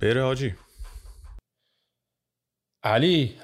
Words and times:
بره 0.00 0.22
حاجی 0.22 0.54
علی 2.82 3.34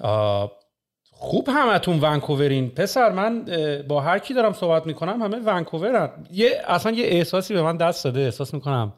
خوب 1.11 1.49
همتون 1.49 2.01
ونکوورین. 2.01 2.71
پسر 2.71 3.13
من 3.13 3.45
با 3.89 4.01
هر 4.01 4.19
کی 4.19 4.35
دارم 4.35 4.53
صحبت 4.53 4.87
می‌کنم 4.87 5.23
همه 5.23 5.37
ونکوورن. 5.37 6.27
یه 6.31 6.63
اصلا 6.67 6.93
یه 6.93 7.05
احساسی 7.07 7.55
به 7.55 7.63
من 7.63 7.77
دست 7.77 8.05
داده 8.05 8.21
احساس 8.21 8.55
می‌کنم. 8.55 8.93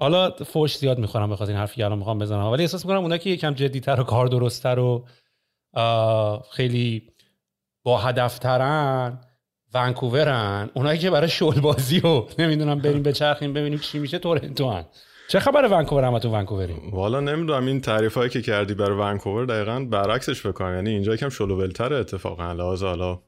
حالا 0.00 0.30
فوش 0.30 0.78
زیاد 0.78 0.98
می‌خورم 0.98 1.30
بخاطر 1.30 1.50
این 1.50 1.60
حرفی 1.60 1.76
که 1.76 1.84
الان 1.84 1.98
می‌خوام 1.98 2.18
بزنم. 2.18 2.44
ولی 2.44 2.62
احساس 2.62 2.84
می‌کنم 2.84 3.02
اونایی 3.02 3.18
که 3.18 3.30
یکم 3.30 3.54
جدیتر 3.54 4.00
و 4.00 4.04
کار 4.04 4.26
درستتر 4.26 4.78
و 4.78 5.06
خیلی 6.50 7.12
با 7.84 7.98
هدفترن 7.98 9.20
ونکوورن. 9.74 10.70
اونایی 10.74 10.98
که 10.98 11.10
برای 11.10 11.28
شل 11.28 11.60
بازی 11.60 12.00
و 12.00 12.26
نمی‌دونم 12.38 12.78
بریم 12.78 13.02
بچرخیم 13.02 13.52
ببینیم 13.52 13.78
چی 13.78 13.98
میشه 13.98 14.18
تورنتو 14.18 14.70
هن 14.70 14.84
چه 15.30 15.40
خبر 15.40 15.68
ونکوور؟ 15.72 16.04
همتون 16.04 16.32
ونکوورین 16.32 16.90
والا 16.92 17.20
نمی‌دونم 17.20 17.66
این 17.66 17.80
تعریف 17.80 18.16
هایی 18.16 18.30
که 18.30 18.42
کردی 18.42 18.74
برای 18.74 18.98
ونکوور 18.98 19.44
دقیقا 19.44 19.86
برعکسش 19.90 20.46
بکنم 20.46 20.74
یعنی 20.74 20.90
اینجا 20.90 21.14
یکم 21.14 21.28
شلوولتره 21.28 21.96
اتفاقا. 21.96 22.52
لحاظ 22.52 22.82
حالا 22.82 23.22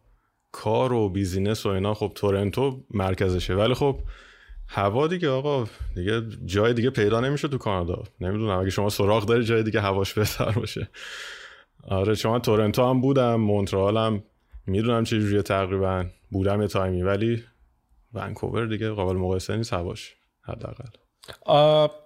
کار 0.53 0.93
و 0.93 1.09
بیزینس 1.09 1.67
و 1.67 1.69
اینا 1.69 1.95
خب 1.95 2.13
تورنتو 2.15 2.85
مرکزشه. 2.91 3.55
ولی 3.55 3.75
خب 3.75 3.99
هوا 4.69 5.07
دیگه 5.07 5.31
آقا 5.31 5.65
دیگه 5.95 6.23
جای 6.45 6.75
دیگه 6.75 6.91
پیدا 6.91 7.21
نمیشه 7.21 7.49
تو 7.49 7.59
کانادا. 7.59 8.03
نمی‌دونم 8.21 8.59
اگه 8.59 8.71
شما 8.71 8.89
سراغ 8.89 9.27
داری 9.27 9.45
جای 9.45 9.63
دیگه 9.63 9.81
هواش 9.81 10.15
بهتر 10.15 10.51
باشه. 10.51 10.89
آره 11.89 12.15
شما 12.15 12.39
تورنتو 12.39 12.91
هم 12.91 13.01
بودم 13.01 13.35
مونترال 13.35 13.97
هم. 13.97 14.23
می‌دونم 14.67 15.05
چه 15.05 15.21
جوریه 15.21 15.43
تقریبا. 15.43 16.05
بودم 16.31 16.63
یه 16.63 16.69
تایمی 16.69 17.03
ولی 17.03 17.45
ونکوور 18.15 18.67
دیگه 18.67 18.91
قابل 18.91 19.17
مقایسه 19.17 19.57
نیست 19.57 19.73
هواش 19.73 20.15
حداقل. 20.43 20.89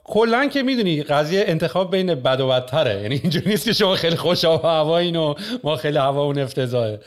کلا 0.04 0.46
که 0.46 0.62
می‌دونی 0.62 1.02
قضیه 1.02 1.44
انتخاب 1.46 1.90
بین 1.90 2.14
بد 2.14 2.40
و 2.40 2.48
بدتره. 2.48 3.02
یعنی 3.02 3.14
اینجوری 3.22 3.50
نیست 3.50 3.64
که 3.64 3.72
شما 3.72 3.94
خیلی 3.94 4.16
خوش 4.16 4.44
آب 4.44 4.64
و 4.64 4.68
هوایین 4.68 5.16
و 5.16 5.34
ما 5.64 5.76
خیلی 5.76 5.98
هوا 5.98 6.24
اون 6.24 6.38
افتضاحه. 6.38 7.00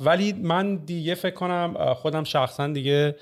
ولی 0.00 0.32
من 0.32 0.76
دیگه 0.76 1.14
فکر 1.14 1.34
کنم 1.34 1.94
خودم 1.94 2.24
شخصا 2.24 2.66
دیگه 2.66 3.16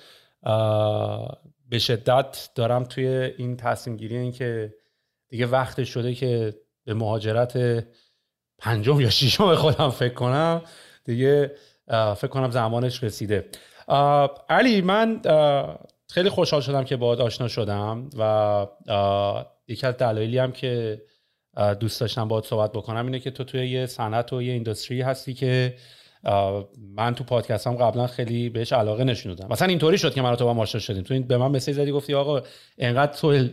به 1.68 1.78
شدت 1.78 2.50
دارم 2.54 2.84
توی 2.84 3.06
این 3.06 3.56
تصمیم 3.56 3.96
گیری 3.96 4.16
این 4.16 4.32
که 4.32 4.74
دیگه 5.28 5.46
وقت 5.46 5.84
شده 5.84 6.14
که 6.14 6.54
به 6.84 6.94
مهاجرت 6.94 7.84
پنجم 8.58 9.00
یا 9.00 9.10
ششم 9.10 9.54
خودم 9.54 9.90
فکر 9.90 10.14
کنم 10.14 10.62
دیگه 11.04 11.52
فکر 12.16 12.26
کنم 12.26 12.50
زمانش 12.50 13.04
رسیده. 13.04 13.48
علی 14.48 14.80
من 14.80 15.20
خیلی 16.10 16.28
خوشحال 16.28 16.60
شدم 16.60 16.84
که 16.84 16.96
باهات 16.96 17.20
آشنا 17.20 17.48
شدم 17.48 18.10
و 18.18 18.66
یکی 19.68 19.86
از 19.86 19.96
دلایلی 19.96 20.38
هم 20.38 20.52
که 20.52 21.02
دوست 21.80 22.00
داشتم 22.00 22.28
باهات 22.28 22.46
صحبت 22.46 22.72
بکنم 22.72 23.06
اینه 23.06 23.20
که 23.20 23.30
تو 23.30 23.44
توی 23.44 23.70
یه 23.70 23.86
صنعت 23.86 24.32
و 24.32 24.42
یه 24.42 24.52
اینداستری 24.52 25.02
هستی 25.02 25.34
که 25.34 25.74
من 26.96 27.14
تو 27.14 27.24
پادکست 27.24 27.66
هم 27.66 27.76
قبلا 27.76 28.06
خیلی 28.06 28.48
بهش 28.48 28.72
علاقه 28.72 29.04
نشون 29.04 29.34
دادم. 29.34 29.52
مثلا 29.52 29.68
اینطوری 29.68 29.98
شد 29.98 30.14
که 30.14 30.22
من 30.22 30.36
تو 30.36 30.54
با 30.54 30.62
آشنا 30.62 30.80
شدیم. 30.80 31.02
تو 31.02 31.14
این 31.14 31.22
به 31.22 31.36
من 31.36 31.46
مسیج 31.46 31.74
زدی 31.74 31.92
گفتی 31.92 32.14
آقا 32.14 32.42
انقدر 32.78 33.12
تو 33.12 33.48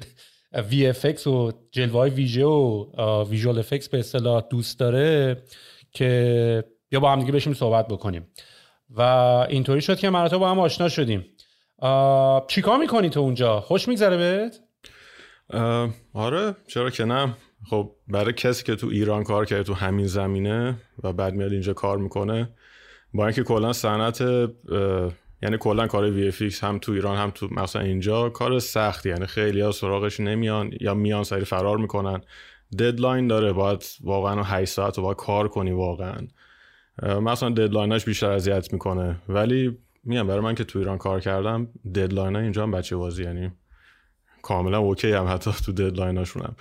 VFX 0.69 1.27
و 1.27 1.51
جلوه 1.71 2.09
ویژه 2.09 2.45
و 2.45 3.23
visual 3.29 3.59
effects 3.59 3.89
به 3.89 3.99
اصطلاح 3.99 4.43
دوست 4.49 4.79
داره 4.79 5.37
که 5.91 6.63
بیا 6.89 6.99
با 6.99 7.11
هم 7.11 7.19
دیگه 7.19 7.31
بشیم 7.31 7.53
صحبت 7.53 7.87
بکنیم. 7.87 8.27
و 8.89 9.01
اینطوری 9.49 9.81
شد 9.81 9.99
که 9.99 10.11
تو 10.11 10.39
با 10.39 10.51
هم 10.51 10.59
آشنا 10.59 10.89
شدیم. 10.89 11.25
چیکار 12.47 12.77
می‌کنی 12.79 13.09
تو 13.09 13.19
اونجا؟ 13.19 13.59
خوش 13.59 13.87
میگذره 13.87 14.17
بهت؟ 14.17 14.59
آره 16.13 16.55
چرا 16.67 16.89
که 16.89 17.05
نه. 17.05 17.35
خب 17.69 17.91
برای 18.07 18.33
کسی 18.33 18.63
که 18.63 18.75
تو 18.75 18.87
ایران 18.87 19.23
کار 19.23 19.45
کرده 19.45 19.63
تو 19.63 19.73
همین 19.73 20.07
زمینه 20.07 20.75
و 21.03 21.13
بعد 21.13 21.33
میاد 21.33 21.51
اینجا 21.51 21.73
کار 21.73 21.97
می‌کنه 21.97 22.49
با 23.13 23.25
اینکه 23.25 23.43
کلا 23.43 23.73
صنعت 23.73 24.21
یعنی 25.43 25.57
کلا 25.59 25.87
کار 25.87 26.11
VFX 26.11 26.63
هم 26.63 26.79
تو 26.79 26.91
ایران 26.91 27.17
هم 27.17 27.31
تو 27.31 27.47
مثلا 27.51 27.81
اینجا 27.81 28.29
کار 28.29 28.59
سختی 28.59 29.09
یعنی 29.09 29.25
خیلی 29.25 29.61
ها 29.61 29.71
سراغش 29.71 30.19
نمیان 30.19 30.71
یا 30.81 30.93
میان 30.93 31.23
سری 31.23 31.45
فرار 31.45 31.77
می‌کنن. 31.77 32.21
deadline 32.79 33.27
داره. 33.27 33.53
باید 33.53 33.83
واقعا 34.03 34.43
8 34.43 34.71
ساعت 34.71 34.97
رو 34.97 35.03
باید 35.03 35.17
کار 35.17 35.47
کنی 35.47 35.71
واقعا. 35.71 36.27
مثلا 37.03 37.49
deadline 37.49 37.94
اش 37.94 38.05
بیشتر 38.05 38.31
اذیت 38.31 38.73
می‌کنه. 38.73 39.21
ولی 39.29 39.77
میگم 40.03 40.27
برای 40.27 40.39
من 40.39 40.55
که 40.55 40.63
تو 40.63 40.79
ایران 40.79 40.97
کار 40.97 41.19
کردم 41.19 41.67
deadline 41.95 42.35
اینجا 42.35 42.63
هم 42.63 42.71
بچه 42.71 42.95
بازی 42.95 43.23
یعنی 43.23 43.51
کاملا 44.41 44.79
okay 44.79 45.11
هم 45.11 45.27
حتی 45.27 45.51
تو 45.65 45.71
deadline 45.71 46.23
اشونم 46.23 46.55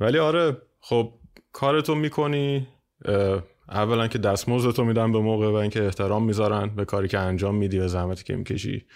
ولی 0.00 0.18
آره 0.18 0.56
خب 0.80 1.12
کارتو 1.52 1.94
می‌کنی 1.94 2.68
اولا 3.68 4.08
که 4.08 4.18
دستمزدتو 4.18 4.84
میدن 4.84 5.12
به 5.12 5.18
موقع 5.18 5.48
و 5.48 5.54
اینکه 5.54 5.84
احترام 5.84 6.24
می‌ذارن 6.24 6.68
به 6.68 6.84
کاری 6.84 7.08
که 7.08 7.18
انجام 7.18 7.54
میدی 7.54 7.78
و 7.78 7.88
زحمتی 7.88 8.24
که 8.24 8.36
می‌کشی. 8.36 8.86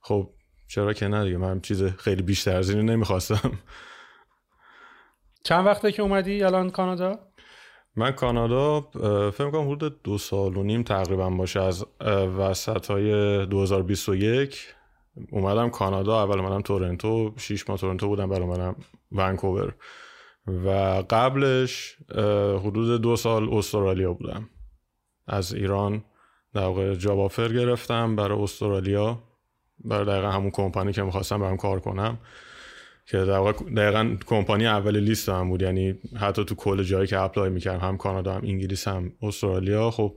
خب 0.00 0.30
چرا 0.68 0.92
که 0.92 1.08
نه 1.08 1.24
دیگه 1.24 1.36
من 1.36 1.60
چیز 1.60 1.84
خیلی 1.84 2.22
بیشتر 2.22 2.56
از 2.56 2.70
اینو 2.70 2.82
نمی‌خواستم. 2.82 3.52
چند 5.44 5.66
وقته 5.66 5.92
که 5.92 6.02
اومدی 6.02 6.42
الان 6.42 6.70
کانادا؟ 6.70 7.31
من 7.96 8.10
کانادا 8.10 8.80
فکر 9.30 9.50
کنم 9.50 9.70
حدود 9.70 10.02
دو 10.02 10.18
سال 10.18 10.56
و 10.56 10.62
نیم 10.62 10.82
تقریبا 10.82 11.30
باشه 11.30 11.60
از 11.60 11.86
وسط 12.38 12.90
های 12.90 13.46
2021 13.46 14.74
اومدم 15.30 15.70
کانادا 15.70 16.22
اول 16.22 16.38
اومدم 16.40 16.60
تورنتو 16.60 17.32
شیش 17.36 17.68
ماه 17.68 17.78
تورنتو 17.78 18.08
بودم 18.08 18.28
بعد 18.28 18.42
اومدم 18.42 18.76
ونکوور. 19.12 19.74
و 20.46 20.68
قبلش 21.10 21.96
حدود 22.64 23.02
دو 23.02 23.16
سال 23.16 23.54
استرالیا 23.54 24.12
بودم. 24.12 24.48
از 25.26 25.54
ایران 25.54 26.04
در 26.54 26.64
واقع 26.64 26.94
جاب 26.94 27.18
آفر 27.18 27.48
گرفتم 27.48 28.16
برای 28.16 28.42
استرالیا. 28.42 29.18
برای 29.84 30.04
دقیقا 30.04 30.30
همون 30.30 30.50
کمپانی 30.50 30.92
که 30.92 31.02
می‌خواستم 31.02 31.40
برام 31.40 31.56
کار 31.56 31.80
کنم. 31.80 32.18
که 33.06 33.18
در 33.18 33.38
واقع 33.38 33.52
دقیقا 33.52 34.16
کمپانی 34.26 34.66
اول 34.66 35.00
لیست 35.00 35.28
هم 35.28 35.48
بود. 35.48 35.62
یعنی 35.62 35.98
حتی 36.16 36.44
تو 36.44 36.54
کل 36.54 36.82
جایی 36.82 37.06
که 37.06 37.18
اپلای 37.18 37.50
می‌کردم 37.50 37.80
هم 37.80 37.96
کانادا 37.96 38.34
هم 38.34 38.42
انگلیس 38.44 38.88
هم 38.88 39.12
استرالیا 39.22 39.90
خب 39.90 40.14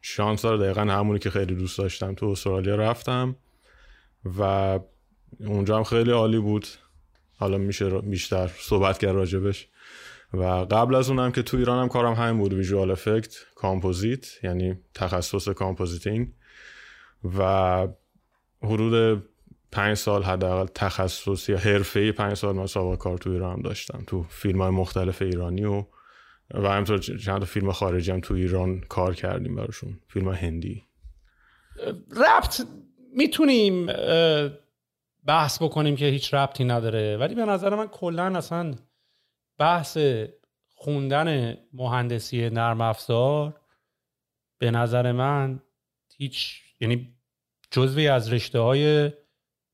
شانس 0.00 0.42
داره 0.42 0.58
دقیقا 0.58 0.80
همونی 0.80 1.18
که 1.18 1.30
خیلی 1.30 1.54
دوست 1.54 1.78
داشتم. 1.78 2.14
تو 2.14 2.26
استرالیا 2.26 2.76
رفتم 2.76 3.36
و 4.38 4.80
اونجا 5.40 5.76
هم 5.76 5.84
خیلی 5.84 6.10
عالی 6.10 6.38
بود. 6.38 6.66
حالا 7.38 7.58
میشه 7.58 8.00
بیشتر 8.00 8.50
صحبت 8.58 8.98
کرد 8.98 9.14
راجبش. 9.14 9.68
و 10.34 10.44
قبل 10.44 10.94
از 10.94 11.10
اونم 11.10 11.32
که 11.32 11.42
تو 11.42 11.56
ایران 11.56 11.82
هم 11.82 11.88
کارم 11.88 12.12
همین 12.12 12.38
بود 12.38 12.52
visual 12.52 12.90
effect 12.90 13.34
composite 13.54 14.44
یعنی 14.44 14.74
تخصص 14.94 15.48
compositing. 15.48 16.32
و 17.38 17.88
حدود 18.62 19.24
پنج 19.72 19.94
سال 19.94 20.22
حداقل 20.22 20.66
تخصص 20.74 21.48
یا 21.48 21.58
حرفه 21.58 22.12
پنج 22.12 22.34
سال 22.34 22.56
من 22.56 22.66
سابقه 22.66 22.96
کار 22.96 23.18
تو 23.18 23.30
ایران 23.30 23.60
داشتم 23.60 24.04
تو 24.06 24.22
فیلم 24.22 24.62
های 24.62 24.70
مختلف 24.70 25.22
ایرانی 25.22 25.64
و 25.64 25.84
و 26.54 26.68
همینطور 26.68 26.98
چند 26.98 27.38
تا 27.38 27.44
فیلم 27.44 27.72
خارجی 27.72 28.10
هم 28.10 28.20
تو 28.20 28.34
ایران 28.34 28.80
کار 28.80 29.14
کردیم 29.14 29.54
براشون 29.54 30.00
فیلم 30.08 30.28
هندی. 30.28 30.84
ربط 32.16 32.60
می‌تونیم 33.12 33.86
بحث 35.26 35.62
بکنیم 35.62 35.96
که 35.96 36.06
هیچ 36.06 36.34
ربطی 36.34 36.64
نداره 36.64 37.16
ولی 37.16 37.34
به 37.34 37.44
نظر 37.44 37.74
من 37.74 37.86
کلا 37.86 38.36
اصلا 38.36 38.74
بحث 39.58 39.98
خوندن 40.74 41.56
مهندسی 41.72 42.50
نرم 42.50 42.80
افزار 42.80 43.60
به 44.58 44.70
نظر 44.70 45.12
من 45.12 45.60
هیچ 46.16 46.62
یعنی 46.80 47.14
جزوی 47.70 48.08
از 48.08 48.32
رشته 48.32 48.58
های 48.58 49.10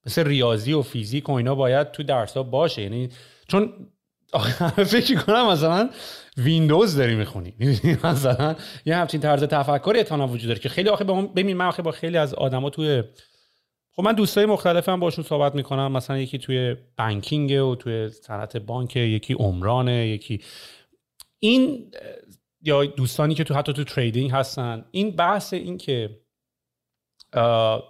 مثل 0.08 0.26
ریاضی 0.26 0.72
و 0.72 0.82
فیزیک 0.82 1.28
و 1.28 1.32
اینا 1.32 1.54
باید 1.54 1.90
تو 1.90 2.02
درس 2.02 2.36
ها 2.36 2.42
باشه. 2.42 2.82
یعنی 2.82 3.08
چون 3.48 3.72
فکر 4.86 5.20
کنم 5.20 5.46
مثلا 5.46 5.90
ویندوز 6.36 6.96
داری 6.96 7.14
می‌خونی. 7.14 7.54
مثلا 8.04 8.56
یه 8.86 8.96
همچین 8.96 9.20
طرز 9.20 9.44
تفکری 9.44 10.00
اتانا 10.00 10.28
وجود 10.28 10.46
داره 10.48 10.60
که 10.60 10.68
خیلی 10.68 10.88
آخه 10.88 11.04
ببین 11.04 11.56
من 11.56 11.66
آخه 11.66 11.82
با 11.82 11.90
خیلی 11.90 12.16
از 12.16 12.34
آدما 12.34 12.70
توی 12.70 13.02
خب 13.92 14.02
من 14.02 14.12
دوستای 14.12 14.46
مختلفم 14.46 15.00
باشون 15.00 15.24
صحبت 15.24 15.54
می‌کنم. 15.54 15.92
مثلا 15.92 16.18
یکی 16.18 16.38
توی 16.38 16.76
بانکینگ 16.98 17.62
و 17.62 17.74
توی 17.74 18.08
صنعت 18.08 18.56
بانک 18.56 18.96
یکی 18.96 19.34
عمرانه 19.34 20.08
یکی 20.08 20.40
این 21.38 21.90
یا 22.62 22.84
دوستانی 22.84 23.34
که 23.34 23.44
تو 23.44 23.54
حتی 23.54 23.72
تو 23.72 23.84
تریدینگ 23.84 24.30
هستن. 24.30 24.84
این 24.90 25.16
بحث 25.16 25.52
این 25.52 25.78
که 25.78 26.20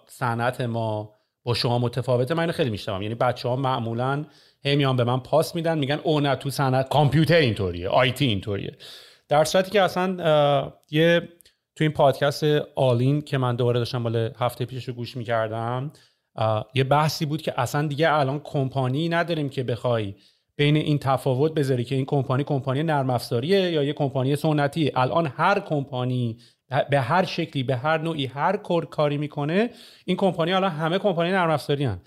صنعت 0.06 0.60
ما 0.60 1.17
با 1.44 1.54
شما 1.54 1.78
متفاوته 1.78 2.34
من 2.34 2.50
خیلی 2.50 2.70
میشتم 2.70 3.02
یعنی 3.02 3.14
بچه 3.14 3.48
ها 3.48 3.56
معمولا 3.56 4.24
هی 4.62 4.76
میان 4.76 4.96
به 4.96 5.04
من 5.04 5.20
پاس 5.20 5.54
میدن 5.54 5.78
میگن 5.78 6.00
او 6.04 6.20
نه 6.20 6.36
تو 6.36 6.50
صنعت 6.50 6.88
کامپیوتر 6.88 7.36
اینطوریه 7.36 7.88
آیتی 7.88 8.26
اینطوریه. 8.26 8.76
در 9.28 9.44
صورتی 9.44 9.70
که 9.70 9.82
اصلا 9.82 10.72
یه 10.90 11.28
تو 11.76 11.84
این 11.84 11.92
پادکست 11.92 12.44
All-In 12.74 13.22
که 13.22 13.38
من 13.38 13.56
دوباره 13.56 13.78
داشتم 13.78 13.98
مال 13.98 14.30
هفته 14.38 14.64
پیشش 14.64 14.88
رو 14.88 14.94
گوش 14.94 15.16
می‌کردم 15.16 15.92
یه 16.74 16.84
بحثی 16.84 17.26
بود 17.26 17.42
که 17.42 17.60
اصلا 17.60 17.86
دیگه 17.86 18.12
الان 18.12 18.40
کمپانی 18.44 19.08
نداریم 19.08 19.48
که 19.48 19.62
بخوای 19.62 20.14
بین 20.56 20.76
این 20.76 20.98
تفاوت 20.98 21.54
بذاری 21.54 21.84
که 21.84 21.94
این 21.94 22.04
کمپانی 22.04 22.44
کمپانی 22.44 22.82
نرم 22.82 23.10
افزاریه 23.10 23.72
یا 23.72 23.82
یه 23.82 23.92
کمپانی 23.92 24.36
سنتی. 24.36 24.92
الان 24.94 25.26
هر 25.26 25.60
کمپانی 25.60 26.38
به 26.90 27.00
هر 27.00 27.24
شکلی 27.24 27.62
به 27.62 27.76
هر 27.76 27.98
نوعی 27.98 28.26
هر 28.26 28.56
کار 28.56 28.84
کاری 28.84 29.18
می‌کنه 29.18 29.70
این 30.04 30.16
کمپانی 30.16 30.52
الان 30.52 30.70
همه 30.70 30.98
کمپانی 30.98 31.30
نرم 31.30 31.50
افزاری 31.50 31.84
هن. 31.84 32.00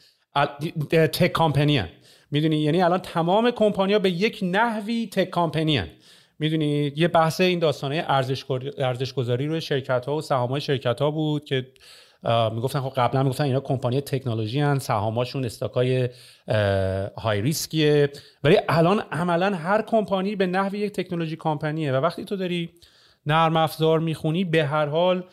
tech 0.92 1.28
company 1.28 1.78
هن. 1.78 1.90
می‌دونی 2.32 2.58
یعنی 2.58 2.82
الان 2.82 3.00
تمام 3.00 3.52
کمپانیا 3.52 4.00
به 4.00 4.10
یک 4.10 4.40
نحوی 4.44 5.10
تک 5.12 5.30
کامپنی 5.30 5.78
هن. 5.78 5.88
می‌دونی 6.40 6.92
یه 6.96 7.08
بحث 7.08 7.42
این 7.42 7.60
داستانه 7.60 8.06
ارزش 8.08 9.14
گذاری 9.14 9.48
روی 9.48 9.62
شرکت 9.62 10.06
ها 10.06 10.16
و 10.16 10.22
سهام 10.22 10.50
های 10.50 10.62
شرکت 10.62 11.02
ها 11.02 11.12
بود 11.12 11.46
که 11.46 11.68
می‌گفتن 12.54 12.80
خب 12.80 12.94
قبلا 12.96 13.24
می‌گفتن 13.24 13.44
اینا 13.44 13.60
کمپانی 13.60 14.02
تکنولوژی 14.02 14.60
هن 14.60 14.80
سهاماشون 14.80 15.46
استاکای 15.46 16.10
های 17.18 17.42
ریسکیه 17.42 18.10
ولی 18.44 18.58
الان 18.70 19.00
عملا 19.12 19.56
هر 19.56 19.82
کمپانی 19.82 20.36
به 20.36 20.46
نحوی 20.46 20.80
یک 20.80 20.92
تکنولوژی 20.92 21.36
کمپانیه 21.36 21.92
و 21.92 21.96
وقتی 21.96 22.26
تو 22.26 22.36
داری 22.36 22.70
نرم 23.26 23.58
افزار 23.58 24.00
می‌خونی 24.00 24.44
به 24.44 24.66
هر 24.66 24.86
حال 24.86 25.24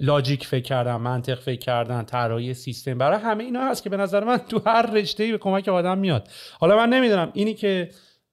لاجیک 0.00 0.46
فکر 0.46 0.62
کردن 0.62 0.96
منطق 0.96 1.40
فکر 1.40 1.58
کردن 1.58 2.02
طراحی 2.02 2.54
سیستم. 2.54 2.98
برای 2.98 3.18
همه 3.18 3.44
اینا 3.44 3.60
هست 3.60 3.82
که 3.82 3.90
به 3.90 3.96
نظر 3.96 4.24
من 4.24 4.38
تو 4.38 4.60
هر 4.66 4.90
رشته 4.90 5.32
به 5.32 5.38
کمک 5.38 5.68
آدم 5.68 5.98
میاد. 5.98 6.28
حالا 6.60 6.76
من 6.76 6.88
نمی‌دونم 6.88 7.30
اینی 7.34 7.54
که 7.54 7.88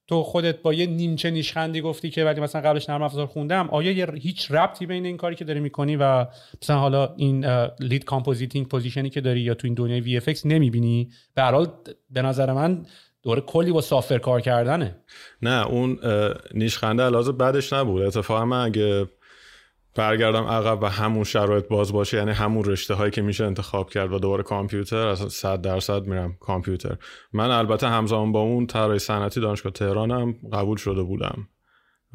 تو 0.06 0.22
خودت 0.22 0.62
با 0.62 0.74
یه 0.74 0.86
نیمچه 0.86 1.30
نیشخندی 1.30 1.80
گفتی 1.80 2.10
که 2.10 2.24
ولی 2.24 2.40
مثلا 2.40 2.60
قبلش 2.60 2.88
نرم 2.88 3.02
افزار 3.02 3.26
خوندم 3.26 3.68
آیا 3.70 3.92
یه 3.92 4.06
هیچ 4.06 4.50
ربطی 4.50 4.86
بین 4.86 5.06
این 5.06 5.16
کاری 5.16 5.34
که 5.34 5.44
داری 5.44 5.60
می‌کنی 5.60 5.96
و 5.96 6.26
مثلا 6.62 6.78
حالا 6.78 7.14
این 7.16 7.44
lead 7.80 8.04
compositing 8.04 8.68
position 8.68 9.05
ی 9.05 9.10
که 9.10 9.20
داری 9.20 9.40
یا 9.40 9.54
تو 9.54 9.66
این 9.66 9.74
دنیای 9.74 10.00
VFX 10.00 10.46
نمی‌بینی؟ 10.46 11.10
به 11.34 11.42
هر 11.42 11.52
حال 11.52 11.66
به 12.10 12.22
نظر 12.22 12.52
من 12.52 12.86
دوره 13.22 13.40
کلی 13.40 13.72
با 13.72 13.80
software 13.80 14.18
کار 14.18 14.40
کردنه. 14.40 14.96
نه 15.42 15.66
اون 15.66 15.98
نیشخنده 16.54 17.02
علاوه 17.02 17.32
بعدش 17.32 17.72
نبود. 17.72 18.02
اتفاقا 18.02 18.44
من 18.44 18.64
اگه 18.64 19.08
برگردم 19.94 20.44
عقب 20.44 20.82
و 20.82 20.86
همون 20.86 21.24
شرایط 21.24 21.68
باز 21.68 21.92
باشه 21.92 22.16
یعنی 22.16 22.30
همون 22.30 22.64
رشته 22.64 22.94
هایی 22.94 23.10
که 23.10 23.22
میشه 23.22 23.44
انتخاب 23.44 23.90
کرد 23.90 24.12
و 24.12 24.18
دوباره 24.18 24.42
کامپیوتر 24.42 25.06
اصلا 25.06 25.28
صد 25.28 25.60
درصد 25.60 26.06
میرم 26.06 26.36
کامپیوتر. 26.40 26.96
من 27.32 27.50
البته 27.50 27.88
همزمان 27.88 28.32
با 28.32 28.40
اون 28.40 28.66
طراحی 28.66 28.98
صنعتی 28.98 29.40
دانشگاه 29.40 29.72
تهرانم 29.72 30.34
قبول 30.52 30.76
شده 30.76 31.02
بودم. 31.02 31.48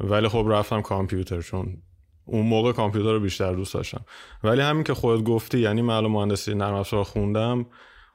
ولی 0.00 0.28
خب 0.28 0.46
رفتم 0.48 0.82
کامپیوتر 0.82 1.40
چون 1.40 1.82
اون 2.24 2.46
موقع 2.46 2.72
کامپیوتر 2.72 3.12
رو 3.12 3.20
بیشتر 3.20 3.52
دوست 3.52 3.74
داشتم. 3.74 4.04
ولی 4.44 4.60
همین 4.60 4.84
که 4.84 4.94
خودت 4.94 5.24
گفتی 5.24 5.58
یعنی 5.58 5.82
معلوم 5.82 6.12
مهندسی 6.12 6.54
نرم 6.54 6.74
افزار 6.74 7.04
خوندم 7.04 7.66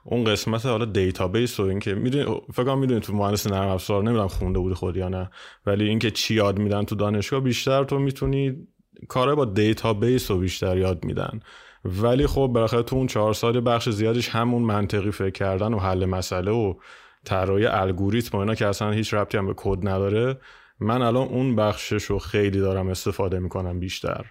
اون 0.06 0.24
قسمت 0.24 0.66
حالا 0.66 0.86
database 0.86 1.60
و 1.60 1.64
اینکه 1.64 1.94
می‌دونی 1.94 2.42
فکر 2.54 2.64
کنم 2.64 2.80
می‌دونی 2.80 3.00
تو 3.00 3.14
مهندسی 3.14 3.50
نرم 3.50 3.68
افزار 3.68 4.04
نمی‌دونم 4.04 4.28
خونده 4.28 4.60
بودی 4.60 4.76
خود 4.76 4.98
یا 4.98 5.10
نه 5.10 5.30
ولی 5.66 5.90
اینکه 5.90 6.12
چی 6.12 6.34
یاد 6.34 6.60
میدن 6.60 6.84
تو 6.84 6.96
دانشگاه 6.96 7.40
بیشتر 7.40 7.84
تو 7.84 8.00
می‌تونی 8.00 8.68
کار 9.08 9.36
با 9.36 9.46
database 9.46 10.32
رو 10.32 10.38
بیشتر 10.38 10.78
یاد 10.78 11.06
میدن. 11.06 11.40
ولی 11.86 12.28
خب 12.28 12.52
بالاخره 12.54 12.84
تو 12.84 12.96
اون 12.96 13.08
چهار 13.08 13.34
سال 13.34 13.62
بخش 13.62 13.90
زیادش 13.90 14.30
همون 14.30 14.62
منطقی 14.62 15.12
فکر 15.12 15.30
کردن 15.30 15.74
و 15.74 15.80
حل 15.80 16.06
مسئله 16.06 16.52
و 16.52 16.74
طراحی 17.26 17.66
الگوریتم 17.66 18.38
و 18.38 18.42
اینا 18.42 18.56
که 18.56 18.68
اصلا 18.68 18.92
هیچ 18.92 19.14
ربطی 19.14 19.38
هم 19.38 19.48
به 19.48 19.54
کد 19.58 19.88
نداره 19.88 20.38
من 20.80 21.02
الان 21.02 21.28
اون 21.28 21.56
بخشش 21.56 22.04
رو 22.04 22.20
خیلی 22.20 22.60
دارم 22.60 22.88
استفاده 22.88 23.40
می‌کنم 23.40 23.80
بیشتر. 23.80 24.26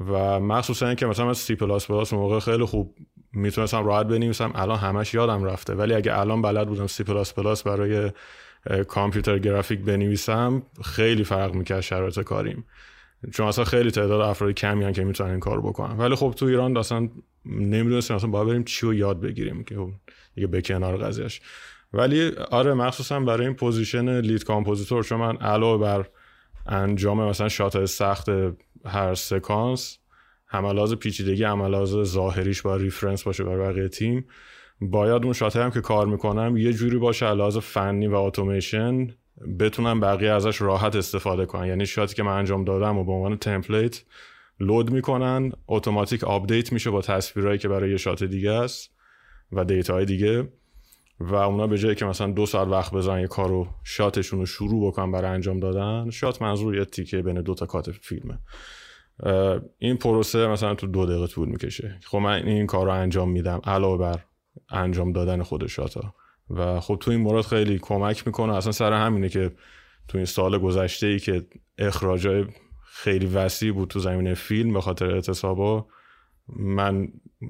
و 0.00 0.40
مخصوصا 0.40 0.86
اینکه 0.86 1.06
مثلا 1.06 1.34
سی 1.34 1.54
پلاس 1.54 1.86
پلاس 1.86 2.12
موقع 2.12 2.38
خیلی 2.38 2.64
خوب 2.64 2.94
می‌تونستم 3.36 3.86
راحت 3.86 4.06
بنویسم. 4.06 4.52
الان 4.54 4.78
همش 4.78 5.14
یادم 5.14 5.44
رفته. 5.44 5.74
ولی 5.74 5.94
اگه 5.94 6.18
الان 6.18 6.42
بلد 6.42 6.68
بودم 6.68 6.86
C++ 6.86 7.62
برای 7.62 8.10
computer 8.88 9.38
graphic 9.38 9.80
بنویسم 9.80 10.62
خیلی 10.84 11.24
فرق 11.24 11.54
می‌کرد 11.54 11.80
شرایط 11.80 12.20
کاریم. 12.20 12.64
چون 13.32 13.46
اصلا 13.46 13.64
خیلی 13.64 13.90
تعداد 13.90 14.20
افراد 14.20 14.52
کمی 14.52 14.84
هن 14.84 14.92
که 14.92 15.04
می‌تونن 15.04 15.30
این 15.30 15.40
کار 15.40 15.60
بکنن. 15.60 15.98
ولی 15.98 16.14
خب 16.14 16.34
تو 16.36 16.46
ایران 16.46 16.76
اصلا 16.76 17.08
نمی‌دونستیم 17.46 18.16
اصلا 18.16 18.30
باید 18.30 18.48
بریم 18.48 18.64
چی 18.64 18.86
رو 18.86 18.94
یاد 18.94 19.20
بگیریم 19.20 19.64
که 19.64 19.74
خب 19.74 19.90
دیگه 20.34 20.46
به 20.46 20.62
کنار 20.62 20.96
قضیهش 20.96 21.40
ولی 21.92 22.32
آره 22.50 22.74
مخصوصا 22.74 23.20
برای 23.20 23.46
این 23.46 23.54
position 23.54 24.20
lead 24.20 24.44
compositor 24.44 25.04
چون 25.04 25.18
من 25.18 25.36
علاوه 25.36 25.82
بر 25.82 26.06
انجام 26.66 27.28
مثلا 27.28 27.48
shot 27.48 27.84
سخت 27.84 28.28
هر 28.86 29.14
سکانس 29.14 29.98
هملاز 30.56 30.94
پیچیدگی 30.94 31.44
هملاز 31.44 31.88
ظاهریش 31.88 32.62
با 32.62 32.76
ریفرنس 32.76 33.22
باشه 33.22 33.44
برای 33.44 33.72
بقیه 33.72 33.88
تیم. 33.88 34.26
باید 34.80 35.24
اون 35.24 35.32
shot 35.32 35.56
هم 35.56 35.70
که 35.70 35.80
کار 35.80 36.06
می‌کنم 36.06 36.56
یه 36.56 36.72
جوری 36.72 36.98
باشه 36.98 37.26
از 37.26 37.35
لحاظ 37.35 37.60
فنی 37.60 38.06
و 38.06 38.14
اتوماسیون 38.14 39.14
بتونم 39.58 40.00
بقیه 40.00 40.30
ازش 40.30 40.62
راحت 40.62 40.96
استفاده 40.96 41.46
کنن 41.46 41.66
یعنی 41.66 41.86
shot 41.86 42.08
ی 42.08 42.14
که 42.14 42.22
من 42.22 42.38
انجام 42.38 42.64
دادم 42.64 42.98
و 42.98 43.04
به 43.04 43.12
عنوان 43.12 43.36
template 43.36 44.02
load 44.60 44.90
می‌کنن 44.90 45.52
اتوماتیک 45.68 46.24
update 46.24 46.72
میشه 46.72 46.90
با 46.90 47.02
تصویرهایی 47.02 47.58
که 47.58 47.68
برای 47.68 47.90
یه 47.90 47.96
shot 47.96 48.24
دیگه 48.24 48.50
است 48.50 48.90
و 49.52 49.64
data 49.64 49.91
های 49.91 50.04
دیگه 50.04 50.48
و 51.20 51.34
اونا 51.34 51.66
به 51.66 51.78
جایی 51.78 51.94
که 51.94 52.04
مثلا 52.04 52.32
دو 52.32 52.46
ساعت 52.46 52.68
وقت 52.68 52.92
بذارن 52.92 53.20
یه 53.20 53.26
کارو 53.26 53.68
shot 53.84 54.11
شون 54.11 54.38
رو 54.38 54.46
شروع 54.46 54.88
بکنن 54.88 55.12
برای 55.12 55.30
انجام 55.30 55.60
دادن 55.60 56.10
shot 56.10 56.42
منظور 56.42 56.76
یه 56.76 56.84
تیکه 56.84 57.22
بین 57.22 57.42
دو 57.42 57.54
تا 57.54 57.66
کات 57.66 57.90
فیلمه. 57.90 58.38
این 59.78 59.96
پروسه 59.96 60.46
مثلا 60.46 60.74
تو 60.74 60.86
دو 60.86 61.06
دقیقه 61.06 61.26
طول 61.26 61.48
می‌کشه. 61.48 61.98
خب 62.04 62.18
من 62.18 62.46
این 62.46 62.66
کار 62.66 62.86
رو 62.86 62.92
انجام 62.92 63.30
میدم 63.30 63.60
علاوه 63.64 63.98
بر 63.98 64.20
انجام 64.70 65.12
دادن 65.12 65.42
خود 65.42 65.66
shot 65.66 66.04
ا. 66.04 66.14
و 66.50 66.80
خب 66.80 66.96
تو 67.00 67.10
این 67.10 67.20
مورد 67.20 67.44
خیلی 67.44 67.78
کمک 67.78 68.26
می‌کنه. 68.26 68.54
اصلا 68.54 68.72
سر 68.72 68.92
همینه 68.92 69.28
که 69.28 69.50
تو 70.08 70.18
این 70.18 70.24
سال 70.24 70.58
گذشته 70.58 71.06
ای 71.06 71.18
که 71.18 71.46
اخراجای 71.78 72.44
خیلی 72.84 73.26
وسیع 73.26 73.72
بود 73.72 73.88
تو 73.88 73.98
زمینه 73.98 74.34
فیلم 74.34 74.72
به 74.72 74.80
خاطر 74.80 75.10
اعتصابا 75.10 75.86
من 76.48 77.08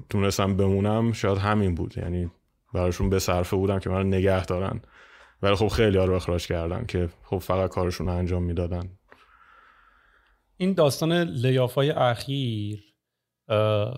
تونستم 0.09 0.57
بمونم 0.57 1.11
شاید 1.11 1.37
همین 1.37 1.75
بود. 1.75 1.97
یعنی 1.97 2.31
براشون 2.73 3.09
به 3.09 3.19
صرفه 3.19 3.55
بودم 3.55 3.79
که 3.79 3.89
من 3.89 4.07
نگه 4.07 4.45
دارن. 4.45 4.81
ولی 5.41 5.55
خب 5.55 5.67
خیلی 5.67 5.97
ها 5.97 6.05
رو 6.05 6.13
اخراج 6.13 6.47
کردن 6.47 6.85
که 6.85 7.09
خب 7.23 7.37
فقط 7.37 7.69
کارشون 7.69 8.09
انجام 8.09 8.43
می‌دادن. 8.43 8.96
این 10.57 10.73
داستان 10.73 11.13
لیافای 11.21 11.89
اخیر 11.89 12.83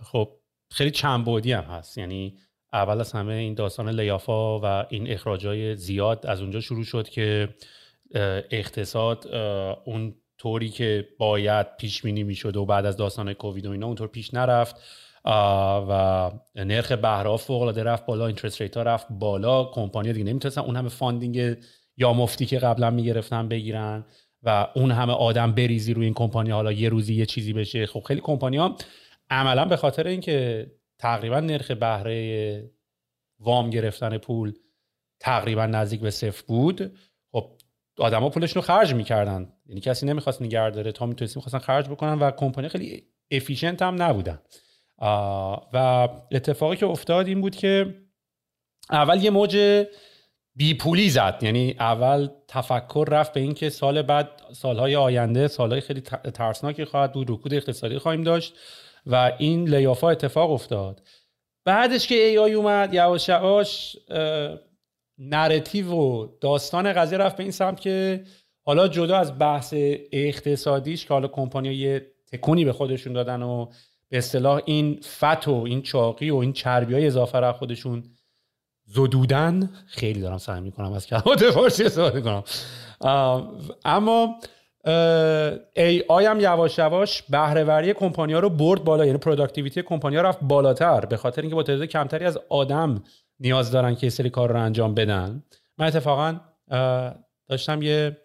خب 0.03 0.29
خیلی 0.71 0.91
چند 0.91 1.25
بودی 1.25 1.51
هم 1.51 1.63
هست. 1.63 1.97
یعنی 1.97 2.37
اول 2.73 2.99
از 2.99 3.11
همه 3.11 3.33
این 3.33 3.53
داستان 3.53 3.89
لیافا 3.89 4.59
و 4.59 4.85
این 4.89 5.11
اخراجای 5.11 5.75
زیاد 5.75 6.25
از 6.25 6.41
اونجا 6.41 6.59
شروع 6.59 6.83
شد 6.83 7.09
که 7.09 7.55
اقتصاد 8.51 9.27
اون 9.85 10.15
طوری 10.37 10.69
که 10.69 11.07
باید 11.17 11.77
پیش 11.77 12.01
بینی 12.01 12.23
می‌شد 12.23 12.57
و 12.57 12.65
بعد 12.65 12.85
از 12.85 12.97
داستان 12.97 13.33
کووید 13.33 13.65
و 13.65 13.71
اینا 13.71 13.85
اونطور 13.85 14.07
پیش 14.07 14.33
نرفت 14.33 14.75
و 15.89 16.31
نرخ 16.55 16.91
بهره 16.91 17.37
فوق 17.37 17.61
العاده 17.61 17.83
رفت 17.83 18.05
بالا 18.05 18.27
interest 18.27 18.61
rate 18.61 18.77
ها 18.77 18.83
رفت 18.83 19.07
بالا 19.09 19.63
کمپانی 19.63 20.13
دیگه 20.13 20.25
نمی‌تونستن 20.25 20.61
اون 20.61 20.75
همه 20.75 20.89
funding 20.89 21.57
یا 21.97 22.13
مفتی 22.13 22.45
که 22.45 22.59
قبلا 22.59 22.89
می‌گرفتن 22.89 23.47
بگیرن. 23.47 24.05
و 24.43 24.67
اون 24.75 24.91
همه 24.91 25.13
آدم 25.13 25.51
بریزی 25.51 25.93
روی 25.93 26.05
این 26.05 26.13
کمپانی 26.13 26.51
حالا 26.51 26.71
یه 26.71 26.89
روزی 26.89 27.13
یه 27.13 27.25
چیزی 27.25 27.53
بشه. 27.53 27.85
خب 27.85 28.03
خیلی 28.07 28.21
کمپانی 28.21 28.57
ها 28.57 28.75
عملا 29.29 29.65
به 29.65 29.75
خاطر 29.75 30.07
اینکه 30.07 30.67
تقریبا 30.97 31.39
نرخ 31.39 31.71
بهره 31.71 32.71
وام 33.39 33.69
گرفتن 33.69 34.17
پول 34.17 34.53
تقریبا 35.19 35.65
نزدیک 35.65 35.99
به 35.99 36.11
صفر 36.11 36.43
بود 36.47 36.97
خب 37.31 37.51
آدما 37.97 38.29
پولشون 38.29 38.61
رو 38.61 38.67
خرج 38.67 38.93
می‌کردن. 38.93 39.53
یعنی 39.65 39.81
کسی 39.81 40.05
نمی‌خواست 40.05 40.41
نگه 40.41 40.69
داره. 40.69 40.91
تا 40.91 41.05
می‌تونستی 41.05 41.39
می‌خواستن 41.39 41.59
خرج 41.59 41.89
بکنن 41.89 42.19
و 42.19 42.31
کمپانی 42.31 42.69
خیلی 42.69 43.03
افیشنت 43.31 43.81
هم 43.81 44.01
نبودن. 44.01 44.39
و 45.73 46.09
اتفاقی 46.31 46.75
که 46.75 46.85
افتاد 46.85 47.27
این 47.27 47.41
بود 47.41 47.55
که 47.55 47.95
اول 48.91 49.23
یه 49.23 49.29
موج 49.29 49.85
پولی 50.79 51.09
زد. 51.09 51.39
یعنی 51.41 51.75
اول 51.79 52.29
تفکر 52.47 53.05
رفت 53.11 53.33
به 53.33 53.39
اینکه 53.39 53.69
سال 53.69 54.01
بعد 54.01 54.29
سالهای 54.53 54.95
آینده 54.95 55.47
سالهای 55.47 55.81
خیلی 55.81 56.01
ترسناکی 56.33 56.85
خواهد 56.85 57.13
بود 57.13 57.31
رکود 57.31 57.53
اقتصادی 57.53 57.97
خواهیم 57.97 58.23
داشت 58.23 58.53
و 59.05 59.31
این 59.37 59.69
لیافا 59.69 60.09
اتفاق 60.09 60.51
افتاد. 60.51 61.01
بعدش 61.65 62.07
که 62.07 62.15
AI 62.15 62.53
اومد 62.53 62.93
یواش 62.93 63.29
یواش 63.29 63.97
narrative 65.17 65.91
و 65.91 66.27
داستان 66.41 66.93
قضیه 66.93 67.17
رفت 67.17 67.37
به 67.37 67.43
این 67.43 67.51
سمت 67.51 67.79
که 67.79 68.23
حالا 68.65 68.87
جدا 68.87 69.17
از 69.17 69.39
بحث 69.39 69.73
اقتصادیش 70.11 71.05
که 71.05 71.13
حالا 71.13 71.27
کمپانی 71.27 71.73
یه 71.73 72.11
تکونی 72.31 72.65
به 72.65 72.73
خودشون 72.73 73.13
دادن 73.13 73.41
و 73.41 73.65
به 74.09 74.17
اصطلاح 74.17 74.61
این 74.65 74.99
fat 75.01 75.47
و 75.47 75.63
این 75.67 75.81
چاقی 75.81 76.29
و 76.29 76.35
این 76.35 76.53
چربی 76.53 76.93
های 76.93 77.07
اضافه 77.07 77.39
را 77.39 77.53
خودشون 77.53 78.03
زدودن. 78.91 79.69
خیلی 79.87 80.21
دارم 80.21 80.37
سعی 80.37 80.61
می‌کنم 80.61 80.93
از 80.93 81.07
کلمات 81.07 81.49
فارسی 81.49 81.83
استفاده 81.83 82.21
کنم. 82.21 82.43
اما 83.85 84.35
AI 85.75 86.25
هم 86.25 86.39
یواش 86.39 86.77
یواش 86.77 87.21
بهره‌وری 87.21 87.93
کمپانی 87.93 88.33
ها 88.33 88.39
رو 88.39 88.49
برد 88.49 88.83
بالا 88.83 89.05
یعنی 89.05 89.17
productivity 89.17 89.81
کمپانی 89.81 90.15
ها 90.15 90.21
رفت 90.21 90.39
بالاتر 90.41 91.05
به 91.05 91.17
خاطر 91.17 91.41
اینکه 91.41 91.55
با 91.55 91.63
تعداد 91.63 91.87
کمتری 91.87 92.25
از 92.25 92.39
آدم 92.49 93.03
نیاز 93.39 93.71
دارن 93.71 93.95
که 93.95 94.09
سری 94.09 94.29
کار 94.29 94.51
رو 94.51 94.61
انجام 94.61 94.93
بدن. 94.93 95.43
من 95.77 95.85
اتفاقا 95.87 96.39
داشتم 97.47 97.81
یه 97.81 98.17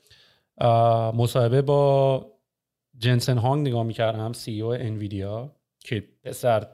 مصاحبه 1.14 1.62
با 1.62 2.26
Jensen 2.99 3.38
Huang 3.38 3.68
نگاه 3.68 3.83
می‌کردم 3.83 4.33
CEO 4.33 4.62
Nvidia 4.62 5.50
که 5.80 6.04
پسر 6.25 6.66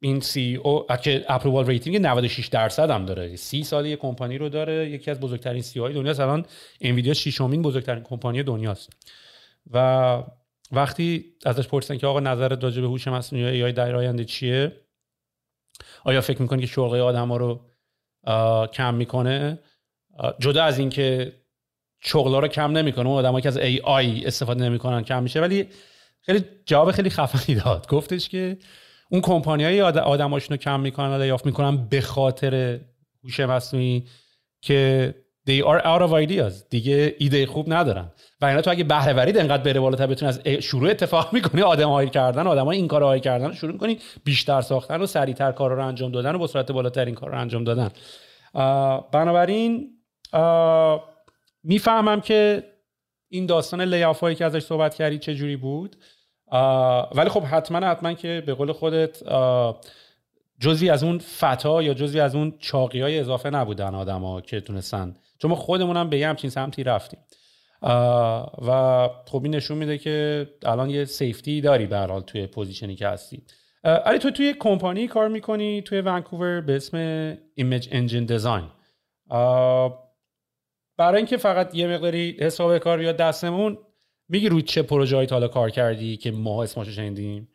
این 0.00 0.20
CEO 0.20 0.86
که 1.02 1.24
approval 1.28 1.66
rating 1.66 1.96
96 1.96 2.46
درصد 2.46 2.90
هم 2.90 3.06
داره. 3.06 3.36
سی 3.36 3.64
سال 3.64 3.86
یه 3.86 3.96
کمپانی 3.96 4.38
رو 4.38 4.48
داره. 4.48 4.90
یکی 4.90 5.10
از 5.10 5.20
بزرگترین 5.20 5.62
CEO 5.62 5.80
های 5.80 5.94
دنیا 5.94 6.12
الان 6.12 6.46
Nvidia 6.80 7.14
ششمین 7.14 7.62
بزرگترین 7.62 8.02
کمپانی 8.02 8.42
دنیاست. 8.42 8.92
و 9.70 10.22
وقتی 10.72 11.24
ازش 11.46 11.68
پرسیدن 11.68 11.98
که 11.98 12.06
آقا 12.06 12.20
نظرت 12.20 12.64
راجع 12.64 12.80
به 12.80 12.86
هوش 12.86 13.08
مصنوعی 13.08 13.58
یا 13.58 13.70
در 13.70 13.96
آینده 13.96 14.24
چیه؟ 14.24 14.72
آیا 16.04 16.20
فکر 16.20 16.42
می‌کنی 16.42 16.60
که 16.60 16.66
شغل 16.66 17.00
آدم 17.00 17.28
ها 17.28 17.36
رو 17.36 17.60
کم 18.66 18.94
می‌کنه؟ 18.94 19.58
جدا 20.38 20.64
از 20.64 20.78
اینکه 20.78 21.32
شغل 22.00 22.40
رو 22.40 22.48
کم 22.48 22.72
نمی‌کنه 22.72 23.08
اون 23.08 23.18
آدمایی 23.18 23.42
که 23.42 23.48
از 23.48 23.56
ای 23.56 23.80
آی 23.80 24.26
استفاده 24.26 24.64
نمی‌کنن 24.64 25.02
کم 25.02 25.22
میشه. 25.22 25.40
ولی 25.40 25.68
خیلی 26.20 26.44
جواب 26.66 26.90
خیلی 26.90 27.10
خفنی 27.10 27.54
داد. 27.54 27.88
گفتش 27.88 28.28
که 28.28 28.58
اون 29.10 29.20
کمپانی 29.20 29.64
های 29.64 29.80
آدماشون 29.82 30.56
رو 30.56 30.62
کم 30.62 30.80
می‌کنن 30.80 31.20
و 31.20 31.26
یافت 31.26 31.46
می‌کنن 31.46 31.88
به 31.88 32.00
خاطر 32.00 32.80
هوش 33.24 33.40
مصنوعی 33.40 34.06
که 34.62 35.14
they 35.48 35.62
are 35.62 35.82
out 35.82 36.02
of 36.08 36.28
ideas. 36.28 36.68
دیگه 36.70 37.14
ایده 37.18 37.46
خوب 37.46 37.72
ندارن. 37.72 38.10
و 38.40 38.46
اینا 38.46 38.60
تو 38.60 38.70
اگه 38.70 38.84
بهره 38.84 39.12
ورید 39.12 39.38
انقدر 39.38 39.62
بره 39.62 39.80
بالاتر 39.80 40.06
بتونی 40.06 40.28
از 40.28 40.40
شروع 40.48 40.90
اتفاق 40.90 41.32
می‌کنی 41.34 41.62
آدم 41.62 41.88
هایی 41.88 42.10
کردن 42.10 42.46
آدم 42.46 42.68
این 42.68 42.88
کار 42.88 43.02
هایی 43.02 43.20
کردن 43.20 43.52
شروع 43.52 43.72
می‌کنی 43.72 43.98
بیشتر 44.24 44.60
ساختن 44.60 45.00
و 45.02 45.06
سریعتر 45.06 45.52
کار 45.52 45.72
رو 45.72 45.86
انجام 45.86 46.12
دادن 46.12 46.34
و 46.34 46.38
با 46.38 46.46
سرعت 46.46 46.72
بالاتر 46.72 47.04
این 47.04 47.14
کار 47.14 47.30
رو 47.30 47.40
انجام 47.40 47.64
دادن. 47.64 47.90
بنابراین 49.12 49.90
می‌فهمم 51.64 52.20
که 52.20 52.64
این 53.28 53.46
داستان 53.46 53.80
layoff 53.80 54.20
هایی 54.20 54.36
که 54.36 54.44
ازش 54.44 54.62
صحبت 54.62 54.94
کردی 54.94 55.18
چه 55.18 55.34
جوری 55.34 55.56
بود. 55.56 55.96
ولی 57.14 57.28
خب 57.28 57.42
حتما 57.42 57.86
حتما 57.86 58.12
که 58.12 58.42
به 58.46 58.54
قول 58.54 58.72
خودت 58.72 59.22
جزوی 60.60 60.90
از 60.90 61.04
اون 61.04 61.18
fat 61.18 61.66
ا 61.66 61.82
یا 61.82 61.94
جزوی 61.94 62.20
از 62.20 62.34
اون 62.34 62.54
چاقی 62.58 63.00
های 63.00 63.18
اضافه 63.18 63.50
نبودن 63.50 63.94
آدما 63.94 64.40
که 64.40 64.60
تونستن. 64.60 65.16
چون 65.38 65.50
ما 65.50 65.56
خودمونم 65.56 66.10
به 66.10 66.18
یه 66.18 66.28
همچین 66.28 66.50
سمتی 66.50 66.84
رفتیم. 66.84 67.20
و 68.66 69.08
خب 69.26 69.42
این 69.42 69.54
نشون 69.54 69.78
میده 69.78 69.98
که 69.98 70.46
الان 70.66 70.90
یه 70.90 71.04
safety 71.04 71.60
داری 71.60 71.86
به 71.86 71.98
حال 71.98 72.20
توی 72.20 72.46
position 72.46 72.90
ی 72.90 72.96
که 72.96 73.08
هستی. 73.08 73.42
علی 73.84 74.18
تو 74.18 74.30
توی 74.30 74.54
کمپانی 74.54 75.08
کار 75.08 75.28
می‌کنی؟ 75.28 75.82
توی 75.82 76.00
ونکوور 76.00 76.60
به 76.60 76.76
اسم 76.76 76.96
ایمیج 77.54 77.88
انجین 77.92 78.24
دیزاین 78.24 78.64
برای 80.96 81.16
اینکه 81.16 81.36
فقط 81.36 81.74
یه 81.74 81.86
مقداری 81.86 82.36
حساب 82.40 82.78
کار 82.78 83.02
یا 83.02 83.12
دستمون 83.12 83.78
میگی 84.28 84.48
روی 84.48 84.62
چه 84.62 84.82
پروژه 84.82 85.16
هایی 85.16 85.28
حالا 85.30 85.48
کار 85.48 85.70
کردی 85.70 86.16
که 86.16 86.30
ما 86.30 86.62
اسمشو 86.62 86.90
شنیدیم؟ 86.90 87.48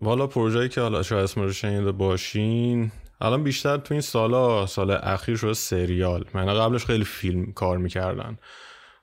والا 0.00 0.26
پروژه‌ای 0.26 0.68
که 0.68 0.80
حالا 0.80 1.02
شاید 1.02 1.24
اسمشو 1.24 1.52
شنیده 1.52 1.92
باشین 1.92 2.92
الان 3.20 3.42
بیشتر 3.42 3.76
تو 3.76 3.94
این 3.94 4.00
سالا 4.00 4.66
سال 4.66 4.90
اخیر 4.90 5.36
شده 5.36 5.52
سریال. 5.52 6.24
من 6.34 6.46
قبلش 6.46 6.84
خیلی 6.84 7.04
فیلم 7.04 7.52
کار 7.52 7.78
می‌کردن. 7.78 8.38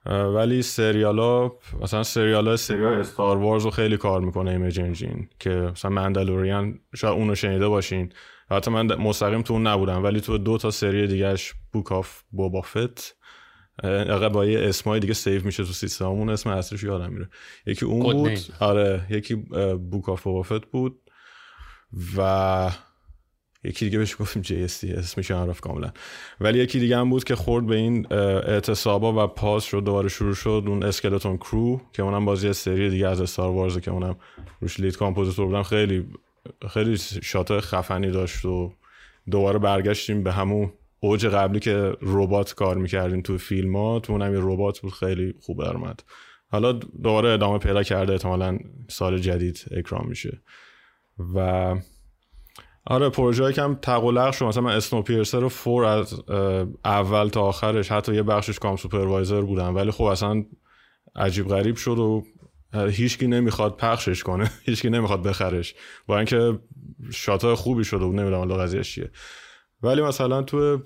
ولی 0.05 0.62
سریال 0.62 1.20
ها 1.20 1.60
مثلا 1.82 2.03
سریال 2.03 2.48
ها 2.48 2.55
سریال 2.55 2.94
Star 2.93 3.38
Wars 3.38 3.63
رو 3.63 3.72
خیلی 3.72 3.98
کار 3.98 4.22
می‌کنه 4.22 4.51
Image 4.51 4.79
Engine 4.79 5.29
که 5.39 5.50
مثلا 5.50 5.91
Mandalorian 5.91 6.79
شاید 6.96 7.13
اونو 7.13 7.36
شنیده 7.36 7.67
باشین. 7.67 8.13
حتی 8.51 8.72
من 8.72 8.96
مستقیم 8.96 9.41
تو 9.41 9.53
اون 9.53 9.67
نبودم 9.67 10.03
ولی 10.03 10.22
تو 10.22 10.38
دو 10.38 10.58
تا 10.58 10.72
سری 10.72 11.08
دیگهش 11.08 11.53
Book 11.74 11.91
of 11.91 12.22
Boba 12.31 12.75
Fett 12.75 13.17
با 14.34 14.46
یه 14.46 14.70
اسمای 14.70 15.00
دیگه 15.00 15.13
save 15.13 15.45
میشه 15.46 15.63
تو 15.63 15.74
سیستممون 15.74 16.29
اسم 16.29 16.50
اصلیش 16.50 16.84
یادم 16.84 17.13
میره 17.13 17.29
یکی 17.65 17.86
اون 17.86 18.13
بود 18.13 18.39
آره 18.60 19.01
یکی 19.10 19.36
Book 19.91 20.10
of 20.10 20.24
Boba 20.24 20.44
Fett 20.44 20.65
بود 20.65 21.00
و 22.17 22.72
یکی 23.63 23.86
دیگه 23.86 23.98
بهش 23.98 24.15
گفتیم 24.20 24.41
جی 24.41 24.63
اس 24.63 24.84
اسمش 24.84 25.32
عرف 25.32 25.62
کاملا 25.62 25.91
ولی 26.41 26.60
یکی 26.60 26.79
دیگه 26.79 26.98
هم 26.98 27.10
بود 27.10 27.24
که 27.24 27.36
خورد 27.36 27.65
به 27.65 27.75
این 27.75 28.13
اعتصابا 28.13 29.24
و 29.24 29.27
pause 29.27 29.63
شد 29.63 29.84
دوباره 29.84 30.10
شروع 30.10 30.34
شد 30.34 30.63
اون 30.67 30.84
Skeleton 30.84 31.38
Crew 31.38 31.81
که 31.94 32.03
اونم 32.03 32.25
بازی 32.25 32.53
سری 32.53 32.89
دیگه 32.89 33.08
از 33.08 33.22
Star 33.22 33.51
Wars 33.51 33.77
که 33.77 33.91
اونم 33.91 34.15
روش 34.62 34.79
lead 34.79 34.98
compositor 34.98 35.45
بودم 35.46 35.63
خیلی 35.63 36.05
خیلی 36.70 36.98
shot 36.98 37.60
خفنی 37.60 38.12
داشت 38.12 38.46
و 38.46 38.74
دوباره 39.32 39.60
برگشتیم 39.60 40.24
به 40.24 40.32
همون 40.32 40.72
اوج 41.05 41.25
قبلی 41.25 41.59
که 41.59 41.93
ربات 42.01 42.53
کار 42.53 42.77
می‌کردیم 42.77 43.21
تو 43.21 43.38
فیلم 43.38 44.00
تو 44.00 44.13
اونم 44.13 44.33
یه 44.33 44.39
ربات 44.43 44.79
بود 44.79 44.93
خیلی 44.93 45.33
خوب 45.41 45.63
دراومد 45.63 46.03
حالا 46.47 46.71
دوباره 46.71 47.29
ادامه 47.29 47.59
پیدا 47.59 47.83
کرده 47.83 48.13
احتمالا 48.13 48.59
سال 48.89 49.17
جدید 49.17 49.65
اکران 49.72 50.07
میشه. 50.07 50.41
و 51.35 51.75
آره 52.85 53.09
پروژه 53.09 53.51
کم 53.51 53.75
تق 53.75 53.99
و 53.99 54.10
لق 54.10 54.34
شد 54.33 54.45
مثلا 54.45 54.63
من 54.63 54.75
Snowpiercer 54.75 55.39
رو 55.39 55.50
four 55.50 55.86
از 55.85 56.13
اول 56.85 57.27
تا 57.27 57.41
آخرش 57.41 57.91
حتی 57.91 58.15
یه 58.15 58.24
بخشش 58.24 58.59
comp 58.60 58.75
supervisor 58.75 59.41
بودم 59.41 59.75
ولی 59.75 59.91
خب 59.91 60.03
اصلا 60.03 60.43
عجیب 61.15 61.47
غریب 61.47 61.75
شد 61.75 62.00
و 62.00 62.24
هیچکی 62.74 63.27
نمی‌خواد 63.27 63.77
پخشش 63.77 64.24
کنه 64.24 64.51
هیچکی 64.67 64.89
نمی‌خواد 64.89 65.24
بخردش. 65.24 65.75
با 66.07 66.17
اینکه 66.17 66.59
shot 67.12 67.47
ای 67.47 67.55
خوبی 67.55 67.83
شده 67.83 68.05
بود 68.05 68.15
نمی‌دونم 68.15 68.38
حالا 68.38 68.57
قضیه 68.57 68.83
چیه. 68.83 69.12
ولی 69.86 70.01
مثلا 70.01 70.42
تو 70.42 70.80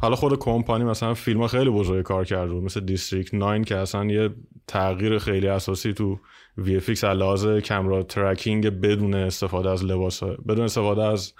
حالا 0.00 0.16
خود 0.16 0.38
کمپانی 0.38 0.84
مثلا 0.84 1.14
فیلم 1.14 1.40
ها 1.40 1.46
خیلی 1.46 1.70
بزرگ 1.70 2.02
کار 2.02 2.24
کرده 2.24 2.54
مثل 2.54 2.80
District 2.80 3.34
9 3.34 3.64
که 3.64 3.76
اصلا 3.76 4.04
یه 4.04 4.30
تغییر 4.66 5.18
خیلی 5.18 5.48
اساسی 5.48 5.92
تو 5.92 6.18
VFX 6.58 6.88
از 6.88 7.04
لحاظ 7.04 7.60
camera 7.60 8.02
tracking 8.02 8.66
بدون 8.66 9.14
استفاده 9.14 9.70
از 9.70 9.84
لباس 9.84 10.22
بدون 10.22 10.64
استفاده 10.64 11.02
از 11.02 11.34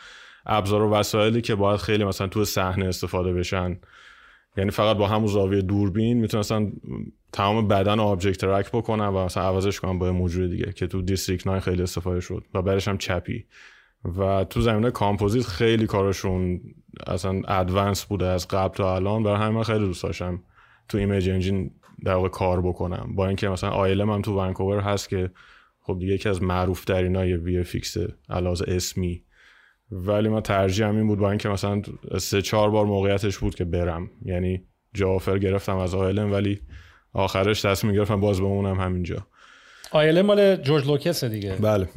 ابزار 0.46 0.82
و 0.82 0.90
وسایلی 0.90 1.40
که 1.40 1.54
باید 1.54 1.80
خیلی 1.80 2.04
مثلا 2.04 2.26
تو 2.26 2.44
صحنه 2.44 2.86
استفاده 2.86 3.32
بشن. 3.32 3.80
یعنی 4.56 4.70
فقط 4.70 4.96
با 4.96 5.06
همون 5.06 5.26
زاویه 5.26 5.62
دوربین 5.62 6.20
می‌تونستن 6.20 6.72
تمام 7.32 7.68
بدن 7.68 8.00
object 8.00 8.40
track 8.40 8.68
بکنن 8.72 9.06
و 9.06 9.24
مثلا 9.24 9.42
عوضش 9.42 9.80
کنن 9.80 9.98
با 9.98 10.12
موجود 10.12 10.50
دیگه 10.50 10.72
که 10.72 10.86
تو 10.86 11.02
District 11.02 11.46
9 11.46 11.60
خیلی 11.60 11.82
استفاده 11.82 12.20
شد 12.20 12.44
و 12.54 12.62
بعدش 12.62 12.88
هم 12.88 12.98
Chappie. 12.98 13.44
و 14.04 14.44
تو 14.44 14.60
زمینه 14.60 14.90
کامپوزیت 14.90 15.46
خیلی 15.46 15.86
کارشون 15.86 16.60
اصلا 17.06 17.42
advanced 17.48 18.04
بوده 18.04 18.26
از 18.26 18.48
قبل 18.48 18.74
تا 18.74 18.94
الان. 18.96 19.22
برای 19.22 19.36
همین 19.36 19.56
من 19.56 19.62
خیلی 19.62 19.78
دوست 19.78 20.02
داشتم 20.02 20.42
تو 20.88 20.98
Image 20.98 21.30
Engine 21.30 21.70
در 22.04 22.14
واقع 22.14 22.28
کار 22.28 22.60
بکنم. 22.60 23.12
با 23.14 23.26
اینکه 23.26 23.48
مثلا 23.48 23.70
ILM 23.70 24.10
هم 24.10 24.22
تو 24.22 24.40
ونکوور 24.40 24.80
هست 24.80 25.08
که 25.08 25.30
خب 25.80 25.98
دیگه 25.98 26.14
یکی 26.14 26.28
از 26.28 26.42
معروف 26.42 26.84
ترین 26.84 27.16
های 27.16 27.34
VFX 27.34 27.62
از 27.62 27.96
لحاظ 28.30 28.60
اسمی. 28.68 29.24
ولی 29.90 30.28
من 30.28 30.40
ترجیحم 30.40 30.86
این 30.86 31.06
بود 31.06 31.18
با 31.18 31.30
اینکه 31.30 31.48
مثلا 31.48 31.82
سه 32.18 32.42
چهار 32.42 32.70
بار 32.70 32.86
موقعیتش 32.86 33.38
بود 33.38 33.54
که 33.54 33.64
برم. 33.64 34.10
یعنی 34.24 34.64
job 34.94 35.11
offer 35.11 35.38
گرفتم 35.38 35.76
از 35.76 35.94
ILM 35.94 36.32
ولی 36.32 36.60
آخرش 37.12 37.62
تصمیم 37.62 37.94
گرفتم 37.94 38.20
باز 38.20 38.40
بمونم 38.40 38.80
همینجا. 38.80 39.26
ILM 39.90 40.26
مال 40.26 40.56
جورج 40.56 40.86
لوکاس 40.86 41.24
دیگه. 41.24 41.56
بله. 41.60 41.88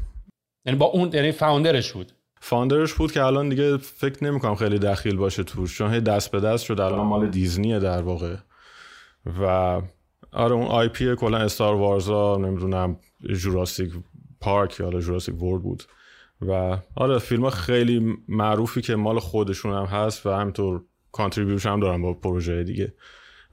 یعنی 0.66 0.80
با 0.80 0.86
اون 0.86 1.14
یعنی 1.14 1.32
founder 1.32 1.78
ش 1.78 1.92
بود. 1.92 2.12
founder 2.42 2.82
ش 2.82 2.94
بود 2.94 3.12
که 3.12 3.24
الان 3.24 3.50
دیگه 3.50 3.78
فکر 3.78 4.24
نمی‌کنم 4.24 4.56
خیلی 4.56 4.80
دخیل 4.80 5.16
باشه 5.16 5.44
توش 5.44 5.78
چون 5.78 5.94
هی 5.94 6.02
دست 6.02 6.32
به 6.32 6.40
دست 6.40 6.66
شد 6.66 6.80
الان 6.80 7.08
مال 7.08 7.30
دیزنیه 7.30 7.80
در 7.80 8.02
واقع. 8.02 8.36
و 9.42 9.82
آره 10.32 10.54
اون 10.54 10.68
IP 10.68 11.16
کلا 11.16 11.38
Star 11.38 11.76
Wars 11.76 12.25
ا 12.25 12.38
نمی‌دونم 12.38 13.00
Jurassic 13.34 13.92
Park 14.42 14.80
یا 14.80 15.00
Jurassic 15.00 15.42
World 15.42 15.62
بود. 15.62 15.84
و 16.42 16.78
آره 16.96 17.20
فیلم 17.20 17.50
خیلی 17.50 18.18
معروفی 18.28 18.82
که 18.82 18.96
مال 18.96 19.20
خودشون 19.20 19.74
هم 19.74 19.86
هست 19.86 20.26
و 20.26 20.32
همینطور 20.32 20.82
contribution 21.12 21.70
هم 21.70 21.80
دارن 21.80 22.02
با 22.02 22.14
پروژه 22.14 22.64
دیگه. 22.64 22.94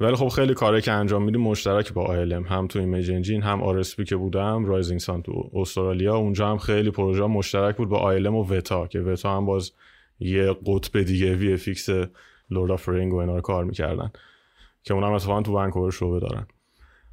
ولی 0.01 0.17
خب 0.17 0.29
خیلی 0.29 0.55
کاری 0.55 0.81
که 0.81 0.93
انجام 0.93 1.23
میدیم 1.23 1.41
مشترک 1.41 1.93
با 1.93 2.03
ILM. 2.03 2.43
هم 2.43 2.67
تو 2.67 2.79
Image 2.79 3.11
Engine 3.11 3.43
هم 3.43 3.63
RSP 3.63 4.05
که 4.05 4.17
بودم 4.17 4.65
Rising 4.65 5.01
Sun 5.01 5.23
تو 5.23 5.51
استرالیا. 5.55 6.17
اونجا 6.17 6.51
هم 6.51 6.59
خیلی 6.59 6.91
پروژه 6.91 7.27
مشترک 7.27 7.77
بود 7.77 7.89
با 7.89 7.99
ILM 7.99 8.35
و 8.35 8.45
Weta 8.45 8.87
که 8.87 9.01
Weta 9.01 9.37
هم 9.37 9.47
باز 9.47 9.73
یه 10.21 10.57
قطب 10.67 11.03
دیگه 11.03 11.35
VFX 11.35 11.89
Lord 12.51 12.71
of 12.71 12.89
Ring 12.89 13.13
و 13.13 13.17
اینا 13.17 13.35
رو 13.35 13.41
کار 13.41 13.65
می‌کردن 13.65 14.11
که 14.83 14.95
اونم 14.95 15.13
اتفاقا 15.13 15.43
تو 15.43 15.53
ونکوور 15.53 15.91
شعبه 15.91 16.21
دارن. 16.21 16.47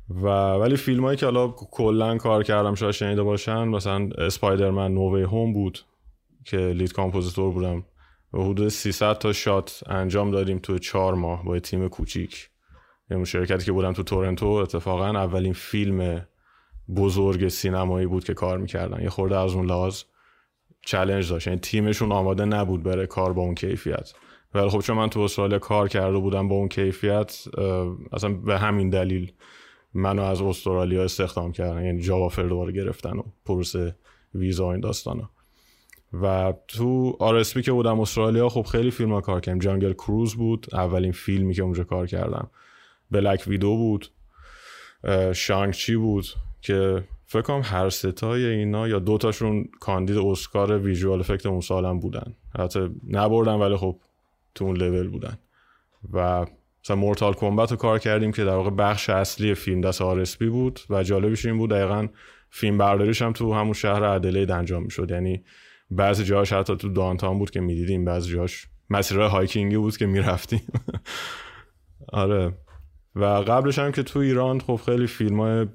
و 0.10 0.28
ولی 0.54 0.76
فیلم 0.76 1.04
هایی 1.04 1.18
که 1.18 1.26
حالا 1.26 1.48
کلا 1.48 2.18
کار 2.18 2.44
کردم 2.44 2.76
شاید 2.76 2.92
شنیده 2.92 3.24
باشن 3.24 3.68
مثلا 3.68 4.10
Spider-Man 4.18 4.94
No 4.94 5.24
Way 5.24 5.37
Home 5.37 5.54
بود 5.54 5.80
که 6.46 6.58
lead 6.58 6.94
compositor 6.94 7.52
بودم. 7.52 7.84
و 8.34 8.38
حدود 8.38 8.68
300 8.68 9.18
تا 9.18 9.34
shot 9.34 9.84
انجام 9.88 10.32
دادیم 10.32 10.60
تو 10.60 10.80
چهار 10.80 11.14
ماه 11.14 11.46
با 11.46 11.60
تیم 11.60 11.88
کوچیک. 11.88 12.50
یه 13.12 13.24
شرکتی 13.24 13.66
که 13.66 13.72
بودم 13.72 13.94
تو 13.94 14.04
تورنتو 14.04 14.46
اتفاقا 14.46 15.08
اولین 15.08 15.54
فیلم 15.54 16.28
بزرگ 16.96 17.48
سینمایی 17.48 18.08
بود 18.08 18.24
که 18.24 18.34
کار 18.34 18.58
می‌کردن. 18.58 19.04
یه 19.04 19.10
خورده 19.10 19.38
از 19.38 19.54
اون 19.54 19.66
لحاظ 19.66 20.04
چلنج 20.82 21.30
داشت. 21.30 21.48
یعنی 21.48 21.60
تیمشون 21.60 22.12
آماده 22.12 22.46
نبود 22.46 22.84
بره 22.84 23.06
کار 23.06 23.34
با 23.34 23.42
اون 23.42 23.56
کیفیت. 23.56 24.14
ولی 24.54 24.70
خب 24.70 24.80
چون 24.80 24.98
من 24.98 25.10
تو 25.10 25.20
استرالیا 25.20 25.60
کار 25.60 25.88
کرده 25.88 26.18
بودم 26.18 26.48
با 26.48 26.56
اون 26.56 26.68
کیفیت 26.68 27.44
اصلا 28.12 28.34
به 28.34 28.60
همین 28.60 28.90
دلیل 28.90 29.32
منو 29.94 30.22
از 30.22 30.42
استرالیا 30.42 31.04
استخدام 31.04 31.52
کردن. 31.52 31.86
یعنی 31.86 32.02
جاوا 32.02 32.30
دوباره 32.44 32.72
گرفتن 32.72 33.18
و 33.18 33.24
پروسه 33.46 33.96
ویزا 34.36 34.72
این 34.72 34.82
داستانا. 34.82 35.30
و 36.22 36.54
تو 36.68 37.18
آرسپی 37.20 37.62
که 37.62 37.72
بودم 37.72 38.00
استرالیا 38.00 38.50
خب 38.50 38.62
خیلی 38.62 38.92
فیلم 38.92 39.14
ها 39.14 39.22
کار 39.22 39.42
کردم 39.42 39.60
جانگل 39.60 39.94
کروز 39.94 40.36
بود 40.36 40.68
اولین 40.74 41.12
فیلمی 41.12 41.54
که 41.54 41.62
اونجا 41.62 41.84
کار 41.84 42.08
کردم. 42.08 42.50
بلک 43.12 43.44
ویدو 43.48 43.76
بود. 43.76 44.08
شانگ 45.34 45.74
چی 45.74 45.96
بود؟ 45.96 46.26
که 46.62 47.04
فکر 47.26 47.42
کنم 47.42 47.62
هر 47.64 47.90
سه 47.90 48.18
تای 48.18 48.46
اینا 48.46 48.88
یا 48.88 49.00
دوتاشون 49.00 49.66
کاندید 49.80 50.18
اسکار 50.18 50.78
visual 50.78 51.20
effect 51.20 51.46
اون 51.46 51.62
سال 51.62 51.81
هم 51.81 52.00
بودن. 52.00 52.34
حتی 52.60 52.90
نبردن 53.10 53.54
ولی 53.54 53.76
خب 53.76 54.00
تو 54.56 54.66
اون 54.66 54.78
لول 54.78 55.08
بودن. 55.08 55.38
و 56.14 56.46
مثلا 56.84 56.96
Mortal 56.96 57.34
Kombat 57.34 57.72
رو 57.72 57.78
کار 57.78 58.00
کردیم 58.00 58.32
که 58.32 58.44
در 58.44 58.56
واقع 58.56 58.70
بخش 58.70 59.10
اصلی 59.10 59.54
فیلم 59.54 59.82
دست 59.82 60.02
RSP 60.02 60.50
بود 60.50 60.80
و 60.90 61.04
جالبش 61.04 61.46
این 61.46 61.58
بود 61.58 61.70
دقیقا 61.70 62.08
فیلم 62.50 62.78
برداریش 62.78 63.22
هم 63.22 63.34
تو 63.34 63.54
همون 63.54 63.74
شهر 63.74 64.04
ادلید 64.04 64.52
انجام 64.52 64.84
می‌شد. 64.84 65.12
یعنی 65.12 65.44
بعضی 65.92 66.24
جاهاش 66.24 66.54
حتی 66.54 66.76
تو 66.76 66.90
downtown 66.90 67.40
بود 67.40 67.50
که 67.50 67.60
می‌دیدیم 67.60 68.06
بعضی 68.06 68.32
جاهاش 68.32 68.68
مسیرهای 68.90 69.30
hiking 69.30 69.71
ی 69.71 69.78
بود 69.78 69.98
که 69.98 70.06
می‌رفتیم. 70.06 70.62
آره. 72.08 72.54
و 73.18 73.26
قبلش 73.26 73.80
هم 73.80 73.92
که 73.92 74.04
تو 74.04 74.20
ایران 74.20 74.60
خب 74.60 74.80
خیلی 74.86 75.08
فیلم 75.08 75.40
های 75.40 75.68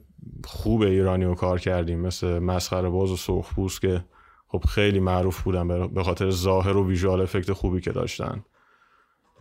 خوب 0.45 0.83
ایرانی 0.83 1.25
رو 1.25 1.35
کار 1.35 1.61
کردیم 1.61 2.01
مثل 2.01 2.39
مسخره 2.39 2.89
باز 2.89 3.11
و 3.11 3.17
سرخپوست 3.17 3.81
که 3.81 4.05
خب 4.49 4.65
خیلی 4.69 5.01
معروف 5.01 5.43
بودن 5.43 5.89
به 5.89 6.03
خاطر 6.03 6.31
ظاهر 6.31 6.77
و 6.77 6.89
visual 6.89 7.21
effect 7.21 7.53
خوبی 7.53 7.81
که 7.81 7.93
داشتن. 7.93 8.45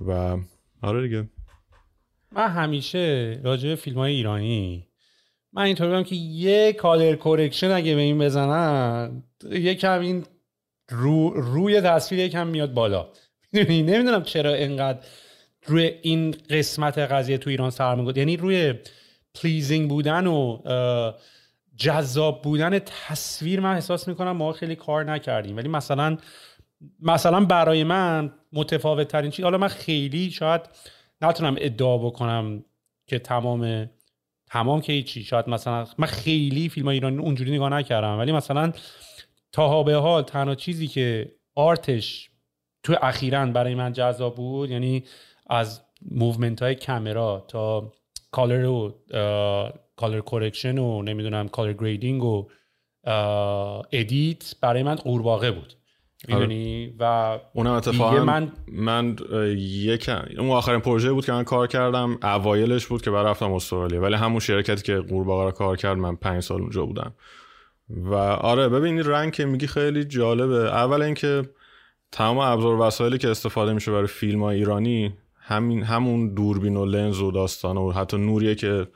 و 0.08 0.38
آره 0.82 1.02
دیگه. 1.02 1.30
من 2.32 2.48
همیشه 2.48 3.40
راجع 3.44 3.76
فیلم 3.76 3.98
های 3.98 4.14
ایرانی 4.14 4.88
من 5.54 5.64
اینطور 5.64 5.88
بودم 5.88 6.04
که 6.04 6.16
یه 6.16 6.74
color 6.74 7.16
correction 7.16 7.72
اگه 7.72 7.96
به 7.96 8.02
این 8.02 8.18
بزنن 8.18 9.24
یکم 9.52 10.00
این 10.00 10.24
رو 10.90 11.30
روی 11.30 11.82
تصویر 11.82 12.22
یکم 12.22 12.48
میاد 12.48 12.74
بالا. 12.74 13.08
نمی‌دونم 13.54 14.24
چرا 14.24 14.54
اینقدر 14.54 15.00
روی 15.66 15.92
این 16.02 16.36
قسمت 16.50 16.98
قضیه 16.98 17.38
تو 17.38 17.50
ایران 17.50 17.70
سر 17.70 18.14
یعنی 18.16 18.38
روی 18.38 18.74
pleasing 19.36 19.90
بودن 19.90 20.28
و 20.28 20.62
جذاب 21.76 22.42
بودن 22.42 22.80
تصویر 22.80 23.60
من 23.60 23.74
احساس 23.74 24.08
می‌کنم 24.08 24.32
ما 24.32 24.52
خیلی 24.52 24.76
کار 24.76 25.04
نکردیم. 25.04 25.58
ولی 25.58 25.68
مثلا 25.68 26.18
مثلا 27.00 27.46
برای 27.46 27.84
من 27.84 28.34
متفاوت 28.54 29.08
ترین 29.08 29.32
چیز 29.32 29.44
حالا 29.44 29.58
من 29.58 29.68
خیلی 29.68 30.32
شاید 30.32 30.62
نتونم 31.22 31.56
ادعا 31.60 31.98
بکنم 31.98 32.66
که 33.08 33.20
تمام 33.20 33.90
تمام 34.48 34.82
که 34.82 35.04
چی 35.04 35.24
شاید 35.24 35.50
مثلا 35.50 35.88
من 35.98 36.08
خیلی 36.08 36.70
فیلم 36.70 36.88
ایرانی 36.88 37.18
اونجوری 37.18 37.52
نگاه 37.52 37.70
نکردم. 37.70 38.18
ولی 38.18 38.32
مثلا 38.32 38.72
تا 39.52 39.84
به 39.84 39.96
حال 39.96 40.24
تنها 40.24 40.56
چیزی 40.56 40.88
که 40.88 41.32
art 41.56 42.00
ش 42.00 42.30
تو 42.84 42.96
اخیرا 43.02 43.46
برای 43.46 43.76
من 43.76 43.94
جذاب 43.94 44.36
بود 44.36 44.72
یعنی 44.72 45.04
از 45.52 45.82
movement 46.12 46.62
های 46.62 46.76
کامرا 46.76 47.46
تا 47.48 47.94
color 48.32 48.66
و 48.66 48.96
color 49.96 50.20
correction 50.20 50.78
و 50.78 51.02
نمی‌دونم 51.02 51.48
color 51.48 51.74
grading 51.74 52.24
و 52.24 52.48
edit 53.92 54.54
برای 54.62 54.84
من 54.84 54.96
قورباغه 54.96 55.52
بود. 55.52 55.74
می‌دونی؟ 56.28 56.96
و 57.00 57.40
اونم 57.54 57.72
اتفاقا 57.72 58.24
من 58.24 58.52
من 58.68 59.16
یکم 59.58 60.26
اون 60.38 60.50
آخرین 60.50 60.80
پروژه 60.80 61.12
بود 61.12 61.26
که 61.26 61.32
من 61.32 61.44
کار 61.44 61.68
کردم. 61.68 62.20
اوایلش 62.24 62.86
بود 62.86 63.02
که 63.02 63.12
رفتم 63.12 63.54
استرالیا. 63.54 64.02
ولی 64.02 64.16
همون 64.16 64.40
شرکتی 64.40 64.82
که 64.82 64.98
قورباغه 64.98 65.44
رو 65.44 65.52
کار 65.52 65.78
کرد 65.78 65.98
من 65.98 66.16
پنج 66.16 66.44
سال 66.44 66.62
اونجا 66.62 66.86
بودم. 66.86 67.14
و 67.90 68.16
آره 68.16 68.70
ببین 68.70 69.06
رنگ 69.06 69.34
که 69.34 69.46
میگی 69.46 69.68
خیلی 69.68 70.04
جالبه. 70.04 70.70
اول 70.74 71.02
اینکه 71.02 71.44
تمام 72.12 72.38
ابزار 72.38 72.80
وسایلی 72.80 73.18
که 73.18 73.30
استفاده 73.30 73.74
میشه 73.74 73.92
برای 73.92 74.08
فیلم 74.08 74.44
های 74.44 74.58
ایرانی 74.58 75.14
همین 75.42 75.84
همون 75.84 76.34
دوربین 76.34 76.78
و 76.78 76.86
لنز 76.86 77.22
و 77.22 77.32
داستان 77.32 77.78
و 77.78 77.92
حتی 77.92 78.18
نوریه 78.18 78.56
که 78.56 78.88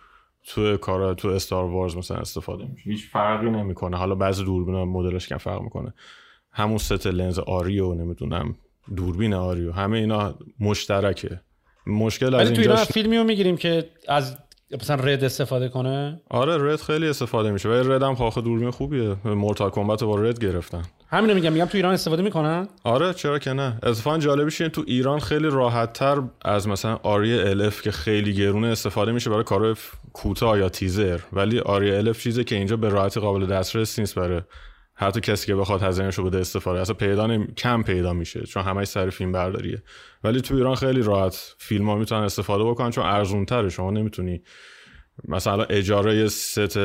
تو 0.48 0.78
کار 0.78 1.14
تو 1.14 1.28
Star 1.28 1.66
Wars 1.66 1.98
مثلا 1.98 2.18
استفاده 2.18 2.66
میشه. 2.66 2.90
هیچ 2.90 3.10
فرقی 3.12 3.50
نمی‌کنه. 3.50 3.98
حالا 3.98 4.16
بعضی 4.16 4.44
دوربین 4.44 4.76
مدلش 4.76 5.28
کم 5.28 5.38
فرق 5.38 5.62
می‌کنه. 5.62 5.94
همون 6.52 6.78
ست 6.78 7.08
لنز 7.08 7.40
ARRI 7.40 7.83
و 7.83 7.94
نمی‌دونم 7.94 8.56
دوربین 8.96 9.34
ARRI 9.34 9.59
و. 9.59 9.72
همه 9.72 9.98
اینا 9.98 10.36
مشترکه. 10.60 11.42
مشکل 11.88 12.36
از 12.36 12.54
تو 12.54 12.76
فیلمی 12.76 13.18
رو 13.18 13.24
می‌گیریم 13.24 13.58
که 13.58 13.90
از 14.08 14.38
مثلا 14.72 15.04
رد 15.04 15.24
استفاده 15.24 15.70
کنه؟ 15.70 16.22
آره 16.30 16.74
رد 16.74 16.82
خیلی 16.82 17.08
استفاده 17.08 17.52
میشه. 17.52 17.70
ولی 17.70 17.90
رد 17.90 18.04
هم 18.04 18.16
خاخ 18.16 18.38
دوربین 18.38 18.72
خوبیه. 18.72 19.16
مورتال 19.26 19.70
کمبت 19.70 20.04
با 20.04 20.16
رد 20.16 20.40
گرفتن. 20.40 20.84
همین 21.08 21.34
میگم 21.34 21.54
میگم 21.54 21.66
تو 21.66 21.78
ایران 21.78 21.94
استفاده 21.94 22.24
می‌کنن؟ 22.24 22.68
آره 22.84 23.14
چرا 23.14 23.40
که 23.40 23.54
نه. 23.54 23.80
اتفاقا 23.84 24.18
جالبش 24.18 24.58
تو 24.58 24.84
ایران 24.88 25.20
خیلی 25.20 25.50
راحت 25.50 25.94
تر 25.94 26.22
از 26.42 26.68
مثلا 26.68 27.00
آری 27.04 27.40
الف 27.40 27.82
که 27.82 27.92
خیلی 27.92 28.34
گرونه 28.34 28.68
استفاده 28.68 29.12
میشه 29.12 29.30
برای 29.30 29.44
کار 29.44 29.78
کوتاه 30.14 30.60
یا 30.60 30.70
تیزر. 30.70 31.20
ولی 31.34 31.60
آری 31.60 31.92
الف 31.92 32.24
چیزی 32.24 32.44
که 32.44 32.56
اینجا 32.56 32.78
به 32.78 32.90
راحتی 32.90 33.20
قابل 33.20 33.46
دسترس 33.46 34.00
نیست 34.00 34.16
برای 34.16 34.42
حتی 34.98 35.20
کسی 35.22 35.48
که 35.48 35.56
بخواد 35.56 35.84
هزینه‌شو 35.84 36.24
بده 36.24 36.38
استفاده. 36.38 36.80
اصلا 36.80 36.96
پیدا 36.96 37.46
کم 37.58 37.84
پیدا 37.84 38.14
میشه 38.14 38.42
چون 38.42 38.64
همه 38.64 38.86
سر 38.86 39.10
فیلم 39.10 39.32
برداریه. 39.32 39.84
ولی 40.24 40.42
تو 40.42 40.56
ایران 40.56 40.76
خیلی 40.76 41.02
راحت 41.02 41.56
فیلم 41.58 41.90
ها 41.90 41.96
می‌تونن 41.96 42.24
استفاده 42.24 42.64
بکنن 42.64 42.90
چون 42.90 43.06
ارزون 43.06 43.46
تره 43.46 43.70
شما 43.70 43.92
نمی‌تونی 43.92 44.42
مثلا 45.28 45.64
اجاره 45.64 46.28
ست 46.28 46.78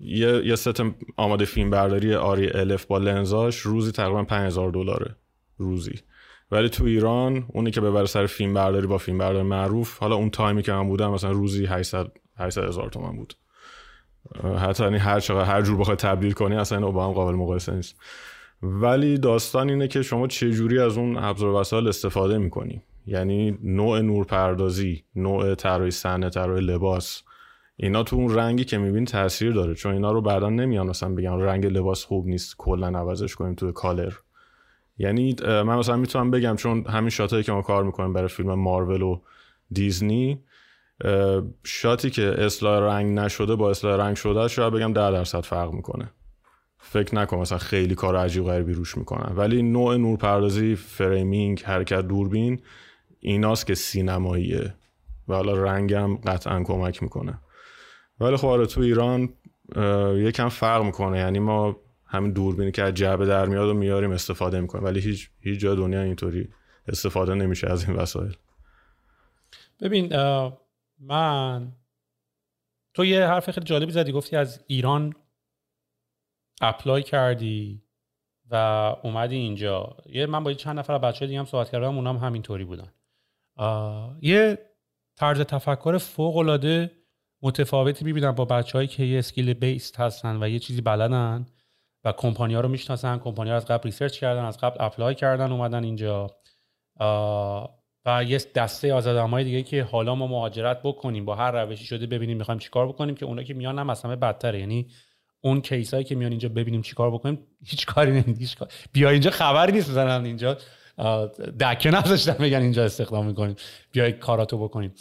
یه, 0.00 0.46
یه 0.46 0.56
ست 0.56 0.82
آماده 1.16 1.44
فیلم 1.44 1.70
برداری 1.70 2.14
ARRI 2.14 2.50
LF 2.50 2.84
با 2.86 2.98
لنزاش 2.98 3.58
روزی 3.58 3.92
تقریبا 3.92 4.24
5000 4.24 4.70
دلاره. 4.70 5.16
روزی. 5.56 5.94
ولی 6.50 6.68
تو 6.68 6.84
ایران 6.84 7.46
اونی 7.48 7.70
که 7.70 7.80
ببره 7.80 8.06
سر 8.06 8.26
فیلم 8.26 8.54
برداری 8.54 8.86
با 8.86 8.98
فیلم 8.98 9.18
برداری 9.18 9.46
معروف 9.46 9.98
حالا 9.98 10.16
اون 10.16 10.30
تایمی 10.30 10.62
که 10.62 10.72
من 10.72 10.88
بودم 10.88 11.10
مثلا 11.10 11.30
روزی 11.30 11.66
800 11.66 12.06
800 12.38 12.64
هزار 12.64 12.90
تومن 12.90 13.16
بود. 13.16 13.34
حتی 14.58 14.84
یعنی 14.84 14.96
هر 14.96 15.20
چقدر 15.20 15.44
هر 15.44 15.62
جور 15.62 15.76
بخوای 15.76 15.96
تبدیل 15.96 16.32
کنی 16.32 16.56
اصلا 16.56 16.78
اینو 16.78 16.92
با 16.92 17.06
هم 17.06 17.12
قابل 17.12 17.34
مقایسه 17.34 17.74
نیست. 17.74 17.96
ولی 18.62 19.18
داستان 19.18 19.70
اینه 19.70 19.88
که 19.88 20.02
شما 20.02 20.26
چه 20.26 20.50
جوری 20.50 20.78
از 20.78 20.98
اون 20.98 21.16
ابزار 21.16 21.54
وسایل 21.54 21.88
استفاده 21.88 22.38
می‌کنی؟ 22.38 22.82
یعنی 23.06 23.58
نوع 23.62 24.00
نورپردازی 24.00 25.04
نوع 25.16 25.54
طراحی 25.54 25.90
صحنه 25.90 26.30
طراحی 26.30 26.60
لباس 26.60 27.22
اینا 27.76 28.02
تو 28.02 28.16
اون 28.16 28.34
رنگی 28.34 28.64
که 28.64 28.78
می‌بینی 28.78 29.06
تاثیر 29.06 29.52
داره 29.52 29.74
چون 29.74 29.92
اینا 29.92 30.12
رو 30.12 30.20
بعدا 30.20 30.50
نمیان 30.50 30.86
مثلا 30.86 31.14
بگم 31.14 31.38
رنگ 31.38 31.66
لباس 31.66 32.04
خوب 32.04 32.26
نیست 32.26 32.56
کلا 32.56 32.86
عوضش 32.86 33.34
کنیم 33.34 33.54
تو 33.54 33.72
color. 33.72 34.12
یعنی 34.98 35.36
من 35.42 35.76
مثلا 35.76 35.96
می‌تونم 35.96 36.30
بگم 36.30 36.56
چون 36.56 36.84
همین 36.86 37.10
shot 37.10 37.31
ایی 37.31 37.42
که 37.42 37.52
ما 37.52 37.62
کار 37.62 37.84
می‌کنیم 37.84 38.12
برای 38.12 38.28
فیلم 38.28 38.54
مارول 38.54 39.02
و 39.02 39.20
Disney 39.70 40.42
shot 41.64 42.01
ی 42.01 42.10
که 42.10 42.34
اصلاح 42.38 42.94
رنگ 42.94 43.18
نشده 43.18 43.56
با 43.56 43.70
اصلاح 43.70 44.00
رنگ 44.00 44.16
شده 44.16 44.48
شاید 44.48 44.72
بگم 44.72 44.92
ده 44.92 45.10
درصد 45.10 45.40
فرق 45.40 45.72
می‌کنه. 45.72 46.10
فکر 46.78 47.14
نکن 47.14 47.38
مثلا 47.38 47.58
خیلی 47.58 47.94
کار 47.94 48.16
عجیب 48.16 48.44
غریبی 48.44 48.72
روش 48.72 48.98
می‌کنن. 48.98 49.36
ولی 49.36 49.62
نوع 49.62 49.96
نورپردازی 49.96 50.74
framing 50.74 51.62
حرکت 51.64 52.02
دوربین 52.02 52.60
ایناست 53.20 53.66
که 53.66 53.74
سینماییه 53.74 54.74
و 55.28 55.34
حالا 55.34 55.62
رنگم 55.62 56.16
قطعا 56.16 56.62
کمک 56.62 57.02
می‌کنه. 57.02 57.38
ولی 58.20 58.36
خب 58.36 58.46
آره 58.46 58.66
تو 58.66 58.80
ایران 58.80 59.34
یکم 60.16 60.48
فرق 60.48 60.82
می‌کنه. 60.82 61.18
یعنی 61.18 61.38
ما 61.38 61.76
همین 62.06 62.32
دوربینی 62.32 62.72
که 62.72 62.82
از 62.82 62.94
جعبه 62.94 63.26
در 63.26 63.46
میاد 63.46 63.68
و 63.68 63.74
میاریم 63.74 64.10
استفاده 64.10 64.60
می‌کنیم. 64.60 64.84
ولی 64.84 65.00
هیچ 65.00 65.30
هیچ 65.40 65.60
جای 65.60 65.76
دنیا 65.76 66.02
اینطوری 66.02 66.48
استفاده 66.88 67.34
نمیشه 67.34 67.70
از 67.70 67.88
این 67.88 67.96
وسایل. 67.96 68.36
ببین 69.80 70.16
من 70.98 71.72
تو 72.94 73.04
یه 73.04 73.26
حرف 73.26 73.50
خیلی 73.50 73.66
جالبی 73.66 73.92
زدی 73.92 74.12
گفتی 74.12 74.36
از 74.36 74.64
ایران 74.66 75.14
apply 76.60 77.02
کردی 77.02 77.82
و 78.50 78.54
اومدی 79.02 79.36
اینجا. 79.36 79.96
یه 80.06 80.26
من 80.26 80.44
با 80.44 80.52
چند 80.52 80.78
نفر 80.78 80.98
بچه 80.98 81.26
دیگه 81.26 81.38
هم 81.38 81.44
صحبت 81.44 81.70
کردم 81.70 81.96
اونم 81.96 82.16
همینطوری 82.16 82.64
بودن. 82.64 82.92
یه 84.20 84.58
طرز 85.16 85.40
تفکر 85.40 85.98
فوق 85.98 86.36
العاده 86.36 86.90
متفاوتی 87.46 88.04
می‌بینم 88.04 88.32
با 88.32 88.44
بچه‌هایی 88.44 88.88
که 88.88 89.04
یه 89.04 89.18
skill 89.18 89.52
based 89.52 90.00
هستن 90.00 90.42
و 90.42 90.48
یه 90.48 90.58
چیزی 90.58 90.80
بلدن 90.80 91.46
و 92.04 92.12
کمپانی 92.12 92.54
ها 92.54 92.60
رو 92.60 92.68
می‌شناسن. 92.68 93.18
کمپانی 93.18 93.50
از 93.50 93.66
قبل 93.66 93.82
research 93.82 94.18
کردن 94.18 94.44
از 94.44 94.58
قبل 94.58 94.76
apply 94.84 95.14
کردن 95.14 95.52
اومدن 95.52 95.84
اینجا. 95.84 96.30
و 98.06 98.24
یه 98.24 98.40
دسته 98.54 98.94
از 98.94 99.06
های 99.06 99.44
دیگه 99.44 99.62
که 99.62 99.82
حالا 99.82 100.14
ما 100.14 100.26
مهاجرت 100.26 100.80
بکنیم 100.82 101.24
با 101.24 101.34
هر 101.34 101.50
روشی 101.50 101.84
شده 101.84 102.06
ببینیم 102.06 102.36
می‌خوایم 102.36 102.58
چیکار 102.58 102.88
بکنیم 102.88 103.14
که 103.14 103.26
اونا 103.26 103.42
که 103.42 103.54
میان 103.54 103.78
هم 103.78 103.90
اصلا 103.90 104.16
بدتره. 104.16 104.60
یعنی 104.60 104.88
اون 105.40 105.60
کیسایی 105.60 106.04
که 106.04 106.14
میان 106.14 106.30
اینجا 106.30 106.48
ببینیم 106.48 106.82
چیکار 106.82 107.10
بکنیم 107.10 107.38
هیچ 107.64 107.86
کاری 107.86 108.10
نمیدی 108.10 108.48
بیا 108.92 109.10
اینجا 109.10 109.30
خبری 109.30 109.72
نیست 109.72 109.90
بزنن 109.90 110.24
اینجا. 110.24 110.56
دکه 111.60 111.90
نذاشتن 111.90 112.44
بگن 112.44 112.62
اینجا 112.62 112.84
استخدام 112.84 113.26
می‌کنیم. 113.26 113.56
بیای 113.92 114.12
کاراتو 114.12 114.58
بکنیم. 114.58 114.94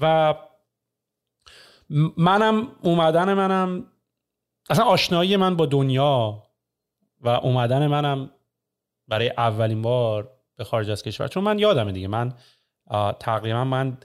و 0.00 0.34
منم 2.16 2.68
اومدن 2.82 3.34
منم 3.34 3.86
اصلا 4.70 4.84
آشنایی 4.84 5.36
من 5.36 5.56
با 5.56 5.66
دنیا 5.66 6.42
و 7.20 7.28
اومدن 7.28 7.86
منم 7.86 8.30
برای 9.08 9.28
اولین 9.36 9.82
بار 9.82 10.30
به 10.56 10.64
خارج 10.64 10.90
از 10.90 11.02
کشور. 11.02 11.28
چون 11.28 11.44
من 11.44 11.58
یادمه 11.58 11.92
دیگه 11.92 12.08
من 12.08 12.34
تقریبا 13.20 13.64
من 13.64 13.98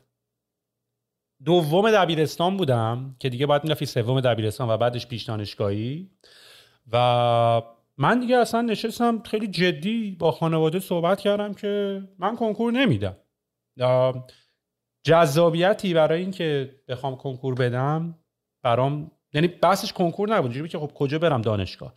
دوم 1.45 1.91
دبیرستان 1.91 2.57
بودم 2.57 3.15
که 3.19 3.29
دیگه 3.29 3.45
باید 3.45 3.63
می‌رفتی 3.63 3.85
سوم 3.85 4.21
دبیرستان 4.21 4.69
و 4.69 4.77
بعدش 4.77 5.07
پیش 5.07 5.23
دانشگاهی. 5.23 6.11
و 6.91 7.61
من 7.97 8.19
دیگه 8.19 8.37
اصلا 8.37 8.61
نشستم 8.61 9.23
خیلی 9.23 9.47
جدی 9.47 10.15
با 10.19 10.31
خانواده 10.31 10.79
صحبت 10.79 11.19
کردم 11.19 11.53
که 11.53 12.01
من 12.19 12.35
کنکور 12.35 12.71
نمیدم. 12.71 13.15
جذابیتی 15.07 15.93
برای 15.93 16.21
اینکه 16.21 16.75
بخوام 16.87 17.15
کنکور 17.15 17.55
بدم 17.55 18.15
برام 18.63 19.11
یعنی 19.33 19.47
بحثش 19.47 19.93
کنکور 19.93 20.29
نبود. 20.29 20.51
جوری 20.51 20.69
که 20.69 20.79
خب 20.79 20.91
کجا 20.95 21.19
برم 21.19 21.41
دانشگاه؟ 21.41 21.93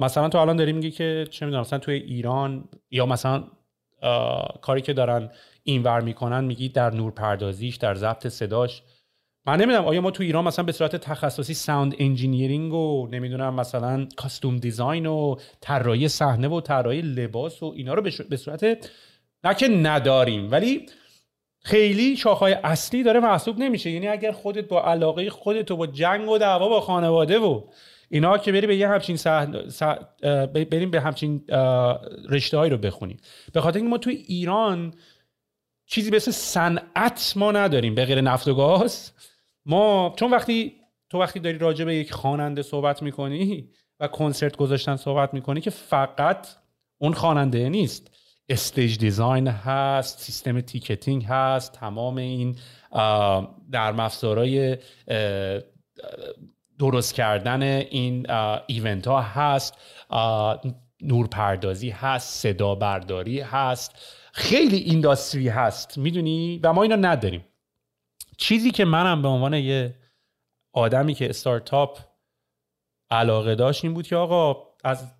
مثلا 0.00 0.28
تو 0.28 0.38
الان 0.38 0.56
داری 0.56 0.72
میگی 0.72 0.90
که 0.90 1.26
چه 1.30 1.46
می‌دونم 1.46 1.60
مثلا 1.60 1.78
توی 1.78 1.94
ایران 1.94 2.68
یا 2.90 3.06
مثلا 3.06 3.44
کاری 4.60 4.80
که 4.80 4.92
دارن 4.92 5.30
اینور 5.62 6.00
می‌کنن 6.00 6.44
میگی 6.44 6.68
در 6.68 6.90
نور 6.90 7.12
پردازیش 7.12 7.76
در 7.76 7.94
ضبط 7.94 8.26
صداش. 8.26 8.82
من 9.46 9.60
نمی‌دونم 9.60 9.84
آیا 9.84 10.00
ما 10.00 10.10
تو 10.10 10.22
ایران 10.22 10.44
مثلا 10.44 10.64
به 10.64 10.72
صورت 10.72 10.96
تخصصی 10.96 11.54
sound 11.54 11.94
engineering 11.98 12.72
و 12.72 13.08
نمی‌دونم 13.10 13.54
مثلا 13.54 14.06
costume 14.16 14.56
design 14.56 15.06
و 15.06 15.36
طراحی 15.60 16.08
صحنه 16.08 16.48
و 16.48 16.60
طراحی 16.60 17.00
لباس 17.00 17.62
و 17.62 17.72
اینا 17.76 17.94
رو 17.94 18.02
به 18.02 18.36
صورت 18.36 18.64
نه 19.44 19.54
که 19.54 19.68
نداریم 19.68 20.50
ولی 20.50 20.86
خیلی 21.66 22.16
شاخهای 22.16 22.52
اصلی 22.52 23.02
داره 23.02 23.20
محسوب 23.20 23.58
نمیشه. 23.58 23.90
یعنی 23.90 24.08
اگر 24.08 24.32
خودت 24.32 24.68
با 24.68 24.84
علاقه 24.84 25.30
خودت 25.30 25.70
و 25.70 25.76
با 25.76 25.86
جنگ 25.86 26.28
و 26.28 26.38
دعوا 26.38 26.68
با 26.68 26.80
خانواده 26.80 27.38
و 27.38 27.62
اینا 28.10 28.38
که 28.38 28.52
بری 28.52 28.66
به 28.66 28.76
یه 28.76 28.88
همچین 28.88 29.16
بریم 30.70 30.90
به 30.90 31.00
همچین 31.00 31.44
رشته 32.28 32.58
رو 32.58 32.76
بخونیم. 32.76 33.16
به 33.52 33.60
خاطر 33.60 33.76
اینکه 33.76 33.90
ما 33.90 33.98
تو 33.98 34.10
ایران 34.10 34.94
چیزی 35.86 36.10
به 36.10 36.18
صنعت 36.18 37.32
ما 37.36 37.52
نداریم. 37.52 37.94
به 37.94 38.04
غیر 38.04 38.20
نفت 38.20 38.48
و 38.48 38.54
گاز. 38.54 39.12
ما 39.64 40.14
چون 40.18 40.30
وقتی 40.30 40.72
تو 41.10 41.20
وقتی 41.20 41.40
داری 41.40 41.58
راجع 41.58 41.84
به 41.84 41.94
یک 41.94 42.12
خواننده 42.12 42.62
صحبت 42.62 43.02
می‌کنی 43.02 43.68
و 44.00 44.08
کنسرت 44.08 44.56
گذاشتن 44.56 44.96
صحبت 44.96 45.34
می‌کنی 45.34 45.60
که 45.60 45.70
فقط 45.70 46.46
اون 46.98 47.12
خواننده 47.12 47.68
نیست. 47.68 48.15
stage 48.48 48.98
design 48.98 49.48
هست 49.48 50.18
سیستم 50.18 50.60
ticketing 50.60 51.24
هست 51.28 51.72
تمام 51.72 52.16
این 52.16 52.56
نرم 53.72 54.00
افزارهای 54.00 54.78
درست 56.78 57.14
کردن 57.14 57.62
این 57.62 58.30
event 58.66 59.06
ها 59.06 59.20
هست. 59.20 59.74
نورپردازی 61.00 61.90
هست 61.90 62.42
صدا 62.42 62.74
برداری 62.74 63.40
هست. 63.40 63.92
خیلی 64.32 64.76
industry 64.76 65.48
هست 65.48 65.98
می‌دونی؟ 65.98 66.60
و 66.62 66.72
ما 66.72 66.82
اینو 66.82 66.96
نداریم. 66.96 67.44
چیزی 68.36 68.70
که 68.70 68.84
منم 68.84 69.22
به 69.22 69.28
عنوان 69.28 69.54
یه 69.54 69.94
آدمی 70.72 71.14
که 71.14 71.28
استارتاپ 71.30 71.98
علاقه 73.10 73.54
داشت 73.54 73.84
این 73.84 73.94
بود 73.94 74.06
که 74.06 74.16
آقا 74.16 74.66
از 74.84 75.14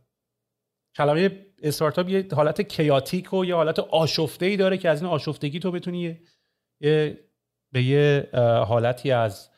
کلمه 0.95 1.46
استارتاپ 1.62 2.09
یه 2.09 2.27
حالت 2.37 2.61
کیاتیک 2.61 3.33
و 3.33 3.45
یه 3.45 3.55
حالت 3.55 3.79
آشفته 3.79 4.47
ای 4.47 4.57
داره 4.57 4.79
که 4.79 4.88
از 4.88 5.03
این 5.03 5.11
آشفتگی 5.11 5.59
تو 5.59 5.71
بتونی 5.71 6.19
یه 6.81 7.19
به 7.73 7.83
یه 7.83 8.29
حالتی 8.69 9.11
از 9.11 9.51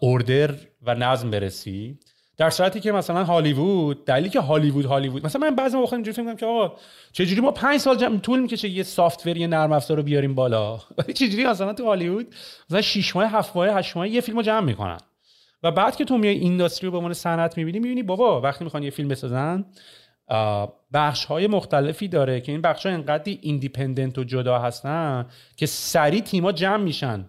اوردر 0.00 0.54
و 0.82 0.94
نظم 0.94 1.30
برسی. 1.30 1.98
در 2.36 2.50
صورتی 2.50 2.80
که 2.80 2.92
مثلا 2.92 3.24
هالیوود 3.24 4.04
دلیلی 4.04 4.28
که 4.28 4.40
هالیوود 4.40 4.84
هالیوود 4.84 5.26
مثلا 5.26 5.40
من 5.50 5.56
بعضی 5.56 5.76
موقع 5.76 5.96
اینجوری 5.96 6.16
فکر 6.16 6.34
که 6.34 6.46
آقا 6.46 6.76
چجوری 7.12 7.40
ما 7.40 7.50
5 7.50 7.80
سال 7.80 7.96
جمع 7.96 8.18
طول 8.18 8.40
می‌کشه 8.40 8.68
یه 8.68 8.82
سافتور 8.82 9.36
یه 9.36 9.46
نرم 9.46 9.72
افزار 9.72 9.96
رو 9.96 10.02
بیاریم 10.02 10.34
بالا؟ 10.34 10.80
ولی 10.98 11.12
چجوری 11.12 11.46
مثلا 11.46 11.72
تو 11.72 11.84
هالیوود 11.84 12.34
مثلا 12.70 12.80
6 12.80 13.16
ماه 13.16 13.26
7 13.26 13.56
ماه 13.56 13.68
8 13.68 13.96
ماه 13.96 14.08
یه 14.08 14.20
فیلمو 14.20 14.42
جمع 14.42 14.60
می‌کنن. 14.60 14.98
و 15.62 15.70
بعد 15.70 15.96
که 15.96 16.04
تو 16.04 16.18
میای 16.18 16.38
اینداستری 16.38 16.86
رو 16.86 16.90
به 16.90 16.96
عنوان 16.96 17.12
صنعت 17.12 17.56
می‌بینی 17.56 17.78
می‌بینی 17.78 18.02
بابا 18.02 18.40
وقتی 18.40 18.64
می‌خوان 18.64 18.82
یه 18.82 18.90
فیلم 18.90 19.08
بسازن 19.08 19.64
بخش 20.92 21.24
های 21.24 21.46
مختلفی 21.46 22.08
داره 22.08 22.40
که 22.40 22.52
این 22.52 22.60
بخش 22.60 22.86
ها 22.86 22.92
انقدر 22.92 23.32
ایندیپندنت 23.40 24.18
و 24.18 24.24
جدا 24.24 24.58
هستن 24.58 25.26
که 25.56 25.66
سریع 25.66 26.20
تیما 26.20 26.52
جمع 26.52 26.82
میشن. 26.82 27.28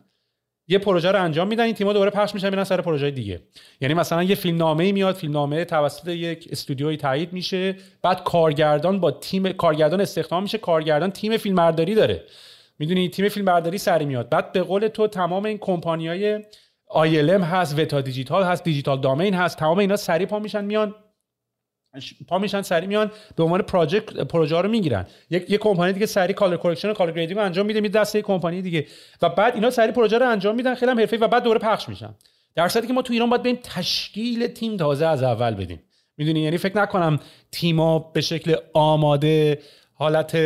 یه 0.67 0.77
پروژه 0.77 1.12
رو 1.12 1.23
انجام 1.23 1.47
میدن 1.47 1.63
این 1.63 1.73
تیم‌ها 1.73 1.93
دوباره 1.93 2.12
پخش 2.12 2.33
میشن 2.33 2.49
میرن 2.49 2.63
سر 2.63 2.81
پروژه 2.81 3.12
دیگه. 3.12 3.41
یعنی 3.81 3.93
مثلا 3.93 4.23
یه 4.23 4.35
فیلمنامه 4.35 4.91
میاد 4.91 5.15
فیلمنامه 5.15 5.65
توسط 5.65 6.07
یک 6.07 6.47
استودیوی 6.51 6.97
تایید 6.97 7.33
میشه 7.33 7.75
بعد 8.01 8.23
کارگردان 8.23 8.99
با 8.99 9.12
تیم 9.12 9.51
کارگردان 9.51 10.01
استخدام 10.01 10.43
میشه 10.43 10.57
کارگردان 10.57 11.12
تیم 11.12 11.38
فیلمبرداری 11.38 11.95
داره. 11.95 12.23
می‌دونی 12.79 13.09
تیم 13.09 13.29
فیلمبرداری 13.29 13.77
سریع 13.78 14.06
میاد. 14.05 14.29
بعد 14.29 14.51
به 14.51 14.62
قول 14.62 14.88
تو 14.88 15.07
تمام 15.07 15.45
این 15.45 15.57
کمپانیای 15.57 16.43
ILM 16.89 17.43
هست 17.43 17.79
Weta 17.80 18.02
Digital 18.02 18.43
هست 18.43 18.63
Digital 18.63 19.02
Domain 19.02 19.34
هست 19.33 19.57
تمام 19.57 19.77
اینا 19.77 19.95
سریع 19.95 20.25
پا 20.25 20.39
میشن 20.39 20.65
میان 20.65 20.95
پا 22.28 22.39
میشن 22.39 22.62
سریع 22.62 22.88
میان 22.88 23.12
به 23.36 23.43
عنوان 23.43 23.62
پروژه 23.62 23.99
پروژه 23.99 24.62
رو 24.62 24.69
می‌گیرن. 24.69 25.06
یک 25.30 25.45
یک 25.49 25.60
کمپانی 25.60 25.93
دیگه 25.93 26.06
سریع 26.06 26.34
color 26.34 26.58
correction 26.58 26.89
و 26.89 26.93
color 26.93 27.12
grading 27.12 27.39
رو 27.39 27.45
انجام 27.45 27.65
میده 27.65 27.82
میده 27.82 27.89
دست 27.89 28.21
کمپانی 28.21 28.62
دیگه. 28.62 28.88
و 29.21 29.30
بعد 29.30 29.56
اینا 29.56 29.69
سریع 29.69 29.91
پروژه 29.91 30.17
رو 30.17 30.30
انجام 30.30 30.56
میدن 30.56 30.75
خیلی 30.75 30.91
هم 30.91 30.99
حرفه‌ای 30.99 31.21
و 31.21 31.28
بعد 31.28 31.43
دوره 31.43 31.60
پخش 31.60 31.89
میشن. 31.89 32.15
در 32.56 32.67
که 32.67 32.93
ما 32.93 33.02
تو 33.02 33.13
ایران 33.13 33.30
باید 33.30 33.43
بریم 33.43 33.60
تشکیل 33.63 34.47
تیم 34.47 34.78
تازه 34.78 35.06
از 35.06 35.23
اول 35.23 35.56
بدیم. 35.56 35.84
می‌دونی؟ 36.17 36.39
یعنی 36.39 36.58
فکر 36.58 36.78
نکنم 36.78 37.19
تیما 37.52 37.99
به 37.99 38.21
شکل 38.21 38.56
آماده 38.73 39.60
حالت 39.93 40.38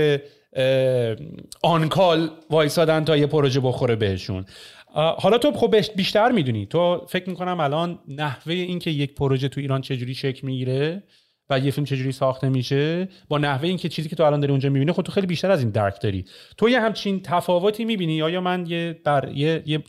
آنکال 1.63 2.29
وایسادن 2.49 3.05
تا 3.05 3.17
یه 3.17 3.27
پروژه 3.27 3.59
بخوره 3.59 3.95
بهشون. 3.95 4.45
حالا 4.93 5.37
تو 5.37 5.51
خب 5.51 5.75
بیشتر 5.95 6.31
می‌دونی. 6.31 6.65
تو 6.65 7.05
فکر 7.09 7.29
می‌کنم 7.29 7.59
الان 7.59 7.99
نحوه 8.07 8.53
اینکه 8.53 8.91
یک 8.91 9.15
پروژه 9.15 9.47
تو 9.47 9.61
ایران 9.61 9.81
چجوری 9.81 10.15
شکل 10.15 10.47
می‌گیره 10.47 11.03
و 11.49 11.59
یه 11.59 11.71
فیلم 11.71 11.85
چجوری 11.85 12.11
ساخته 12.11 12.49
میشه؟ 12.49 13.09
با 13.27 13.37
نحوه 13.37 13.67
اینکه 13.67 13.89
چیزی 13.89 14.09
که 14.09 14.15
تو 14.15 14.23
الان 14.23 14.39
داری 14.39 14.51
اونجا 14.51 14.69
می‌بینی 14.69 14.91
خب 14.91 15.01
تو 15.01 15.11
خیلی 15.11 15.27
بیشتر 15.27 15.51
از 15.51 15.59
این 15.59 15.69
درک 15.69 16.01
داری. 16.01 16.25
تو 16.57 16.69
یه 16.69 16.81
همچین 16.81 17.21
تفاوتی 17.21 17.85
می‌بینی؟ 17.85 18.15
یا 18.15 18.41
من 18.41 18.65
یه 18.65 19.01
بر 19.03 19.29
یه, 19.33 19.63
یه, 19.65 19.83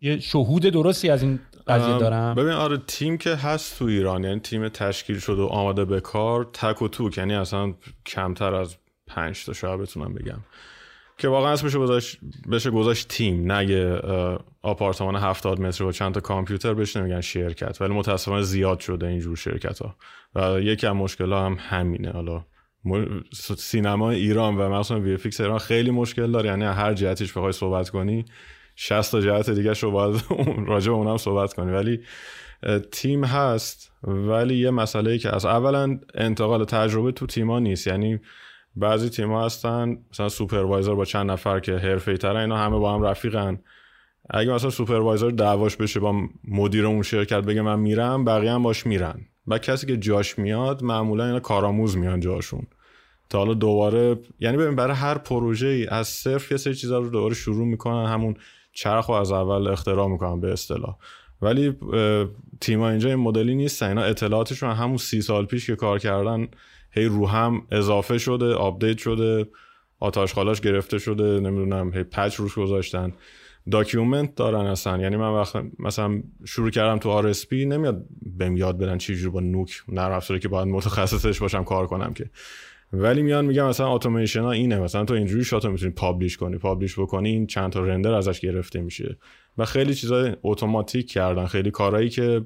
یه 0.00 0.20
شهود 0.20 0.62
درستی 0.62 1.10
از 1.10 1.22
این 1.22 1.38
قضیه 1.66 1.98
دارم؟ 1.98 2.34
ببین 2.34 2.52
آره 2.52 2.78
تیم 2.86 3.18
که 3.18 3.34
هست 3.34 3.78
تو 3.78 3.84
ایران 3.84 4.24
یعنی 4.24 4.40
تیم 4.40 4.68
تشکیل 4.68 5.18
شده 5.18 5.42
و 5.42 5.46
آماده 5.46 5.84
به 5.84 6.00
کار 6.00 6.50
تک 6.52 6.82
و 6.82 6.88
توک 6.88 7.18
یعنی 7.18 7.34
اصلا 7.34 7.74
کمتر 8.06 8.54
از 8.54 8.76
پنج 9.06 9.44
تا 9.44 9.52
شاید 9.52 9.80
بتونم 9.80 10.14
بگم. 10.14 10.38
که 11.18 11.28
واقعا 11.28 11.52
اسمشو 11.52 11.80
گذاشت 11.80 12.18
بشه 12.50 12.70
گذاشت 12.70 13.08
تیم 13.08 13.52
نه 13.52 13.70
یه 13.70 14.00
آپارتمان 14.62 15.16
70 15.16 15.60
متر 15.60 15.84
و 15.84 15.92
چند 15.92 16.14
تا 16.14 16.20
کامپیوتر 16.20 16.74
بهش 16.74 16.96
نمیگن 16.96 17.20
شرکت 17.20 17.80
ولی 17.80 17.94
متاسفانه 17.94 18.42
زیاد 18.42 18.80
شده 18.80 19.06
اینجور 19.06 19.36
شرکت 19.36 19.78
ها 19.78 19.96
و 20.34 20.60
یکی 20.60 20.86
از 20.86 20.94
مشکل 20.94 21.32
ها 21.32 21.46
هم 21.46 21.56
همینه. 21.60 22.10
حالا 22.10 22.44
سینما 23.56 24.10
ایران 24.10 24.56
و 24.56 24.68
مثلا 24.68 25.00
وی 25.00 25.14
افیکس 25.14 25.40
ایران 25.40 25.58
خیلی 25.58 25.90
مشکل 25.90 26.32
داره. 26.32 26.48
یعنی 26.48 26.64
هر 26.64 26.94
جهتش 26.94 27.32
بخوای 27.32 27.52
صحبت 27.52 27.90
کنی 27.90 28.24
60 28.76 29.12
تا 29.12 29.20
جهت 29.20 29.50
دیگه 29.50 29.72
رو 29.72 29.90
باید 29.90 30.24
راجع 30.66 30.90
به 30.90 30.96
اونم 30.96 31.16
صحبت 31.16 31.52
کنی. 31.52 31.72
ولی 31.72 32.00
تیم 32.92 33.24
هست 33.24 33.92
ولی 34.02 34.56
یه 34.56 34.70
مسئله 34.70 35.18
که 35.18 35.34
از 35.34 35.44
اولا 35.44 35.98
انتقال 36.14 36.64
تجربه 36.64 37.12
تو 37.12 37.26
تیما 37.26 37.58
نیست. 37.58 37.86
یعنی 37.86 38.20
بعضی 38.76 39.08
تیم‌ها 39.08 39.46
هستن 39.46 39.98
مثلا 40.12 40.28
supervisor 40.28 40.94
با 40.94 41.04
چند 41.04 41.30
نفر 41.30 41.60
که 41.60 41.72
حرفه‌ای 41.72 42.18
ترن 42.18 42.36
اینا 42.36 42.56
همه 42.56 42.78
با 42.78 42.94
هم 42.94 43.02
رفیقن. 43.02 43.60
اگه 44.30 44.52
مثلا 44.52 44.70
supervisor 44.70 45.30
دعواش 45.30 45.76
بشه 45.76 46.00
با 46.00 46.14
مدیر 46.48 46.86
اون 46.86 47.02
شرکت 47.02 47.40
بگه 47.40 47.62
من 47.62 47.80
میرم 47.80 48.24
بقیه 48.24 48.52
هم 48.52 48.62
باش 48.62 48.86
میرن. 48.86 49.20
و 49.46 49.58
کسی 49.58 49.86
که 49.86 49.96
جاش 49.96 50.38
میاد 50.38 50.82
معمولا 50.82 51.26
اینا 51.26 51.40
کارآموز 51.40 51.96
میان 51.96 52.20
جاشون. 52.20 52.66
تا 53.30 53.38
حالا 53.38 53.54
دوباره 53.54 54.18
یعنی 54.40 54.56
ببین 54.56 54.76
برای 54.76 54.96
هر 54.96 55.18
پروژه 55.18 55.66
ای 55.66 55.86
از 55.86 56.08
صفر 56.08 56.50
یه 56.50 56.56
سری 56.56 56.74
چیزا 56.74 56.98
رو 56.98 57.10
دوباره 57.10 57.34
شروع 57.34 57.66
می‌کنن 57.66 58.06
همون 58.06 58.34
چرخ 58.72 59.10
از 59.10 59.32
اول 59.32 59.68
اختراع 59.68 60.08
می‌کنن 60.08 60.40
به 60.40 60.52
اصطلاح. 60.52 60.96
ولی 61.42 61.76
تیما 62.60 62.90
اینجا 62.90 63.08
این 63.08 63.18
مدلی 63.18 63.54
نیستن 63.54 63.86
اینا 63.88 64.02
اطلاعاتشون 64.02 64.70
همون 64.70 64.96
سی 64.96 65.22
سال 65.22 65.46
پیش 65.46 65.66
که 65.66 65.76
کار 65.76 65.98
کردن 65.98 66.48
هی 66.94 67.04
رو 67.04 67.26
هم 67.26 67.66
اضافه 67.70 68.18
شده 68.18 68.54
update 68.54 68.98
شده 68.98 69.46
آت 70.00 70.34
آشغالاش 70.34 70.60
گرفته 70.60 70.98
شده 70.98 71.40
نمی‌دونم 71.40 71.94
هی 71.94 72.02
patch 72.02 72.34
روش 72.34 72.54
گذاشتن. 72.54 73.12
document 73.70 74.34
دارن 74.34 74.66
اصلا. 74.66 74.98
یعنی 74.98 75.16
من 75.16 75.32
وقت 75.34 75.62
مثلا 75.78 76.22
شروع 76.44 76.70
کردم 76.70 76.98
تو 76.98 77.10
RSP 77.10 77.52
نمیاد 77.52 78.04
بهم 78.22 78.56
یاد 78.56 78.78
بدن 78.78 78.98
چی 78.98 79.28
با 79.28 79.40
Nuke 79.40 79.82
نرم 79.88 80.12
افزاری 80.12 80.40
که 80.40 80.48
باید 80.48 80.68
متخصصش 80.68 81.40
باشم 81.40 81.64
کار 81.64 81.86
کنم 81.86 82.12
که. 82.12 82.30
ولی 82.92 83.22
میان 83.22 83.44
میگم 83.44 83.66
مثلا 83.66 83.94
اتوماسیون 83.94 84.46
اینه. 84.46 84.78
مثلا 84.78 85.04
تو 85.04 85.14
اینجوری 85.14 85.44
shot 85.44 85.65
و 85.65 85.70
می‌تونی 85.70 85.92
publish 85.92 86.36
کنی. 86.36 86.58
publish 86.58 86.98
بکنی 86.98 87.28
این 87.28 87.46
چند 87.46 87.72
تا 87.72 87.80
render 87.80 88.12
ازش 88.12 88.40
گرفته 88.40 88.80
میشه. 88.80 89.16
و 89.58 89.64
خیلی 89.64 89.94
چیزای 89.94 90.36
اتوماتیک 90.42 91.10
کردن. 91.10 91.46
خیلی 91.46 91.70
کارهایی 91.70 92.08
که 92.08 92.44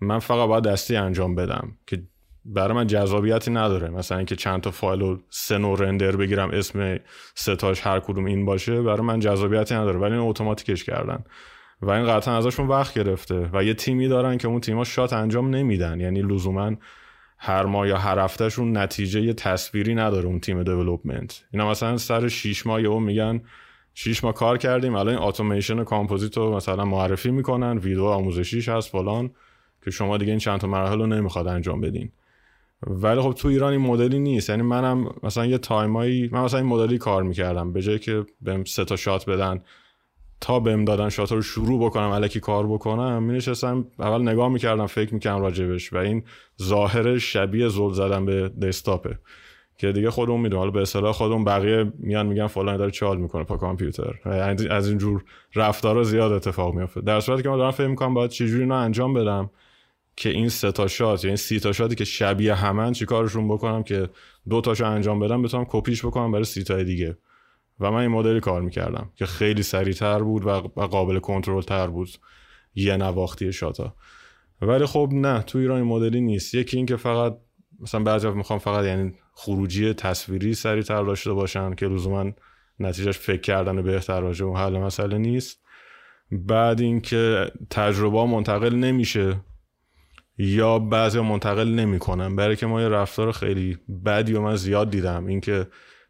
من 0.00 0.18
فقط 0.18 0.48
باید 0.48 0.64
دستی 0.64 0.96
انجام 0.96 1.34
بدم. 1.34 1.72
که 1.86 2.02
برای 2.48 2.74
من 2.74 2.86
جذابیتی 2.86 3.50
نداره. 3.50 3.88
مثلا 3.88 4.18
اینکه 4.18 4.36
چند 4.36 4.60
تا 4.60 4.70
فایل 4.70 5.02
و 5.02 5.18
سه 5.30 5.58
نوع 5.58 5.78
render 5.78 6.16
بگیرم 6.16 6.50
اسم 6.50 6.98
ستاش 7.34 7.86
هر 7.86 8.00
کدوم 8.00 8.24
این 8.24 8.44
باشه 8.44 8.82
برای 8.82 9.02
من 9.02 9.20
جذابیتی 9.20 9.74
نداره. 9.74 9.98
ولی 9.98 10.14
این 10.14 10.28
اتوماتیکش 10.28 10.84
کردن. 10.84 11.24
و 11.82 11.90
این 11.90 12.06
قطعا 12.06 12.36
ازشون 12.36 12.66
وقت 12.66 12.94
گرفته. 12.94 13.50
و 13.52 13.64
یه 13.64 13.74
تیمی 13.74 14.08
دارن 14.08 14.38
که 14.38 14.48
اون 14.48 14.60
تیم‌ها 14.60 14.84
shot 14.84 15.12
انجام 15.12 15.50
نمیدن. 15.54 16.00
یعنی 16.00 16.22
لزوما 16.22 16.72
هر 17.38 17.66
ماه 17.66 17.88
یا 17.88 17.98
هر 17.98 18.18
هفتهشون 18.18 18.76
نتیجه 18.76 19.20
یه 19.20 19.32
تصویری 19.32 19.94
نداره 19.94 20.26
اون 20.26 20.40
تیم 20.40 20.62
development 20.62 21.44
اینا 21.52 21.70
مثلا 21.70 21.96
سر 21.96 22.28
6 22.28 22.66
ماه 22.66 22.82
یهو 22.82 22.98
میگن 22.98 23.40
6 23.94 24.24
ماه 24.24 24.34
کار 24.34 24.58
کردیم 24.58 24.94
الان 24.94 25.14
این 25.14 25.18
اتوماسیون 25.18 25.84
کامپوزیت 25.84 26.36
رو 26.36 26.56
مثلا 26.56 26.84
معرفی 26.84 27.30
می‌کنن 27.30 27.78
ویدیو 27.78 28.04
آموزشیش 28.04 28.68
هست 28.68 28.90
فلان 28.90 29.30
که 29.84 29.90
شما 29.90 30.16
دیگه 30.16 30.30
این 30.30 30.38
چند 30.38 30.60
تا 30.60 30.66
مراحل 30.66 30.98
رو 30.98 31.06
نمی‌خواد 31.06 31.46
انجام 31.46 31.80
بدین. 31.80 32.12
ولی 32.86 33.20
خب 33.20 33.32
تو 33.32 33.48
ایران 33.48 33.72
این 33.72 33.80
مدلی 33.80 34.18
نیست. 34.18 34.50
یعنی 34.50 34.62
منم 34.62 35.14
مثلا 35.22 35.46
یه 35.46 35.58
time 35.58 36.05
ایی 36.05 36.28
من 36.32 36.44
مثلا 36.44 36.60
این 36.60 36.68
مدلی 36.68 36.98
کار 36.98 37.22
می‌کردم. 37.22 37.72
به 37.72 37.82
جای 37.82 37.98
که 37.98 38.26
بهم 38.40 38.64
سه 38.64 38.84
تا 38.84 38.96
shot 38.96 39.30
بدن 39.30 39.62
تا 40.40 40.60
بهم 40.60 40.84
دادن 40.84 41.08
shot 41.08 41.32
رو 41.32 41.42
شروع 41.42 41.86
بکنم 41.86 42.08
الکی 42.08 42.40
کار 42.40 42.66
بکنم 42.66 43.22
می 43.22 43.34
نشستم 43.34 43.86
اول 43.98 44.22
نگاه 44.22 44.48
می‌کردم 44.48 44.86
فکر 44.86 45.14
می‌کردم 45.14 45.42
راجبش 45.42 45.92
و 45.92 45.96
این 45.96 46.24
ظاهر 46.62 47.18
شبیه 47.18 47.68
زل 47.68 47.92
زدن 47.92 48.26
به 48.26 48.48
desktop 48.48 49.09
ه 49.09 49.18
که 49.78 49.92
دیگه 49.92 50.10
خودمون 50.10 50.40
می‌دونم 50.40 50.58
حالا 50.58 50.70
به 50.70 50.80
اصطلاح 50.80 51.12
خودمون 51.12 51.44
بقیه 51.44 51.92
میان 51.98 52.26
میگن 52.26 52.46
فلان 52.46 52.76
داره 52.76 52.90
chill 52.90 53.18
می‌کنه 53.18 53.44
پا 53.44 53.56
کامپیوتر. 53.56 54.14
یعنی 54.26 54.68
از 54.68 54.88
اینجور 54.88 55.24
رفتارا 55.54 56.02
زیاد 56.02 56.32
اتفاق 56.32 56.74
میافته. 56.74 57.00
در 57.00 57.20
صورتی 57.20 57.42
که 57.42 57.48
من 57.48 57.56
دارم 57.56 57.70
فکر 57.70 57.86
می‌کنم 57.86 58.14
باید 58.14 58.30
چجوری 58.30 58.62
اینا 58.62 58.78
انجام 58.78 59.14
بدم. 59.14 59.50
که 60.18 60.28
این 60.28 60.48
سه 60.48 60.72
تا 60.72 60.86
شات 60.86 61.24
یعنی 61.24 61.36
سی 61.36 61.60
تا 61.60 61.72
شاتی 61.72 61.94
که 61.94 62.04
شبیه 62.04 62.54
همن 62.54 62.92
چیکارشون 62.92 63.48
بکنم 63.48 63.82
که 63.82 64.08
دو 64.48 64.60
تاشو 64.60 64.84
انجام 64.84 65.20
بدم 65.20 65.42
بتونم 65.42 65.66
کپیش 65.68 66.04
بکنم 66.04 66.32
برای 66.32 66.44
سی 66.44 66.64
تا 66.64 66.82
دیگه. 66.82 67.18
و 67.80 67.90
من 67.90 68.00
این 68.00 68.10
مدلی 68.10 68.40
کار 68.40 68.62
می‌کردم 68.62 69.10
که 69.16 69.26
خیلی 69.26 69.62
سریعتر 69.62 70.22
بود 70.22 70.46
و 70.46 70.50
قابل 70.86 71.18
کنترل 71.18 71.62
تر 71.62 71.86
بود 71.86 72.08
یه 72.74 72.96
نواختی 72.96 73.52
شاتا. 73.52 73.94
ولی 74.62 74.86
خب 74.86 75.08
نه 75.12 75.42
تو 75.42 75.58
ایران 75.58 75.76
این 75.76 75.86
مدلی 75.86 76.20
نیست. 76.20 76.54
یکی 76.54 76.76
این 76.76 76.86
که 76.86 76.96
فقط 76.96 77.36
مثلا 77.80 78.02
بعضی 78.02 78.28
می‌خوام 78.28 78.58
فقط 78.58 78.84
یعنی 78.84 79.14
خروجی 79.34 79.92
تصویری 79.92 80.54
سریعتر 80.54 81.02
داشته 81.02 81.32
باشن 81.32 81.74
که 81.74 81.86
لزوما 81.86 82.32
نتیجهش 82.80 83.18
فکر 83.18 83.40
کردن 83.40 83.82
بهتر 83.82 84.20
راجع 84.20 84.46
و 84.46 84.56
حل 84.56 84.78
مسئله 84.78 85.18
نیست. 85.18 85.60
بعد 86.32 86.80
اینکه 86.80 87.50
تجربه 87.70 88.24
منتقل 88.24 88.74
نمیشه. 88.74 89.40
یا 90.38 90.78
بعضی 90.78 91.20
منتقل 91.20 91.68
نمی‌کنن. 91.68 92.36
برای 92.36 92.56
که 92.56 92.66
ما 92.66 92.82
یه 92.82 92.88
رفتار 92.88 93.32
خیلی 93.32 93.78
بدی 94.04 94.32
و 94.32 94.40
من 94.40 94.56
زیاد 94.56 94.90
دیدم. 94.90 95.26
اینکه 95.26 95.66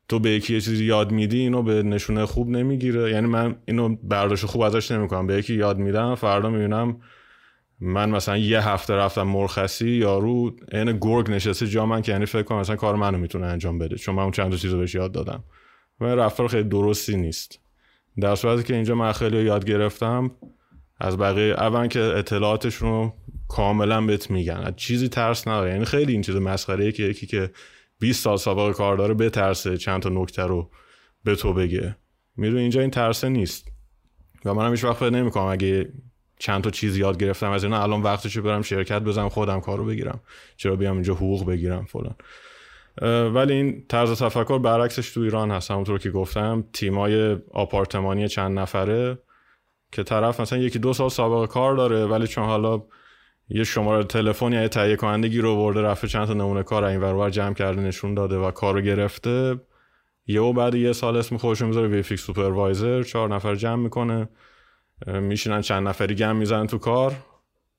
تو 0.09 0.19
به 0.19 0.31
یکی 0.31 0.55
یه 0.55 0.61
چیزی 0.61 0.85
یاد 0.85 1.13
میدی 1.13 1.39
اینو 1.39 1.63
به 1.63 1.83
نشونه 1.83 2.27
خوب 2.27 2.49
نمی‌گیره. 2.49 3.11
یعنی 3.11 3.27
من 3.27 3.57
اینو 3.65 3.97
برداشت 4.03 4.47
خوب 4.47 4.63
ازش 4.63 4.91
نمی‌کنم. 4.91 5.27
به 5.27 5.35
یکی 5.35 5.55
یاد 5.55 5.79
میدم 5.79 6.15
فردا 6.15 6.51
می‌بینم 6.51 7.01
من 7.81 8.11
مثلا 8.11 8.37
یه 8.37 8.69
هفته 8.69 8.95
رفتم 8.95 9.23
مرخصی 9.23 9.89
یارو 9.89 10.57
عین 10.73 10.99
گرگ 11.01 11.31
نشسته 11.31 11.67
جا 11.67 11.87
من 11.87 12.03
که 12.03 12.13
یعنی 12.13 12.27
فکر 12.27 12.43
کنم 12.43 12.59
مثلا 12.59 12.77
کار 12.77 12.97
منو 12.97 13.19
می‌تونه 13.19 13.47
انجام 13.47 13.79
بده. 13.79 13.97
چون 13.97 14.15
من 14.15 14.23
اون 14.23 14.33
چند 14.33 14.51
تا 14.51 14.57
چیزو 14.57 14.79
بهش 14.79 14.95
یاد 14.95 15.13
دادم. 15.13 15.45
و 16.01 16.05
رفتار 16.05 16.49
خیلی 16.49 16.69
درستی 16.69 17.17
نیست. 17.17 17.61
در 18.21 18.35
صورتی 18.35 18.63
که 18.63 18.75
اینجا 18.75 18.95
من 18.95 19.13
خیلی 19.13 19.43
یاد 19.43 19.65
گرفتم 19.65 20.31
از 21.01 21.17
بقیه 21.17 21.55
اول 21.55 21.87
که 21.87 22.01
اطلاعاتشون 22.01 22.89
رو 22.89 23.15
کاملا 23.49 24.01
بهت 24.01 24.31
میگن. 24.31 24.57
از 24.57 24.77
چیزی 24.77 25.09
ترس 25.09 25.49
نداره. 25.49 25.71
یعنی 25.71 25.85
خیلی 25.85 26.13
این 26.13 26.23
چیز 26.23 26.37
مسخره 26.37 26.93
که 26.93 27.03
یکی 27.03 27.27
که 27.27 27.51
20 27.99 28.25
سال 28.25 28.37
سابقه 28.37 28.73
کار 28.73 28.97
داره 28.97 29.15
بترسه 29.15 29.77
چند 29.77 30.03
تا 30.03 30.09
نکته 30.09 30.43
رو 30.43 30.71
به 31.25 31.37
تو 31.37 31.53
بگه. 31.53 31.97
می‌دونی 32.37 32.61
اینجا 32.61 32.81
این 32.81 32.91
ترسه 32.91 33.29
نیست. 33.29 33.69
و 34.45 34.55
منم 34.55 34.71
هیچ 34.71 34.85
وقت 34.85 35.03
نمی‌کنم 35.03 35.45
اگه 35.45 35.93
چند 36.39 36.65
تا 36.65 36.71
چیز 36.71 36.97
یاد 36.97 37.19
گرفتم 37.19 37.51
از 37.51 37.65
اینا 37.65 37.83
الان 37.83 38.03
وقتش 38.03 38.39
برم 38.39 38.63
شرکت 38.63 39.03
بزنم 39.03 39.29
خودم 39.29 39.61
کارو 39.61 39.85
بگیرم. 39.85 40.21
چرا 40.57 40.77
بیام 40.77 40.95
اینجا 40.95 41.15
حقوق 41.15 41.47
بگیرم 41.47 41.85
فلان. 41.85 42.15
ولی 43.35 43.53
این 43.53 43.85
طرز 43.89 44.23
تفکر 44.23 44.59
برعکسش 44.59 45.11
تو 45.11 45.21
ایران 45.21 45.51
هست. 45.51 45.71
همونطور 45.71 45.99
که 45.99 46.11
گفتم 46.11 46.65
تیمای 46.73 47.37
آپارتمانی 47.51 48.29
چند 48.29 48.59
نفره 48.59 49.19
که 49.93 50.03
طرف 50.03 50.41
مثلا 50.41 50.59
یکی 50.59 50.79
دو 50.79 50.93
سال 50.93 51.09
سابقه 51.09 51.47
کار 51.47 51.77
داره 51.77 52.07
ولی 52.07 52.27
چون 52.27 52.45
حالا 52.45 52.83
یه 53.49 53.65
شماره 53.65 54.05
تلفن 54.05 54.53
یا 54.53 54.63
یه 54.63 54.69
تهیه 54.69 54.97
کنندگی 54.97 55.41
رو 55.41 55.57
برده 55.57 55.83
رفته 55.83 56.09
چند 56.09 56.27
تا 56.27 56.35
نمونه 56.35 56.63
کار 56.63 56.85
این 56.85 57.01
ور 57.01 57.31
جمع 57.31 57.55
کرده 57.55 57.81
نشون 57.81 58.15
داده 58.15 58.37
و 58.37 58.51
کارو 58.51 58.81
گرفته 58.81 59.61
یهو 60.27 60.53
بعد 60.53 60.75
یه 60.75 60.93
سال 60.93 61.17
اسم 61.17 61.37
خودش 61.37 61.63
می‌ذاره 61.63 61.89
VFX 61.89 62.23
supervisor 62.23 63.03
چهار 63.03 63.35
نفر 63.35 63.55
جمع 63.55 63.83
می‌کنه 63.83 64.29
میشینن 65.07 65.61
چند 65.61 65.89
نفری 65.89 66.15
گند 66.15 66.37
می‌زنن 66.37 66.67
تو 66.67 66.79
کار 66.79 67.13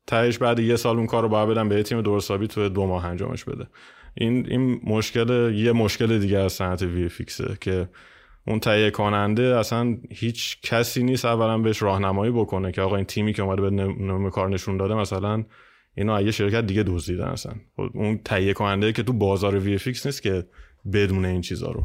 تهش 0.07 0.37
بعد 0.37 0.59
یه 0.59 0.75
سال 0.75 0.97
اون 0.97 1.07
کار 1.07 1.23
رو 1.23 1.29
باید 1.29 1.49
بدن 1.49 1.69
به 1.69 1.75
یه 1.75 1.83
تیم 1.83 2.01
درست 2.01 2.24
حسابی 2.24 2.47
تو 2.47 2.69
دو 2.69 2.85
ماه 2.85 3.05
انجامش 3.05 3.43
بده. 3.43 3.67
این 4.13 4.47
این 4.49 4.81
مشکل 4.83 5.51
یه 5.55 5.71
مشکل 5.71 6.19
دیگه 6.19 6.37
از 6.37 6.53
صنعت 6.53 6.81
وی 6.81 7.09
فیکسه 7.09 7.57
که 7.61 7.89
اون 8.47 8.59
تهیه 8.59 8.91
کننده 8.91 9.57
اصلا 9.57 9.97
هیچ 10.11 10.61
کسی 10.61 11.03
نیست 11.03 11.25
اولا 11.25 11.57
بهش 11.57 11.81
راهنمایی 11.81 12.31
بکنه 12.31 12.71
که 12.71 12.81
آقا 12.81 12.95
این 12.95 13.05
تیمی 13.05 13.33
که 13.33 13.41
اومده 13.41 13.61
به 13.61 13.69
نمونه 13.69 14.29
کار 14.29 14.49
نشون 14.49 14.77
داده 14.77 14.93
مثلا 14.93 15.43
اینو 15.95 16.21
یه 16.21 16.31
شرکت 16.31 16.65
دیگه 16.65 16.83
دزدیدن 16.83 17.27
اصلا. 17.27 17.53
خب 17.77 17.89
اون 17.93 18.19
تهیه 18.25 18.53
کننده 18.53 18.93
که 18.93 19.03
تو 19.03 19.13
بازار 19.13 19.59
وی 19.59 19.79
نیست 19.85 20.21
که 20.21 20.45
بدون 20.93 21.25
این 21.25 21.41
چیزا 21.41 21.71
رو. 21.71 21.83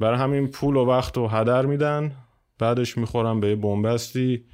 برای 0.00 0.18
همین 0.18 0.48
پول 0.48 0.76
و 0.76 0.84
وقت 0.84 1.18
و 1.18 1.26
هدر 1.26 1.66
میدن 1.66 2.12
بعدش 2.58 2.98
می‌خورم 2.98 3.40
به 3.40 3.56
بنبستی. 3.56 4.44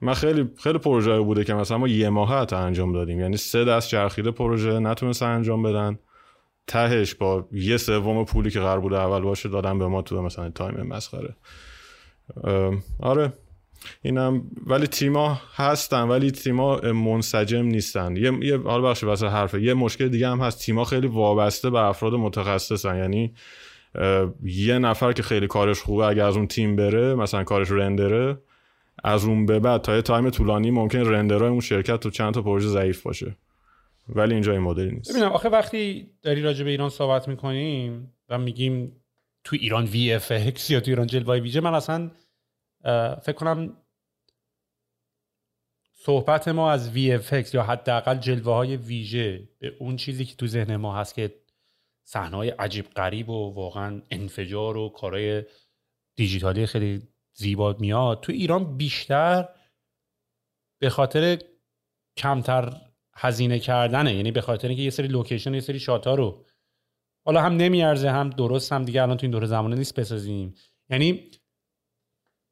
من 0.00 0.14
خیلی 0.14 0.50
خیلی 0.62 0.78
پروژه 0.78 1.20
بوده 1.20 1.44
که 1.44 1.54
مثلا 1.54 1.78
ما 1.78 1.88
یه 1.88 2.10
حتی 2.10 2.56
انجام 2.56 2.92
دادیم. 2.92 3.20
یعنی 3.20 3.36
سه 3.36 3.64
دست 3.64 3.88
چرخیده 3.88 4.30
پروژه 4.30 4.78
نتونستن 4.78 5.26
انجام 5.26 5.62
بدن. 5.62 5.98
تهش 6.66 7.14
با 7.14 7.48
یه 7.52 7.76
سوم 7.76 8.24
پولی 8.24 8.50
که 8.50 8.60
قرار 8.60 8.80
بوده 8.80 8.98
اول 8.98 9.20
باشه 9.20 9.48
دادن 9.48 9.78
به 9.78 9.86
ما 9.86 10.02
تو 10.02 10.22
مثلا 10.22 10.50
time 10.50 10.82
مسخره. 10.82 11.36
آره. 13.00 13.32
اینم 14.02 14.42
ولی 14.66 14.86
تیما 14.86 15.40
هستن 15.54 16.02
ولی 16.08 16.30
تیما 16.30 16.76
منسجم 16.80 17.64
نیستن. 17.64 18.16
یه 18.16 18.32
یه 18.42 18.58
حالا 18.62 18.90
بخش 18.90 19.04
واسه 19.04 19.28
حرفه. 19.28 19.62
یه 19.62 19.74
مشکل 19.74 20.08
دیگه 20.08 20.28
هم 20.28 20.40
هست. 20.40 20.60
تیما 20.60 20.84
خیلی 20.84 21.06
وابسته 21.06 21.70
به 21.70 21.78
افراد 21.78 22.14
متخصصن. 22.14 22.96
یعنی 22.96 23.34
یه 24.42 24.78
نفر 24.78 25.12
که 25.12 25.22
خیلی 25.22 25.46
کارش 25.46 25.80
خوبه 25.80 26.06
اگه 26.06 26.24
از 26.24 26.36
اون 26.36 26.46
تیم 26.46 26.76
بره 26.76 27.14
مثلا 27.14 27.44
کارش 27.44 27.70
render 27.70 28.28
ه 28.28 28.38
از 29.04 29.24
اون 29.24 29.46
به 29.46 29.58
بعد 29.58 29.82
تا 29.82 29.96
یه 29.96 30.02
time 30.02 30.30
طولانی 30.30 30.70
ممکن 30.70 30.98
render 30.98 31.37
های 31.37 31.50
اون 31.50 31.60
شرکت 31.60 32.00
تو 32.00 32.10
چند 32.10 32.34
تا 32.34 32.42
پروژه 32.42 32.68
ضعیف 32.68 33.02
باشه. 33.02 33.36
ولی 34.08 34.34
اینجا 34.34 34.52
این 34.52 34.60
مدلی 34.60 34.90
نیست. 34.90 35.10
ببینم 35.10 35.32
آخه 35.32 35.48
وقتی 35.48 36.10
داری 36.22 36.42
راجع 36.42 36.64
به 36.64 36.70
ایران 36.70 36.88
صحبت 36.88 37.28
می‌کنیم 37.28 38.14
و 38.28 38.38
میگیم 38.38 39.02
تو 39.44 39.56
ایران 39.60 39.84
وی 39.84 40.14
اف 40.14 40.30
یا 40.70 40.80
تو 40.80 40.90
ایران 40.90 41.06
جلوه 41.06 41.38
ویژه 41.38 41.60
من 41.60 41.74
اصلا 41.74 42.10
فکر 43.22 43.32
کنم 43.32 43.76
صحبت 45.94 46.48
ما 46.48 46.70
از 46.70 46.90
VFX 46.90 47.54
یا 47.54 47.62
حداقل 47.62 48.18
جلوه 48.18 48.54
های 48.54 48.76
ویژه 48.76 49.48
به 49.58 49.76
اون 49.78 49.96
چیزی 49.96 50.24
که 50.24 50.36
تو 50.36 50.46
ذهن 50.46 50.76
ما 50.76 50.96
هست 50.96 51.14
که 51.14 51.34
صحنه 52.04 52.36
های 52.36 52.50
عجیب 52.50 52.90
غریب 52.90 53.28
و 53.28 53.54
واقعا 53.54 54.02
انفجار 54.10 54.76
و 54.76 54.88
کارهای 54.88 55.44
دیجیتالی 56.16 56.66
خیلی 56.66 57.08
زیبا 57.34 57.76
میاد 57.78 58.20
تو 58.20 58.32
ایران 58.32 58.76
بیشتر 58.76 59.48
به 60.78 60.90
خاطر 60.90 61.38
کمتر 62.16 62.80
هزینه 63.14 63.58
کردنه. 63.58 64.14
یعنی 64.14 64.30
به 64.30 64.40
خاطر 64.40 64.68
اینکه 64.68 64.82
یه 64.82 64.90
سری 64.90 65.08
لوکیشن 65.08 65.54
یه 65.54 65.60
سری 65.60 65.80
شات 65.80 66.06
رو 66.06 66.44
حالا 67.24 67.42
هم 67.42 67.56
نمیارزه 67.56 68.10
هم 68.10 68.30
درست 68.30 68.72
هم 68.72 68.84
دیگه 68.84 69.02
الان 69.02 69.16
تو 69.16 69.24
این 69.24 69.30
دوره 69.30 69.46
زمانه 69.46 69.76
نیست 69.76 70.00
بسازیم. 70.00 70.54
یعنی 70.90 71.20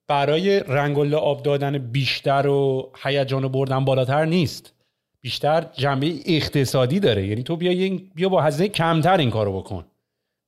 برای 0.08 0.60
رنگ 0.60 0.98
و 0.98 1.16
آب 1.16 1.42
دادن 1.42 1.78
بیشتر 1.78 2.46
و 2.46 2.92
هیجان 3.02 3.48
بردن 3.48 3.84
بالاتر 3.84 4.24
نیست. 4.24 4.74
بیشتر 5.20 5.66
جنبه 5.72 6.14
اقتصادی 6.26 7.00
داره. 7.00 7.26
یعنی 7.26 7.42
تو 7.42 7.56
بیا 7.56 7.98
بیا 8.14 8.28
با 8.28 8.42
هزینه 8.42 8.68
کمتر 8.68 9.18
این 9.18 9.30
کارو 9.30 9.60
بکن. 9.60 9.84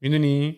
می‌دونی؟ 0.01 0.57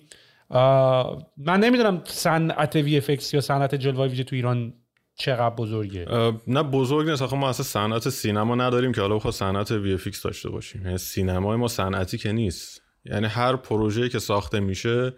من 1.36 1.60
نمی‌دونم 1.60 2.02
صنعت 2.04 2.76
وی 2.76 3.02
یا 3.32 3.40
صنعت 3.40 3.74
جلوه 3.74 4.06
ویژه 4.06 4.24
تو 4.24 4.36
ایران 4.36 4.74
چقدر 5.16 5.54
بزرگه؟ 5.54 6.32
نه 6.46 6.62
بزرگ 6.62 7.10
نیست. 7.10 7.22
آخه 7.22 7.36
ما 7.36 7.48
اصلا 7.48 7.64
صنعت 7.64 8.08
سینما 8.08 8.54
نداریم 8.54 8.92
که 8.92 9.00
حالا 9.00 9.16
بخواد 9.16 9.34
صنعت 9.34 9.70
وی 9.70 9.98
داشته 10.24 10.50
باشیم. 10.50 10.84
یعنی 10.84 10.98
سینمای 10.98 11.56
ما 11.56 11.68
صنعتی 11.68 12.18
که 12.18 12.32
نیست. 12.32 12.82
یعنی 13.04 13.26
هر 13.26 13.56
پروژه‌ای 13.56 14.08
که 14.08 14.18
ساخته 14.18 14.60
میشه 14.60 15.12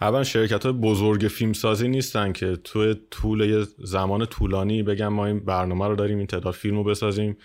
اول 0.00 0.22
شرکت 0.22 0.66
های 0.66 0.72
بزرگ 0.72 1.20
فیلم 1.28 1.52
سازی 1.52 1.88
نیستن 1.88 2.32
که 2.32 2.56
تو 2.56 2.94
طول 2.94 3.40
یه 3.40 3.66
زمان 3.78 4.26
طولانی 4.26 4.82
بگم 4.82 5.08
ما 5.08 5.26
این 5.26 5.40
برنامه 5.40 5.88
رو 5.88 5.96
داریم 5.96 6.18
این 6.18 6.26
تعداد 6.26 6.54
فیلم 6.54 6.76
رو 6.76 6.84
بسازیم 6.84 7.36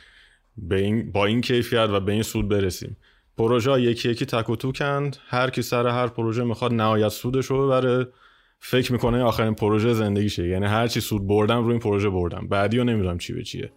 به 0.58 0.76
این 0.76 1.12
با 1.12 1.26
این 1.26 1.42
کیفیت 1.42 1.90
و 1.90 2.00
به 2.00 2.12
این 2.12 2.24
سود 2.24 2.50
برسیم. 2.50 2.98
پروژه 3.38 3.82
یکی 3.82 4.10
یکی 4.10 4.26
تک 4.26 4.50
و 4.50 4.56
توکند. 4.56 5.18
هر 5.28 5.50
کی 5.50 5.62
سر 5.62 5.88
هر 5.88 6.08
پروژه 6.08 6.44
می‌خواد 6.44 6.74
نهایت 6.74 7.10
سودش 7.10 7.46
رو 7.46 7.66
ببره. 7.66 8.08
فکر 8.60 8.92
می‌کنه 8.92 9.24
آخرین 9.24 9.56
پروژه 9.56 9.94
زندگیشه. 9.94 10.48
یعنی 10.48 10.66
هر 10.66 10.88
چی 10.88 11.02
سود 11.02 11.28
بردم 11.28 11.64
روی 11.64 11.72
این 11.72 11.80
پروژه 11.80 12.10
بردم. 12.10 12.48
بعدی 12.48 12.78
رو 12.78 12.84
نمی‌دونم 12.84 13.18
چی 13.18 13.34
به 13.34 13.44
چیه. 13.44 13.72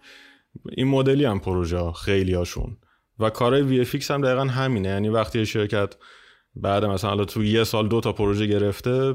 این 0.77 0.87
مدلی 0.87 1.25
هم 1.25 1.39
پروژه 1.39 1.91
خیلی 1.91 2.33
هاشون 2.33 2.77
و 3.19 3.29
کارهای 3.29 3.61
VFX 3.61 3.85
هم 4.09 4.21
دقیقا 4.21 4.43
همینه. 4.43 4.89
یعنی 4.89 5.09
وقتی 5.09 5.45
شرکت 5.45 5.95
بعد 6.55 6.85
مثلا 6.85 7.25
تو 7.25 7.43
یه 7.43 7.63
سال 7.63 7.87
دو 7.87 8.01
تا 8.01 8.13
پروژه 8.13 8.45
گرفته 8.45 9.13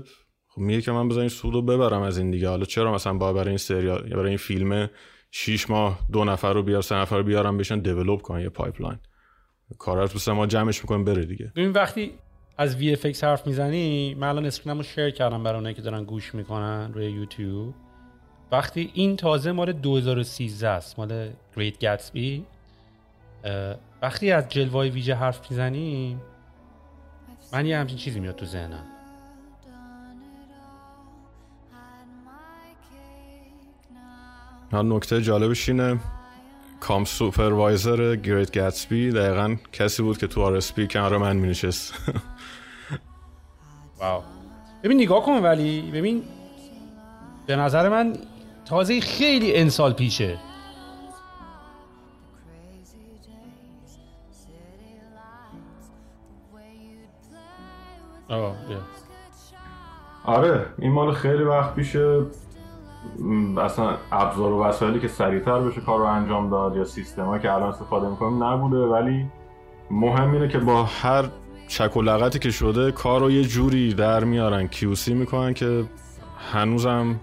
خب 0.49 0.61
میگه 0.61 0.81
که 0.81 0.93
من 0.93 1.09
بذارین 1.09 1.29
سود 1.29 1.55
رو 1.55 1.63
ببرم 1.63 2.03
از 2.03 2.19
این 2.19 2.31
دیگه. 2.31 2.49
حالا 2.49 2.65
چرا 2.65 2.95
مثلا 2.95 3.15
با 3.15 3.33
برای 3.33 3.49
این 3.49 3.59
سریال 3.59 4.09
یا 4.11 4.17
برای 4.17 4.29
این 4.29 4.39
فیلم 4.39 4.91
6 5.31 5.71
ماه 5.71 6.01
دو 6.13 6.25
نفر 6.25 6.53
رو 6.53 6.63
بیار 6.63 6.83
سه 6.83 6.95
نفر 6.95 7.17
رو 7.17 7.23
بیارم 7.23 7.59
بشینن 7.59 7.79
develop 7.79 8.23
کنن 8.23 8.41
یه 8.41 8.49
pipeline 8.49 8.99
کارا 9.79 10.05
رو 10.05 10.35
ماه 10.35 10.47
جمعش 10.47 10.81
می‌کنیم 10.81 11.05
بره 11.05 11.25
دیگه. 11.25 11.53
ببین 11.57 11.71
وقتی 11.71 12.13
از 12.59 12.77
VFX 12.77 13.25
حرف 13.25 13.47
می‌زنی؟ 13.47 14.15
من 14.15 14.29
الان 14.29 14.47
screen 14.47 14.74
مو 14.74 14.83
share 14.83 15.11
کردم 15.11 15.43
برای 15.43 15.57
اونایی 15.57 15.75
که 15.75 15.83
دارن 15.83 16.05
گوش 16.05 16.35
می‌کنن 16.35 16.93
روی 16.95 17.11
یوتیوب. 17.11 17.75
وقتی 18.53 18.91
این 18.95 19.17
تازه 19.17 19.53
مال 19.53 19.73
2013 19.73 20.69
است 20.69 20.99
مال 20.99 21.31
Great 21.57 21.79
Gatsby 21.79 22.47
وقتی 24.03 24.31
از 24.31 24.49
جلوه 24.49 24.87
ویژه 24.89 25.15
حرف 25.15 25.51
می‌زنی 25.51 26.17
من 27.53 27.67
یه 27.67 27.79
همچین 27.79 27.99
چیزی 27.99 28.21
میاد 28.21 28.37
تو 28.37 28.47
ذهنم. 28.47 28.85
نکته 34.73 35.23
جالبش 35.23 35.69
اینه 35.69 35.99
comp 36.81 37.05
supervisor 37.05 38.17
Great 38.17 38.51
Gatsby 38.51 39.11
دقیقا 39.11 39.57
کسی 39.73 40.03
بود 40.03 40.19
که 40.19 40.27
تو 40.27 40.43
RSP 40.43 40.61
کنار 40.91 41.19
من 41.19 41.37
می 41.37 41.49
نشست 41.49 41.95
واو. 44.01 44.23
ببین 44.83 45.01
نگاه 45.01 45.23
کن 45.23 45.43
ولی 45.43 45.91
ببین 45.91 46.23
به 47.47 47.57
نظر 47.57 47.89
من 47.89 48.17
تازه 48.65 49.01
خیلی 49.01 49.57
انسال 49.57 49.93
پیشه 49.93 50.39
آره 60.25 60.67
این 60.79 60.93
مال 60.93 61.13
خیلی 61.13 61.43
وقت 61.43 61.75
پیشه. 61.75 62.23
اصلا 63.59 63.97
ابزار 64.13 64.53
و 64.53 64.65
وسایلی 64.65 65.01
که 65.01 65.09
سریعتر 65.09 65.61
بشه 65.61 65.81
کار 65.81 65.99
رو 65.99 66.05
انجام 66.05 66.51
داد 66.51 66.77
یا 66.77 66.85
سیستما 66.85 67.39
که 67.39 67.53
الان 67.53 67.69
استفاده 67.69 68.09
می‌کنیم 68.09 68.45
نبوده 68.45 68.77
ولی 68.77 69.27
مهم 69.91 70.33
اینه 70.33 70.49
که 70.49 70.59
با 70.59 70.85
هر 70.85 71.25
چک 71.69 71.97
و 71.97 72.03
لگدی 72.03 72.39
که 72.39 72.51
شده 72.51 72.93
کار 72.93 73.21
رو 73.21 73.31
یه 73.31 73.45
جوری 73.45 73.95
در 73.95 74.25
میارن. 74.25 74.69
QC 74.69 75.15
می‌کنن 75.15 75.55
که 75.55 75.85
هنوزم 76.53 77.21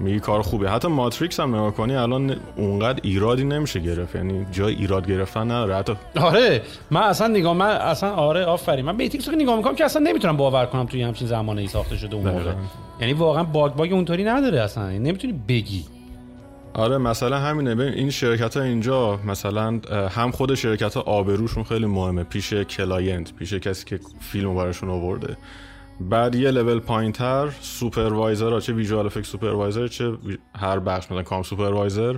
میگی 0.00 0.20
کار 0.20 0.42
خوبه. 0.42 0.70
حتی 0.70 0.88
Matrix 0.88 1.40
هم 1.40 1.54
نگاه 1.54 1.74
کنی 1.74 1.96
الان 1.96 2.36
اونقدر 2.56 3.00
ایرادی 3.02 3.44
نمیشه 3.44 3.80
گرفت. 3.80 4.14
یعنی 4.14 4.46
جای 4.52 4.74
ایراد 4.74 5.06
گرفتن 5.06 5.42
نداره. 5.42 5.76
حتی 5.76 5.92
آره 6.20 6.62
من 6.90 7.00
اصلا 7.00 7.26
نگاه 7.26 7.54
من 7.54 7.66
اصلا 7.66 8.10
آره 8.10 8.44
آفرین. 8.44 8.84
من 8.84 8.96
Matrix 8.96 9.28
رو 9.28 9.34
نگاه 9.34 9.56
می‌کنم 9.56 9.74
که 9.74 9.84
اصلا 9.84 10.02
نمی‌تونم 10.02 10.36
باور 10.36 10.66
کنم 10.66 10.86
توی 10.86 11.02
همچین 11.02 11.28
زمانه 11.28 11.60
ای 11.62 11.68
ساخته 11.68 11.96
شده 11.96 12.16
اون 12.16 12.28
موقع. 12.28 12.52
یعنی 13.00 13.12
واقعا 13.12 13.44
bug 13.44 13.72
bug 13.72 13.92
اونطوری 13.92 14.24
نداره 14.24 14.60
اصلا. 14.60 14.92
یعنی 14.92 15.08
نمی‌تونی 15.08 15.40
بگی. 15.48 15.84
آره 16.76 16.98
مثلا 16.98 17.38
همینه. 17.38 17.74
ببین 17.74 17.92
این 17.92 18.10
شرکت 18.10 18.56
ها 18.56 18.62
اینجا 18.62 19.20
مثلا 19.26 19.80
هم 20.10 20.30
خود 20.30 20.54
شرکت 20.54 20.94
ها 20.94 21.00
آبروشون 21.00 21.64
خیلی 21.64 21.86
مهمه. 21.86 22.24
پیش 22.24 22.54
client 22.54 23.34
پیش 23.34 23.54
کسی 23.54 23.84
که 23.84 24.00
فیلم 24.20 24.54
براشون 24.54 24.90
آورده. 24.90 25.36
بعد 26.00 26.34
یه 26.34 26.50
لول 26.50 26.78
پایینتر 26.78 27.48
supervisor 27.60 28.50
ها 28.50 28.60
چه 28.60 28.72
visual 28.72 29.06
effect 29.06 29.24
supervisor 29.24 29.88
چه 29.88 30.18
هر 30.56 30.78
بخش 30.78 31.04
مثلا 31.04 31.22
comp 31.22 31.42
supervisor 31.42 32.16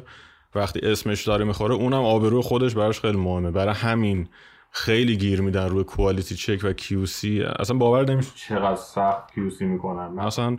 وقتی 0.54 0.80
اسمش 0.82 1.24
داره 1.28 1.44
می‌خوره 1.44 1.74
اونم 1.74 2.02
آبرو 2.02 2.42
خودش 2.42 2.74
براش 2.74 3.00
خیلی 3.00 3.18
مهمه. 3.18 3.50
برای 3.50 3.74
همین 3.74 4.28
خیلی 4.70 5.16
گیر 5.16 5.40
میدن 5.40 5.68
روی 5.68 5.84
quality 5.84 6.34
check 6.34 6.60
و 6.62 6.72
QC 6.72 7.42
اصلا 7.42 7.76
باور 7.76 8.10
نمیشه 8.10 8.30
چقدر 8.34 8.76
سخت 8.76 9.34
QC 9.34 9.64
می‌کنن. 9.64 10.08
مثلا 10.08 10.58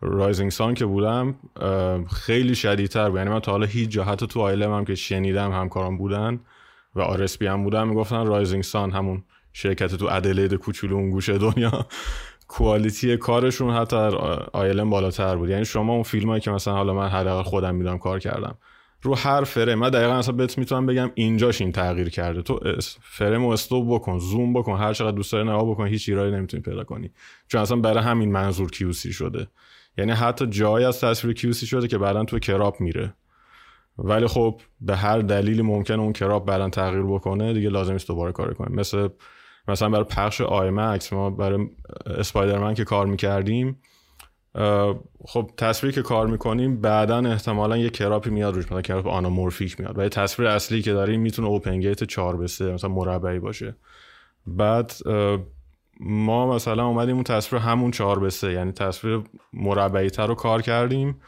Rising 0.00 0.50
Sun 0.50 0.74
که 0.74 0.86
بودم 0.86 1.34
خیلی 2.12 2.54
شدیدتر 2.54 3.08
بود. 3.08 3.18
یعنی 3.18 3.30
من 3.30 3.40
تا 3.40 3.52
حالا 3.52 3.66
هیچ 3.66 3.90
جا 3.90 4.04
حتی 4.04 4.26
تو 4.26 4.40
ILM 4.40 4.74
هم 4.74 4.84
که 4.84 4.94
شنیدم 4.94 5.52
همکاران 5.52 5.98
بودن 5.98 6.40
و 6.94 7.00
RSP 7.00 7.46
هم 7.46 7.64
بودن 7.64 7.88
می‌گفتن 7.88 8.26
Rising 8.26 8.62
Sun 8.62 8.90
همون 8.90 9.24
شرکت 9.52 9.94
تو 9.94 10.06
ادلید 10.06 10.54
کوچولو 10.54 10.96
اون 10.96 11.10
گوشه 11.10 11.38
دنیا 11.38 11.86
quality 12.48 13.16
کارشون 13.16 13.74
حتی 13.74 13.96
ILM 14.52 14.90
بالاتر 14.90 15.36
بود. 15.36 15.48
یعنی 15.50 15.64
شما 15.64 15.92
اون 15.92 16.02
فیلم 16.02 16.28
هایی 16.28 16.40
که 16.40 16.50
مثلا 16.50 16.74
حالا 16.74 16.94
من 16.94 17.08
حداقل 17.08 17.42
خودم 17.42 17.74
میدم 17.74 17.98
کار 17.98 18.18
کردم 18.18 18.54
رو 19.02 19.14
هر 19.14 19.44
فریم 19.44 19.78
من 19.78 19.90
دقیقا 19.90 20.12
اصلا 20.12 20.34
بهت 20.34 20.58
می‌تونم 20.58 20.86
بگم 20.86 21.10
اینجاش 21.14 21.60
این 21.60 21.72
تغییر 21.72 22.08
کرده. 22.08 22.42
تو 22.42 22.60
فریم 23.02 23.42
رو 23.42 23.48
stop 23.48 23.94
بکن 23.94 24.18
زوم 24.18 24.52
بکن 24.52 24.76
هر 24.76 24.92
چقدر 24.92 25.16
دوست 25.16 25.32
داری 25.32 25.44
نگاه 25.44 25.70
بکن 25.70 25.86
هیچ 25.86 26.08
ایرادی 26.08 26.36
نمی‌تونی 26.36 26.62
پیدا 26.62 26.84
کنی. 26.84 27.10
چون 27.48 27.60
اصلا 27.60 27.76
برای 27.76 28.04
همین 28.04 28.32
منظور 28.32 28.70
QC 28.70 29.12
شده. 29.12 29.48
یعنی 29.98 30.12
حتی 30.12 30.46
جایی 30.46 30.84
از 30.84 31.00
تصویر 31.00 31.34
QC 31.34 31.66
شده 31.66 31.88
که 31.88 31.98
بعدا 31.98 32.24
تو 32.24 32.38
crop 32.38 32.80
میره. 32.80 33.14
ولی 33.98 34.26
خب 34.26 34.60
به 34.80 34.96
هر 34.96 35.18
دلیلی 35.18 35.62
ممکن 35.62 36.00
اون 36.00 36.12
crop 36.12 36.46
بعدا 36.46 36.68
تغییر 36.68 37.02
بکنه 37.02 37.52
دیگه 37.52 37.68
لازم 37.68 37.94
است 37.94 38.08
دوباره 38.08 38.32
کار 38.32 38.54
کنیم. 38.54 38.78
مثل 38.78 39.08
مثلا 39.68 39.88
برای 39.88 40.04
پخش 40.04 40.40
آی 40.40 40.70
مکس 40.70 41.12
ما 41.12 41.30
برای 41.30 41.68
اسپایدرمن 42.06 42.74
که 42.74 42.84
کار 42.84 43.06
می‌کردیم 43.06 43.78
خب 45.24 45.50
تصویری 45.56 45.94
که 45.94 46.02
کار 46.02 46.26
می‌کنیم 46.26 46.80
بعدا 46.80 47.18
احتمالا 47.18 47.76
یه 47.76 47.90
crop 47.90 48.22
ی 48.22 48.30
میاد 48.30 48.54
روش 48.54 48.64
مثلا 48.64 48.82
crop 48.82 49.06
anamorphic 49.06 49.80
میاد. 49.80 49.98
و 49.98 50.08
تصویر 50.08 50.48
اصلی 50.48 50.82
که 50.82 50.92
داریم 50.92 51.20
می‌تونه 51.20 51.48
open 51.48 51.80
gate 51.80 52.04
4 52.04 52.36
به 52.36 52.46
3 52.46 52.72
مثلا 52.72 52.90
مربعی 52.90 53.38
باشه. 53.38 53.76
بعد 54.46 54.92
ما 56.00 56.54
مثلا 56.54 56.86
اومدیم 56.86 57.14
اون 57.14 57.24
تصویر 57.24 57.62
همون 57.62 57.90
4 57.90 58.18
به 58.18 58.30
3 58.30 58.52
یعنی 58.52 58.72
تصویر 58.72 59.22
مربعی 59.52 60.10
تر 60.10 60.26
رو 60.26 60.34
کار 60.34 60.62
کردیم. 60.62 61.20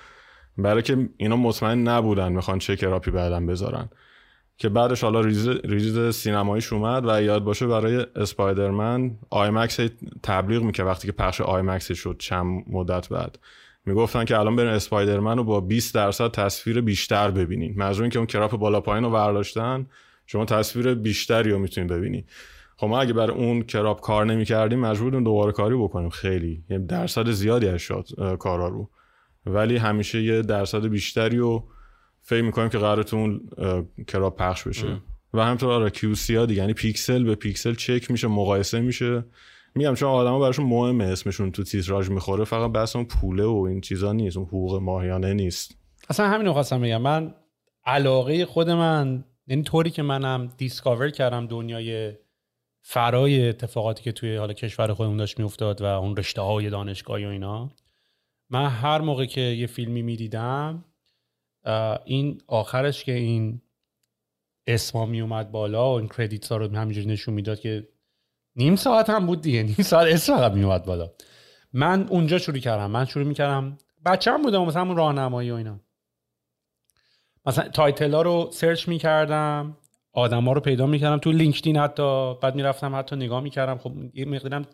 برای 0.59 0.83
که 0.83 1.09
اینا 1.17 1.37
مطمئن 1.37 1.89
نبودن 1.89 2.33
می‌خوان 2.33 2.59
چه 2.59 2.77
crop 2.77 3.04
ی 3.04 3.11
بعدا 3.11 3.41
بذارن. 3.41 3.89
که 4.57 4.69
بعدش 4.69 5.05
حالا 5.05 5.21
ریز, 5.21 5.49
ریز 5.49 6.15
سینماییش 6.17 6.73
اومد 6.73 7.09
و 7.09 7.23
یاد 7.23 7.45
باشه 7.45 7.67
برای 7.67 8.07
اسپایدرمن 8.17 9.19
آیمکس 9.31 9.81
تبلیغ 10.23 10.63
می‌کرد 10.63 10.87
وقتی 10.87 11.09
که 11.09 11.13
پخش 11.13 11.41
آیمکس 11.41 11.93
شد 11.93 12.17
چند 12.19 12.65
مدت 12.71 13.09
بعد. 13.09 13.39
می‌گفتن 13.87 14.25
که 14.25 14.39
الان 14.39 14.57
برین 14.57 14.71
اسپایدرمن 14.71 15.37
رو 15.37 15.45
با 15.45 15.61
20 15.61 15.95
درصد 15.95 16.31
تصویر 16.31 16.81
بیشتر 16.81 17.31
ببینین. 17.31 17.75
منظور 17.77 18.09
که 18.09 18.19
اون 18.19 18.27
crop 18.27 18.57
بالا 18.57 18.81
پایین 18.81 19.05
رو 19.05 19.11
برداشتن 19.11 19.87
شما 20.27 20.45
تصویر 20.45 20.95
بیشتری 20.95 21.51
رو 21.51 21.59
می‌تونید 21.59 21.91
ببینی 21.91 22.25
خب 22.83 22.89
ما 22.89 23.01
اگه 23.01 23.13
برای 23.13 23.37
اون 23.37 23.63
crop 23.63 24.01
کار 24.01 24.27
نمی‌کردیم 24.27 24.81
مجبور 24.81 25.05
بودیم 25.05 25.25
دوباره 25.25 25.53
کاری 25.53 25.77
بکنیم. 25.77 26.11
خیلی. 26.11 26.65
یعنی 26.71 26.87
درصد 26.87 27.31
زیادی 27.31 27.69
از 27.69 27.81
شد 27.81 28.09
کارا 28.39 28.69
رو. 28.69 28.91
ولی 29.47 29.77
همیشه 29.77 30.23
یه 30.23 30.43
درصد 30.43 30.87
بیشتری 30.87 31.37
رو 31.37 31.69
فکر 32.21 32.43
می‌کنیم 32.43 32.69
که 32.69 32.79
قراره 32.79 33.10
تو 33.10 33.25
اون 33.25 33.41
crop 34.09 34.37
پخش 34.39 34.69
بشه. 34.69 35.01
و 35.35 35.45
همینطور 35.45 35.73
آره 35.73 35.93
ها 36.31 36.47
دیگه 36.47 36.61
یعنی 36.61 36.73
پیکسل 36.73 37.25
به 37.25 37.35
پیکسل 37.35 37.75
چک 37.75 38.11
میشه 38.11 38.29
مقایسه 38.29 38.81
میشه. 38.81 39.25
میگم 39.75 39.95
چون 39.95 40.09
آدما 40.09 40.39
براشون 40.39 40.67
مهمه 40.67 41.05
اسمشون 41.05 41.53
تو 41.53 41.63
تیتراژ 41.63 42.11
می‌خوره 42.11 42.45
فقط 42.45 42.73
بس 42.73 42.97
اون 42.97 43.05
پوله 43.05 43.45
و 43.45 43.67
این 43.69 43.81
چیزا 43.81 44.13
نیست 44.13 44.37
اون 44.37 44.47
حقوق 44.47 44.83
ماهیانه 44.83 45.35
نیست. 45.35 45.75
اصلا 46.09 46.29
همین 46.29 46.47
رو 46.47 46.53
خواستم 46.53 46.81
بگم. 46.81 47.03
من 47.03 47.35
علاقه 47.87 48.47
خود 48.47 48.71
من 48.71 49.25
یعنی 49.47 49.63
طوری 49.63 49.91
که 49.91 50.03
منم 50.03 50.49
دیسکاور 50.57 51.11
کردم 51.11 51.47
دنیای 51.47 52.13
فرای 52.85 53.49
اتفاقاتی 53.49 54.03
که 54.03 54.13
توی 54.13 54.37
حالا 54.37 54.53
کشور 54.53 54.95
خودمون 54.95 55.17
داشت 55.17 55.39
میافتاد 55.39 55.81
و 55.81 55.85
اون 55.85 56.17
رشته 56.17 56.43
های 56.43 56.71
دانشگاهی 56.71 57.25
و 57.25 57.29
اینا 57.29 57.71
من 58.51 58.69
هر 58.69 59.01
موقع 59.01 59.25
که 59.25 59.41
یه 59.41 59.67
فیلمی 59.67 60.03
می‌دیدم 60.03 60.85
این 62.05 62.41
آخرش 62.47 63.05
که 63.05 63.13
این 63.13 63.63
اسما 64.67 65.07
می 65.07 65.21
اومد 65.21 65.53
بالا 65.53 65.95
و 65.95 65.99
این 65.99 66.09
کردیت 66.09 66.49
ها 66.49 66.57
رو 66.57 66.77
همینجوری 66.77 67.07
نشون 67.07 67.35
می‌داد 67.35 67.61
که 67.61 67.89
نیم 68.57 68.77
ساعت 68.77 69.11
هم 69.11 69.27
بود 69.27 69.41
دیگه 69.41 69.63
نیم 69.63 69.83
ساعت 69.83 70.15
اسم 70.15 70.37
فقط 70.37 70.53
می 70.53 70.63
اومد 70.63 70.85
بالا. 70.85 71.11
من 71.73 72.09
اونجا 72.09 72.39
شروع 72.39 72.59
کردم 72.59 72.91
من 72.91 73.05
شروع 73.05 73.25
می‌کردم 73.25 73.79
بچه 74.07 74.33
هم 74.33 74.43
بودم 74.43 74.65
مثلا 74.65 74.81
همون 74.81 74.97
راهنمایی 74.97 75.51
و 75.51 75.55
اینا. 75.55 75.81
مثلا 77.47 77.69
title 77.69 78.15
ها 78.15 78.23
رو 78.23 78.49
search 78.53 78.89
می‌کردم. 78.89 79.77
آدم 80.13 80.45
ها 80.45 80.53
رو 80.53 80.61
پیدا 80.61 80.87
می‌کردم. 80.87 81.19
تو 81.19 81.33
لینکدین 81.33 81.77
حتی 81.77 82.35
بعد 82.35 82.55
می‌رفتم 82.55 82.95
حتی 82.95 83.17
نگاه 83.17 83.41
می‌کردم. 83.41 83.79
خب 83.79 83.93
یه 84.15 84.25
مقدارم 84.25 84.67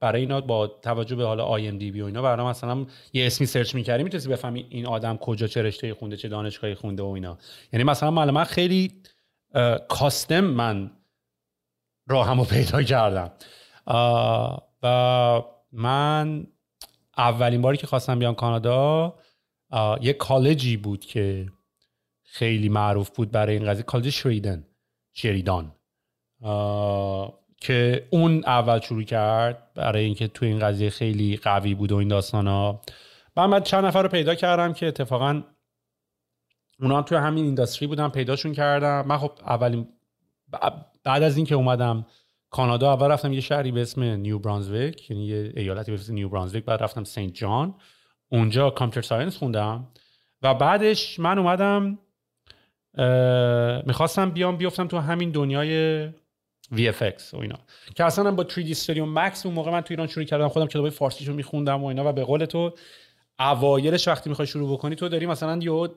برای 0.00 0.20
اینا 0.20 0.40
با 0.40 0.66
توجه 0.66 1.16
به 1.16 1.24
حالا 1.24 1.44
IMDb 1.44 2.00
و 2.00 2.04
اینا 2.04 2.22
برای 2.22 2.46
مثلا 2.46 2.86
یه 3.12 3.26
اسمی 3.26 3.46
search 3.46 3.74
می‌کردی 3.74 4.02
می‌تونستی 4.02 4.28
بفهمی 4.28 4.66
این 4.70 4.86
آدم 4.86 5.16
کجا 5.16 5.46
چه 5.46 5.62
رشته 5.62 5.94
خونده 5.94 6.16
چه 6.16 6.28
دانشگاهی 6.28 6.74
خونده 6.74 7.02
و 7.02 7.06
اینا. 7.06 7.38
یعنی 7.72 7.84
مثلا 7.84 8.10
من 8.10 8.44
خیلی 8.44 8.92
کاستم 9.88 10.40
من 10.40 10.90
راهمو 12.06 12.44
پیدا 12.44 12.82
کردم. 12.82 13.32
و 14.82 15.42
من 15.72 16.46
اولین 17.16 17.62
باری 17.62 17.76
که 17.76 17.86
خواستم 17.86 18.18
بیام 18.18 18.34
کانادا 18.34 19.14
یه 20.00 20.12
کالجی 20.12 20.76
بود 20.76 21.04
که 21.04 21.46
خیلی 22.22 22.68
معروف 22.68 23.10
بود 23.10 23.30
برای 23.30 23.56
این 23.56 23.66
قضیه. 23.66 23.82
کالج 23.82 24.10
شریدن 24.10 24.66
شریدان 25.12 25.72
که 27.60 28.06
اون 28.10 28.44
اول 28.46 28.80
شروع 28.80 29.02
کرد 29.02 29.74
برای 29.74 30.04
اینکه 30.04 30.28
تو 30.28 30.46
این 30.46 30.58
قضیه 30.58 30.90
خیلی 30.90 31.36
قوی 31.36 31.74
بود 31.74 31.92
و 31.92 31.96
این 31.96 32.08
داستان 32.08 32.46
ها 32.46 32.82
بعد 33.34 33.64
چند 33.64 33.84
نفر 33.84 34.02
رو 34.02 34.08
پیدا 34.08 34.34
کردم 34.34 34.72
که 34.72 34.86
اتفاقا 34.86 35.42
اونا 36.80 36.96
هم 36.96 37.02
توی 37.02 37.18
همین 37.18 37.44
اینداستری 37.44 37.88
بودن 37.88 38.08
پیداشون 38.08 38.52
کردم. 38.52 39.04
من 39.06 39.18
خب 39.18 39.32
اولین 39.46 39.88
بعد 41.04 41.22
از 41.22 41.36
اینکه 41.36 41.54
اومدم 41.54 42.06
کانادا 42.50 42.92
اول 42.92 43.08
رفتم 43.08 43.32
یه 43.32 43.40
شهری 43.40 43.72
به 43.72 43.82
اسم 43.82 44.02
نیو 44.02 44.38
برانزویک 44.38 45.10
یعنی 45.10 45.26
یه 45.26 45.52
ایالتی 45.56 45.92
به 45.92 45.98
اسم 45.98 46.14
نیو 46.14 46.28
برانزویک. 46.28 46.64
بعد 46.64 46.82
رفتم 46.82 47.04
سنت 47.04 47.34
جان. 47.34 47.74
اونجا 48.28 48.70
computer 48.70 49.08
science 49.08 49.36
خوندم. 49.36 49.88
و 50.42 50.54
بعدش 50.54 51.20
من 51.20 51.38
اومدم 51.38 51.98
می‌خواستم 53.86 54.30
بیام 54.30 54.56
بیفتم 54.56 54.88
تو 54.88 54.98
همین 54.98 55.30
دنیای 55.30 56.08
VFX 56.74 57.34
و 57.34 57.36
اینا. 57.36 57.58
که 57.94 58.04
اصلا 58.04 58.30
با 58.30 58.44
3D 58.44 58.74
Studio 58.74 59.16
Max 59.16 59.46
اون 59.46 59.54
موقع 59.54 59.70
من 59.70 59.80
تو 59.80 59.86
ایران 59.90 60.06
شروع 60.06 60.24
کردم 60.24 60.48
خودم 60.48 60.66
کتاب 60.66 60.90
فارسیشو 60.90 61.32
میخوندم 61.32 61.82
و 61.82 61.86
اینا 61.86 62.08
و 62.08 62.12
به 62.12 62.24
قول 62.24 62.44
تو 62.44 62.72
اوایلش 63.38 64.08
وقتی 64.08 64.30
می‌خوای 64.30 64.48
شروع 64.48 64.72
بکنی 64.72 64.94
تو 64.94 65.08
داری 65.08 65.26
مثلا 65.26 65.58
یه 65.62 65.90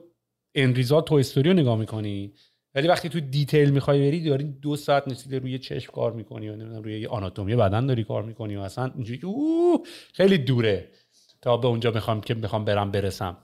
انریزا 0.54 1.00
تو 1.00 1.14
استوریو 1.14 1.52
نگاه 1.52 1.78
می‌کنی. 1.78 2.32
ولی 2.74 2.88
وقتی 2.88 3.08
تو 3.08 3.20
دیتیل 3.20 3.70
می‌خوای 3.70 3.98
بری 3.98 4.24
داری 4.24 4.44
دو 4.44 4.76
ساعت 4.76 5.08
نسیده 5.08 5.38
روی 5.38 5.58
چشم 5.58 5.92
کار 5.92 6.12
می‌کنی 6.12 6.48
و 6.48 6.56
نمی‌دونم 6.56 6.82
روی 6.82 7.06
آناتومی 7.06 7.56
بدن 7.56 7.86
داری 7.86 8.04
کار 8.04 8.22
می‌کنی 8.22 8.56
و 8.56 8.60
اصلا 8.60 8.92
اینجوری 8.94 9.20
خیلی 10.12 10.38
دوره 10.38 10.88
تا 11.42 11.56
به 11.56 11.68
اونجا 11.68 11.90
می‌خوام 11.90 12.20
که 12.20 12.34
می‌خوام 12.34 12.64
برم 12.64 12.90
برسم. 12.90 13.36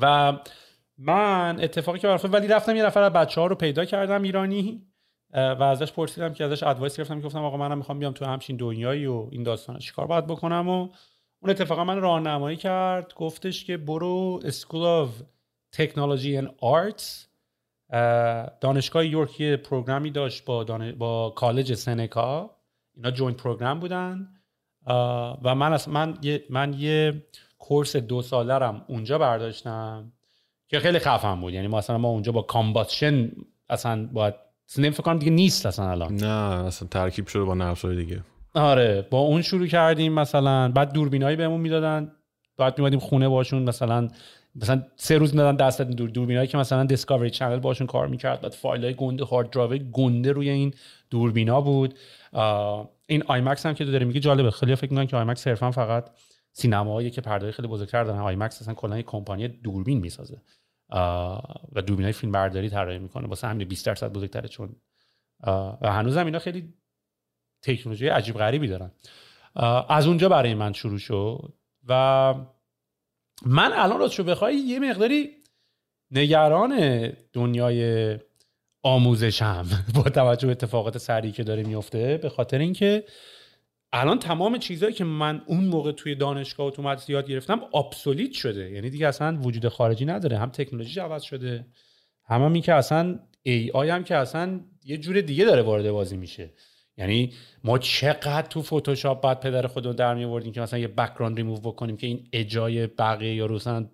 و 0.00 0.32
من 1.02 1.60
اتفاقی 1.60 1.98
که 1.98 2.08
برفت 2.08 2.34
ولی 2.34 2.46
رفتم 2.46 2.76
یه 2.76 2.86
نفر 2.86 3.02
از 3.02 3.12
بچه 3.12 3.40
ها 3.40 3.46
رو 3.46 3.54
پیدا 3.54 3.84
کردم 3.84 4.22
ایرانی 4.22 4.86
و 5.34 5.62
ازش 5.62 5.92
پرسیدم 5.92 6.32
که 6.32 6.44
ازش 6.44 6.62
ادوایس 6.62 6.96
گرفتم 6.96 7.20
گفتم 7.20 7.44
آقا 7.44 7.56
منم 7.56 7.78
می‌خوام 7.78 7.98
بیام 7.98 8.12
تو 8.12 8.24
همچین 8.24 8.56
دنیایی 8.56 9.06
و 9.06 9.28
این 9.30 9.42
داستان 9.42 9.78
چیکار 9.78 10.06
باید 10.06 10.26
بکنم 10.26 10.68
و 10.68 10.88
اون 11.42 11.50
اتفاقا 11.50 11.84
من 11.84 12.00
راهنمایی 12.00 12.56
کرد 12.56 13.14
گفتش 13.14 13.64
که 13.64 13.76
برو 13.76 14.40
school 14.44 15.06
of 15.06 15.10
technology 15.72 16.42
and 16.42 16.48
arts 16.48 17.30
دانشگاه 18.60 19.06
یورک 19.06 19.40
یه 19.40 19.56
program 19.56 20.03
ی 20.03 20.10
داشت 20.10 20.44
با, 20.44 20.64
با 20.98 21.30
کالج 21.30 21.74
سنکا 21.74 22.56
اینا 22.96 23.10
joint 23.10 23.36
program 23.36 23.80
بودن 23.80 24.28
و 25.42 25.54
من 25.54 25.78
من 25.88 26.18
یه 26.22 26.44
من 26.50 26.72
یه 26.72 27.26
course 27.58 27.96
دو 27.96 28.22
ساله 28.22 28.82
اونجا 28.88 29.18
برداشتم. 29.18 30.12
که 30.70 30.78
خیلی 30.78 30.98
خفن 30.98 31.40
بود. 31.40 31.54
یعنی 31.54 31.68
مثلا 31.68 31.98
ما 31.98 32.08
اونجا 32.08 32.32
با 32.32 32.42
Combustion 32.42 33.30
اصلا 33.68 34.08
باید 34.12 34.34
سینم 34.66 34.90
فکر 34.90 35.02
کنم 35.02 35.18
دیگه 35.18 35.32
نیست 35.32 35.66
اصلا 35.66 35.90
الان. 35.90 36.14
نه 36.14 36.64
اصلا 36.66 36.88
ترکیب 36.88 37.26
شده 37.26 37.44
با 37.44 37.54
نفسای 37.54 37.96
دیگه. 37.96 38.22
آره 38.54 39.06
با 39.10 39.18
اون 39.18 39.42
شروع 39.42 39.66
کردیم 39.66 40.12
مثلا. 40.12 40.68
بعد 40.68 40.92
دوربینایی 40.92 41.36
بهمون 41.36 41.60
می‌دادن. 41.60 42.12
بعد 42.56 42.78
میومدیم 42.78 42.98
خونه 42.98 43.28
باشون 43.28 43.62
مثلا 43.62 44.08
مثلا 44.54 44.82
سه 44.96 45.18
روز 45.18 45.34
می‌دادن 45.34 45.66
دست 45.66 45.82
دور 45.82 46.10
دوربینایی 46.10 46.48
که 46.48 46.58
مثلا 46.58 46.84
Discovery 46.84 47.30
Channel 47.30 47.58
باشون 47.58 47.86
کار 47.86 48.06
می‌کرد. 48.06 48.40
بعد 48.40 48.52
فایل 48.52 48.84
های 48.84 48.94
گنده 48.94 49.24
hard 49.24 49.50
drive 49.50 49.82
گنده 49.82 50.32
روی 50.32 50.50
این 50.50 50.74
دوربینا 51.10 51.60
بود. 51.60 51.94
این 53.06 53.22
آیمکس 53.26 53.66
هم 53.66 53.74
که 53.74 53.84
داره 53.84 54.06
میگه 54.06 54.20
جالبه. 54.20 54.50
خیلی 54.50 54.74
فکر 54.74 54.90
می‌کنن 54.90 55.06
که 55.06 55.16
آیمکس 55.16 55.40
صرفا 55.40 55.70
فقط 55.70 56.10
سینماهایی 56.52 57.10
که 57.10 57.20
پرده 57.20 57.52
خیلی 57.52 57.68
بزرگتر 57.68 58.04
دارن. 58.04 58.18
آیمکس 58.18 58.62
اصلا 58.62 58.74
کلا 58.74 59.02
کمپانی 59.02 59.48
دوربین 59.48 59.98
می‌سازه. 59.98 60.42
و 61.72 61.82
دوربین 61.86 62.04
های 62.04 62.12
فیلم 62.12 62.32
برداری 62.32 62.70
طراحی 62.70 62.98
می‌کنه. 62.98 63.28
واسه 63.28 63.46
همین 63.48 63.68
20 63.68 63.86
درصد 63.86 64.12
بزرگتره 64.12 64.48
چون 64.48 64.76
و 65.46 65.92
هنوز 65.92 66.16
هم 66.16 66.26
اینا 66.26 66.38
خیلی 66.38 66.74
تکنولوژی 67.62 68.08
عجیب 68.08 68.36
غریبی 68.36 68.68
دارن. 68.68 68.90
از 69.88 70.06
اونجا 70.06 70.28
برای 70.28 70.54
من 70.54 70.72
شروع 70.72 70.98
شد 70.98 71.52
و 71.88 72.34
من 73.46 73.72
الان 73.74 73.98
راستشو 73.98 74.24
بخوای 74.24 74.56
یه 74.56 74.78
مقداری 74.78 75.30
نگران 76.10 77.06
دنیای 77.32 78.18
آموزشم 78.82 79.66
با 79.94 80.02
توجه 80.02 80.46
به 80.46 80.52
اتفاقات 80.52 80.98
سریعی 80.98 81.32
که 81.32 81.44
داره 81.44 81.62
میفته 81.62 82.16
به 82.16 82.28
خاطر 82.28 82.58
اینکه 82.58 83.04
الان 83.92 84.18
تمام 84.18 84.58
چیزهایی 84.58 84.94
که 84.94 85.04
من 85.04 85.42
اون 85.46 85.64
موقع 85.64 85.92
توی 85.92 86.14
دانشگاه 86.14 86.66
و 86.66 86.70
تو 86.70 86.82
مدرسه 86.82 87.12
یاد 87.12 87.26
گرفتم 87.26 87.60
ابسولیت 87.74 88.32
شده. 88.32 88.70
یعنی 88.70 88.90
دیگه 88.90 89.06
اصلا 89.08 89.38
وجود 89.42 89.68
خارجی 89.68 90.04
نداره. 90.04 90.38
هم 90.38 90.50
تکنولوژی 90.50 91.00
عوض 91.00 91.22
شده. 91.22 91.66
هم, 92.24 92.42
هم 92.42 92.52
این 92.52 92.62
که 92.62 92.74
اصلا 92.74 93.18
AI 93.42 93.90
هم 93.90 94.04
که 94.04 94.16
اصلا 94.16 94.60
یه 94.84 94.98
جور 94.98 95.20
دیگه 95.20 95.44
داره 95.44 95.62
وارد 95.62 95.90
بازی 95.90 96.16
میشه. 96.16 96.50
یعنی 96.96 97.32
ما 97.64 97.78
چقدر 97.78 98.42
تو 98.42 98.62
فتوشاپ 98.62 99.22
بعد 99.22 99.40
پدر 99.40 99.66
خودمون 99.66 99.96
در 99.96 100.14
می 100.14 100.24
آوردیم 100.24 100.52
که 100.52 100.60
مثلا 100.60 100.78
یه 100.78 100.88
بک‌گراند 100.88 101.36
ریموو 101.36 101.60
بکنیم 101.60 101.96
که 101.96 102.06
این 102.06 102.28
اجای 102.32 102.86
بقیه 102.86 103.34
یا 103.34 103.46
مثلا 103.46 103.88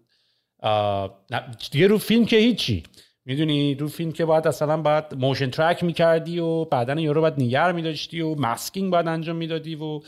دیگه 1.71 1.87
رو 1.87 1.99
فیلم 1.99 2.27
که 2.27 2.37
هیچی. 2.37 2.83
می‌دونی 3.27 3.75
رو 3.75 3.89
فیلم 3.89 4.13
که 4.13 4.25
باید 4.25 4.47
اصلا 4.47 4.77
باید 4.77 5.05
motion 5.15 5.51
track 5.51 5.85
می‌کردی 5.85 6.39
و 6.39 6.65
بعدا 6.65 7.01
یارو 7.01 7.21
باید 7.21 7.35
نیگر 7.39 7.73
میداشتی 7.73 8.21
و 8.21 8.35
masking 8.35 8.93
باید 8.93 9.09
انجام 9.09 9.37
می‌دادی 9.37 9.75
و 9.75 10.01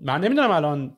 من 0.00 0.20
نمی‌دونم 0.20 0.50
الان 0.50 0.96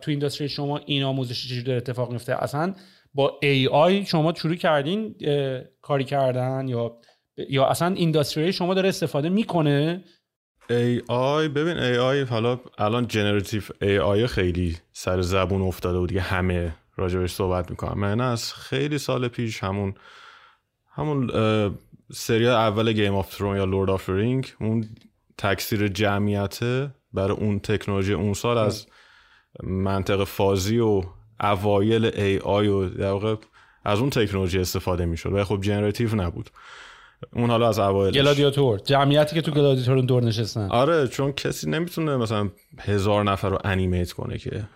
تو 0.00 0.10
industry 0.10 0.48
شما 0.48 0.78
این 0.78 1.02
آموزش 1.02 1.44
چجوری 1.44 1.62
داره 1.62 1.76
اتفاق 1.76 2.12
میفته 2.12 2.42
اصلا 2.42 2.74
با 3.14 3.38
AI 3.42 4.06
شما 4.06 4.34
شروع 4.34 4.54
کردین 4.54 5.14
کاری 5.82 6.04
کردن 6.04 6.68
یا 6.68 6.98
یا 7.48 7.66
اصلا 7.66 7.94
industry 7.94 8.52
شما 8.52 8.74
داره 8.74 8.88
استفاده 8.88 9.28
می‌کنه؟ 9.28 10.04
AI 10.70 11.48
ببین 11.48 11.78
AI 11.78 12.22
حالا 12.22 12.60
الان 12.78 13.06
generative 13.06 13.62
AI 13.82 14.26
خیلی 14.26 14.76
سر 14.92 15.20
زبون 15.20 15.62
افتاده 15.62 15.98
و 15.98 16.06
دیگه 16.06 16.20
همه 16.20 16.74
راجبش 16.96 17.32
صحبت 17.32 17.70
می‌کنم. 17.70 17.98
من 17.98 18.20
از 18.20 18.54
خیلی 18.54 18.98
سال 18.98 19.28
پیش 19.28 19.64
همون 19.64 19.94
همون 20.94 21.30
سری 22.12 22.48
اول 22.48 22.92
Game 22.92 23.14
of 23.14 23.36
Thrones 23.36 23.56
یا 23.56 23.64
Lord 23.64 23.90
of 23.90 24.10
the 24.10 24.26
Rings 24.26 24.54
اون 24.60 24.88
تکثیر 25.38 25.88
جمعیته 25.88 26.94
برای 27.12 27.36
اون 27.36 27.58
تکنولوژی 27.58 28.12
اون 28.12 28.34
سال 28.34 28.58
از 28.58 28.86
منطق 29.62 30.24
فازی 30.24 30.78
و 30.78 31.02
اوایل 31.40 32.04
AI 32.04 32.68
و 32.68 32.88
در 32.88 33.10
واقع 33.10 33.36
از 33.84 33.98
اون 33.98 34.10
تکنولوژی 34.10 34.58
استفاده 34.58 35.06
می‌شد. 35.06 35.32
و 35.32 35.44
خب 35.44 35.60
generative 35.60 36.14
نبود. 36.14 36.50
اون 37.32 37.50
حالا 37.50 37.68
از 37.68 37.78
اوایل 37.78 38.14
گلادیاتور. 38.14 38.78
جمعیتی 38.78 39.34
که 39.34 39.42
تو 39.42 39.50
گلادیاتور 39.50 40.00
دور 40.00 40.22
نشستن. 40.22 40.68
آره 40.70 41.08
چون 41.08 41.32
کسی 41.32 41.70
نمی‌تونه 41.70 42.16
مثلا 42.16 42.50
هزار 42.78 43.24
نفر 43.24 43.48
رو 43.48 43.58
animate 43.64 44.12
کنه 44.12 44.38
که. 44.38 44.68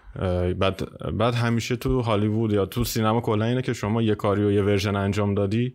بعد 0.59 0.82
بعد 1.16 1.34
همیشه 1.34 1.76
تو 1.76 2.01
هالیوود 2.01 2.53
یا 2.53 2.66
تو 2.66 2.84
سینما 2.84 3.20
کلا 3.20 3.45
اینه 3.45 3.62
که 3.62 3.72
شما 3.72 4.03
یه 4.03 4.14
کاری 4.14 4.45
و 4.45 4.51
یه 4.51 4.62
version 4.62 4.97
انجام 4.97 5.34
دادی 5.34 5.74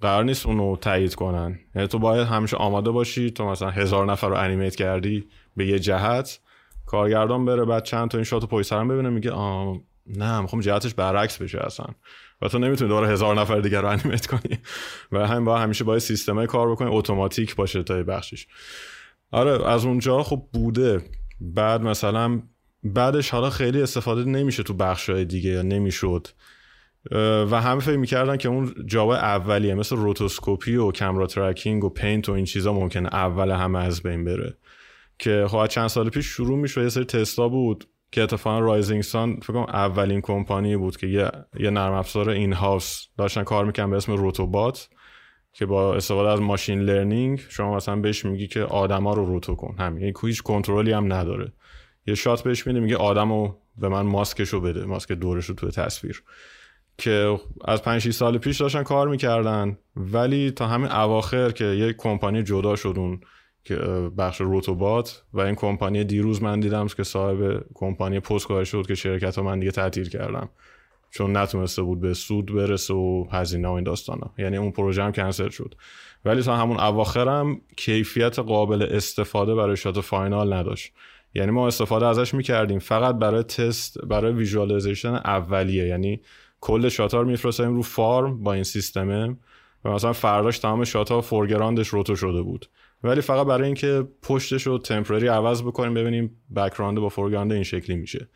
قرار 0.00 0.24
نیست 0.24 0.46
اونو 0.46 0.76
تایید 0.76 1.14
کنن. 1.14 1.58
یعنی 1.74 1.88
تو 1.88 1.98
باید 1.98 2.26
همیشه 2.26 2.56
آماده 2.56 2.90
باشی 2.90 3.30
تو 3.30 3.44
مثلا 3.44 3.70
هزار 3.70 4.06
نفر 4.06 4.28
رو 4.28 4.36
انیمیت 4.36 4.76
کردی 4.76 5.24
به 5.56 5.66
یه 5.66 5.78
جهت 5.78 6.40
کارگردان 6.86 7.44
بره 7.44 7.64
بعد 7.64 7.84
چند 7.84 8.10
تا 8.10 8.18
این 8.18 8.24
شاتو 8.24 8.46
پشت 8.46 8.68
سرم 8.68 8.88
ببینه 8.88 9.10
میگه 9.10 9.30
آ 9.30 9.74
نه 10.06 10.40
می‌خوام 10.40 10.62
جهتش 10.62 10.94
برعکس 10.94 11.42
بشه 11.42 11.58
اصلا. 11.58 11.86
و 12.42 12.48
تو 12.48 12.58
نمی‌تونی 12.58 12.88
دوباره 12.88 13.08
هزار 13.08 13.40
نفر 13.40 13.60
دیگر 13.60 13.82
رو 13.82 13.88
انیمیت 13.88 14.26
کنی. 14.26 14.58
و 15.12 15.26
همین 15.26 15.44
با 15.44 15.58
همیشه 15.58 15.84
باید 15.84 16.00
سیستمه 16.00 16.46
کار 16.46 16.70
بکنی 16.70 16.90
اتوماتیک 16.90 17.56
باشه 17.56 17.82
تا 17.82 18.02
بخشش. 18.02 18.46
آره 19.30 19.68
از 19.68 19.84
اونجا 19.84 20.22
خب 20.22 20.42
بوده. 20.52 21.02
بعد 21.40 21.82
مثلا 21.82 22.42
بعدش 22.84 23.30
حالا 23.30 23.50
خیلی 23.50 23.82
استفاده 23.82 24.24
نمیشه 24.24 24.62
تو 24.62 24.74
بخشهای 24.74 25.24
دیگه 25.24 25.50
یا 25.50 25.62
نمی‌شد. 25.62 26.26
و 27.50 27.60
همه 27.60 27.80
فکر 27.80 27.96
می‌کردن 27.96 28.36
که 28.36 28.48
اون 28.48 28.74
جابای 28.86 29.16
اولیه 29.16 29.74
مثل 29.74 29.96
roto 29.96 30.32
scopy 30.32 30.76
و 30.76 30.92
camera 30.92 31.26
tracking 31.26 31.84
و 31.84 31.88
paint 31.88 32.28
و 32.28 32.32
این 32.32 32.44
چیزا 32.44 32.72
ممکنه 32.72 33.08
اول 33.14 33.50
همه 33.50 33.78
از 33.78 34.02
بین 34.02 34.24
بره. 34.24 34.56
که 35.18 35.46
خب 35.48 35.66
چند 35.66 35.88
سال 35.88 36.08
پیش 36.08 36.26
شروع 36.26 36.58
میشه 36.58 36.82
یه 36.82 36.88
سری 36.88 37.04
تستا 37.04 37.48
بود. 37.48 37.88
که 38.12 38.22
اتفاقا 38.22 38.58
Rising 38.58 39.02
Sun 39.02 39.36
فکر 39.36 39.52
کنم 39.52 39.62
اولین 39.62 40.20
کمپانی 40.20 40.76
بود 40.76 40.96
که 40.96 41.06
یه, 41.06 41.70
نرم 41.70 41.92
افزار 41.92 42.30
in-house 42.30 43.06
داشتن. 43.18 43.44
کار 43.44 43.64
می‌کنن 43.64 43.90
به 43.90 43.96
اسم 43.96 44.12
RotoBot 44.12 44.88
که 45.52 45.66
با 45.66 45.94
استفاده 45.94 46.28
از 46.28 46.40
machine 46.40 46.80
learning 46.80 47.40
شما 47.48 47.76
مثلا 47.76 47.96
بهش 47.96 48.24
میگی 48.24 48.46
که 48.46 48.62
آدما 48.62 49.14
رو 49.14 49.24
roto 49.26 49.54
کن. 49.54 49.76
همین. 49.78 50.00
یعنی 50.02 50.12
هیچ 50.22 50.42
کنترلی 50.42 50.92
هم 50.92 51.12
نداره. 51.12 51.52
یه 52.06 52.14
shot 52.14 52.42
بهش 52.42 52.66
میده 52.66 52.80
میگه 52.80 52.96
آدمو 52.96 53.54
به 53.76 53.88
من 53.88 54.02
ماسکشو 54.02 54.60
بده 54.60 54.84
ماسک 54.84 55.12
دورشو 55.12 55.54
تو 55.54 55.70
تصویر. 55.70 56.22
که 56.98 57.38
از 57.64 57.82
5 57.82 58.10
سال 58.10 58.38
پیش 58.38 58.60
داشتن 58.60 58.82
کار 58.82 59.08
می‌کردن. 59.08 59.78
ولی 59.96 60.50
تا 60.50 60.66
همین 60.66 60.90
اواخر 60.90 61.50
که 61.50 61.64
یه 61.64 61.92
کمپانی 61.92 62.42
جدا 62.42 62.76
شد 62.76 62.94
اون 62.96 63.20
که 63.20 63.26
بخش 64.18 64.40
Rotobot 64.40 65.22
و 65.32 65.40
این 65.40 65.54
کمپانی 65.54 66.04
دیروز 66.04 66.42
من 66.42 66.60
دیدم 66.60 66.86
که 66.86 67.02
صاحب 67.02 67.64
کمپانی 67.74 68.20
پست 68.20 68.64
شد 68.64 68.86
که 68.86 68.94
شرکت 68.94 69.36
رو 69.36 69.42
من 69.42 69.58
دیگه 69.58 69.72
تعطیل 69.72 70.08
کردم. 70.08 70.48
چون 71.10 71.36
نتونسته 71.36 71.82
بود 71.82 72.00
به 72.00 72.14
سود 72.14 72.54
برسه 72.54 72.94
و 72.94 73.26
هزینه 73.32 73.68
و 73.68 73.72
این 73.72 73.84
داستانا. 73.84 74.30
یعنی 74.38 74.56
اون 74.56 74.70
پروژه 74.70 75.02
هم 75.02 75.12
کنسل 75.12 75.48
شد. 75.48 75.74
ولی 76.24 76.42
تا 76.42 76.56
همون 76.56 76.80
اواخرم 76.80 77.60
کیفیت 77.76 78.38
قابل 78.38 78.82
استفاده 78.82 79.54
برای 79.54 79.76
shot 79.76 80.00
final 80.00 80.52
نداشت. 80.52 80.92
یعنی 81.34 81.50
ما 81.50 81.66
استفاده 81.66 82.06
ازش 82.06 82.34
می‌کردیم. 82.34 82.78
فقط 82.78 83.14
برای 83.14 83.42
تست 83.42 83.98
برای 83.98 84.32
visualization 84.32 85.14
اولیه. 85.14 85.86
یعنی 85.86 86.20
کل 86.60 86.88
shot 86.88 87.09
ا 87.09 87.14
رو 87.14 87.24
میفرستیم 87.24 87.74
رو 87.74 87.82
farm 87.82 88.42
با 88.42 88.52
این 88.52 88.62
سیستمه 88.62 89.36
و 89.84 89.90
مثلا 89.90 90.12
فرداش 90.12 90.58
تمام 90.58 90.84
shot 90.84 91.20
ا 91.20 91.25
foreground 91.25 91.78
ش 91.78 91.88
roto 91.88 92.16
شده 92.16 92.42
بود. 92.42 92.66
ولی 93.02 93.20
فقط 93.20 93.46
برای 93.46 93.66
اینکه 93.66 94.08
پشتش 94.22 94.66
رو 94.66 94.78
temporary 94.78 95.28
عوض 95.28 95.62
بکنیم 95.62 95.94
ببینیم 95.94 96.42
background 96.56 96.98
با 96.98 97.08
foreground 97.08 97.52
این 97.52 97.62
شکلی 97.62 97.96
میشه. 97.96 98.28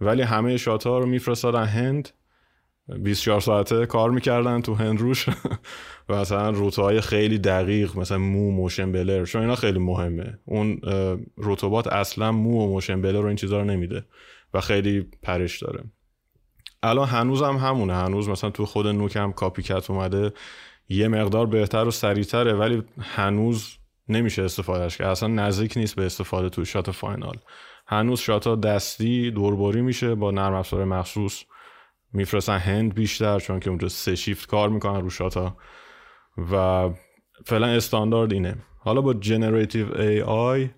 ولی 0.00 0.22
همه 0.22 0.56
shot 0.56 0.86
ها 0.86 0.98
رو 0.98 1.06
میفرستادن 1.06 1.64
هند 1.64 2.08
24 2.88 3.40
ساعته 3.40 3.86
کار 3.86 4.10
می‌کردن 4.10 4.60
تو 4.60 4.74
هند 4.74 5.00
روش. 5.00 5.28
و 6.08 6.20
مثلا 6.20 6.50
roto 6.50 6.83
های 6.83 7.00
خیلی 7.00 7.38
دقیق 7.38 7.96
مثلا 7.96 8.18
مو 8.18 8.50
motion 8.50 8.92
blur 8.92 9.24
چون 9.24 9.42
اینا 9.42 9.54
خیلی 9.54 9.78
مهمه. 9.78 10.38
اون 10.44 10.80
Rotobot 11.36 11.86
اصلا 11.86 12.32
مو 12.32 12.64
و 12.64 12.68
motion 12.68 13.02
blur 13.02 13.20
رو 13.20 13.26
این 13.26 13.36
چیزا 13.36 13.58
رو 13.58 13.64
نمیده 13.64 14.04
و 14.54 14.60
خیلی 14.60 15.06
پرش 15.22 15.62
داره. 15.62 15.84
الان 16.82 17.08
هنوز 17.08 17.42
هم 17.42 17.56
همونه. 17.56 17.94
هنوز 17.94 18.28
مثلا 18.28 18.50
تو 18.50 18.66
خود 18.66 18.86
Nuke 18.86 19.17
هم 19.17 19.32
CopyCat 19.32 19.90
اومده. 19.90 20.32
یه 20.88 21.08
مقدار 21.08 21.46
بهتر 21.46 21.84
و 21.84 21.90
سریعتره 21.90 22.52
ولی 22.52 22.82
هنوز 23.00 23.77
نمیشه 24.08 24.42
استفادهش 24.42 24.96
که 24.96 25.06
اصلا 25.06 25.28
نزدیک 25.28 25.76
نیست 25.76 25.96
به 25.96 26.06
استفاده 26.06 26.48
تو 26.48 26.64
shot 26.64 26.90
final. 26.90 27.36
هنوز 27.86 28.20
shot 28.20 28.60
دستی 28.60 29.30
دوربری 29.30 29.82
میشه 29.82 30.14
با 30.14 30.30
نرم 30.30 30.54
افزار 30.54 30.84
مخصوص. 30.84 31.44
میفرستن 32.12 32.58
هند 32.58 32.94
بیشتر 32.94 33.38
چون 33.38 33.60
که 33.60 33.70
اونجا 33.70 33.88
سه 33.88 34.14
شیفت 34.14 34.48
کار 34.48 34.68
می‌کنن 34.68 35.00
رو 35.00 35.10
shot 35.10 35.47
ا 35.47 35.56
و 36.52 36.90
فعلا 37.46 37.66
استاندارد 37.66 38.32
اینه. 38.32 38.54
حالا 38.78 39.00
با 39.00 39.14
generative 39.14 40.00
AI 40.00 40.70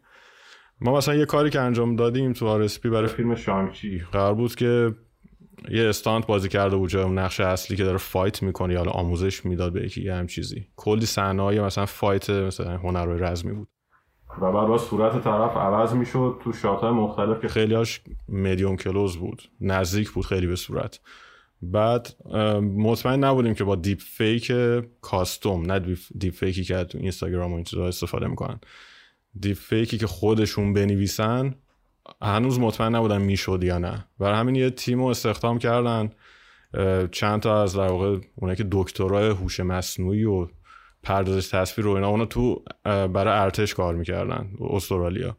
ما 0.80 0.96
مثلا 0.96 1.14
یه 1.14 1.26
کاری 1.26 1.50
که 1.50 1.60
انجام 1.60 1.96
دادیم 1.96 2.32
تو 2.32 2.46
RSP 2.46 2.90
برای 2.90 3.08
فیلم 3.08 3.34
Shang-Chi. 3.34 4.02
قرار 4.12 4.34
بود 4.34 4.54
که 4.54 4.94
یه 5.70 5.88
stunt 5.88 6.26
بازی 6.26 6.48
کرده 6.48 6.76
بود 6.76 6.96
اون 6.96 7.18
نقش 7.18 7.40
اصلی 7.40 7.76
که 7.76 7.84
داره 7.84 7.98
fight 7.98 8.42
می‌کنه 8.42 8.74
یا 8.74 8.82
آموزش 8.82 9.44
می‌داد 9.46 9.72
به 9.72 9.84
یکی 9.84 10.08
هم 10.08 10.26
چیزی. 10.26 10.66
کلی 10.76 11.06
صحنه 11.06 11.60
مثلا 11.60 11.86
fight 11.86 12.30
مثلا 12.30 12.76
هنرهای 12.76 13.18
رزمی 13.18 13.52
بود. 13.52 13.68
و 14.40 14.52
بعد 14.52 14.68
با 14.68 14.78
صورت 14.78 15.24
طرف 15.24 15.56
عوض 15.56 15.94
می‌شد 15.94 16.40
تو 16.44 16.52
shot 16.52 16.80
های 16.80 16.90
مختلف 16.90 17.40
که 17.40 17.48
خیلی 17.48 17.74
هاش 17.74 18.00
medium 18.28 18.76
close 18.76 19.16
بود. 19.16 19.42
نزدیک 19.60 20.10
بود 20.10 20.26
خیلی 20.26 20.46
به 20.46 20.56
صورت. 20.56 21.00
بعد 21.62 22.26
مطمئن 22.76 23.24
نبودیم 23.24 23.54
که 23.54 23.64
با 23.64 23.76
deepfake 23.76 24.52
custom 25.00 25.72
نه 25.72 25.96
دیپ 26.18 26.34
فیکی 26.34 26.64
که 26.64 26.84
تو 26.84 26.98
اینستاگرام 26.98 27.52
و 27.52 27.54
این 27.54 27.64
چیزا 27.64 27.86
استفاده 27.86 28.26
می‌کنن. 28.26 28.60
دیپ 29.40 29.56
فیکی 29.56 29.98
که 29.98 30.06
خودشون 30.06 30.72
بنویسن 30.72 31.54
هنوز 32.22 32.60
مطمئن 32.60 32.94
نبودن 32.94 33.22
می‌شد 33.22 33.64
یا 33.64 33.78
نه. 33.78 34.06
برای 34.18 34.38
همین 34.38 34.54
یه 34.54 34.70
تیم 34.70 34.98
رو 34.98 35.04
استخدام 35.06 35.58
کردن. 35.58 36.10
چند 37.12 37.40
تا 37.40 37.62
از 37.62 37.76
در 37.76 37.86
واقع 37.86 38.18
اونایی 38.34 38.56
که 38.56 38.66
دکترای 38.70 39.28
هوش 39.28 39.60
مصنوعی 39.60 40.24
و 40.24 40.48
پردازش 41.02 41.48
تصویر 41.48 41.84
رو 41.84 41.92
اینا 41.92 42.08
اونا 42.08 42.24
تو 42.24 42.64
برای 42.84 43.38
ارتش 43.38 43.74
کار 43.74 43.94
می‌کردن 43.94 44.50
استرالیا. 44.60 45.36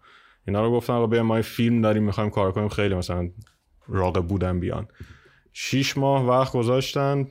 اینا 0.47 0.61
رو 0.61 0.71
گفتن 0.71 0.93
آقا 0.93 1.23
ما 1.23 1.41
فیلم 1.41 1.81
داریم 1.81 2.03
می‌خوایم 2.03 2.29
کار 2.29 2.51
کنیم 2.51 2.69
خیلی 2.69 2.95
مثلا 2.95 3.29
راقب 3.87 4.27
بودن 4.27 4.59
بیان. 4.59 4.87
شیش 5.53 5.97
ماه 5.97 6.25
وقت 6.25 6.53
گذاشتن 6.53 7.27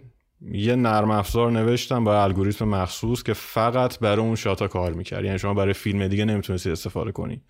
یه 0.52 0.76
نرم 0.76 1.10
افزار 1.10 1.50
نوشتن 1.50 2.04
با 2.04 2.22
الگوریتم 2.22 2.68
مخصوص 2.68 3.22
که 3.22 3.32
فقط 3.32 3.98
برای 3.98 4.24
اون 4.24 4.34
شاتا 4.34 4.68
کار 4.68 4.92
می‌کرد. 4.92 5.24
یعنی 5.24 5.38
شما 5.38 5.54
برای 5.54 5.72
فیلم 5.72 6.08
دیگه 6.08 6.24
نمی‌تونستی 6.24 6.70
استفاده 6.70 7.12
کنی. 7.12 7.42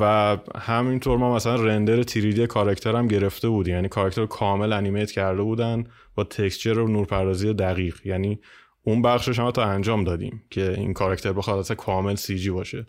و 0.00 0.36
همینطور 0.58 1.18
ما 1.18 1.34
مثلا 1.34 1.54
render 1.54 2.02
3D 2.02 2.46
کاراکتر 2.46 2.96
هم 2.96 3.08
گرفته 3.08 3.48
بودیم. 3.48 3.74
یعنی 3.74 3.88
کاراکتر 3.88 4.26
کامل 4.26 4.72
animate 4.72 5.10
کرده 5.10 5.42
بودن 5.42 5.84
با 6.14 6.24
texture 6.24 6.78
و 6.78 6.88
نورپردازی 6.88 7.54
دقیق. 7.54 7.96
یعنی 8.04 8.40
اون 8.82 9.02
بخشش 9.02 9.38
هم 9.38 9.50
تا 9.50 9.64
انجام 9.64 10.04
دادیم 10.04 10.44
که 10.50 10.72
این 10.72 10.92
کاراکتر 10.92 11.32
بخواد 11.32 11.58
اصلا 11.58 11.76
کامل 11.76 12.14
CG 12.14 12.50
باشه. 12.50 12.86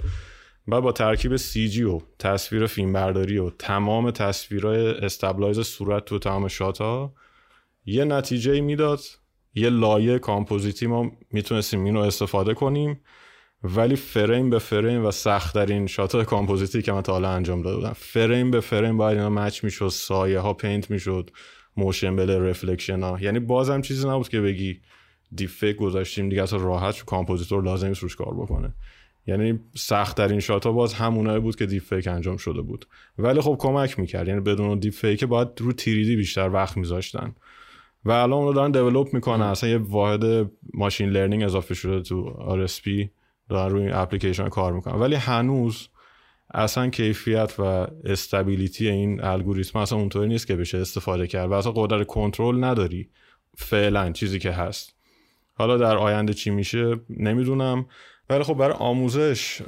و 0.67 0.81
با 0.81 0.91
ترکیب 0.91 1.35
CG 1.35 1.83
و 1.83 2.01
تصویر 2.19 2.65
فیلم 2.65 2.93
برداری 2.93 3.37
و 3.37 3.49
تمام 3.49 4.11
تصویرهای 4.11 4.87
stabilize 4.87 5.59
صورت 5.59 6.05
تو 6.05 6.19
تمام 6.19 6.47
shot 6.47 6.81
ها 6.81 7.13
یه 7.85 8.05
نتیجه 8.05 8.61
می‌داد. 8.61 8.99
یه 9.53 9.69
لایه 9.69 10.19
کامپوزیتی 10.19 10.87
ما 10.87 11.11
می‌تونستیم 11.31 11.83
اینو 11.83 11.99
استفاده 11.99 12.53
کنیم. 12.53 13.01
ولی 13.63 13.95
فریم 13.95 14.49
به 14.49 14.59
فریم 14.59 15.05
و 15.05 15.11
سختترین 15.11 15.87
shot 15.87 16.23
composite 16.23 16.75
ی 16.75 16.81
که 16.81 16.91
من 16.91 17.01
تا 17.01 17.13
حالا 17.13 17.29
انجام 17.29 17.61
داده 17.61 17.75
بودم. 17.75 17.93
فریم 17.95 18.51
به 18.51 18.59
فریم 18.59 18.97
باید 18.97 19.17
اینا 19.17 19.29
match 19.29 19.63
می‌شد 19.63 19.87
سایه 19.87 20.39
ها 20.39 20.53
paint 20.53 20.91
می‌شد 20.91 21.31
motion 21.77 22.15
blur 22.15 22.39
reflection 22.39 23.03
ها 23.03 23.17
یعنی 23.21 23.39
بازم 23.39 23.81
چیزی 23.81 24.07
نبود 24.07 24.29
که 24.29 24.41
بگی 24.41 24.79
دیفک 25.35 25.75
گذاشتیم 25.75 26.29
دیگه 26.29 26.43
اصلا 26.43 26.59
راحت 26.59 27.05
compositor 27.05 27.63
لازم 27.63 27.93
روش 28.01 28.15
کار 28.15 28.33
بکنه. 28.33 28.73
یعنی 29.27 29.59
سخت 29.75 30.17
ترین 30.17 30.39
shot 30.39 30.65
ها 30.65 30.71
باز 30.71 30.93
همونایی 30.93 31.39
بود 31.39 31.55
که 31.55 31.65
دیپ 31.65 31.83
فیک 31.83 32.07
انجام 32.07 32.37
شده 32.37 32.61
بود. 32.61 32.85
ولی 33.17 33.41
خب 33.41 33.55
کمک 33.59 33.99
می‌کرد. 33.99 34.27
یعنی 34.27 34.39
بدون 34.39 34.79
دیپ 34.79 34.93
فیک 34.93 35.23
باید 35.23 35.47
رو 35.57 35.73
3D 35.73 36.15
بیشتر 36.15 36.49
وقت 36.49 36.77
میذاشتن. 36.77 37.35
و 38.05 38.11
الان 38.11 38.33
اونو 38.33 38.53
دارن 38.53 38.71
develop 38.71 39.13
می‌کنن. 39.13 39.41
اصلا 39.41 39.69
یه 39.69 39.77
واحد 39.77 40.21
ماشین 40.73 41.09
لرنینگ 41.09 41.43
اضافه 41.43 41.73
شده 41.73 42.01
تو 42.01 42.35
RSP 42.67 43.09
دارن 43.49 43.71
روی 43.71 43.83
این 43.83 43.93
اپلیکیشن 43.93 44.49
کار 44.49 44.73
می‌کنن. 44.73 44.99
ولی 44.99 45.15
هنوز 45.15 45.87
اصلا 46.53 46.89
کیفیت 46.89 47.53
و 47.59 47.87
استابیلیتی 48.05 48.89
این 48.89 49.23
الگوریتم 49.23 49.79
اصلا 49.79 49.97
اونطوری 49.97 50.27
نیست 50.27 50.47
که 50.47 50.55
بشه 50.55 50.77
استفاده 50.77 51.27
کرد 51.27 51.49
و 51.49 51.53
اصلا 51.53 51.71
قدرت 51.71 52.07
کنترل 52.07 52.63
نداری. 52.63 53.09
فعلا 53.57 54.11
چیزی 54.11 54.39
که 54.39 54.51
هست. 54.51 54.95
حالا 55.53 55.77
در 55.77 55.97
آینده 55.97 56.33
چی 56.33 56.49
میشه 56.49 56.99
نمی‌دونم. 57.09 57.85
ولی 58.29 58.43
خب 58.43 58.53
برای 58.53 58.75
آموزش 58.79 59.61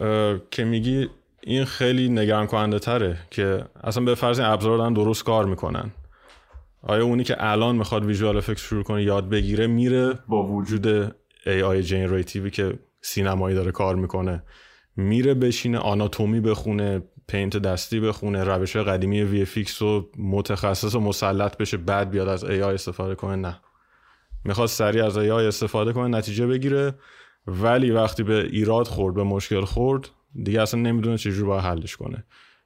که 0.52 0.64
میگی 0.64 1.10
این 1.42 1.66
خیلی 1.66 2.10
نگران 2.10 2.48
کننده 2.48 2.80
تره 2.80 3.18
که 3.32 3.66
اصلا 3.84 4.04
به 4.04 4.16
فرض 4.16 4.40
این 4.40 4.50
ابزار 4.50 4.78
دارن 4.78 4.94
درست 4.94 5.24
کار 5.24 5.46
می‌کنن. 5.46 5.92
آیا 6.84 7.06
اونی 7.06 7.24
که 7.24 7.36
الان 7.40 7.76
می‌خواد 7.76 8.06
visual 8.06 8.38
effect 8.38 8.60
شروع 8.60 8.84
کنه 8.84 9.04
یاد 9.04 9.30
بگیره 9.30 9.68
میره 9.68 10.20
با 10.28 10.48
وجود 10.48 11.10
AI 11.46 11.82
generative 11.84 12.44
ی 12.44 12.50
که 12.50 12.80
سینمایی 13.02 13.56
داره 13.56 13.72
کار 13.72 13.96
می‌کنه. 13.96 14.44
میره 14.96 15.34
بشینه 15.34 15.78
آناتومی 15.78 16.42
بخونه 16.42 17.04
paint 17.28 17.58
دستی 17.58 18.00
بخونه 18.00 18.44
روش 18.44 18.76
قدیمی 18.78 19.22
VFX 19.24 19.82
و 19.82 20.10
متخصص 20.18 20.96
و 20.96 21.00
مسلط 21.00 21.58
بشه 21.58 21.78
بعد 21.78 22.10
بیاد 22.10 22.28
از 22.28 22.46
AI 22.46 22.50
استفاده 22.50 23.16
کنه. 23.16 23.36
نه. 23.36 23.60
می‌خواد 24.46 24.68
سریع 24.68 25.06
از 25.06 25.18
AI 25.18 25.32
استفاده 25.32 25.94
کنه 25.94 26.18
نتیجه 26.18 26.48
بگیره 26.48 26.96
ولی 27.48 27.92
وقتی 27.92 28.24
به 28.24 28.46
ایراد 28.46 28.88
خورد 28.88 29.16
به 29.16 29.24
مشکل 29.24 29.66
خورد 29.66 30.10
دیگه 30.44 30.62
اصلا 30.62 30.80
نمی‌دونه 30.80 31.18
چجور 31.18 31.48
باید 31.48 31.64
حلش 31.64 31.96
کنه. 31.96 32.24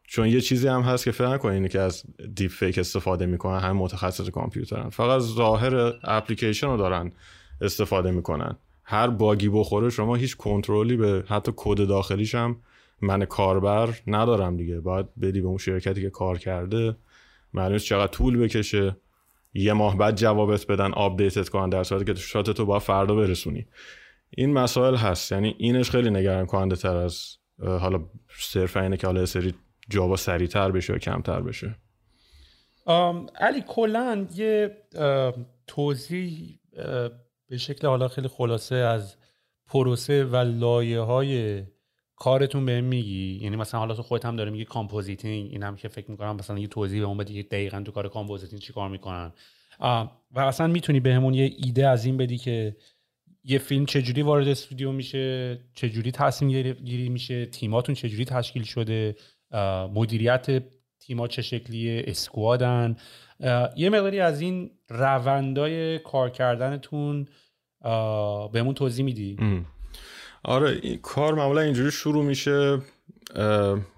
چون 0.07 0.27
یه 0.27 0.41
چیزی 0.41 0.67
هم 0.67 0.81
هست 0.81 1.03
که 1.03 1.11
فکر 1.11 1.27
نکنین 1.27 1.67
که 1.67 1.79
از 1.79 2.03
دیپ 2.35 2.51
فیک 2.51 2.77
استفاده 2.77 3.25
می‌کنن 3.25 3.59
هم 3.59 3.77
متخصص 3.77 4.29
کامپیوترن. 4.29 4.89
فقط 4.89 5.21
ظاهر 5.21 5.93
اپلیکیشن 6.03 6.67
رو 6.67 6.77
دارن 6.77 7.11
استفاده 7.61 8.11
می‌کنن. 8.11 8.55
هر 8.85 9.07
bug 9.07 9.39
ی 9.39 9.49
بخوره 9.49 9.89
شما 9.89 10.15
هیچ 10.15 10.37
کنترلی 10.37 10.97
به 10.97 11.23
حتی 11.27 11.51
کد 11.55 11.87
داخلیش 11.87 12.35
هم 12.35 12.61
من 13.01 13.25
کاربر 13.25 13.89
ندارم 14.07 14.57
دیگه. 14.57 14.79
باید 14.79 15.05
بدی 15.21 15.41
به 15.41 15.47
اون 15.47 15.57
شرکتی 15.57 16.01
که 16.01 16.09
کار 16.09 16.37
کرده 16.37 16.95
معلومه 17.53 17.79
چقدر 17.79 18.11
طول 18.11 18.37
بکشه. 18.37 18.97
یه 19.53 19.73
ماه 19.73 19.97
بعد 19.97 20.15
جوابت 20.15 20.67
بدن 20.67 20.93
update 20.93 21.41
ت 21.41 21.49
کنن 21.49 21.69
در 21.69 21.83
صورتی 21.83 22.05
که 22.05 22.15
shot 22.15 22.49
تو 22.49 22.65
باید 22.65 22.79
فردا 22.79 23.15
برسونی. 23.15 23.65
این 24.29 24.53
مسائل 24.53 24.95
هست. 24.95 25.31
یعنی 25.31 25.55
اینش 25.57 25.89
خیلی 25.89 26.09
نگران 26.09 26.45
کننده 26.45 26.75
تر 26.75 26.95
از 26.95 27.37
حالا 27.59 28.05
صرف 28.39 28.77
اینه 28.77 28.97
که 28.97 29.07
حالا 29.07 29.25
سری 29.25 29.53
job 29.89 30.09
ا 30.09 30.15
سریعتر 30.15 30.71
بشه 30.71 30.93
یا 30.93 30.99
کمتر 30.99 31.41
بشه. 31.41 31.75
علی 33.39 33.63
کلا 33.67 34.27
یه 34.35 34.77
توضیح 35.67 36.59
به 37.47 37.57
شکل 37.57 37.87
حالا 37.87 38.07
خیلی 38.07 38.27
خلاصه 38.27 38.75
از 38.75 39.15
پروسه 39.67 40.23
و 40.23 40.35
لایه 40.35 40.99
های 40.99 41.63
کارتون 42.15 42.65
بهم 42.65 42.81
بگی. 42.81 43.39
یعنی 43.41 43.55
مثلا 43.55 43.79
حالا 43.79 43.95
تو 43.95 44.03
خودت 44.03 44.25
هم 44.25 44.35
داره 44.35 44.51
میگی 44.51 44.65
compositing 44.65 45.51
این 45.51 45.63
هم 45.63 45.75
که 45.75 45.87
فکر 45.87 46.11
می‌کنم 46.11 46.35
مثلا 46.35 46.59
یه 46.59 46.67
توضیح 46.67 46.99
به 46.99 47.05
اون 47.07 47.17
بدی 47.17 47.43
دقیقا 47.43 47.81
تو 47.85 47.91
کار 47.91 48.09
compositing 48.09 48.61
چی 48.61 48.73
کار 48.73 48.89
می‌کنن. 48.89 49.31
و 50.31 50.39
اصلا 50.39 50.67
می‌تونی 50.67 50.99
بهمون 50.99 51.33
یه 51.33 51.53
ایده 51.57 51.87
از 51.87 52.05
این 52.05 52.17
بدی 52.17 52.37
که 52.37 52.75
یه 53.43 53.57
فیلم 53.57 53.85
چجوری 53.85 54.21
وارد 54.21 54.47
استودیو 54.47 54.91
میشه 54.91 55.57
چجوری 55.73 56.11
تصمیم 56.11 56.73
گیری 56.73 57.09
میشه 57.09 57.45
تیماتون 57.45 57.95
چجوری 57.95 58.25
تشکیل 58.25 58.63
شده 58.63 59.15
مدیریت 59.93 60.63
تیما 60.99 61.27
چه 61.27 61.41
شکلیه 61.41 62.03
اسکوادن. 62.07 62.95
یه 63.75 63.89
مقداری 63.89 64.19
از 64.19 64.41
این 64.41 64.71
روندای 64.89 65.99
کار 65.99 66.29
کردنتون 66.29 67.27
بهمون 68.53 68.73
توضیح 68.75 69.05
میدی؟ 69.05 69.37
آره 70.43 70.97
کار 70.97 71.33
معمولا 71.33 71.61
اینجوری 71.61 71.91
شروع 71.91 72.25
میشه. 72.25 72.81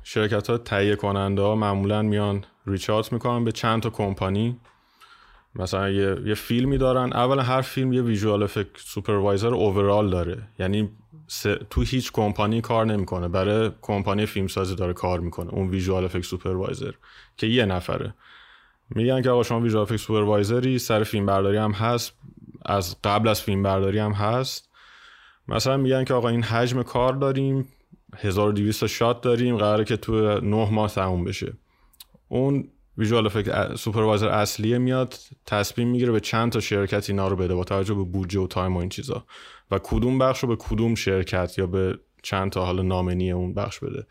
شرکت 0.04 0.50
ها 0.50 0.58
تهیه 0.58 0.96
کننده 0.96 1.42
ها 1.42 1.56
معمولا 1.56 2.02
میان 2.02 2.44
ریچارت 2.68 3.14
می‌کنن 3.14 3.44
به 3.44 3.52
چند 3.52 3.82
تا 3.82 3.90
کمپانی. 3.90 4.60
مثلا 5.56 5.90
یه, 5.90 6.18
یه 6.26 6.34
فیلمی 6.34 6.78
دارن. 6.78 7.14
اولا 7.14 7.42
هر 7.42 7.62
فیلم 7.62 7.94
یه 7.94 8.02
visual 8.02 8.44
effect 8.44 8.78
supervisor 8.78 9.54
overall 9.54 10.10
داره. 10.10 10.48
یعنی 10.60 10.90
تو 11.70 11.82
هیچ 11.82 12.12
کمپانی 12.12 12.62
کار 12.62 12.86
نمی‌کنه. 12.86 13.28
برای 13.28 13.72
کمپانی 13.82 14.26
فیلمسازی 14.26 14.76
داره 14.76 14.94
کار 14.94 15.20
می‌کنه. 15.20 15.54
اون 15.54 15.70
visual 15.70 16.06
effect 16.06 16.26
supervisor 16.26 16.92
که 17.38 17.48
یه 17.48 17.66
نفره. 17.66 18.14
میگن 18.90 19.22
که 19.22 19.30
آقا 19.30 19.44
شما 19.44 19.60
visual 19.60 19.82
effect 19.82 19.98
supervisor 19.98 20.72
ی 20.72 20.80
سر 20.80 21.04
فیلم 21.04 21.26
برداری 21.26 21.58
هم 21.58 21.72
هست 21.72 22.14
از 22.66 22.96
قبل 23.04 23.28
از 23.28 23.42
فیلم 23.42 23.64
برداری 23.64 24.00
هم 24.00 24.12
هست. 24.12 24.70
مثلا 25.48 25.78
میگن 25.78 26.04
که 26.04 26.14
آقا 26.14 26.30
این 26.30 26.44
حجم 26.44 26.84
کار 26.84 27.14
داریم 27.14 27.68
1200 28.18 28.88
shot 28.88 29.22
داریم 29.22 29.58
قراره 29.58 29.84
که 29.84 29.98
تو 29.98 30.40
9 30.40 30.72
ماه 30.72 30.90
تموم 30.90 31.24
بشه. 31.24 31.54
اون 32.28 32.68
visual 32.98 33.26
effect 33.26 33.76
supervisor 33.76 34.28
اصلیه 34.28 34.78
میاد 34.78 35.16
تصمیم 35.46 35.88
می‌گیره 35.88 36.12
به 36.12 36.20
چند 36.20 36.52
تا 36.52 36.60
شرکت 36.60 37.10
اینا 37.10 37.28
رو 37.28 37.36
بده 37.36 37.56
با 37.56 37.64
توجه 37.64 37.94
به 37.94 38.04
بودجه 38.04 38.40
و 38.40 38.48
time 38.48 38.76
و 38.76 38.80
این 38.80 38.90
چیزا. 38.90 39.26
و 39.72 39.80
کدوم 39.84 40.20
بخش 40.20 40.40
رو 40.40 40.50
به 40.50 40.56
کدوم 40.60 40.96
شرکت 40.96 41.58
یا 41.58 41.68
به 41.68 42.00
چند 42.24 42.52
تا 42.52 42.66
حالا 42.66 42.84
نامنی 42.84 43.32
اون 43.32 43.54
بخش 43.54 43.80
بده. 43.80 44.06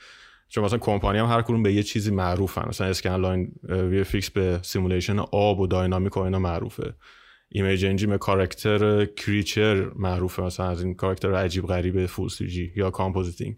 چون 0.49 0.65
مثلا 0.65 0.79
کمپانی 0.79 1.19
هم 1.19 1.27
هر 1.27 1.43
کدوم 1.43 1.63
به 1.63 1.73
یه 1.73 1.83
چیزی 1.83 2.11
معروفن. 2.11 2.69
مثلا 2.69 2.87
Scanline 2.87 3.53
VFX 3.69 4.31
به 4.31 4.59
simulation 4.63 5.19
آب 5.19 5.61
و 5.61 5.67
dynamic 5.67 6.17
و 6.17 6.21
اینا 6.21 6.39
معروفه. 6.39 6.95
Image 7.49 7.85
Engine 7.85 8.11
به 8.11 8.19
کاراکتر 8.19 9.05
creature 9.05 9.91
معروفه. 9.97 10.43
مثلا 10.43 10.69
از 10.69 10.83
این 10.83 10.95
کاراکتر 10.95 11.35
عجیب 11.35 11.67
غریب 11.67 12.07
full 12.07 12.31
یا 12.77 12.91
compositing. 12.91 13.57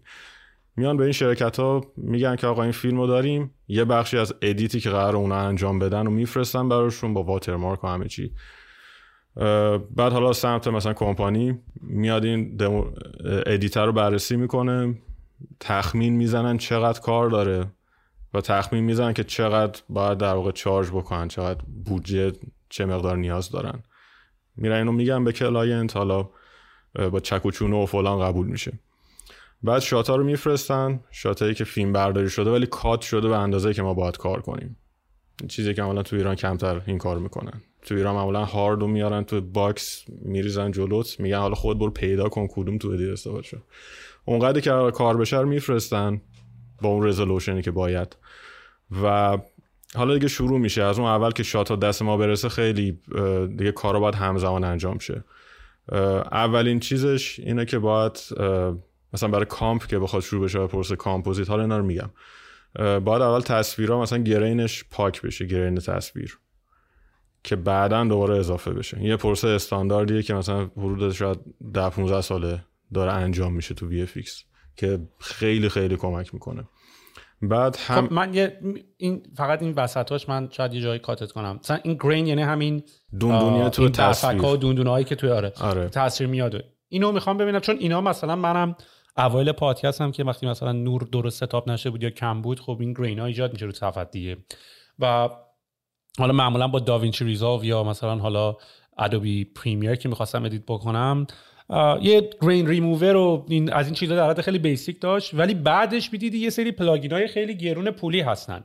میان 0.75 0.97
به 0.97 1.03
این 1.03 1.13
شرکت 1.13 1.59
ها 1.59 1.85
میگن 1.97 2.35
که 2.35 2.47
آقا 2.47 2.63
این 2.63 2.71
فیلم 2.71 3.07
داریم. 3.07 3.51
یه 3.67 3.85
بخشی 3.85 4.17
از 4.17 4.33
edit 4.41 4.71
ی 4.71 4.79
که 4.79 4.89
قرار 4.89 5.15
اونا 5.15 5.35
انجام 5.35 5.79
بدن 5.79 6.07
و 6.07 6.09
میفرستن 6.09 6.69
براشون 6.69 7.13
با 7.13 7.23
watermark 7.23 7.83
و 7.83 7.87
همه 7.87 8.07
چی. 8.07 8.31
بعد 9.95 10.11
حالا 10.11 10.33
سمت 10.33 10.67
مثلا 10.67 10.93
کمپانی 10.93 11.59
میاد 11.81 12.25
این 12.25 12.57
edit 13.45 13.85
رو 13.85 13.91
بررسی 13.91 14.35
می‌کنه. 14.35 14.95
تخمین 15.59 16.13
می‌زنن 16.13 16.57
چقدر 16.57 16.99
کار 16.99 17.29
داره 17.29 17.65
و 18.33 18.41
تخمین 18.41 18.83
می‌زنن 18.83 19.13
که 19.13 19.23
چقدر 19.23 19.81
باید 19.89 20.17
در 20.17 20.33
واقع 20.33 20.51
charge 20.51 20.89
بکنن 20.89 21.27
چقدر 21.27 21.61
بودجه 21.85 22.31
چه 22.69 22.85
مقدار 22.85 23.17
نیاز 23.17 23.49
دارن. 23.49 23.83
میرن 24.55 24.75
اینو 24.75 24.91
میگن 24.91 25.23
به 25.23 25.31
client 25.31 25.97
حالا 25.97 26.29
با 27.11 27.19
چک 27.19 27.45
و 27.45 27.85
فلان 27.85 28.19
قبول 28.19 28.47
میشه. 28.47 28.79
بعد 29.63 29.79
shot 29.79 30.08
ا 30.08 30.15
رو 30.15 30.23
میفرستن 30.23 30.99
shot 31.11 31.39
ایی 31.39 31.53
که 31.53 31.63
فیلم 31.63 31.93
برداری 31.93 32.29
شده 32.29 32.51
ولی 32.51 32.65
کات 32.65 33.01
شده 33.01 33.27
به 33.27 33.37
اندازه 33.37 33.73
که 33.73 33.81
ما 33.81 33.93
باید 33.93 34.17
کار 34.17 34.41
کنیم. 34.41 34.77
چیزی 35.47 35.73
که 35.73 35.81
معمولا 35.81 36.03
تو 36.03 36.15
ایران 36.15 36.35
کمتر 36.35 36.81
این 36.85 36.97
کار 36.97 37.19
می‌کنن. 37.19 37.61
تو 37.81 37.95
ایران 37.95 38.15
معمولا 38.15 38.45
هارد 38.45 38.79
رو 38.79 38.87
میارن 38.87 39.23
تو 39.23 39.41
box 39.41 40.03
میریزن 40.07 40.71
جلوت 40.71 41.19
میگن 41.19 41.37
حالا 41.37 41.55
خود 41.55 41.79
برو 41.79 41.91
پیدا 41.91 42.29
کن 42.29 42.47
کدوم 42.51 42.77
تو 42.77 42.89
edit 42.89 43.09
استفاده 43.09 43.43
شد 43.43 43.63
اونقدر 44.29 44.59
که 44.59 44.91
کار 44.91 45.17
بشه 45.17 45.39
رو 45.39 45.47
میفرستن 45.47 46.21
با 46.81 46.89
اون 46.89 47.07
resolution 47.07 47.56
ی 47.56 47.61
که 47.61 47.71
باید. 47.71 48.17
و 49.03 49.37
حالا 49.95 50.13
دیگه 50.13 50.27
شروع 50.27 50.59
میشه. 50.59 50.83
از 50.83 50.99
اون 50.99 51.07
اول 51.07 51.31
که 51.31 51.43
shot 51.43 51.79
دست 51.79 52.01
ما 52.01 52.17
برسه 52.17 52.49
خیلی 52.49 52.99
دیگه 53.57 53.71
کارا 53.71 53.99
باید 53.99 54.15
همزمان 54.15 54.63
انجام 54.63 54.99
شه. 54.99 55.23
اولین 56.31 56.79
چیزش 56.79 57.39
اینه 57.39 57.65
که 57.65 57.79
باید 57.79 58.19
مثلا 59.13 59.29
برای 59.29 59.45
comp 59.45 59.87
که 59.87 59.99
بخواد 59.99 60.23
شروع 60.23 60.43
بشه 60.43 60.67
پروسه 60.67 60.95
کامپوزیت 60.95 61.49
حالا 61.49 61.61
اینا 61.61 61.77
رو 61.77 61.85
میگم. 61.85 62.09
باید 62.75 63.21
اول 63.21 63.41
تصویرها 63.41 64.01
مثلا 64.01 64.19
grain 64.19 64.65
ش 64.65 64.83
پاک 64.91 65.21
بشه 65.21 65.45
grain 65.45 65.75
تصویر. 65.75 66.39
که 67.43 67.55
بعدا 67.55 68.03
دوباره 68.03 68.37
اضافه 68.37 68.71
بشه. 68.71 69.03
یه 69.03 69.17
پروسه 69.17 69.47
استانداردیه 69.47 70.23
که 70.23 70.33
مثلا 70.33 70.69
حدود 70.77 71.11
شاید 71.11 71.39
10 71.73 71.89
15 71.89 72.21
ساله. 72.21 72.63
داره 72.93 73.11
انجام 73.11 73.53
میشه 73.53 73.73
تو 73.73 73.87
وی 73.87 74.07
که 74.75 74.99
خیلی 75.19 75.69
خیلی 75.69 75.97
کمک 75.97 76.33
می‌کنه. 76.33 76.63
بعد 77.41 77.77
هم 77.79 78.07
خب 78.07 78.13
من 78.13 78.33
یه 78.33 78.59
این 78.97 79.23
فقط 79.35 79.61
این 79.61 79.73
وسطاش 79.73 80.29
من 80.29 80.49
شاید 80.51 80.73
یه 80.73 80.81
جایی 80.81 80.99
کاتت 80.99 81.31
کنم. 81.31 81.59
مثلا 81.63 81.79
این 81.83 81.97
grain 81.99 82.27
یعنی 82.27 82.41
همین 82.41 82.83
دوندونی 83.19 83.69
تو 83.69 83.89
تصویر. 83.89 84.45
و 84.45 84.57
دوندونهایی 84.57 85.05
که 85.05 85.15
توی 85.15 85.29
آره, 85.29 85.53
آره. 85.61 85.89
تاثیر 85.89 86.27
میاد. 86.27 86.63
اینو 86.89 87.11
می‌خوام 87.11 87.37
ببینم 87.37 87.59
چون 87.59 87.77
اینا 87.77 88.01
مثلا 88.01 88.35
منم 88.35 88.75
اوایل 89.17 89.51
پادکست 89.51 90.01
هم 90.01 90.11
که 90.11 90.23
وقتی 90.23 90.47
مثلا 90.47 90.71
نور 90.71 91.07
درست 91.11 91.43
setup 91.43 91.69
نشه 91.69 91.89
بود 91.89 92.03
یا 92.03 92.09
کم 92.09 92.41
بود 92.41 92.59
خب 92.59 92.77
این 92.79 92.93
grain 92.93 93.19
ها 93.19 93.25
ایجاد 93.25 93.53
میشه 93.53 93.65
رو 93.65 93.71
صفحت 93.71 94.11
دیگه. 94.11 94.37
و 94.99 95.29
حالا 96.19 96.33
معمولا 96.33 96.67
با 96.67 96.79
DaVinci 96.79 97.25
Resolve 97.25 97.65
یا 97.65 97.83
مثلا 97.83 98.15
حالا 98.15 98.57
Adobe 98.97 99.45
Premiere 99.45 99.95
که 99.95 100.09
می‌خواستم 100.09 100.45
edit 100.45 100.63
بکنم 100.67 101.27
یه 102.01 102.29
گرین 102.41 102.67
ریموور 102.67 103.15
و 103.15 103.45
این 103.49 103.73
از 103.73 103.85
این 103.85 103.95
چیزا 103.95 104.15
در 104.15 104.29
حد 104.29 104.41
خیلی 104.41 104.59
basic 104.59 105.01
داشت 105.01 105.33
ولی 105.33 105.53
بعدش 105.53 106.13
می‌دیدی 106.13 106.37
یه 106.37 106.49
سری 106.49 106.71
plugin 106.71 107.11
های 107.11 107.27
خیلی 107.27 107.57
گرون 107.57 107.91
پولی 107.91 108.21
هستن. 108.21 108.63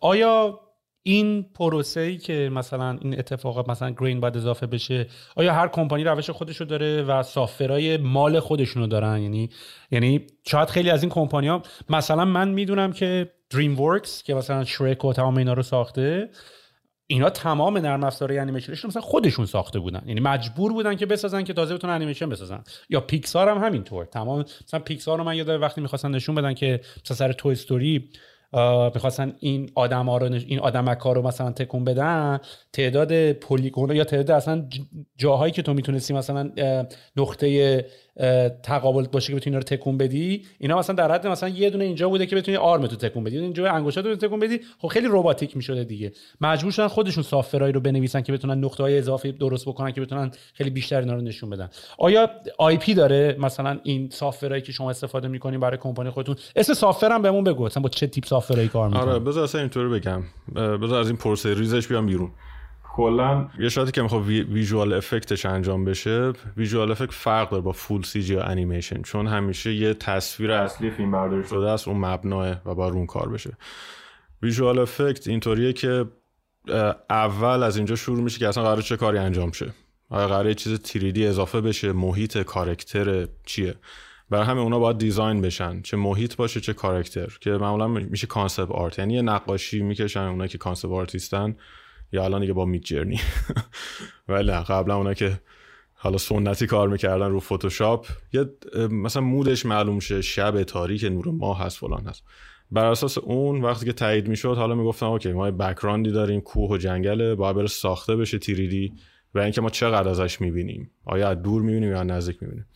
آیا 0.00 0.60
این 1.06 1.42
پروسه 1.42 2.00
ای 2.00 2.18
که 2.18 2.50
مثلا 2.52 2.98
این 3.02 3.18
اتفاق 3.18 3.70
مثلا 3.70 3.90
گرین 3.90 4.20
باید 4.20 4.36
اضافه 4.36 4.66
بشه 4.66 5.06
آیا 5.36 5.52
هر 5.52 5.68
کمپانی 5.68 6.04
روش 6.04 6.30
خودشو 6.30 6.64
داره 6.64 7.02
و 7.02 7.22
سافرای 7.22 7.96
مال 7.96 8.40
خودشونو 8.40 8.86
دارن؟ 8.86 9.22
یعنی 9.22 9.50
یعنی 9.90 10.26
شاید 10.46 10.68
خیلی 10.68 10.90
از 10.90 11.02
این 11.02 11.10
کمپانی 11.10 11.48
ها 11.48 11.62
مثلا 11.88 12.24
من 12.24 12.48
می‌دونم 12.48 12.92
که 12.92 13.30
دریم 13.50 13.80
ورکس 13.80 14.22
که 14.22 14.34
مثلا 14.34 14.64
شرک 14.64 15.04
و 15.04 15.12
تمام 15.12 15.36
اینا 15.36 15.52
رو 15.52 15.62
ساخته 15.62 16.30
اینا 17.06 17.30
تمام 17.30 17.78
نرم 17.78 18.04
افزارهای 18.04 18.38
انیمیشنشون 18.38 18.88
مثلا 18.88 19.02
خودشون 19.02 19.46
ساخته 19.46 19.78
بودن. 19.78 20.02
یعنی 20.06 20.20
مجبور 20.20 20.72
بودن 20.72 20.96
که 20.96 21.06
بسازن 21.06 21.44
که 21.44 21.52
تازه 21.52 21.74
بتونن 21.74 21.92
انیمیشن 21.92 22.28
بسازن. 22.28 22.64
یا 22.90 23.00
پیکسار 23.00 23.48
هم 23.48 23.58
همینطور. 23.58 24.04
تمام 24.04 24.44
مثلا 24.66 24.80
پیکسار 24.80 25.18
رو 25.18 25.24
من 25.24 25.36
یاد 25.36 25.48
وقتی 25.48 25.80
می‌خواستن 25.80 26.10
نشون 26.10 26.34
بدن 26.34 26.54
که 26.54 26.80
مثلا 27.04 27.16
سر 27.16 27.32
توی 27.32 27.52
استوری 27.52 28.10
می‌خواستن 28.94 29.32
این 29.40 29.70
آدم 29.74 30.08
ها 30.08 30.18
رو 30.18 30.32
این 30.32 30.58
آدمک 30.58 30.98
ها 30.98 31.12
رو 31.12 31.22
مثلا 31.22 31.52
تکون 31.52 31.84
بدن 31.84 32.40
تعداد 32.72 33.32
polygon 33.32 33.96
یا 33.96 34.04
تعداد 34.04 34.30
اصلا 34.30 34.68
جاهایی 35.16 35.52
که 35.52 35.62
تو 35.62 35.74
می‌تونستی 35.74 36.14
مثلا 36.14 36.50
نقطه 37.16 37.86
تقابل 38.62 39.06
باشه 39.12 39.32
که 39.32 39.36
بتونی 39.36 39.56
رو 39.56 39.62
تکون 39.62 39.98
بدی. 39.98 40.42
اینا 40.58 40.78
مثلا 40.78 40.96
در 40.96 41.12
حد 41.12 41.26
مثلا 41.26 41.48
یه 41.48 41.70
دونه 41.70 41.84
اینجا 41.84 42.08
بوده 42.08 42.26
که 42.26 42.36
بتونی 42.36 42.56
arm 42.56 42.86
تو 42.86 42.96
تکون 42.96 43.24
بدی. 43.24 43.38
اینجا 43.38 43.70
انگشتات 43.70 44.06
رو 44.06 44.16
تکون 44.16 44.40
بدی. 44.40 44.60
خب 44.78 44.88
خیلی 44.88 45.06
رباتیک 45.10 45.56
می‌شده 45.56 45.84
دیگه. 45.84 46.12
مجبور 46.40 46.72
شدن 46.72 46.88
خودشون 46.88 47.22
software 47.22 47.62
ایی 47.62 47.72
رو 47.72 47.80
بنویسن 47.80 48.20
که 48.20 48.32
بتونن 48.32 48.64
نقطه 48.64 48.82
های 48.82 48.98
اضافه 48.98 49.32
درست 49.32 49.68
بکنن 49.68 49.92
که 49.92 50.00
بتونن 50.00 50.30
خیلی 50.54 50.70
بیشتر 50.70 51.00
اینا 51.00 51.14
رو 51.14 51.20
نشون 51.20 51.50
بدن. 51.50 51.70
آیا 51.98 52.30
IP 52.58 52.94
داره 52.94 53.36
مثلا 53.38 53.78
این 53.82 54.10
software 54.10 54.52
ایی 54.52 54.62
که 54.62 54.72
شما 54.72 54.90
استفاده 54.90 55.28
می‌کنین 55.28 55.60
برای 55.60 55.78
کمپانی 55.78 56.10
خودتون؟ 56.10 56.36
اسم 56.56 56.74
software 56.74 57.12
هم 57.12 57.22
بهمون 57.22 57.44
بگو. 57.44 57.64
مثلا 57.64 57.82
با 57.82 57.88
چه 57.88 58.06
تیپ 58.06 58.24
software 58.24 58.59
ایی 58.59 58.68
کار 58.68 58.88
می‌کنین 58.88 59.08
آره 59.08 59.18
بذار 59.18 59.44
اصلا 59.44 59.60
اینطوری 59.60 59.88
بگم. 59.88 60.22
بذار 60.54 61.00
از 61.00 61.08
این 61.08 61.16
پرسه 61.16 61.54
ریزش 61.54 61.86
بیام 61.86 62.06
بیرون. 62.06 62.30
کلا 62.96 63.48
یه 63.58 63.68
شاتی 63.68 63.92
که 63.92 64.02
می‌خواد 64.02 64.26
ویژوال 64.26 64.92
افکتش 64.92 65.46
انجام 65.46 65.84
بشه 65.84 66.32
ویژوال 66.56 66.90
افکت 66.90 67.12
فرق 67.12 67.50
داره 67.50 67.62
با 67.62 67.72
فول 67.72 68.02
سی 68.02 68.22
جی 68.22 68.36
انیمیشن 68.36 69.02
چون 69.02 69.26
همیشه 69.26 69.74
یه 69.74 69.94
تصویر 69.94 70.52
اصلی 70.52 70.90
فیلم 70.90 71.10
برداری 71.10 71.48
شده 71.48 71.70
است 71.70 71.88
اون 71.88 71.96
مبناه 71.96 72.60
و 72.66 72.74
با 72.74 72.88
اون 72.88 73.06
کار 73.06 73.28
بشه. 73.28 73.56
ویژوال 74.42 74.78
افکت 74.78 75.28
اینطوریه 75.28 75.72
که 75.72 76.04
اول 77.10 77.62
از 77.62 77.76
اینجا 77.76 77.96
شروع 77.96 78.20
میشه 78.20 78.38
که 78.38 78.48
اصلا 78.48 78.62
قرار 78.62 78.82
چه 78.82 78.96
کاری 78.96 79.18
انجام 79.18 79.52
شه. 79.52 79.72
آیا 80.10 80.28
قرار 80.28 80.46
یه 80.46 80.54
چیز 80.54 80.80
تیریدی 80.80 81.26
اضافه 81.26 81.60
بشه 81.60 81.92
محیط 81.92 82.38
کارکتر 82.38 83.28
چیه. 83.46 83.74
برای 84.30 84.46
همه 84.46 84.60
اونا 84.60 84.78
باید 84.78 84.98
design 84.98 85.40
بشن 85.40 85.82
چه 85.82 85.96
محیط 85.96 86.36
باشه 86.36 86.60
چه 86.60 86.72
کاراکتر 86.72 87.36
که 87.40 87.50
معمولا 87.50 87.88
میشه 87.88 88.26
concept 88.26 88.70
art 88.70 88.98
یعنی 88.98 89.14
یه 89.14 89.22
نقاشی 89.22 89.82
می‌کشن 89.82 90.20
اونا 90.20 90.46
که 90.46 90.58
concept 90.58 90.92
artist 90.92 91.47
ن 91.47 91.56
یا 92.14 92.24
الان 92.24 92.40
دیگه 92.40 92.52
با 92.52 92.64
Midjourney 92.64 93.20
ولی 94.28 94.52
قبلا 94.52 94.96
اونا 94.96 95.14
که 95.14 95.40
حالا 95.92 96.18
سنتی 96.18 96.66
کار 96.66 96.88
می‌کردن 96.88 97.30
رو 97.30 97.40
فتوشاپ 97.40 98.06
یه 98.32 98.44
مثلا 98.90 99.22
mood 99.22 99.51
ش 99.51 99.66
معلوم 99.66 99.98
شه 99.98 100.22
شب 100.22 100.62
تاریک 100.62 101.04
نور 101.04 101.28
ماه 101.28 101.60
هست 101.60 101.78
فلان 101.78 102.06
هست. 102.06 102.24
بر 102.70 102.84
اساس 102.84 103.18
اون 103.18 103.62
وقتی 103.62 103.86
که 103.86 103.92
تایید 103.92 104.28
می‌شد 104.28 104.56
حالا 104.56 104.74
می‌گفتم 104.74 105.06
اوکی 105.06 105.32
ما 105.32 105.50
background 105.50 106.04
ی 106.04 106.10
داریم 106.10 106.40
کوه 106.40 106.70
و 106.70 106.76
جنگله 106.76 107.34
باید 107.34 107.56
بره 107.56 107.66
ساخته 107.66 108.16
بشه 108.16 108.38
3D 108.38 108.92
و 109.34 109.38
اینکه 109.38 109.60
ما 109.60 109.70
چقدر 109.70 110.08
ازش 110.08 110.40
می‌بینیم. 110.40 110.90
آیا 111.04 111.28
از 111.28 111.42
دور 111.42 111.62
می‌بینیم 111.62 111.90
یا 111.90 112.02
نزدیک 112.02 112.42
می‌بینیم. 112.42 112.66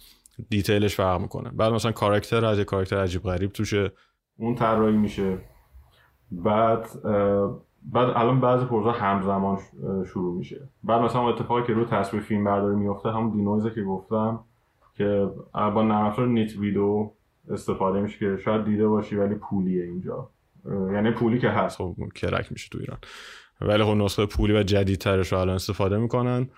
دیتیلش 0.51 0.95
فرق 0.95 1.21
می‌کنه. 1.21 1.51
بعد 1.51 1.73
مثلا 1.73 1.93
کاراکتر 1.93 2.45
از 2.45 2.59
یه 2.59 2.65
کاراکتر 2.65 2.99
عجیب 2.99 3.23
غریب 3.23 3.53
توشه. 3.53 3.93
اون 4.37 4.55
طراحی 4.55 4.97
میشه. 4.97 5.39
بعد 6.31 6.87
بعد 7.83 8.09
الان 8.09 8.41
بعضی 8.41 8.65
پروژه 8.65 8.91
همزمان 8.91 9.59
شروع 10.07 10.39
میشه. 10.39 10.69
بعد 10.85 11.01
مثلا 11.01 11.29
اتفاقی 11.29 11.63
که 11.63 11.73
رو 11.73 11.85
تصویر 11.85 12.23
فیلم 12.23 12.45
برداری 12.45 12.77
میفته 12.77 13.09
همون 13.09 13.31
دینویزه 13.31 13.71
که 13.71 13.83
گفتم 13.83 14.41
که 14.95 15.29
با 15.53 15.83
نرم 15.83 16.33
نیت 16.33 16.57
ویدو 16.57 17.13
استفاده 17.51 18.01
میشه 18.01 18.19
که 18.19 18.37
شاید 18.45 18.65
دیده 18.65 18.89
باشی 18.89 19.17
ولی 19.17 19.35
پولیه 19.35 19.85
اینجا. 19.85 20.31
یعنی 20.93 21.11
پولی 21.11 21.39
که 21.39 21.51
هست. 21.51 21.79
خب 21.79 21.95
کرک 22.15 22.53
میشه 22.53 22.69
تو 22.73 22.79
ایران. 22.79 22.99
ولی 23.61 23.85
خب 23.85 23.91
نسخه 23.91 24.27
پولی 24.27 24.53
و 24.53 24.63
جدیدترش 24.63 25.33
رو 25.33 25.39
الان 25.39 25.55
استفاده 25.55 25.99
می‌کنن. 25.99 26.49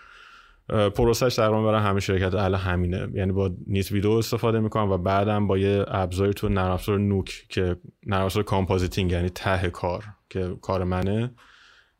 پروسش 0.70 1.34
تقریبا 1.34 1.62
برای 1.62 1.80
همه 1.80 2.00
شرکت 2.00 2.34
الان 2.34 2.60
همینه. 2.60 3.08
یعنی 3.14 3.32
با 3.32 3.50
Neat 3.66 3.92
Video 3.92 4.10
استفاده 4.10 4.60
می‌کنن 4.60 4.90
و 4.90 4.98
بعدم 4.98 5.46
با 5.46 5.58
یه 5.58 5.84
ابزاری 5.88 6.34
تو 6.34 6.48
نرم 6.48 6.70
افزار 6.70 6.98
Nuke 6.98 7.46
که 7.48 7.76
نرم 8.06 8.24
افزار 8.24 8.42
compositing 8.42 9.12
یعنی 9.12 9.28
ته 9.28 9.70
کار 9.70 10.04
که 10.30 10.56
کار 10.62 10.84
منه. 10.84 11.30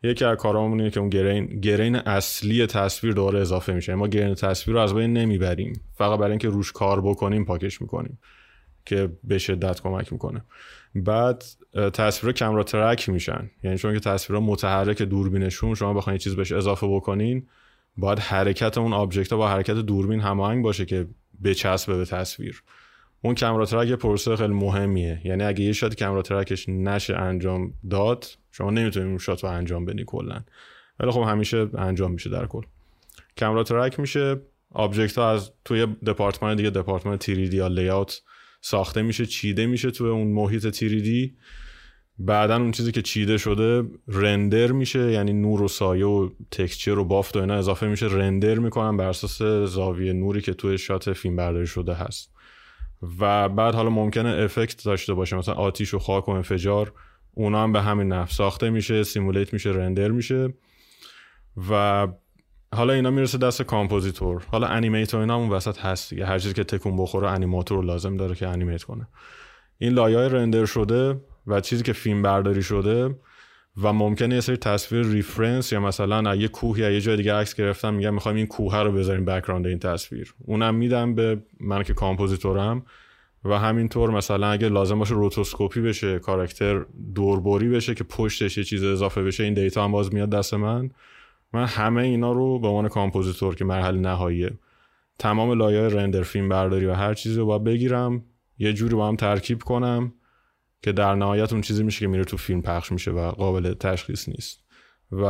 یکی 0.02 0.24
از 0.24 0.36
کارامون 0.36 0.78
اینه 0.78 0.90
که 0.90 1.00
اون 1.00 1.08
grain 1.08 1.46
grain 1.60 1.96
اصلی 1.96 2.66
تصویر 2.66 3.12
دوباره 3.12 3.40
اضافه 3.40 3.72
میشه. 3.72 3.94
ما 3.94 4.08
grain 4.08 4.34
تصویر 4.34 4.76
رو 4.76 4.82
از 4.82 4.94
بین 4.94 5.12
نمی‌بریم. 5.12 5.80
فقط 5.94 6.18
برای 6.18 6.30
اینکه 6.30 6.48
روش 6.48 6.72
کار 6.72 7.00
بکنیم 7.00 7.44
پاکش 7.44 7.82
می‌کنیم 7.82 8.18
که 8.84 9.08
به 9.24 9.38
شدت 9.38 9.80
کمک 9.80 10.12
می‌کنه. 10.12 10.44
بعد 10.94 11.44
تصویر 11.92 12.32
camera 12.32 12.62
track 12.62 13.08
میشن. 13.08 13.50
یعنی 13.64 13.78
چون 13.78 13.94
که 13.94 14.00
تصویر 14.00 14.38
متحرک 14.38 15.02
دوربینشون 15.02 15.74
شما 15.74 15.94
بخواید 15.94 16.20
چیز 16.20 16.36
بهش 16.36 16.52
اضافه 16.52 16.86
بکنین 16.86 17.46
باید 17.96 18.18
حرکت 18.18 18.78
اون 18.78 18.92
object 18.92 19.34
با 19.34 19.48
حرکت 19.48 19.74
دوربین 19.74 20.20
هماهنگ 20.20 20.64
باشه 20.64 20.84
که 20.84 21.06
بچسبه 21.44 21.96
به 21.96 22.04
تصویر. 22.04 22.62
اون 23.22 23.34
camera 23.34 23.66
track 23.66 23.92
پروسه 23.92 24.36
خیلی 24.36 24.54
مهمیه. 24.54 25.20
یعنی 25.24 25.44
اگه 25.44 25.64
یه 25.64 25.72
shot 25.72 26.02
camera 26.04 26.22
track 26.22 26.55
ش 26.55 26.68
نشه 26.68 27.16
انجام 27.16 27.74
داد 27.90 28.26
شما 28.52 28.70
نمی‌تونید 28.70 29.08
اون 29.08 29.18
shot 29.18 29.44
رو 29.44 29.50
انجام 29.50 29.84
بدی 29.84 30.04
کلا. 30.06 30.40
ولی 31.00 31.10
خب 31.10 31.20
همیشه 31.20 31.68
انجام 31.78 32.12
میشه 32.12 32.30
در 32.30 32.46
کل. 32.46 32.62
camera 33.40 33.62
track 33.62 34.00
میشه 34.00 34.40
object 34.72 35.18
ها 35.18 35.30
از 35.30 35.52
توی 35.64 35.86
دپارتمان 35.86 36.56
دیگه 36.56 36.70
دپارتمان 36.70 37.16
3D 37.16 37.56
یا 37.56 37.66
layout 37.66 38.22
ساخته 38.60 39.02
میشه 39.02 39.26
چیده 39.26 39.66
میشه 39.66 39.90
توی 39.90 40.08
اون 40.08 40.26
محیط 40.26 40.66
3D 40.66 41.36
بعدا 42.22 42.56
اون 42.56 42.70
چیزی 42.70 42.92
که 42.92 43.02
چیده 43.02 43.38
شده 43.38 43.88
render 44.08 44.72
میشه 44.72 45.12
یعنی 45.12 45.32
نور 45.32 45.62
و 45.62 45.68
سایه 45.68 46.06
و 46.06 46.28
texture 46.50 46.98
و 46.98 47.04
بافت 47.04 47.36
و 47.36 47.40
اینا 47.40 47.54
اضافه 47.54 47.86
میشه 47.86 48.06
render 48.06 48.54
می‌کنن 48.54 48.96
بر 48.96 49.08
اساس 49.08 49.42
زاویه 49.70 50.12
نوری 50.12 50.40
که 50.40 50.54
توی 50.54 50.78
shot 50.78 51.12
فیلم 51.12 51.36
برداری 51.36 51.66
شده 51.66 51.94
هست. 51.94 52.32
و 53.20 53.48
بعد 53.48 53.74
حالا 53.74 53.90
ممکنه 53.90 54.28
effect 54.28 54.84
داشته 54.84 55.14
باشه 55.14 55.36
مثلا 55.36 55.54
آتیش 55.54 55.94
و 55.94 55.98
خاک 55.98 56.28
و 56.28 56.30
انفجار 56.30 56.92
اونا 57.34 57.62
هم 57.62 57.72
به 57.72 57.82
همین 57.82 58.08
نفس 58.08 58.36
ساخته 58.36 58.70
میشه 58.70 59.02
simulate 59.02 59.52
میشه 59.52 59.70
render 59.70 60.08
میشه. 60.08 60.54
و 61.70 62.08
حالا 62.74 62.92
اینا 62.92 63.10
می‌رسه 63.10 63.38
دست 63.38 63.62
compositor. 63.62 64.42
حالا 64.50 64.66
animator 64.66 65.20
اینا 65.20 65.36
اون 65.36 65.48
وسط 65.48 65.78
هست 65.78 66.10
دیگه. 66.10 66.26
هر 66.26 66.38
چیزی 66.38 66.54
که 66.54 66.64
تکون 66.64 66.96
بخوره 66.96 67.30
انیماتور 67.30 67.84
لازم 67.84 68.16
داره 68.16 68.34
که 68.34 68.48
animate 68.48 68.82
کنه. 68.82 69.08
این 69.78 69.92
لایه 69.92 70.18
render 70.18 70.64
شده 70.64 71.20
و 71.46 71.60
چیزی 71.60 71.82
که 71.82 71.92
فیلم 71.92 72.22
برداری 72.22 72.62
شده 72.62 73.14
و 73.82 73.92
ممکنه 73.92 74.34
یه 74.34 74.40
سری 74.40 74.56
تصویر 74.56 75.06
reference 75.06 75.72
یا 75.72 75.80
مثلا 75.80 76.34
یه 76.34 76.48
کوه 76.48 76.78
یا 76.78 76.90
یه 76.90 77.00
جای 77.00 77.16
دیگه 77.16 77.34
عکس 77.34 77.54
گرفتم 77.54 77.94
میگم 77.94 78.14
می‌خوایم 78.14 78.36
این 78.36 78.46
کوه 78.46 78.76
رو 78.76 78.92
بذاریم 78.92 79.24
background 79.24 79.66
این 79.66 79.78
تصویر. 79.78 80.34
اونم 80.38 80.74
میدم 80.74 81.14
به 81.14 81.42
من 81.60 81.82
که 81.82 81.94
compositor 81.94 82.76
م 82.76 82.84
و 83.44 83.58
همینطور 83.58 84.10
مثلا 84.10 84.50
اگه 84.50 84.68
لازم 84.68 84.98
باشه 84.98 85.14
روتوسکوپی 85.14 85.80
بشه 85.80 86.18
کاراکتر 86.18 86.84
دوربری 87.14 87.68
بشه 87.68 87.94
که 87.94 88.04
پشتش 88.04 88.58
یه 88.58 88.64
چیز 88.64 88.84
اضافه 88.84 89.22
بشه 89.22 89.44
این 89.44 89.54
data 89.54 89.84
هم 89.84 89.92
باز 89.92 90.14
میاد 90.14 90.30
دست 90.30 90.54
من. 90.54 90.90
من 91.52 91.66
همه 91.66 92.02
اینا 92.02 92.32
رو 92.32 92.58
به 92.58 92.68
عنوان 92.68 92.88
compositor 92.88 93.54
که 93.54 93.64
مرحله 93.64 94.00
نهاییه 94.00 94.50
تمام 95.18 95.52
لایه 95.52 95.80
رندر 95.80 96.22
فیلم 96.22 96.48
برداری 96.48 96.86
و 96.86 96.92
هر 96.92 97.14
چیزی 97.14 97.36
رو 97.36 97.46
باید 97.46 97.64
بگیرم 97.64 98.24
یه 98.58 98.72
جوری 98.72 98.94
با 98.94 99.08
هم 99.08 99.16
ترکیب 99.16 99.62
کنم 99.62 100.12
که 100.82 100.92
در 100.92 101.14
نهایت 101.14 101.52
اون 101.52 101.62
چیزی 101.62 101.82
میشه 101.82 102.00
که 102.00 102.06
میره 102.06 102.24
تو 102.24 102.36
فیلم 102.36 102.62
پخش 102.62 102.92
میشه 102.92 103.10
و 103.10 103.30
قابل 103.30 103.74
تشخیص 103.74 104.28
نیست. 104.28 104.64
و 105.12 105.24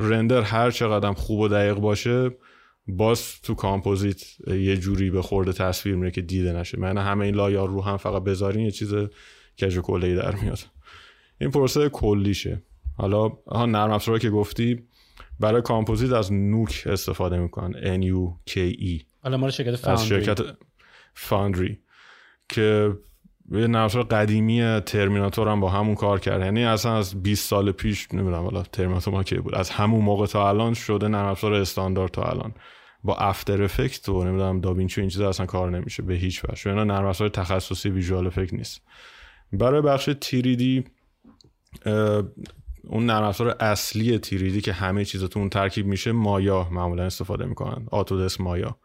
رندر 0.00 0.40
هر 0.40 0.70
چقدر 0.70 1.12
خوب 1.12 1.40
و 1.40 1.48
دقیق 1.48 1.74
باشه 1.74 2.30
باز 2.88 3.40
تو 3.40 3.54
کامپوزیت 3.54 4.40
یه 4.48 4.76
جوری 4.76 5.10
به 5.10 5.22
خورده 5.22 5.52
تصویر 5.52 5.96
میره 5.96 6.10
که 6.10 6.22
دیده 6.22 6.52
نشه. 6.52 6.80
من 6.80 6.98
همه 6.98 7.24
این 7.24 7.34
لایار 7.34 7.68
رو 7.68 7.82
هم 7.82 7.96
فقط 7.96 8.24
بذارین 8.24 8.64
یه 8.64 8.70
چیز 8.70 8.94
کج 9.62 9.78
کلی 9.78 10.14
در 10.14 10.34
میاد. 10.34 10.58
این 11.40 11.50
پروسه 11.50 11.88
کلیشه. 11.88 12.62
حالا 12.96 13.28
ها 13.28 13.66
نرم 13.66 13.90
افزارا 13.90 14.18
که 14.18 14.30
گفتی 14.30 14.82
برای 15.40 15.62
کامپوزیت 15.62 16.12
از 16.12 16.32
Nuke 16.32 16.82
استفاده 16.86 17.38
می‌کنن. 17.38 18.00
N 18.00 18.04
U 18.04 18.50
K 18.50 18.54
E. 18.72 19.02
حالا 19.22 19.36
مال 19.36 19.50
شرکت 19.50 19.88
از 19.88 20.06
شرکت 20.06 20.38
Foundry 21.14 21.78
که 22.48 22.92
یه 23.50 23.66
نرم 23.66 23.88
قدیمی 23.88 24.80
ترمیناتور 24.80 25.48
هم 25.48 25.60
با 25.60 25.68
همون 25.68 25.94
کار 25.94 26.20
کرد. 26.20 26.40
یعنی 26.40 26.64
اصلا 26.64 26.96
از 26.96 27.22
20 27.22 27.48
سال 27.48 27.72
پیش 27.72 28.08
نمی‌دونم 28.12 28.42
حالا 28.44 28.62
ترمیناتور 28.62 29.14
ما 29.14 29.22
کی 29.22 29.36
بود 29.36 29.54
از 29.54 29.70
همون 29.70 30.04
موقع 30.04 30.26
تا 30.26 30.48
الان 30.48 30.74
شده 30.74 31.08
نرم 31.08 31.36
استاندارد 31.44 32.10
تا 32.10 32.22
الان. 32.22 32.54
با 33.04 33.16
After 33.16 33.62
Effect 33.62 34.08
و 34.08 34.24
نمی‌دونم 34.24 34.60
DaVinci 34.60 35.00
این 35.00 35.10
چیزا 35.10 35.28
اصلا 35.28 35.46
کار 35.46 35.70
نمیشه 35.70 36.02
به 36.02 36.14
هیچ 36.14 36.44
وجه. 36.44 36.70
اینا 36.70 36.84
نرم 36.84 37.06
افزار 37.06 37.28
تخصصی 37.28 37.90
visual 37.90 38.26
effect 38.26 38.54
نیست. 38.54 38.82
برای 39.52 39.82
بخش 39.82 40.10
3D 40.20 40.84
اون 42.84 43.06
نرم 43.06 43.24
افزار 43.24 43.56
اصلی 43.60 44.18
3D 44.18 44.60
که 44.60 44.72
همه 44.72 45.04
چیزاتون 45.04 45.40
اون 45.42 45.50
ترکیب 45.50 45.86
میشه 45.86 46.12
مایا 46.12 46.68
معمولا 46.70 47.02
استفاده 47.02 47.44
می‌کنن. 47.44 47.86
Autodesk 47.90 48.40
Maya. 48.40 48.76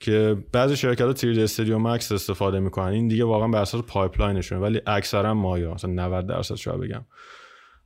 که 0.00 0.36
بعضی 0.52 0.76
شرکت 0.76 1.00
ها 1.00 1.12
3D 1.12 1.38
Studio 1.38 1.78
Max 1.78 2.12
استفاده 2.12 2.60
می‌کنن. 2.60 2.88
این 2.88 3.08
دیگه 3.08 3.24
واقعا 3.24 3.48
بر 3.48 3.60
اساس 3.60 3.82
pipeline 3.82 4.30
شونه 4.30 4.60
ولی 4.60 4.80
اکثرا 4.86 5.34
مایا 5.34 5.74
مثلا 5.74 5.90
90 5.90 6.26
درصد 6.26 6.54
شاید 6.54 6.80
بگم. 6.80 7.04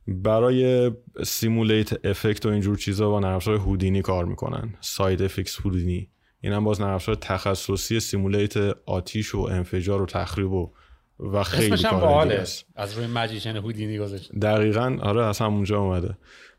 برای 0.07 0.91
simulate 1.23 2.05
effect 2.05 2.45
و 2.45 2.49
اینجور 2.49 2.77
چیزا 2.77 3.09
با 3.09 3.19
نرم 3.19 3.35
افزار 3.35 3.55
هودینی 3.55 4.01
کار 4.01 4.25
می‌کنن. 4.25 4.73
SideFX 4.81 5.59
Houdini. 5.59 6.09
این 6.41 6.53
هم 6.53 6.63
باز 6.63 6.81
نرم 6.81 6.97
تخصصی 6.97 7.99
simulate 7.99 8.57
آتیش 8.85 9.35
و 9.35 9.39
انفجار 9.39 10.01
و 10.01 10.05
تخریب 10.05 10.51
و 10.51 10.71
و 11.19 11.43
خیلی 11.43 11.83
کار 11.83 12.45
از 12.75 12.97
روی 12.97 13.07
مجیشن 13.07 13.55
هودینی 13.55 13.97
گذاشته. 13.97 14.39
دقیقا 14.39 14.97
آره 15.01 15.25
از 15.25 15.39
همونجا 15.39 15.79
اومده. 15.79 16.17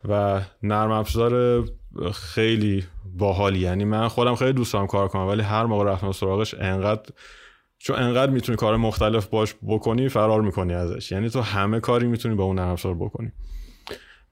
و 0.09 0.40
نرم 0.62 0.90
افزار 0.90 1.64
خیلی 2.12 2.84
باحالی. 3.05 3.59
یعنی 3.59 3.84
من 3.84 4.09
خودم 4.09 4.34
خیلی 4.34 4.53
دوست 4.53 4.72
دارم 4.72 4.86
کار 4.86 5.09
کنم 5.09 5.26
ولی 5.26 5.42
هر 5.42 5.66
موقع 5.66 5.84
رفتم 5.84 6.12
سراغش 6.12 6.55
انقدر 6.55 7.03
چون 7.78 7.97
انقدر 7.97 8.32
می‌تونی 8.32 8.57
کار 8.57 8.76
مختلف 8.76 9.26
باش 9.26 9.55
بکنی 9.68 10.09
فرار 10.09 10.40
می‌کنی 10.40 10.74
ازش. 10.74 11.12
یعنی 11.12 11.30
تو 11.30 11.40
همه 11.40 11.80
کاری 11.80 12.07
می‌تونی 12.07 12.34
با 12.34 12.45
اون 12.45 12.59
نرم 12.59 12.68
افزار 12.68 12.95
بکنی. 12.95 13.32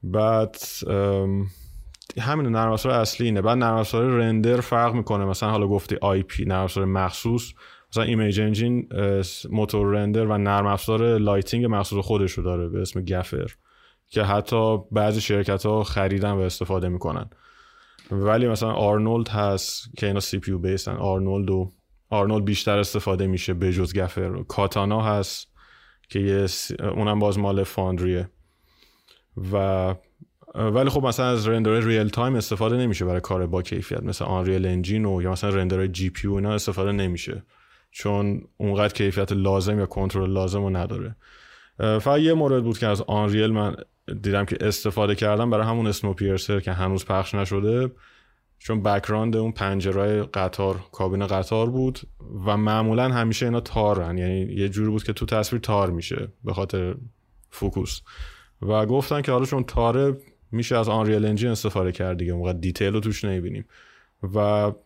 بعد 0.03 0.57
همین 2.19 2.45
نرم 2.47 2.71
افزار 2.71 2.91
اصلی 2.91 3.25
اینه. 3.25 3.41
بعد 3.41 3.57
نرم 3.57 3.75
افزار 3.75 4.03
رندر 4.03 4.61
فرق 4.61 4.93
می‌کنه. 4.93 5.25
مثلا 5.25 5.51
حالا 5.51 5.67
گفتی 5.67 5.95
آی 6.01 6.23
پی 6.23 6.45
نرم 6.45 6.63
افزار 6.63 6.85
مخصوص. 6.85 7.53
مثلا 7.91 8.03
Image 8.03 8.41
Engine 8.41 8.89
موتور 9.49 9.87
render 9.87 10.25
و 10.25 10.37
نرم 10.37 10.65
افزار 10.65 11.17
lighting 11.17 11.65
مخصوص 11.65 12.05
خودش 12.05 12.31
رو 12.31 12.43
داره 12.43 12.69
به 12.69 12.81
اسم 12.81 13.05
Gaffer 13.05 13.47
که 14.09 14.23
حتی 14.23 14.77
بعضی 14.91 15.21
شرکت 15.21 15.65
ها 15.65 15.83
خریدن 15.83 16.31
و 16.31 16.39
استفاده 16.39 16.89
می‌کنن. 16.89 17.29
ولی 18.11 18.47
مثلا 18.47 18.71
آرنولد 18.71 19.29
هست 19.29 19.89
که 19.97 20.07
اینا 20.07 20.19
CPU 20.19 20.39
base 20.39 20.57
ن 20.57 20.95
Arnold 20.95 21.49
و 21.49 21.71
آرنولد 22.09 22.45
بیشتر 22.45 22.77
استفاده 22.77 23.27
میشه 23.27 23.53
به 23.53 23.73
جز 23.73 23.97
Gaffer. 23.97 24.43
Katana 24.43 25.01
هست 25.01 25.47
که 26.09 26.19
یه 26.19 26.47
اونم 26.79 27.19
باز 27.19 27.39
مال 27.39 27.63
Foundry 27.63 28.14
ه. 28.14 28.29
و 29.53 29.95
ولی 30.55 30.89
خب 30.89 31.05
مثلا 31.05 31.25
از 31.25 31.47
render 31.47 31.79
real-time 31.79 32.35
استفاده 32.35 32.77
نمیشه 32.77 33.05
برای 33.05 33.21
کار 33.21 33.47
با 33.47 33.61
کیفیت. 33.61 34.03
مثل 34.03 34.25
Unreal 34.25 34.65
Engine 34.65 35.05
و 35.05 35.21
یا 35.21 35.31
مثلا 35.31 35.49
render 35.49 35.87
GPU 35.87 36.27
اینا 36.27 36.53
استفاده 36.53 36.91
نمیشه. 36.91 37.43
چون 37.91 38.41
اونقدر 38.57 38.93
کیفیت 38.93 39.31
لازم 39.31 39.79
یا 39.79 39.85
کنترل 39.85 40.29
لازم 40.29 40.61
رو 40.61 40.69
نداره. 40.69 41.15
فقط 41.77 42.19
یه 42.19 42.33
مورد 42.33 42.63
بود 42.63 42.77
که 42.77 42.87
از 42.87 43.01
Unreal 43.01 43.51
من 43.51 43.75
دیدم 44.21 44.45
که 44.45 44.57
استفاده 44.61 45.15
کردم 45.15 45.49
برای 45.49 45.65
همون 45.65 45.87
Snowpiercer 45.87 46.59
که 46.59 46.71
هنوز 46.71 47.05
پخش 47.05 47.35
نشده 47.35 47.91
چون 48.59 48.83
background 48.83 49.35
اون 49.35 49.51
پنجره‌های 49.51 50.23
قطار 50.23 50.79
کابین 50.91 51.27
قطار 51.27 51.69
بود 51.69 51.99
و 52.45 52.57
معمولا 52.57 53.09
همیشه 53.09 53.45
اینا 53.45 53.59
تارن. 53.59 54.17
یعنی 54.17 54.39
یه 54.39 54.69
جوری 54.69 54.89
بود 54.89 55.03
که 55.03 55.13
تو 55.13 55.25
تصویر 55.25 55.61
تار 55.61 55.89
میشه 55.89 56.27
به 56.43 56.53
خاطر 56.53 56.95
focus. 57.49 58.01
و 58.61 58.85
گفتن 58.85 59.21
که 59.21 59.31
حالا 59.31 59.45
چون 59.45 59.63
تار 59.63 60.17
میشه 60.51 60.77
از 60.77 60.89
Unreal 60.89 61.25
Engine 61.25 61.49
استفاده 61.49 61.91
کرد 61.91 62.17
دیگه. 62.17 62.33
موقع 62.33 62.53
detail 62.53 62.93
رو 62.93 62.99
توش 62.99 63.23
نمی‌بینیم. 63.23 63.65
و 64.35 64.37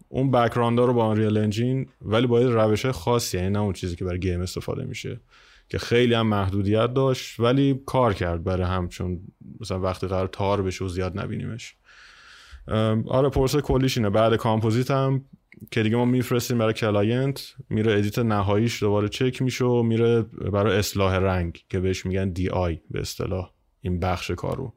اون 0.09 0.31
background 0.31 0.79
رو 0.79 0.93
با 0.93 1.05
Unreal 1.05 1.37
Engine 1.37 1.89
ولی 2.01 2.27
باید 2.27 2.47
روش 2.47 2.85
خاصی 2.85 3.37
یعنی 3.37 3.49
نه 3.49 3.59
اون 3.59 3.73
چیزی 3.73 3.95
که 3.95 4.05
برای 4.05 4.19
game 4.19 4.41
استفاده 4.41 4.85
میشه. 4.85 5.19
که 5.69 5.77
خیلی 5.77 6.13
هم 6.13 6.27
محدودیت 6.27 6.93
داشت 6.93 7.39
ولی 7.39 7.81
کار 7.85 8.13
کرد 8.13 8.43
برای 8.43 8.67
هم 8.67 8.87
چون 8.87 9.19
مثلا 9.59 9.79
وقتی 9.79 10.07
قراره 10.07 10.27
تار 10.27 10.61
بشه 10.61 10.85
و 10.85 10.87
زیاد 10.87 11.19
نبینیمش. 11.19 11.75
آره 13.07 13.29
پروسه 13.29 13.61
کلیش 13.61 13.97
اینه. 13.97 14.09
بعد 14.09 14.35
کامپوزیت 14.35 14.91
هم 14.91 15.25
که 15.71 15.83
دیگه 15.83 15.95
ما 15.95 16.05
میفرستیم 16.05 16.57
برای 16.57 16.73
client 16.73 17.53
میره 17.69 17.93
ادیت 17.97 18.19
نهاییش 18.19 18.83
دوباره 18.83 19.09
چک 19.09 19.41
میشه 19.41 19.65
و 19.65 19.83
میره 19.83 20.21
برای 20.21 20.77
اصلاح 20.77 21.15
رنگ 21.15 21.65
که 21.69 21.79
بهش 21.79 22.05
میگن 22.05 22.29
DI 22.29 22.79
به 22.91 22.99
اصطلاح 22.99 23.51
این 23.81 23.99
بخش 23.99 24.31
کارو. 24.31 24.73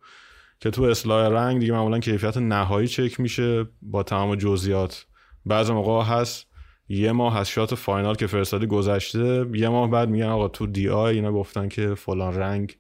که 0.61 0.70
تو 0.70 0.82
اصلاح 0.82 1.28
رنگ 1.28 1.61
دیگه 1.61 1.72
معمولا 1.72 1.99
کیفیت 1.99 2.36
نهایی 2.36 2.88
چک 2.88 3.20
میشه 3.20 3.66
با 3.82 4.03
تمام 4.03 4.34
جزئیات. 4.34 5.07
بعضی 5.46 5.70
موقع 5.70 6.05
هست 6.05 6.47
یه 6.91 7.12
ماه 7.12 7.38
از 7.38 7.49
شات 7.49 7.74
final 7.74 8.14
که 8.14 8.26
فرستادی 8.26 8.66
گذشته 8.66 9.47
یه 9.55 9.68
ماه 9.68 9.91
بعد 9.91 10.09
میگن 10.09 10.26
آقا 10.26 10.49
تو 10.49 10.66
DI 10.66 11.14
اینا 11.14 11.32
گفتن 11.32 11.68
که 11.68 11.95
فلان 11.95 12.34
رنگ 12.34 12.78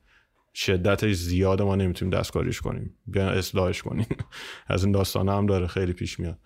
شدتش 0.54 1.14
زیاده 1.14 1.64
ما 1.64 1.76
نمی‌تونیم 1.76 2.18
دستکاریش 2.18 2.60
کنیم. 2.60 2.94
بیان 3.06 3.38
اصلاحش 3.38 3.82
کنیم. 3.82 4.06
از 4.66 4.84
این 4.84 4.92
داستان 4.92 5.28
هم 5.28 5.46
داره 5.46 5.66
خیلی 5.66 5.92
پیش 5.92 6.20
میاد. 6.20 6.38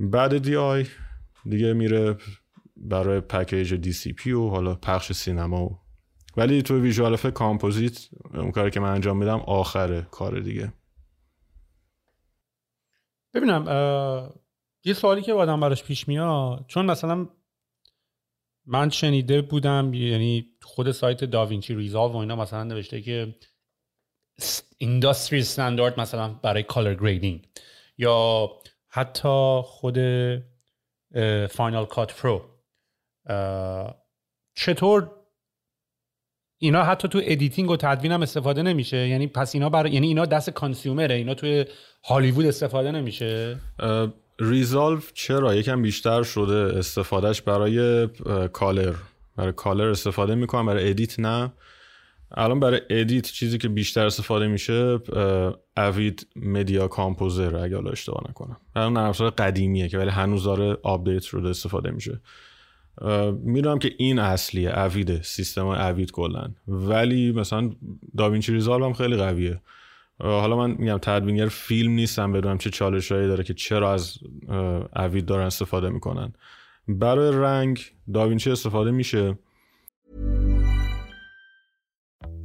بعد 0.00 0.38
DI 0.38 0.86
دیگه 1.44 1.72
میره 1.72 2.16
برای 2.76 3.20
package 3.20 3.74
DCP 3.74 4.32
و 4.32 4.48
حالا 4.48 4.74
پخش 4.74 5.12
سینما 5.12 5.64
و 5.64 5.78
ولی 6.36 6.62
تو 6.62 6.80
visual 6.80 7.12
effect 7.12 7.32
composite 7.32 8.08
اون 8.34 8.50
کاری 8.50 8.70
که 8.70 8.80
من 8.80 8.94
انجام 8.94 9.16
میدم 9.16 9.40
آخره 9.40 10.06
کار 10.10 10.40
دیگه. 10.40 10.72
ببینم 13.34 13.64
یه 14.84 14.94
سوالی 14.94 15.22
که 15.22 15.32
آدم 15.32 15.60
براش 15.60 15.84
پیش 15.84 16.08
میاد 16.08 16.64
چون 16.68 16.86
مثلا 16.86 17.28
من 18.66 18.90
شنیده 18.90 19.42
بودم 19.42 19.94
یعنی 19.94 20.46
خود 20.62 20.90
سایت 20.90 21.24
DaVinci 21.24 21.74
Resolve 21.74 22.12
و 22.12 22.16
اینا 22.16 22.36
مثلا 22.36 22.64
نوشته 22.64 23.00
که 23.00 23.34
industry 24.78 25.38
standard 25.38 26.00
مثلا 26.00 26.28
برای 26.28 26.62
color 26.62 26.94
grading 26.94 27.48
یا 27.98 28.48
حتی 28.88 29.60
خود 29.64 29.98
Final 31.50 31.86
Cut 31.86 32.14
Pro 32.14 32.42
چطور 34.54 35.10
اینا 36.58 36.82
حتی 36.82 37.08
تو 37.08 37.20
editing 37.24 37.70
و 37.70 37.76
تدوین 37.76 38.12
هم 38.12 38.22
استفاده 38.22 38.62
نمیشه؟ 38.62 39.08
یعنی 39.08 39.26
پس 39.26 39.54
اینا 39.54 39.68
برای 39.68 39.92
یعنی 39.92 40.06
اینا 40.06 40.26
دست 40.26 40.50
consumer 40.50 41.07
ه 41.07 41.14
اینا 41.14 41.34
توی 41.34 41.64
هالیوود 42.04 42.46
استفاده 42.46 42.90
نمیشه؟ 42.90 43.60
Resolve 44.40 45.00
چرا؟ 45.14 45.54
یکم 45.54 45.82
بیشتر 45.82 46.22
شده 46.22 46.78
استفادهش 46.78 47.40
برای 47.40 48.08
color. 48.52 48.94
برای 49.36 49.52
color 49.52 49.88
استفاده 49.88 50.34
می‌کنم 50.34 50.66
برای 50.66 50.90
edit 50.90 51.20
نه. 51.20 51.52
الان 52.34 52.60
برای 52.60 52.80
edit 52.90 53.26
چیزی 53.26 53.58
که 53.58 53.68
بیشتر 53.68 54.06
استفاده 54.06 54.46
میشه 54.46 54.98
Avid 55.76 56.26
Media 56.36 56.88
Composer 56.88 57.56
اگه 57.56 57.76
حالا 57.76 57.90
اشتباه 57.90 58.24
نکنم. 58.30 58.56
الان 58.76 58.92
نرم 58.92 59.12
قدیمیه 59.30 59.88
که 59.88 59.98
ولی 59.98 60.10
هنوز 60.10 60.44
داره 60.44 60.76
update 60.82 61.22
شده 61.22 61.48
استفاده 61.48 61.90
میشه. 61.90 62.20
می‌دونم 63.42 63.78
که 63.78 63.92
این 63.98 64.18
اصلیه 64.18 64.78
اوید 64.78 65.22
سیستم 65.22 65.66
اوید 65.66 66.12
کلا. 66.12 66.50
ولی 66.68 67.32
مثلا 67.32 67.70
داوینچی 68.16 68.52
ریزالو 68.52 68.84
هم 68.84 68.92
خیلی 68.92 69.16
قویه. 69.16 69.60
حالا 70.22 70.56
من 70.56 70.70
میگم 70.78 70.98
تدوینگر 70.98 71.48
فیلم 71.48 71.92
نیستم 71.92 72.32
بدونم 72.32 72.58
چه 72.58 72.70
چالشهایی 72.70 73.28
داره 73.28 73.44
که 73.44 73.54
چرا 73.54 73.92
از 73.92 74.18
اوید 74.96 75.26
دارن 75.26 75.46
استفاده 75.46 75.88
می‌کنن 75.88 76.32
برای 76.88 77.36
رنگ 77.36 77.92
داوینچی 78.14 78.50
استفاده 78.50 78.90
میشه 78.90 79.38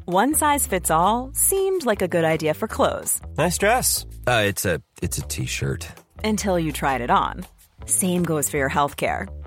One 0.07 0.33
size 0.35 0.65
fits 0.65 0.89
all 0.89 1.31
seemed 1.33 1.85
like 1.85 2.01
a 2.01 2.07
good 2.07 2.23
idea 2.23 2.53
for 2.53 2.67
clothes. 2.77 3.19
Nice 3.37 3.57
dress. 3.57 4.05
Uh, 4.25 4.43
it's 4.49 4.63
a 4.65 4.75
it's 5.01 5.17
a 5.17 5.25
t-shirt. 5.33 5.83
Until 6.23 6.57
you 6.57 6.71
tried 6.71 7.01
it 7.01 7.09
on. 7.09 7.45
Same 7.85 8.23
goes 8.23 8.49
for 8.49 8.55
your 8.55 8.69
healthcare. 8.69 9.27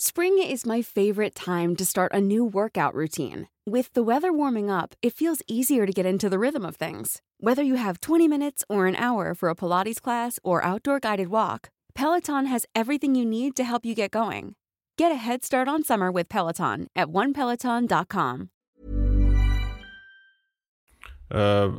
Spring 0.00 0.38
is 0.38 0.66
my 0.66 0.82
favorite 0.82 1.34
time 1.34 1.74
to 1.76 1.84
start 1.84 2.12
a 2.12 2.20
new 2.20 2.44
workout 2.44 2.94
routine. 2.94 3.48
With 3.74 3.92
the 3.94 4.02
weather 4.02 4.32
warming 4.32 4.70
up, 4.70 4.94
it 5.02 5.14
feels 5.14 5.42
easier 5.48 5.86
to 5.86 5.92
get 5.92 6.06
into 6.06 6.28
the 6.28 6.38
rhythm 6.38 6.64
of 6.64 6.76
things. 6.76 7.22
Whether 7.40 7.62
you 7.62 7.76
have 7.76 8.00
20 8.00 8.28
minutes 8.28 8.64
or 8.68 8.86
an 8.86 8.96
hour 8.96 9.34
for 9.34 9.48
a 9.48 9.54
Pilates 9.54 10.00
class 10.00 10.38
or 10.44 10.62
outdoor 10.62 11.00
guided 11.00 11.28
walk, 11.28 11.70
Peloton 11.94 12.46
has 12.46 12.66
everything 12.74 13.14
you 13.14 13.24
need 13.24 13.56
to 13.56 13.64
help 13.64 13.84
you 13.84 13.94
get 13.94 14.10
going. 14.10 14.54
Get 14.96 15.12
a 15.12 15.16
head 15.16 15.44
start 15.44 15.66
on 15.68 15.82
summer 15.82 16.12
with 16.12 16.28
Peloton 16.28 16.88
at 16.94 17.08
onepeloton.com. 17.08 18.50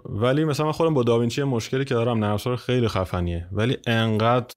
ولی 0.06 0.46
مثلا 0.46 0.66
من 0.66 0.72
خودم 0.72 0.94
با 0.94 1.04
داوینچی 1.04 1.44
مشکلی 1.44 1.86
که 1.86 1.94
دارم 1.94 2.18
نرم 2.18 2.34
افزار 2.34 2.56
خیلی 2.56 2.88
خفنیه 2.88 3.48
ولی 3.52 3.78
انقدر 3.88 4.54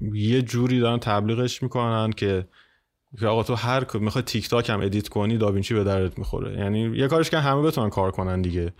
یه 0.00 0.42
جوری 0.42 0.80
دارن 0.80 0.98
تبلیغش 0.98 1.62
میکنن 1.62 2.10
که 2.10 2.48
که 3.19 3.27
آقا 3.27 3.43
تو 3.43 3.55
هر 3.55 3.85
می‌خوای 3.93 4.21
تیک 4.21 4.49
تاک 4.49 4.69
هم 4.69 4.81
edit 4.81 5.07
کنی 5.07 5.37
DaVinci 5.37 5.73
به 5.73 5.83
دردت 5.83 6.17
می‌خوره. 6.17 6.59
یعنی 6.59 6.97
یه 6.97 7.07
کارش 7.07 7.29
که 7.29 7.37
همه 7.37 7.61
بتونن 7.61 7.89
کار 7.89 8.11
کنن 8.11 8.41
دیگه. 8.41 8.73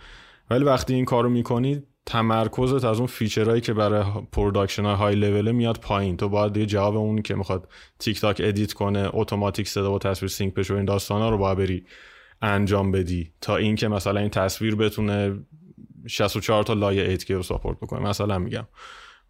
ولی 0.50 0.64
وقتی 0.64 0.94
این 0.94 1.04
کارو 1.04 1.28
می‌کنی 1.28 1.82
تمرکزت 2.06 2.84
از 2.84 2.98
اون 2.98 3.06
feature 3.06 3.44
هایی 3.44 3.60
که 3.60 3.72
برای 3.72 4.04
production 4.32 4.84
های 4.84 4.94
high 4.94 5.14
level 5.14 5.52
میاد 5.52 5.78
پایین. 5.78 6.16
تو 6.16 6.28
باید 6.28 6.56
یه 6.56 6.66
جواب 6.66 6.96
اون 6.96 7.22
که 7.22 7.34
می‌خواد 7.34 7.68
TikTok 7.98 8.40
edit 8.44 8.72
کنه 8.72 9.10
اتوماتیک 9.12 9.68
صدا 9.68 9.94
و 9.94 9.98
تصویر 9.98 10.30
sync 10.30 10.54
بشه 10.54 10.74
و 10.74 10.76
این 10.76 10.86
داستانا 10.86 11.30
رو 11.30 11.38
باید 11.38 11.58
بری 11.58 11.84
انجام 12.42 12.90
بدی. 12.90 13.32
تا 13.40 13.56
اینکه 13.56 13.88
مثلا 13.88 14.20
این 14.20 14.30
تصویر 14.30 14.74
بتونه 14.74 15.38
64 16.06 16.62
تا 16.62 16.72
لایه 16.72 17.16
8K 17.16 17.30
رو 17.30 17.42
support 17.42 17.80
بکنه. 17.80 18.00
مثلا 18.00 18.38
میگم. 18.38 18.66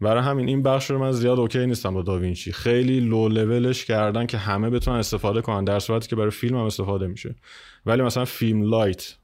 برای 0.00 0.22
همین 0.22 0.48
این 0.48 0.62
بخش 0.62 0.90
رو 0.90 0.98
من 0.98 1.12
زیاد 1.12 1.38
okay 1.38 1.66
نیستم 1.66 1.94
با 1.94 2.02
DaVinci. 2.02 2.52
خیلی 2.52 3.00
لو 3.00 3.28
لولش 3.28 3.84
کردن 3.84 4.26
که 4.26 4.38
همه 4.38 4.70
بتونن 4.70 4.96
استفاده 4.96 5.40
کنن 5.40 5.64
در 5.64 5.78
صورتی 5.78 6.08
که 6.08 6.16
برای 6.16 6.30
فیلم 6.30 6.56
هم 6.56 6.64
استفاده 6.64 7.06
میشه. 7.06 7.34
ولی 7.86 8.02
مثلا 8.02 8.24
FilmLight 8.24 9.16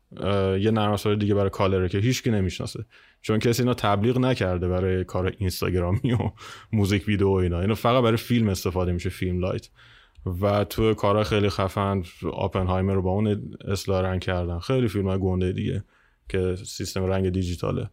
یه 0.61 0.71
نرم 0.71 0.93
افزار 0.93 1.15
دیگه 1.15 1.35
برای 1.35 1.51
color 1.51 1.83
ه 1.83 1.89
که 1.89 1.99
هیچکی 1.99 2.31
نمی‌شناسه. 2.31 2.85
چون 3.23 3.39
کسی 3.39 3.63
اینا 3.63 3.75
تبلیغ 3.75 4.19
نکرده 4.19 4.69
برای 4.69 5.05
کار 5.05 5.35
اینستاگرامی 5.39 6.13
و 6.13 6.19
music 6.73 7.09
video 7.09 7.29
و 7.29 7.33
اینا. 7.33 7.61
اینو 7.61 7.75
فقط 7.75 8.03
برای 8.03 8.17
فیلم 8.17 8.49
استفاده 8.49 8.93
میشه 8.93 9.09
FilmLight. 9.09 9.69
و 10.41 10.65
تو 10.65 10.95
کارا 10.95 11.25
خیلی 11.25 11.49
خفن 11.49 12.03
Oppenheimer 12.33 12.95
رو 12.95 13.03
با 13.03 13.11
اون 13.11 13.57
اصلاح 13.69 14.03
رنگ 14.03 14.21
کردن. 14.21 14.59
خیلی 14.59 14.89
فیلم 14.89 15.19
گنده 15.19 15.53
دیگه 15.53 15.85
که 16.29 16.57
سیستم 16.65 17.05
رنگ 17.05 17.31
دیجیتاله. 17.31 17.91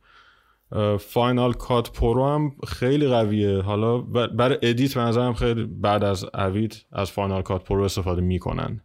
Final 1.00 1.54
Cut 1.54 1.92
Pro 1.92 2.26
هم 2.26 2.52
خیلی 2.68 3.08
قویه. 3.08 3.62
حالا 3.62 3.98
برای 4.28 4.58
edit 4.62 4.98
به 4.98 5.34
خیلی 5.34 5.64
بعد 5.64 6.04
از 6.04 6.26
Avid 6.34 6.86
از 6.92 7.12
Final 7.12 7.42
Cut 7.42 7.64
Pro 7.64 7.84
استفاده 7.84 8.22
می‌کنن. 8.22 8.82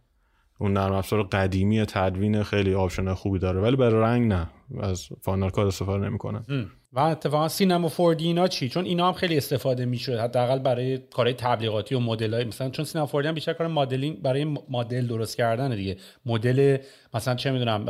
اون 0.59 0.73
نرم 0.73 0.93
افزار 0.93 1.23
قدیمی 1.23 1.85
تدوین 1.85 2.43
خیلی 2.43 2.73
option 2.73 3.13
خوبی 3.13 3.39
داره 3.39 3.61
ولی 3.61 3.75
برای 3.75 4.01
رنگ 4.01 4.27
نه. 4.27 4.49
از 4.81 5.09
Final 5.21 5.49
Cut 5.49 5.67
استفاده 5.67 6.05
نمی‌کنن. 6.05 6.45
و 6.93 6.99
اتفاقا 6.99 7.47
Cinema 7.47 7.89
4 7.89 8.15
اینا 8.19 8.47
چی؟ 8.47 8.69
چون 8.69 8.85
اینا 8.85 9.07
هم 9.07 9.13
خیلی 9.13 9.37
استفاده 9.37 9.85
می‌شد 9.85 10.19
حداقل 10.19 10.59
برای 10.59 10.97
کارهای 10.97 11.33
تبلیغاتی 11.33 11.95
و 11.95 11.99
های 11.99 12.43
مثلا 12.43 12.69
چون 12.69 12.85
Cinema 12.85 13.07
4 13.07 13.27
هم 13.27 13.33
بیشتر 13.33 13.53
کار 13.53 13.67
مدلینگ 13.67 14.21
برای 14.21 14.45
مدل 14.69 15.07
درست 15.07 15.37
کردن 15.37 15.75
دیگه. 15.75 15.97
مدل 16.25 16.77
مثلا 17.13 17.35
چه 17.35 17.51
می‌دونم 17.51 17.85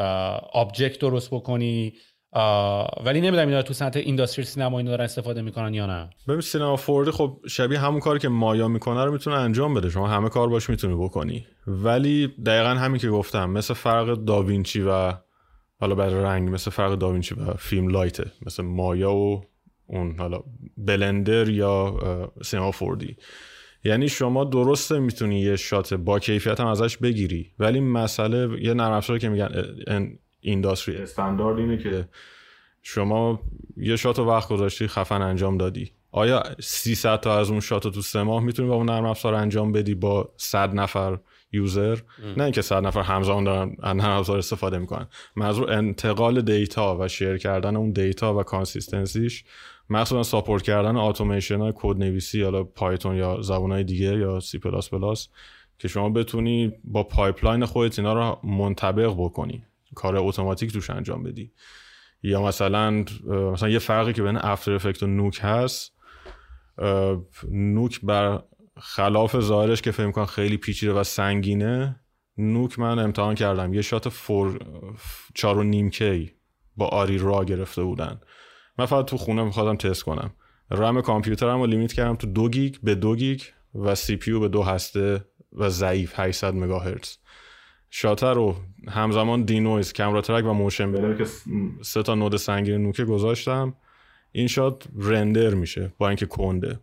object 0.54 1.00
درست 1.00 1.34
بکنی 1.34 1.94
ولی 3.06 3.22
نمی‌دونم 3.22 3.48
اینا 3.48 3.62
تو 3.62 3.74
صنعت 3.74 3.98
industry 3.98 4.46
سینما 4.46 4.78
اینا 4.78 4.92
دارن 4.92 5.04
استفاده 5.04 5.42
می‌کنن 5.42 5.74
یا 5.74 5.86
نه. 5.86 6.10
ببین 6.28 6.42
Cinema 6.42 6.76
4D 6.76 7.12
خب 7.12 7.40
شبیه 7.48 7.80
همون 7.80 8.00
کاری 8.00 8.20
که 8.20 8.30
مایا 8.30 8.68
می‌کنه 8.68 9.06
رو 9.06 9.12
می‌تونه 9.12 9.36
انجام 9.36 9.74
بده. 9.74 9.90
شما 9.90 10.08
همه 10.08 10.30
کار 10.30 10.50
باش 10.50 10.70
می‌تونی 10.70 10.96
بکنی. 10.96 11.46
ولی 11.68 12.28
دقیقا 12.46 12.70
همین 12.70 12.98
که 12.98 13.10
گفتم 13.10 13.50
مثل 13.50 13.74
فرق 13.74 14.14
DaVinci 14.14 14.82
و 14.82 15.14
حالا 15.80 15.96
برای 15.96 16.24
رنگ 16.24 16.50
مثل 16.50 16.72
فرق 16.72 16.96
DaVinci 16.96 17.36
و 17.36 17.54
FilmLight 17.54 17.88
ه. 17.88 18.32
مثل 18.46 18.64
مایا 18.64 19.14
و 19.14 19.44
اون 19.88 20.16
حالا 20.20 20.40
بلندر 20.78 21.50
یا 21.50 21.98
Cinema 22.44 22.72
4D. 22.72 23.18
یعنی 23.84 24.10
شما 24.10 24.44
درسته 24.44 25.00
می‌تونی 25.00 25.40
یه 25.40 25.56
شات 25.56 25.94
با 25.94 26.20
کیفیت 26.20 26.60
هم 26.60 26.68
ازش 26.68 26.98
بگیری 26.98 27.52
ولی 27.60 27.80
مسئله 27.80 28.64
یه 28.64 28.74
نرم 28.74 29.18
که 29.18 29.30
میگن 29.30 29.50
industry. 30.42 30.98
standard 30.98 31.60
اینه 31.60 31.78
که 31.78 32.08
شما 32.82 33.40
یه 33.78 33.96
شات 33.96 34.20
وقت 34.20 34.50
گذاشتی 34.50 34.88
خفن 34.88 35.22
انجام 35.22 35.58
دادی. 35.58 35.92
آیا 36.12 36.44
300 36.60 37.20
تا 37.20 37.40
از 37.40 37.50
اون 37.50 37.60
شات 37.60 37.88
تو 37.88 38.02
سه 38.02 38.24
ماه 38.24 38.44
می‌تونی 38.44 38.70
با 38.70 38.76
اون 38.76 38.90
نرم 38.90 39.06
افزار 39.06 39.34
انجام 39.34 39.72
بدی 39.72 39.96
با 39.96 40.34
100 40.38 40.74
نفر 40.74 41.18
user؟ 41.52 42.00
نه 42.38 42.44
اینکه 42.44 42.62
100 42.62 42.84
نفر 42.84 43.02
همزمان 43.02 43.44
دارن 43.44 43.76
نرم 43.84 44.00
افزار 44.00 44.38
استفاده 44.38 44.78
می‌کنن. 44.78 45.08
منظور 45.36 45.74
انتقال 45.74 46.42
data 46.42 46.98
و 47.00 47.08
share 47.08 47.38
کردن 47.38 47.76
اون 47.76 47.92
data 47.92 48.40
و 48.40 48.44
consistency 48.44 49.28
ش 49.28 49.44
مخصوصا 49.90 50.24
support 50.24 50.64
کردن 50.64 50.96
اتوماسیون 50.96 51.62
های 51.62 51.74
کد 51.76 51.98
نویسی 51.98 52.40
یا 52.40 52.64
Python 52.64 53.16
یا 53.16 53.42
زبان 53.42 53.72
های 53.72 53.84
دیگه 53.84 54.18
یا 54.18 54.40
سی 54.40 54.58
پلاس 54.58 54.90
پلاس 54.90 55.28
که 55.80 55.88
شما 55.88 56.10
بتونی 56.10 56.74
با 56.84 57.04
pipeline 57.04 57.66
خودت 57.66 58.00
اینا 58.00 58.14
رو 58.14 58.50
منطبق 58.50 59.14
بکنی. 59.18 59.64
کار 59.96 60.18
اتوماتیک 60.18 60.74
توش 60.74 60.90
انجام 60.90 61.24
بدی. 61.24 61.52
یا 62.24 62.42
مثلا 62.42 63.06
مثلا 63.30 63.70
یه 63.70 63.80
فرقی 63.80 64.14
که 64.14 64.24
بین 64.24 64.38
After 64.38 64.74
Effects 64.74 65.04
و 65.04 65.08
Nuke 65.08 65.40
هست 65.42 65.92
Nuke 67.52 68.02
بر 68.04 68.44
خلاف 68.82 69.40
ظاهرش 69.40 69.82
که 69.82 69.92
فکر 69.92 70.12
کنم 70.12 70.26
خیلی 70.26 70.58
پیچیده 70.58 70.94
و 70.94 71.04
سنگینه 71.04 72.00
Nuke 72.38 72.80
من 72.80 73.00
امتحان 73.00 73.36
کردم. 73.36 73.74
یه 73.74 73.82
شات 73.82 74.10
four 74.10 74.60
چار 75.34 75.58
و 75.58 75.64
نیم 75.64 75.90
K 75.90 76.32
با 76.76 76.88
ARRI 76.88 77.18
را 77.18 77.46
گرفته 77.46 77.84
بودن. 77.84 78.20
من 78.78 78.86
فقط 78.86 79.06
تو 79.06 79.18
خونه 79.18 79.44
میخواستم 79.44 79.76
تست 79.76 80.04
کنم. 80.04 80.34
رم 80.72 81.02
کامپیوترم 81.02 81.60
رو 81.60 81.66
limit 81.66 81.94
کردم 81.94 82.16
تو 82.16 82.28
دو 82.28 82.50
گیگ 82.50 82.76
به 82.84 82.96
دو 82.96 83.16
گیگ 83.16 83.42
و 83.76 83.96
CPU 83.96 84.40
به 84.40 84.48
دو 84.48 84.64
هسته 84.64 85.26
و 85.54 85.70
ضعیف 85.70 86.14
800 86.16 86.54
مگاهرتز. 86.54 87.18
شاتر 87.90 88.34
رو 88.34 88.56
همزمان 88.88 89.44
denoise 89.44 89.94
camera 89.94 90.22
track 90.22 90.46
و 90.46 90.54
motion 90.54 90.92
blur 90.92 91.18
که 91.18 91.26
سه 91.82 92.04
تا 92.04 92.16
node 92.16 92.36
سنگین 92.36 92.84
Nuke 92.84 93.01
ه 93.01 93.06
گذاشتم. 93.06 93.76
این 94.32 94.48
shot 94.48 94.84
render 94.98 95.54
میشه 95.54 95.94
با 95.98 96.08
اینکه 96.08 96.26
کنده. 96.26 96.80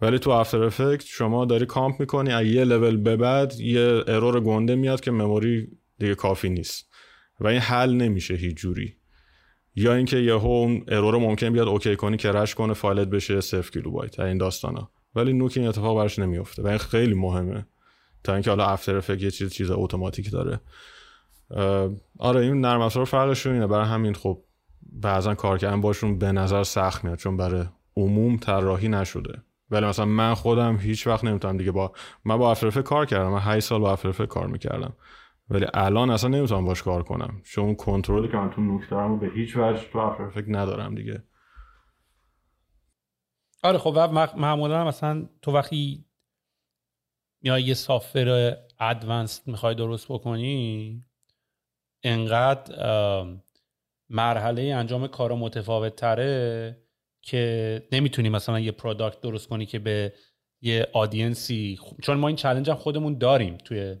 ولی 0.00 0.18
تو 0.18 0.30
After 0.30 0.62
Effects 0.62 1.04
شما 1.04 1.44
داری 1.44 1.66
comp 1.66 2.00
می‌کنی 2.00 2.32
از 2.32 2.46
یه 2.46 2.64
لول 2.64 2.96
به 2.96 3.16
بعد 3.16 3.60
یه 3.60 4.04
error 4.06 4.40
گنده 4.40 4.74
میاد 4.74 5.00
که 5.00 5.10
memory 5.10 5.68
دیگه 5.98 6.14
کافی 6.14 6.48
نیست. 6.48 6.88
و 7.40 7.46
این 7.46 7.60
حل 7.60 7.94
نمیشه 7.94 8.34
هیچ 8.34 8.56
جوری. 8.56 8.94
یا 9.76 9.94
اینکه 9.94 10.16
یهو 10.16 10.46
اون 10.46 10.84
error 10.88 11.18
ممکن 11.18 11.52
بیاد 11.52 11.68
OK 11.68 11.96
کنی 11.96 12.16
crash 12.16 12.54
کنه 12.54 12.74
فایلت 12.74 13.08
بشه 13.08 13.40
0 13.40 13.70
کیلوبایت 13.70 14.20
این 14.20 14.38
داستانا. 14.38 14.90
ولی 15.14 15.32
Nuke 15.32 15.52
این 15.56 15.68
اتفاق 15.68 15.96
براش 15.96 16.18
نمیفته 16.18 16.62
و 16.62 16.66
این 16.66 16.78
خیلی 16.78 17.14
مهمه. 17.14 17.66
تا 18.28 18.34
اینکه 18.34 18.50
حالا 18.50 18.66
After 18.66 18.96
Effects 18.96 19.22
یه 19.22 19.30
چیز 19.30 19.52
چیز 19.52 19.70
automatic 19.70 20.30
داره. 20.30 20.60
آره 22.18 22.40
این 22.40 22.60
نرم 22.60 22.80
افزار 22.80 23.04
فرقشون 23.04 23.52
اینه. 23.52 23.66
برای 23.66 23.86
همین 23.86 24.14
خب 24.14 24.44
بعضا 24.92 25.34
کار 25.34 25.58
کردن 25.58 25.80
باشون 25.80 26.18
به 26.18 26.32
نظر 26.32 26.62
سخت 26.62 27.04
میاد 27.04 27.18
چون 27.18 27.36
برای 27.36 27.64
عموم 27.96 28.36
طراحی 28.36 28.88
نشده. 28.88 29.42
ولی 29.70 29.86
مثلا 29.86 30.04
من 30.04 30.34
خودم 30.34 30.76
هیچ 30.76 31.06
وقت 31.06 31.24
نمی‌تونم 31.24 31.56
دیگه 31.56 31.70
با 31.70 31.92
من 32.24 32.36
با 32.36 32.50
افتر 32.50 32.82
کار 32.82 33.06
کردم. 33.06 33.28
من 33.28 33.38
8 33.38 33.66
سال 33.66 33.80
با 33.80 33.92
افتر 33.92 34.26
کار 34.26 34.46
می‌کردم. 34.46 34.92
ولی 35.50 35.66
الان 35.74 36.10
اصلا 36.10 36.30
نمی‌تونم 36.30 36.64
باش 36.64 36.82
کار 36.82 37.02
کنم. 37.02 37.40
چون 37.44 37.74
کنترلی 37.74 38.28
که 38.28 38.36
من 38.36 38.50
تو 38.50 38.60
نوک 38.60 38.90
دارم 38.90 39.18
به 39.18 39.30
هیچ 39.34 39.56
وجه 39.56 39.80
تو 39.92 39.98
افتر 39.98 40.44
ندارم 40.48 40.94
دیگه. 40.94 41.22
آره 43.62 43.78
خب 43.78 43.98
معمولا 44.36 44.84
مثلا 44.84 45.28
تو 45.42 45.52
وقتی 45.52 46.04
یا 47.42 47.58
یه 47.58 47.74
software 47.74 48.56
advanced 48.80 49.42
می‌خوای 49.46 49.74
درست 49.74 50.06
بکنی 50.08 51.04
انقدر 52.02 52.74
مرحله 54.10 54.62
انجام 54.62 55.06
کار 55.06 55.32
متفاوت 55.32 55.96
تره 55.96 56.76
که 57.22 57.82
نمی‌تونی 57.92 58.28
مثلا 58.28 58.60
یه 58.60 58.72
product 58.72 59.20
درست 59.20 59.48
کنی 59.48 59.66
که 59.66 59.78
به 59.78 60.12
یه 60.60 60.86
audience 60.92 61.68
ی 61.68 61.78
چون 62.02 62.16
ما 62.16 62.26
این 62.28 62.36
challenge 62.36 62.70
هم 62.70 62.76
خودمون 62.76 63.18
داریم. 63.18 63.58
توی 63.58 63.96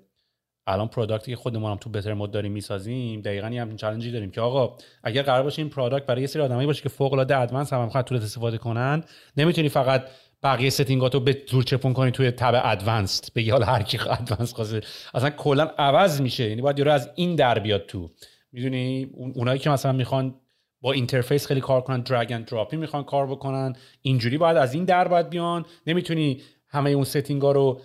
الان 0.66 0.88
product 0.88 1.25
ی 1.25 1.30
که 1.30 1.36
خودمون 1.36 1.70
هم 1.70 1.76
تو 1.76 1.90
Bettermode 1.90 2.30
داریم 2.30 2.52
می‌سازیم 2.52 3.20
دقیقا 3.20 3.50
یه 3.50 3.60
همین 3.60 3.76
challenge 3.76 4.07
ی 4.07 4.10
داریم 4.10 4.30
که 4.30 4.40
آقا 4.40 4.76
اگر 5.02 5.22
قرار 5.22 5.42
باشه 5.42 5.62
این 5.62 5.70
product 5.70 6.06
برای 6.06 6.20
یه 6.20 6.26
سری 6.26 6.42
آدمایی 6.42 6.66
باشه 6.66 6.82
که 6.82 6.88
فوق 6.88 7.12
العاده 7.12 7.38
advanced 7.38 7.72
هم 7.72 7.84
می‌خوان 7.84 8.02
tool 8.02 8.16
استفاده 8.16 8.58
کنن 8.58 9.04
نمی‌تونی 9.36 9.68
فقط 9.68 10.08
بقیه 10.42 10.70
setting 10.70 11.09
اتو 11.09 11.20
به 11.20 11.42
زور 11.50 11.64
چپون 11.64 11.92
کنی 11.92 12.10
توی 12.10 12.30
tab 12.30 12.60
advanced 12.64 13.24
بگی 13.34 13.50
حالا 13.50 13.66
هر 13.66 13.82
کی 13.82 13.98
advanced 13.98 14.52
خواسته. 14.52 14.80
اصلا 15.14 15.30
کلا 15.30 15.70
عوض 15.78 16.20
میشه. 16.20 16.48
یعنی 16.48 16.62
باید 16.62 16.78
یارو 16.78 16.92
از 16.92 17.10
این 17.14 17.36
در 17.36 17.58
بیاد 17.58 17.86
تو. 17.86 18.10
می‌دونی؟ 18.52 19.10
اونایی 19.14 19.58
که 19.58 19.70
مثلا 19.70 19.92
می‌خوان 19.92 20.34
با 20.80 20.92
interface 20.92 21.46
خیلی 21.46 21.60
کار 21.60 21.80
کنن 21.80 22.00
drag 22.00 22.32
and 22.32 22.44
drop 22.44 22.70
ی 22.70 22.76
می‌خوان 22.76 23.04
کار 23.04 23.26
بکنن 23.26 23.72
اینجوری 24.02 24.38
باید 24.38 24.56
از 24.56 24.74
این 24.74 24.84
در 24.84 25.08
باید 25.08 25.30
بیان. 25.30 25.64
نمی‌تونی 25.86 26.42
همه 26.68 26.90
اون 26.90 27.04
setting 27.04 27.42
ها 27.42 27.52
رو 27.52 27.80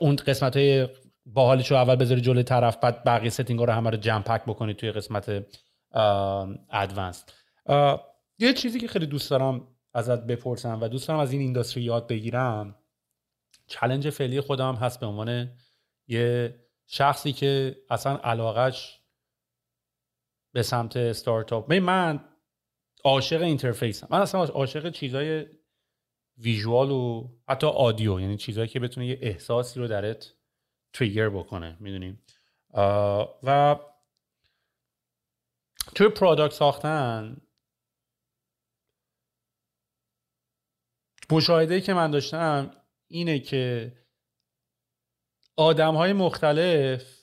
اون 0.00 0.16
قسمت 0.16 0.56
های 0.56 0.88
باحالش 1.26 1.72
اول 1.72 1.96
بذاری 1.96 2.20
جلوی 2.20 2.42
طرف 2.42 2.76
بعد 2.76 3.04
بقیه 3.04 3.30
setting 3.30 3.58
ها 3.58 3.64
رو 3.64 3.72
همه 3.72 3.90
رو 3.90 3.96
جمع 3.96 4.22
pack 4.22 4.42
بکنی 4.44 4.74
توی 4.74 4.92
قسمت 4.92 5.46
advanced. 6.70 7.24
یه 8.38 8.52
چیزی 8.52 8.80
که 8.80 8.88
خیلی 8.88 9.06
دوست 9.06 9.30
دارم 9.30 9.60
ازت 9.94 10.26
بپرسم 10.26 10.78
و 10.80 10.88
دوست 10.88 11.08
دارم 11.08 11.20
از 11.20 11.32
این 11.32 11.40
industry 11.40 11.82
یاد 11.82 12.06
بگیرم 12.08 12.74
challenge 13.66 14.10
فعلی 14.10 14.40
خودم 14.40 14.74
هست 14.74 15.00
به 15.00 15.06
عنوان 15.06 15.50
یه 16.06 16.54
شخصی 16.86 17.32
که 17.32 17.76
اصلا 17.90 18.16
علاقش 18.16 19.00
به 20.52 20.62
سمت 20.62 21.12
ستارتاپ 21.12 21.72
من 21.72 22.24
عاشق 23.04 23.42
interface 23.42 24.04
من 24.10 24.20
اصلا 24.20 24.44
عاشق 24.44 24.90
چیزای 24.90 25.46
visual 26.38 26.90
و 26.90 27.28
حتی 27.48 27.66
audio 27.66 28.20
یعنی 28.20 28.36
چیزهایی 28.36 28.68
که 28.68 28.80
بتونه 28.80 29.06
یه 29.06 29.18
احساسی 29.22 29.80
رو 29.80 29.88
درت 29.88 30.32
trigger 30.92 31.28
بکنه 31.28 31.76
می‌دونیم 31.80 32.22
و 33.42 33.76
توی 35.94 36.08
پرادکت 36.08 36.54
ساختن 36.54 37.36
مشاهده 41.32 41.80
که 41.80 41.94
من 41.94 42.10
داشتم 42.10 42.70
اینه 43.08 43.38
که 43.38 43.92
آدم 45.56 45.94
های 45.94 46.12
مختلف 46.12 47.18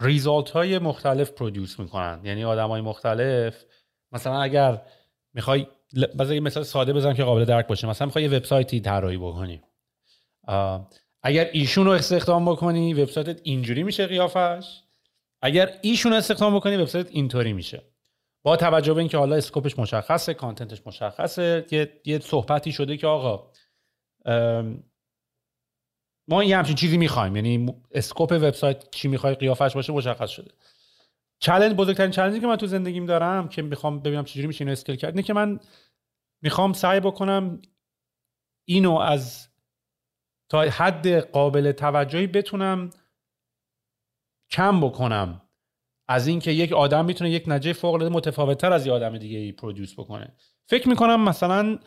ریزالت 0.00 0.50
های 0.50 0.78
مختلف 0.78 1.30
پرودیوس 1.30 1.78
می‌کنن. 1.78 2.20
یعنی 2.24 2.44
آدم 2.44 2.68
های 2.68 2.80
مختلف 2.80 3.64
مثلا 4.12 4.42
اگر 4.42 4.82
می‌خوای 5.34 5.66
بذار 6.18 6.34
یه 6.34 6.40
مثال 6.40 6.62
ساده 6.62 6.92
بزنم 6.92 7.14
که 7.14 7.24
قابل 7.24 7.44
درک 7.44 7.66
باشه. 7.66 7.86
مثلا 7.86 8.06
می‌خوای 8.06 8.24
یه 8.24 8.30
وبسایتی 8.30 8.80
طراحی 8.80 9.16
بکنی. 9.16 9.62
اگر 11.22 11.50
ایشون 11.52 11.86
رو 11.86 11.92
استخدام 11.92 12.44
بکنی 12.44 12.94
وبسایتت 12.94 13.40
اینجوری 13.42 13.82
میشه 13.82 14.06
قیافش. 14.06 14.82
اگر 15.42 15.78
ایشون 15.82 16.12
استخدام 16.12 16.56
بکنی 16.56 16.76
وبسایت 16.76 17.10
اینطوری 17.10 17.52
میشه. 17.52 17.82
با 18.42 18.56
توجه 18.56 18.94
به 18.94 19.00
اینکه 19.00 19.18
حالا 19.18 19.36
scope 19.36 19.66
ش 19.66 19.78
مشخصه 19.78 20.34
content 20.34 20.71
ش 20.71 20.82
مشخصه 20.86 21.66
یه, 21.70 22.00
یه 22.04 22.18
صحبتی 22.18 22.72
شده 22.72 22.96
که 22.96 23.06
آقا 23.06 23.52
ما 26.28 26.44
یه 26.44 26.58
همچین 26.58 26.74
چیزی 26.74 26.98
می‌خوایم. 26.98 27.36
یعنی 27.36 27.74
scope 27.90 28.32
وبسایت 28.32 28.90
چی 28.90 29.08
می‌خوای 29.08 29.34
قیافش 29.34 29.74
باشه 29.74 29.92
مشخص 29.92 30.30
شده. 30.30 30.50
چالش 31.40 31.72
بزرگترین 31.72 32.10
challenge 32.10 32.37
ی 32.37 32.40
که 32.40 32.46
من 32.46 32.56
تو 32.56 32.66
زندگیم 32.66 33.06
دارم 33.06 33.48
که 33.48 33.62
می‌خوام 33.62 34.00
ببینم 34.00 34.24
چجوری 34.24 34.46
میشه 34.46 34.62
اینو 34.62 34.72
scale 34.72 34.96
کرد 34.96 35.10
اینه 35.10 35.22
که 35.22 35.32
من 35.32 35.60
می‌خوام 36.42 36.72
سعی 36.72 37.00
بکنم 37.00 37.62
اینو 38.64 38.96
از 38.96 39.48
تا 40.48 40.60
حد 40.60 41.08
قابل 41.08 41.72
توجهی 41.72 42.26
بتونم 42.26 42.90
کم 44.50 44.80
بکنم. 44.80 45.47
از 46.08 46.26
اینکه 46.26 46.50
یک 46.50 46.72
آدم 46.72 47.04
می‌تونه 47.04 47.30
یک 47.30 47.44
نجه 47.46 47.72
فوق 47.72 47.94
العاده 47.94 48.14
متفاوتتر 48.14 48.72
از 48.72 48.86
یه 48.86 48.92
آدم 48.92 49.18
دیگه 49.18 49.38
ای 49.38 49.52
پرودوس 49.52 49.94
بکنه. 49.94 50.32
فکر 50.66 50.88
می‌کنم 50.88 51.24
مثلا 51.24 51.78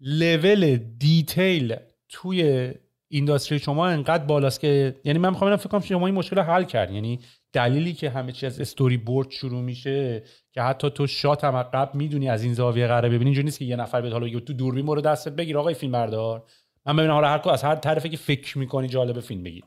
لول 0.00 0.76
دیتیل 0.76 1.76
توی 2.08 2.70
اینداستری 3.08 3.58
شما 3.58 3.86
انقدر 3.86 4.24
بالاست 4.24 4.60
که 4.60 5.00
یعنی 5.04 5.18
من 5.18 5.30
می‌خوام 5.30 5.56
فکر 5.56 5.68
کنم 5.68 5.80
شما 5.80 6.06
این 6.06 6.14
مشکل 6.14 6.36
رو 6.36 6.42
حل 6.42 6.64
کرد. 6.64 6.90
یعنی 6.90 7.20
دلیلی 7.52 7.92
که 7.92 8.10
همه 8.10 8.32
چی 8.32 8.46
از 8.46 8.60
استوری 8.60 8.96
بورد 8.96 9.30
شروع 9.30 9.60
میشه 9.60 10.22
که 10.52 10.62
حتی 10.62 10.90
تو 10.90 11.06
شات 11.06 11.44
هم 11.44 11.62
قبل 11.62 11.98
می‌دونی 11.98 12.28
از 12.28 12.42
این 12.42 12.54
زاویه 12.54 12.86
قراره 12.86 13.08
ببینی. 13.08 13.24
اینجوری 13.24 13.44
نیست 13.44 13.58
که 13.58 13.64
یه 13.64 13.76
نفر 13.76 14.00
به 14.00 14.10
حالا 14.10 14.40
تو 14.40 14.52
دوربین 14.52 14.86
رو 14.86 15.00
دستت 15.00 15.32
بگیر 15.32 15.58
آقای 15.58 15.74
فیلم 15.74 15.92
بردار 15.92 16.42
من 16.86 16.96
ببینم 16.96 17.12
حالا 17.12 17.28
هر 17.28 17.50
از 17.50 17.64
هر 17.64 17.74
طرفی 17.74 18.08
که 18.08 18.16
فکر 18.16 18.58
می‌کنی 18.58 18.88
جالب 18.88 19.20
فیلم 19.20 19.42
بگیر. 19.42 19.64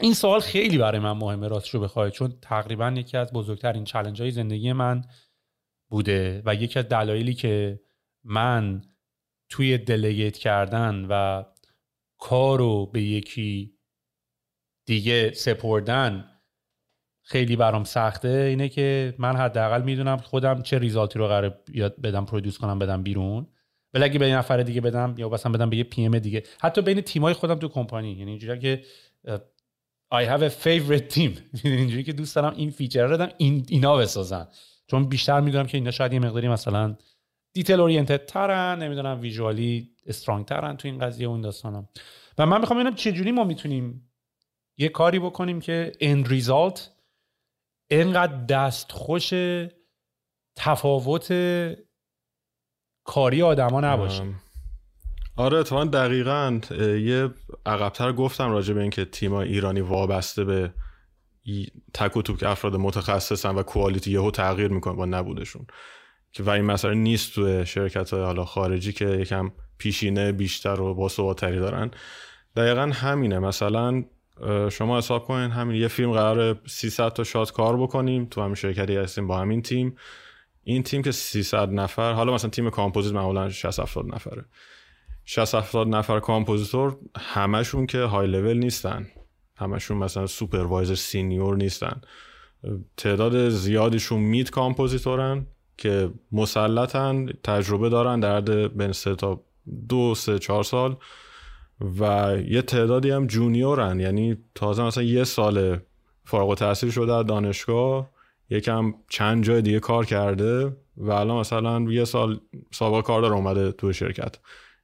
این 0.00 0.14
سوال 0.14 0.40
خیلی 0.40 0.78
برای 0.78 1.00
من 1.00 1.12
مهمه 1.12 1.48
راستشو 1.48 1.80
بخوای. 1.80 2.10
چون 2.10 2.38
تقریبا 2.42 2.90
یکی 2.96 3.16
از 3.16 3.32
بزرگترین 3.32 3.84
چلنج 3.84 4.22
های 4.22 4.30
زندگی 4.30 4.72
من 4.72 5.04
بوده 5.90 6.42
و 6.46 6.54
یکی 6.54 6.78
از 6.78 6.88
دلایلی 6.88 7.34
که 7.34 7.80
من 8.24 8.82
توی 9.48 9.78
دلیگیت 9.78 10.36
کردن 10.38 11.06
و 11.10 11.44
کارو 12.18 12.86
به 12.86 13.02
یکی 13.02 13.78
دیگه 14.86 15.32
سپردن 15.32 16.28
خیلی 17.22 17.56
برام 17.56 17.84
سخته. 17.84 18.28
اینه 18.28 18.68
که 18.68 19.14
من 19.18 19.36
حداقل 19.36 19.82
می‌دونم 19.82 20.16
خودم 20.16 20.62
چه 20.62 20.78
result 20.78 21.12
ی 21.12 21.18
رو 21.18 21.28
قرار 21.28 21.62
بدم 22.02 22.24
produce 22.24 22.58
کنم 22.58 22.78
بدم 22.78 23.02
بیرون. 23.02 23.46
ولی 23.94 24.04
اگه 24.04 24.18
به 24.18 24.28
یه 24.28 24.36
نفر 24.36 24.62
دیگه 24.62 24.80
بدم 24.80 25.14
یا 25.18 25.28
مثلا 25.28 25.52
بدم 25.52 25.70
به 25.70 25.76
یه 25.76 25.84
PM 25.84 26.18
دیگه. 26.18 26.42
حتی 26.60 26.82
بین 26.82 27.00
تیمای 27.00 27.34
خودم 27.34 27.54
تو 27.54 27.68
کمپانی. 27.68 28.12
یعنی 28.12 28.30
اینجوری 28.30 28.58
که 28.58 28.84
I 30.12 30.24
have 30.24 30.42
a 30.42 30.50
favorite 30.50 31.08
team. 31.14 31.30
اینجوری 31.64 32.04
که 32.04 32.12
دوست 32.12 32.36
دارم 32.36 32.54
این 32.56 32.70
feature 32.70 33.06
رو 33.06 33.12
بدم 33.14 33.28
این 33.38 33.66
اینا 33.68 33.96
بسازن. 33.96 34.48
چون 34.86 35.08
بیشتر 35.08 35.40
می‌دونم 35.40 35.66
که 35.66 35.78
اینا 35.78 35.90
شاید 35.90 36.12
یه 36.12 36.18
مقداری 36.18 36.48
مثلا 36.48 36.96
detail 37.54 37.80
oriented 37.80 38.26
ترن 38.26 38.82
نمی‌دونم 38.82 39.20
visually 39.20 39.90
strong 40.06 40.44
ترن 40.44 40.76
تو 40.76 40.88
این 40.88 40.98
قضیه 40.98 41.26
اون 41.28 41.40
داستانم 41.40 41.88
و 42.38 42.46
من 42.46 42.60
می‌خوام 42.60 42.80
ببینم 42.80 42.94
چه 42.96 43.12
جوری 43.12 43.32
ما 43.32 43.44
می‌تونیم 43.44 44.12
یه 44.78 44.88
کاری 44.88 45.18
بکنیم 45.18 45.60
که 45.60 45.92
end 46.00 46.28
ریزالت 46.28 46.90
اینقدر 47.90 48.44
دستخوش 48.44 49.32
تفاوت 50.56 51.32
کاری 53.04 53.42
آدما 53.42 53.80
نباشه. 53.80 54.34
آره 55.36 55.58
اتفاقا 55.58 55.84
دقیقا 55.84 56.60
یه 56.80 57.30
عقبتر 57.66 58.12
گفتم 58.12 58.50
راجع 58.50 58.74
به 58.74 58.80
اینکه 58.80 59.04
تیم 59.04 59.32
ایرانی 59.32 59.80
وابسته 59.80 60.44
به 60.44 60.72
تک 61.94 62.16
و 62.16 62.22
توک 62.22 62.38
که 62.38 62.48
افراد 62.48 62.76
متخصصن 62.76 63.54
و 63.54 63.62
کوالیتی 63.62 64.10
یهو 64.10 64.30
تغییر 64.30 64.68
می‌کنه 64.68 64.94
با 64.94 65.06
نبودشون. 65.06 65.66
که 66.32 66.42
و 66.42 66.50
این 66.50 66.64
مسئله 66.64 66.94
نیست 66.94 67.34
تو 67.34 67.64
شرکت 67.64 68.10
های 68.10 68.22
حالا 68.22 68.44
خارجی 68.44 68.92
که 68.92 69.06
یکم 69.06 69.52
پیشینه 69.78 70.32
بیشتر 70.32 70.80
و 70.80 70.94
باثباتتری 70.94 71.58
دارن. 71.58 71.90
دقیقا 72.56 72.90
همینه. 72.94 73.38
مثلا 73.38 74.04
شما 74.70 74.98
حساب 74.98 75.24
کنین 75.24 75.50
همین 75.50 75.76
یه 75.76 75.88
فیلم 75.88 76.12
قرار 76.12 76.58
300 76.66 77.08
تا 77.08 77.24
shot 77.24 77.52
کار 77.52 77.76
بکنیم 77.76 78.24
تو 78.24 78.42
همین 78.42 78.54
شرکتی 78.54 78.96
هستیم 78.96 79.26
با 79.26 79.38
همین 79.38 79.62
تیم. 79.62 79.96
این 80.64 80.82
تیم 80.82 81.02
که 81.02 81.12
300 81.12 81.72
نفر 81.72 82.12
حالا 82.12 82.34
مثلا 82.34 82.50
تیم 82.50 82.70
کامپوزیت 82.70 83.14
معمولا 83.14 83.50
60 83.50 83.80
70 83.80 84.14
نفره. 84.14 84.44
60 85.24 85.54
70 85.54 85.88
نفر 85.88 86.20
compositor 86.20 86.96
همشون 87.18 87.86
که 87.86 87.98
های 87.98 88.26
لول 88.26 88.56
نیستن. 88.56 89.06
همشون 89.56 89.96
مثلا 89.96 90.26
supervisor 90.26 90.94
senior 90.94 91.56
نیستن. 91.56 92.00
تعداد 92.96 93.48
زیادیشون 93.48 94.20
mid 94.20 94.50
compositor 94.50 95.37
ن 95.37 95.46
که 95.78 96.10
مسلطن 96.32 97.26
تجربه 97.26 97.88
دارن 97.88 98.20
در 98.20 98.36
حد 98.36 98.76
بین 98.76 98.92
سه 98.92 99.14
تا 99.14 99.40
دو 99.88 100.14
سه 100.14 100.38
چهار 100.38 100.64
سال 100.64 100.96
و 102.00 102.32
یه 102.46 102.62
تعدادی 102.62 103.10
هم 103.10 103.26
جونیورن. 103.26 104.00
یعنی 104.00 104.36
تازه 104.54 104.82
مثلا 104.82 105.04
یه 105.04 105.24
سال 105.24 105.78
فارغ 106.24 106.48
و 106.48 106.54
تحصیل 106.54 106.90
شده 106.90 107.12
از 107.14 107.26
دانشگاه 107.26 108.10
یکم 108.50 108.94
چند 109.08 109.44
جای 109.44 109.62
دیگه 109.62 109.80
کار 109.80 110.06
کرده 110.06 110.76
و 110.96 111.10
الان 111.10 111.40
مثلا 111.40 111.80
یه 111.80 112.04
سال 112.04 112.40
سابقه 112.70 113.02
کار 113.02 113.22
داره 113.22 113.34
اومده 113.34 113.72
تو 113.72 113.92
شرکت. 113.92 114.38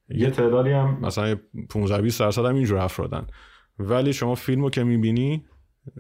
یه 0.09 0.31
تعدادی 0.31 0.71
هم 0.71 0.99
مثلا 1.03 1.37
15 1.69 2.03
20 2.03 2.21
درصد 2.21 2.45
هم 2.45 2.55
اینجور 2.55 2.79
افرادن 2.79 3.27
ولی 3.79 4.13
شما 4.13 4.35
فیلمو 4.35 4.71
که 4.71 4.85
می‌بینی 4.85 5.45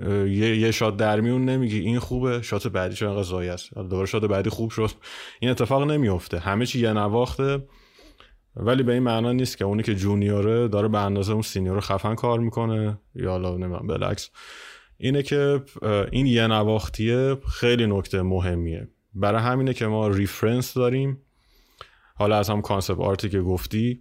یه 0.07 0.57
یه 0.57 0.71
shot 0.71 0.97
در 0.97 1.21
میون 1.21 1.45
نمیگی. 1.45 1.79
این 1.79 1.99
خوبه 1.99 2.43
shot 2.43 2.69
بعدی 2.69 2.95
چه 2.95 3.09
انقدر 3.09 3.23
ضایع 3.23 3.49
است. 3.49 3.75
دوباره 3.75 4.07
shot 4.07 4.25
بعدی 4.25 4.51
خوب 4.51 4.71
شد. 4.71 4.91
این 5.41 5.51
اتفاق 5.51 5.91
نمیفته 5.91 6.39
همه 6.39 6.67
چی 6.67 6.81
یه 6.81 6.93
نواخته. 6.93 7.65
ولی 8.57 8.83
به 8.83 8.93
این 8.93 9.03
معنا 9.03 9.33
نیست 9.33 9.59
که 9.59 9.65
اونی 9.65 9.83
که 9.83 9.95
junior 9.95 10.58
ه 10.58 10.69
داره 10.69 10.89
به 10.89 10.99
اندازه 10.99 11.33
اون 11.33 11.43
senior 11.43 11.81
خفن 11.81 12.15
کار 12.15 12.39
می‌کنه. 12.39 12.99
یا 13.15 13.31
حالا 13.31 13.57
نمی‌دونم 13.57 13.87
بالعکس. 13.87 14.31
اینه 14.97 15.23
که 15.23 15.63
این 16.13 16.27
یه 16.27 16.47
نواختیه 16.47 17.37
خیلی 17.51 17.87
نکته 17.87 18.23
مهمیه. 18.23 18.89
برای 19.15 19.43
همینه 19.43 19.75
که 19.75 19.87
ما 19.87 20.09
reference 20.09 20.75
داریم. 20.75 21.19
حالا 22.19 22.39
از 22.39 22.51
هم 22.51 22.63
concept 22.63 23.01
art 23.01 23.22
ی 23.22 23.29
که 23.29 23.41
گفتی 23.41 24.01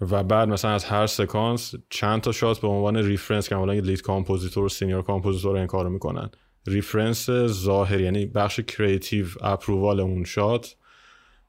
و 0.00 0.22
بعد 0.22 0.48
مثلا 0.48 0.70
از 0.70 0.84
هر 0.84 1.06
سکانس 1.06 1.74
چند 1.90 2.20
تا 2.20 2.32
shot 2.32 2.60
به 2.60 2.68
عنوان 2.68 2.96
reference 2.96 3.48
که 3.48 3.54
حالا 3.54 3.72
lead 3.72 4.02
compositor 4.02 4.64
و 4.64 4.68
senior 4.68 5.02
compositor 5.02 5.56
این 5.56 5.66
کارو 5.66 5.90
می‌کنن. 5.90 6.30
reference 6.66 7.30
ظاهر 7.46 8.00
یعنی 8.00 8.26
بخش 8.26 8.60
creative 8.60 9.26
approval 9.40 10.00
اون 10.00 10.24
shot 10.24 10.76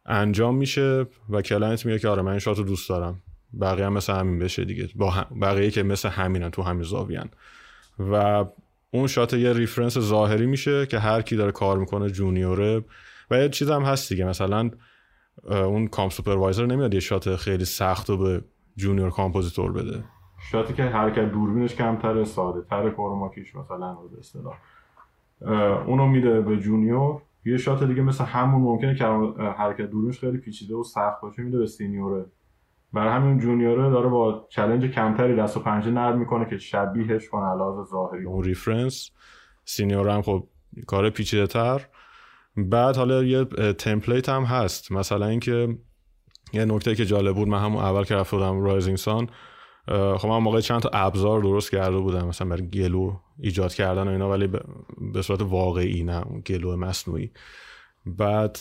انجام 0.06 0.56
میشه 0.56 1.06
و 1.30 1.42
client 1.42 1.86
میگه 1.86 2.00
که 2.00 2.08
آره 2.08 2.22
من 2.22 2.32
این 2.32 2.40
shot 2.40 2.58
رو 2.58 2.64
دوست 2.64 2.90
دارم. 2.90 3.22
بقیه 3.62 3.86
هم 3.86 3.94
مثل 3.94 4.14
همین 4.14 4.40
بشه 4.40 4.66
دیگه. 4.66 4.90
با 4.96 5.14
بقیه 5.42 5.72
که 5.72 5.84
مثل 5.84 6.10
همینن 6.10 6.50
تو 6.50 6.62
همین 6.62 6.84
زاویان 6.84 7.30
و 8.00 8.46
اون 8.92 9.08
shot 9.08 9.34
یه 9.34 9.54
reference 9.54 10.00
ظاهری 10.00 10.46
میشه 10.46 10.86
که 10.86 11.00
هر 11.00 11.22
کی 11.22 11.36
داره 11.36 11.52
کار 11.52 11.78
می‌کنه 11.78 12.10
junior 12.10 12.73
ه 12.73 12.84
و 13.32 13.38
یه 13.38 13.50
چیز 13.50 13.70
هم 13.70 13.84
هست 13.84 14.10
دیگه. 14.10 14.26
مثلا 14.26 14.72
اون 15.44 15.88
comp 15.88 16.10
supervisor 16.10 16.66
نمیاد 16.66 16.94
یه 16.94 17.00
shot 17.00 17.36
خیلی 17.36 17.66
سخت 17.66 18.10
رو 18.10 18.18
به 18.18 18.42
junior 18.76 19.10
compositor 19.10 19.72
بده. 19.72 20.04
shot 20.52 20.69
ی 20.69 20.74
که 20.74 20.84
حرکت 20.84 21.32
دوربینش 21.32 21.76
کمتر 21.76 22.24
ساده 22.24 22.62
تر 22.62 22.90
chroma 22.90 23.26
key 23.26 23.44
ش 23.44 23.56
مثلا 23.56 23.94
به 23.94 24.20
اصطلاح. 24.20 24.56
اونو 25.88 26.08
میده 26.08 26.42
به 26.42 26.58
junior. 26.58 27.22
یه 27.46 27.58
shot 27.58 27.84
دیگه 27.84 28.02
مثل 28.02 28.24
همون 28.24 28.62
ممکنه 28.62 28.96
که 28.96 29.06
حرکت 29.58 29.90
دوربینش 29.90 30.20
خیلی 30.20 30.38
پیچیده 30.38 30.76
و 30.76 30.84
سخت 30.84 31.22
باشه 31.22 31.42
میده 31.42 31.58
به 31.58 31.68
senior 31.68 32.11
ه. 32.11 32.26
برای 32.94 33.14
همین 33.14 33.40
junior 33.40 33.83
ه 33.83 33.90
داره 33.90 34.10
با 34.10 34.48
challenge 34.50 34.86
کمتری 34.86 35.36
دست 35.36 35.58
و 35.58 35.60
پنجه 35.60 35.92
نرم 35.92 36.20
می‌کنه 36.20 36.46
که 36.50 36.58
شبیهش 36.58 37.30
کنه 37.30 37.46
از 37.46 37.56
لحاظ 37.56 37.86
ظاهری. 37.86 38.26
اون 38.26 38.44
reference. 38.44 39.12
senior 39.66 40.10
هم 40.10 40.22
خب 40.22 40.44
کار 40.88 41.10
پیچیده 41.10 41.48
تر 41.48 41.88
بعد 42.58 42.98
حالا 42.98 43.24
یه 43.24 43.46
template 43.74 44.30
هم 44.30 44.44
هست. 44.44 44.92
مثلا 44.92 45.26
اینکه 45.26 45.78
یه 46.54 46.66
نکته 46.66 46.96
که 46.96 47.06
جالب 47.06 47.36
بود 47.36 47.48
من 47.48 47.60
همون 47.60 47.84
اول 47.84 48.04
که 48.04 48.16
رفته 48.16 48.38
بودم 48.38 48.62
Rising 48.62 48.98
Sun 48.98 49.30
خب 49.88 50.28
من 50.28 50.38
موقع 50.38 50.62
چند 50.62 50.82
تا 50.82 50.90
ابزار 50.94 51.42
درست 51.42 51.72
کرده 51.72 51.98
بودم. 51.98 52.28
مثلا 52.28 52.50
برای 52.50 52.70
glow 52.70 53.14
ایجاد 53.40 53.74
کردن 53.74 54.08
و 54.08 54.12
اینا 54.12 54.30
ولی 54.30 54.48
به 55.14 55.22
صورت 55.22 55.42
واقعی 55.42 56.04
نه 56.04 56.22
glow 56.46 56.76
مصنوعی. 56.76 57.32
بعد 58.06 58.60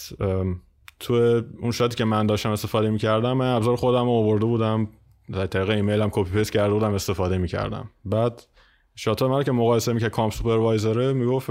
تو 1.01 1.43
اون 1.61 1.71
shot 1.71 1.92
ی 1.92 1.97
که 1.97 2.05
من 2.05 2.27
داشتم 2.27 2.51
استفاده 2.51 2.91
می‌کردم 2.91 3.33
من 3.33 3.55
ابزار 3.55 3.77
خودم 3.77 4.05
رو 4.05 4.11
آورده 4.11 4.47
بودم. 4.47 4.89
از 5.33 5.47
طریق 5.47 5.71
ایمیل 5.71 6.03
هم 6.03 6.11
copy 6.13 6.31
paste 6.31 6.53
کرده 6.53 6.75
بودم 6.75 6.95
استفاده 6.95 7.39
می‌کردم. 7.39 7.91
بعد 8.05 8.43
shot 9.01 9.23
من 9.23 9.43
که 9.43 9.53
مقایسه 9.53 9.93
می‌کرد 9.93 10.11
comp 10.11 10.31
supervisor 10.31 11.05
ه 11.05 11.13
می‌گفت 11.13 11.51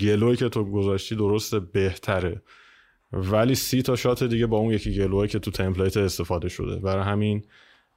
glow 0.00 0.29
ی 0.29 0.36
که 0.36 0.48
تو 0.48 0.64
گذاشتی 0.64 1.16
درست 1.16 1.54
بهتره. 1.54 2.42
ولی 3.12 3.54
سی 3.54 3.82
تا 3.82 3.96
شات 3.96 4.24
دیگه 4.24 4.46
با 4.46 4.56
اون 4.56 4.72
یکی 4.72 4.94
گلوه 4.94 5.26
که 5.26 5.38
تو 5.38 5.50
تمپلیت 5.50 5.96
استفاده 5.96 6.48
شده. 6.48 6.76
برای 6.76 7.04
همین 7.04 7.44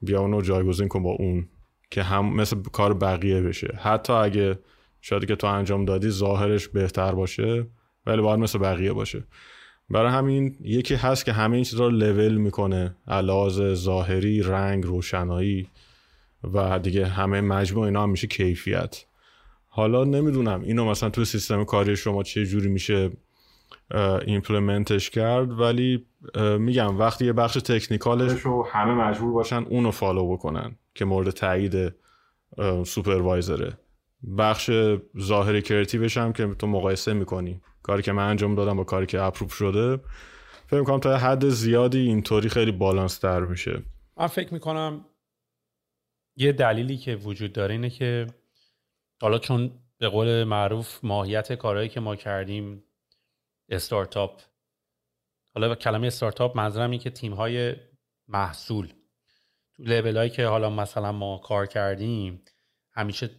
بیا 0.02 0.22
اونو 0.22 0.41
جایگزین 0.41 0.88
کن 0.88 1.03
با 1.03 1.10
اون 1.10 1.48
که 1.91 2.03
هم 2.03 2.36
مثل 2.36 2.57
کار 2.73 2.94
بقیه 2.94 3.41
بشه. 3.41 3.80
حتی 3.81 4.14
اگه 4.14 4.60
شاید 5.02 5.26
که 5.26 5.36
تو 5.36 5.48
انجام 5.48 5.86
دادی 5.86 6.10
ظاهرش 6.10 6.68
بهتر 6.68 7.11
باشه 7.11 7.68
ولی 8.06 8.22
باید 8.22 8.40
مثل 8.40 8.60
بقیه 8.60 8.94
باشه. 8.94 9.23
برای 9.90 10.11
همین 10.11 10.56
یکی 10.61 10.95
هست 10.95 11.26
که 11.26 11.34
همه 11.34 11.56
این 11.56 11.64
چیزا 11.64 11.88
رو 11.88 11.91
لول 11.91 12.36
می‌کنه. 12.36 12.95
علاوه 13.07 13.73
ظاهری 13.73 14.41
رنگ 14.41 14.84
روشنایی. 14.84 15.68
و 16.44 16.80
دیگه 16.80 17.06
همه 17.06 17.41
مجموع 17.41 17.86
اینا 17.86 18.03
هم 18.03 18.10
میشه 18.10 18.28
کیفیت. 18.28 19.06
حالا 19.68 20.03
نمی‌دونم 20.03 20.61
اینو 20.61 20.86
مثلا 20.86 21.10
تو 21.10 21.26
سیستم 21.26 21.64
کاری 21.64 21.95
شما 21.95 22.24
چه 22.24 22.45
جوری 22.45 22.70
میشه 22.70 23.11
implement 24.26 24.94
ش 24.94 25.10
کرد 25.10 25.60
ولی 25.60 26.06
میگم 26.60 26.99
وقتی 26.99 27.26
یه 27.26 27.34
بخش 27.34 27.53
technical 27.53 28.26
ش 28.26 28.41
رو 28.41 28.68
همه 28.72 28.94
مجبور 28.94 29.34
باشن 29.34 29.64
اونو 29.70 29.91
follow 29.91 30.34
بکنن 30.34 30.76
که 30.95 31.06
مورد 31.06 31.30
تایید 31.30 31.94
supervisor 32.86 33.69
ه 33.69 33.78
بخش 34.38 34.72
ظاهری 35.20 35.61
creative 35.61 36.06
ش 36.06 36.18
هم 36.18 36.34
که 36.34 36.48
تو 36.48 36.68
مقایسه 36.68 37.14
می‌کنی. 37.14 37.61
کاری 37.84 38.02
که 38.02 38.11
من 38.11 38.30
انجام 38.30 38.56
دادم 38.56 38.78
با 38.78 38.84
کاری 38.84 39.06
که 39.06 39.22
approve 39.22 39.53
شده 39.53 39.99
فکر 40.68 40.80
می‌کنم 40.80 40.99
تا 40.99 41.18
حد 41.18 41.49
زیادی 41.49 41.99
اینطوری 41.99 42.49
خیلی 42.49 42.72
بالانس 42.72 43.20
در 43.22 43.40
میشه. 43.40 43.82
من 44.18 44.28
فکر 44.28 44.53
می‌کنم 44.53 45.06
یه 46.40 46.52
دلیلی 46.52 46.98
که 46.98 47.16
وجود 47.16 47.53
داره 47.53 47.72
اینه 47.72 47.90
که 47.90 48.28
حالا 49.22 49.40
چون 49.40 49.72
به 49.98 50.10
قول 50.10 50.44
معروف 50.44 51.03
ماهیت 51.03 51.53
کارهایی 51.53 51.90
که 51.90 51.99
ما 51.99 52.16
کردیم 52.16 52.84
استارتاپ 53.70 54.41
حالا 55.56 55.76
کلمه 55.76 56.07
استارتاپ 56.07 56.57
منظورم 56.57 56.91
اینه 56.91 57.03
که 57.03 57.10
تیم 57.10 57.34
های 57.34 57.76
محصول 58.28 58.88
تو 59.74 59.84
level 59.84 60.18
هایی 60.18 60.30
که 60.30 60.45
حالا 60.45 60.70
مثلا 60.70 61.11
ما 61.11 61.38
کار 61.38 61.66
کردیم 61.66 62.41
همیشه 62.91 63.30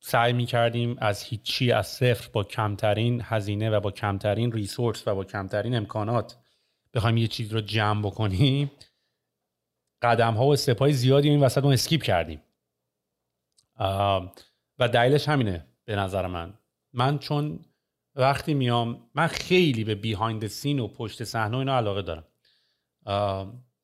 سعی 0.00 0.32
می 0.32 0.46
کردیم 0.46 0.96
از 0.98 1.22
هیچی 1.22 1.72
از 1.72 1.86
صفر 1.86 2.30
با 2.32 2.44
کمترین 2.44 3.22
هزینه 3.24 3.70
و 3.70 3.80
با 3.80 3.90
کمترین 3.90 4.52
resource 4.52 5.08
و 5.08 5.14
با 5.14 5.24
کمترین 5.24 5.74
امکانات 5.74 6.38
بخوایم 6.94 7.16
یه 7.16 7.26
چیز 7.26 7.52
رو 7.52 7.60
جمع 7.60 8.02
بکنیم. 8.02 8.70
قدم 10.02 10.34
ها 10.34 10.46
و 10.46 10.52
step 10.52 10.88
زیادی 10.90 11.28
این 11.28 11.40
وسط 11.40 11.64
ما 11.64 11.72
skip 11.72 12.02
کردیم. 12.02 12.42
و 14.78 14.88
دلیلش 14.92 15.28
همینه 15.28 15.66
به 15.84 15.96
نظر 15.96 16.26
من. 16.26 16.54
من 16.92 17.18
چون 17.18 17.64
وقتی 18.14 18.54
میام 18.54 19.10
من 19.14 19.26
خیلی 19.26 19.84
به 19.84 19.94
بیهایند 19.94 20.46
سین 20.46 20.78
و 20.80 20.88
پشت 20.88 21.24
صحنه 21.24 21.56
اینا 21.58 21.76
علاقه 21.76 22.02
دارم. 22.02 22.24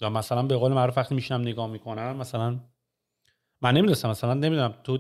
و 0.01 0.11
مثلا 0.11 0.43
به 0.43 0.57
قول 0.57 0.73
معروف 0.73 0.99
وقتی 0.99 1.15
میشینم 1.15 1.41
نگاه 1.41 1.67
می‌کنم 1.67 2.17
مثلا 2.17 2.61
من 3.61 3.75
نمی‌دونستم 3.75 4.11
مثلا 4.11 4.35
نمی‌دونم 4.35 4.75
تو 4.85 4.99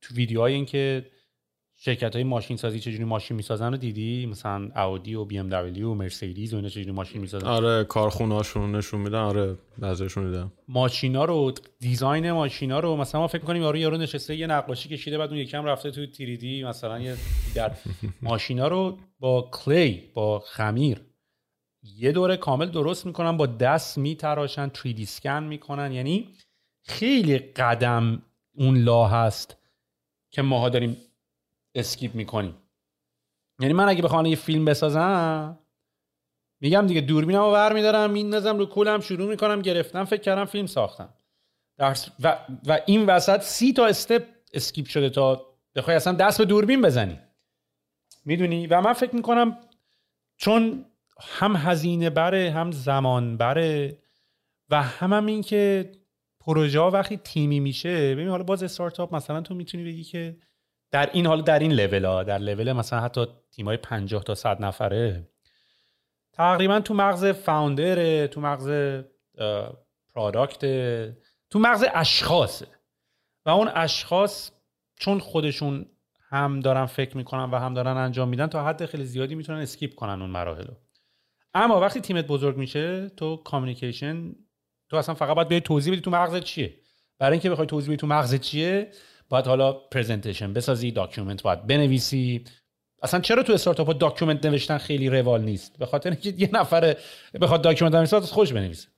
تو 0.00 0.14
ویدیوهای 0.14 0.54
این 0.54 0.66
که 0.66 1.10
شرکت 1.84 2.14
های 2.14 2.24
ماشین 2.24 2.56
سازی 2.56 2.80
چجوری 2.80 3.04
ماشین 3.04 3.36
می‌سازن 3.36 3.70
رو 3.70 3.76
دیدی؟ 3.76 4.26
مثلا 4.26 4.70
اودی 4.76 5.14
و 5.14 5.24
بی 5.24 5.38
ام 5.38 5.48
دبلیو 5.48 5.90
و 5.90 5.94
مرسدس 5.94 6.52
و 6.52 6.56
اینا 6.56 6.68
چجوری 6.68 6.90
ماشین 6.90 7.20
می‌سازن؟ 7.20 7.46
آره 7.46 7.84
کارخونه 7.84 8.34
هاشون 8.34 8.74
نشون 8.74 9.00
میدن. 9.00 9.18
آره 9.18 9.56
بعضیشون 9.78 10.30
دیدم 10.30 10.52
ماشینا 10.68 11.24
رو 11.24 11.52
دیزاین 11.80 12.32
ماشینا 12.32 12.80
رو 12.80 12.96
مثلا 12.96 13.20
ما 13.20 13.26
فکر 13.26 13.40
می‌کنیم 13.40 13.62
یارو 13.62 13.76
یارو 13.78 13.96
نشسته 13.96 14.36
یه 14.36 14.46
نقاشی 14.46 14.88
کشیده 14.88 15.18
بعد 15.18 15.30
اون 15.30 15.38
یکم 15.38 15.64
رفته 15.64 15.90
تو 15.90 16.06
تیریدی 16.06 16.64
مثلا 16.64 17.00
یه 17.00 17.16
در 17.54 17.72
ماشینا 18.22 18.68
رو 18.68 18.98
با 19.20 19.48
کلی 19.52 20.02
با 20.14 20.38
خمیر. 20.38 21.00
یه 21.82 22.12
دوره 22.12 22.36
کامل 22.36 22.66
درست 22.66 23.06
می‌کنن 23.06 23.36
با 23.36 23.46
دست 23.46 23.98
میتراشن 23.98 24.68
3D 24.68 25.04
سکن 25.04 25.42
می‌کنن. 25.42 25.92
یعنی 25.92 26.28
خیلی 26.82 27.38
قدم 27.38 28.22
اون 28.54 28.78
لا 28.78 29.06
هست 29.06 29.56
که 30.30 30.42
ماها 30.42 30.68
داریم 30.68 30.96
اسکیپ 31.74 32.14
می‌کنیم 32.14 32.56
یعنی 33.60 33.72
من 33.74 33.88
اگه 33.88 34.02
بخوام 34.02 34.26
یه 34.26 34.36
فیلم 34.36 34.64
بسازم 34.64 35.58
میگم 36.60 36.86
دیگه 36.86 37.00
دوربینم 37.00 37.40
رو 37.40 37.52
ور 37.52 37.72
میدارم 37.72 38.10
میندازم 38.10 38.58
رو 38.58 38.66
کولم 38.66 39.00
شروع 39.00 39.28
می‌کنم 39.28 39.62
گرفتم 39.62 40.04
فکر 40.04 40.20
کردم 40.20 40.44
فیلم 40.44 40.66
ساختم. 40.66 41.14
و, 41.78 42.38
و 42.66 42.80
این 42.86 43.06
وسط 43.06 43.40
سی 43.40 43.72
تا 43.72 43.86
step 43.86 44.24
skip 44.52 44.86
شده 44.86 45.10
تا 45.10 45.46
بخوای 45.74 45.96
اصلا 45.96 46.12
دست 46.12 46.38
به 46.38 46.44
دوربین 46.44 46.82
بزنی. 46.82 47.18
می‌دونی؟ 48.24 48.66
و 48.66 48.80
من 48.80 48.92
فکر 48.92 49.14
می‌کنم 49.14 49.58
چون 50.36 50.84
هم 51.20 51.56
هزینه 51.56 52.10
بره 52.10 52.50
هم 52.50 52.72
زمان 52.72 53.36
بره 53.36 53.98
و 54.70 54.82
هم, 54.82 55.12
هم 55.12 55.26
این 55.26 55.42
که 55.42 55.92
پروژه 56.40 56.80
ها 56.80 56.90
وقتی 56.90 57.16
تیمی 57.16 57.60
میشه 57.60 58.14
ببین 58.14 58.28
حالا 58.28 58.42
باز 58.42 58.62
استارتاپ 58.62 59.14
مثلا 59.14 59.40
تو 59.40 59.54
می‌تونی 59.54 59.84
بگی 59.84 60.04
که 60.04 60.36
در 60.94 61.10
این 61.12 61.26
حال 61.26 61.42
در 61.42 61.58
این 61.58 61.72
لول 61.72 62.04
ها 62.04 62.22
در 62.22 62.38
لول 62.38 62.72
مثلا 62.72 63.00
حتی 63.00 63.26
تیم 63.50 63.66
های 63.66 63.76
50 63.76 64.22
تا 64.22 64.34
100 64.34 64.62
نفره. 64.62 65.28
تقریبا 66.32 66.80
تو 66.80 66.94
مغز 66.94 67.24
founder 67.24 68.26
تو 68.26 68.40
مغز 68.40 68.70
product 70.14 70.60
تو 71.50 71.58
مغز 71.58 71.84
اشخاصه 71.94 72.66
و 73.46 73.50
اون 73.50 73.70
اشخاص 73.74 74.50
چون 74.96 75.18
خودشون 75.18 75.86
هم 76.28 76.60
دارن 76.60 76.86
فکر 76.86 77.16
می‌کنن 77.16 77.50
و 77.50 77.56
هم 77.56 77.74
دارن 77.74 77.96
انجام 77.96 78.28
میدن 78.28 78.46
تا 78.46 78.64
حد 78.64 78.86
خیلی 78.86 79.04
زیادی 79.04 79.34
می‌تونن 79.34 79.58
skip 79.58 79.94
کنن 79.94 80.20
اون 80.22 80.30
مراحل 80.30 80.66
اما 81.54 81.80
وقتی 81.80 82.00
تیمت 82.00 82.26
بزرگ 82.26 82.56
میشه 82.56 83.08
تو 83.08 83.36
communication 83.36 84.32
تو 84.88 84.96
اصلا 84.96 85.14
فقط 85.14 85.48
باید 85.48 85.62
توضیح 85.62 85.92
بدی 85.92 86.02
تو 86.02 86.10
مغز 86.10 86.36
چیه. 86.36 86.74
برای 87.18 87.32
اینکه 87.32 87.50
بخوای 87.50 87.66
توضیح 87.66 87.88
بدی 87.88 87.96
تو 87.96 88.06
مغز 88.06 88.34
چیه 88.34 88.90
باید 89.28 89.46
حالا 89.46 89.72
presentation 89.72 90.52
بسازی 90.52 90.90
document 90.90 91.42
باید 91.42 91.66
بنویسی. 91.66 92.44
اصلا 93.02 93.20
چرا 93.20 93.42
تو 93.42 93.52
startup 93.52 93.98
document 93.98 94.46
نوشتن 94.46 94.78
خیلی 94.78 95.08
روال 95.08 95.42
نیست؟ 95.42 95.78
به 95.78 95.86
خاطر 95.86 96.10
اینکه 96.10 96.34
یه 96.38 96.50
نفر 96.52 96.96
بخواد 97.40 97.62
document 97.62 97.94
بنویسه 97.94 98.20
خودش 98.20 98.52
بنویسه. 98.52 98.88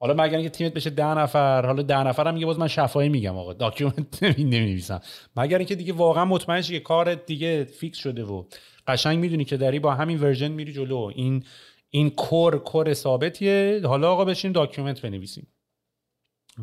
حالا 0.00 0.14
مگر 0.14 0.36
اینکه 0.36 0.50
تیمت 0.50 0.74
بشه 0.74 0.90
ده 0.90 1.06
نفر 1.06 1.66
حالا 1.66 1.82
ده 1.82 2.02
نفر 2.02 2.28
هم 2.28 2.34
میگه 2.34 2.46
باز 2.46 2.58
من 2.58 2.68
شفاهی 2.68 3.08
میگم 3.08 3.38
آقا 3.38 3.52
document 3.52 4.22
نمی‌نویسم. 4.22 5.00
مگر 5.36 5.58
اینکه 5.58 5.74
دیگه 5.74 5.92
واقعا 5.92 6.24
مطمئن 6.24 6.62
که 6.62 6.80
کار 6.80 7.14
دیگه 7.14 7.64
fix 7.64 7.98
شده 7.98 8.24
و 8.24 8.44
قشنگ 8.86 9.18
می‌دونی 9.18 9.44
که 9.44 9.56
داری 9.56 9.78
با 9.78 9.94
همین 9.94 10.20
version 10.20 10.48
میری 10.48 10.72
جلو. 10.72 11.12
این 11.14 11.44
این 11.90 12.10
core 12.10 12.58
core 12.58 12.94
ثابتیه. 12.94 13.80
حالا 13.84 14.12
آقا 14.12 14.24
بشین 14.24 14.52
document 14.52 15.00
بنویسیم. 15.00 15.46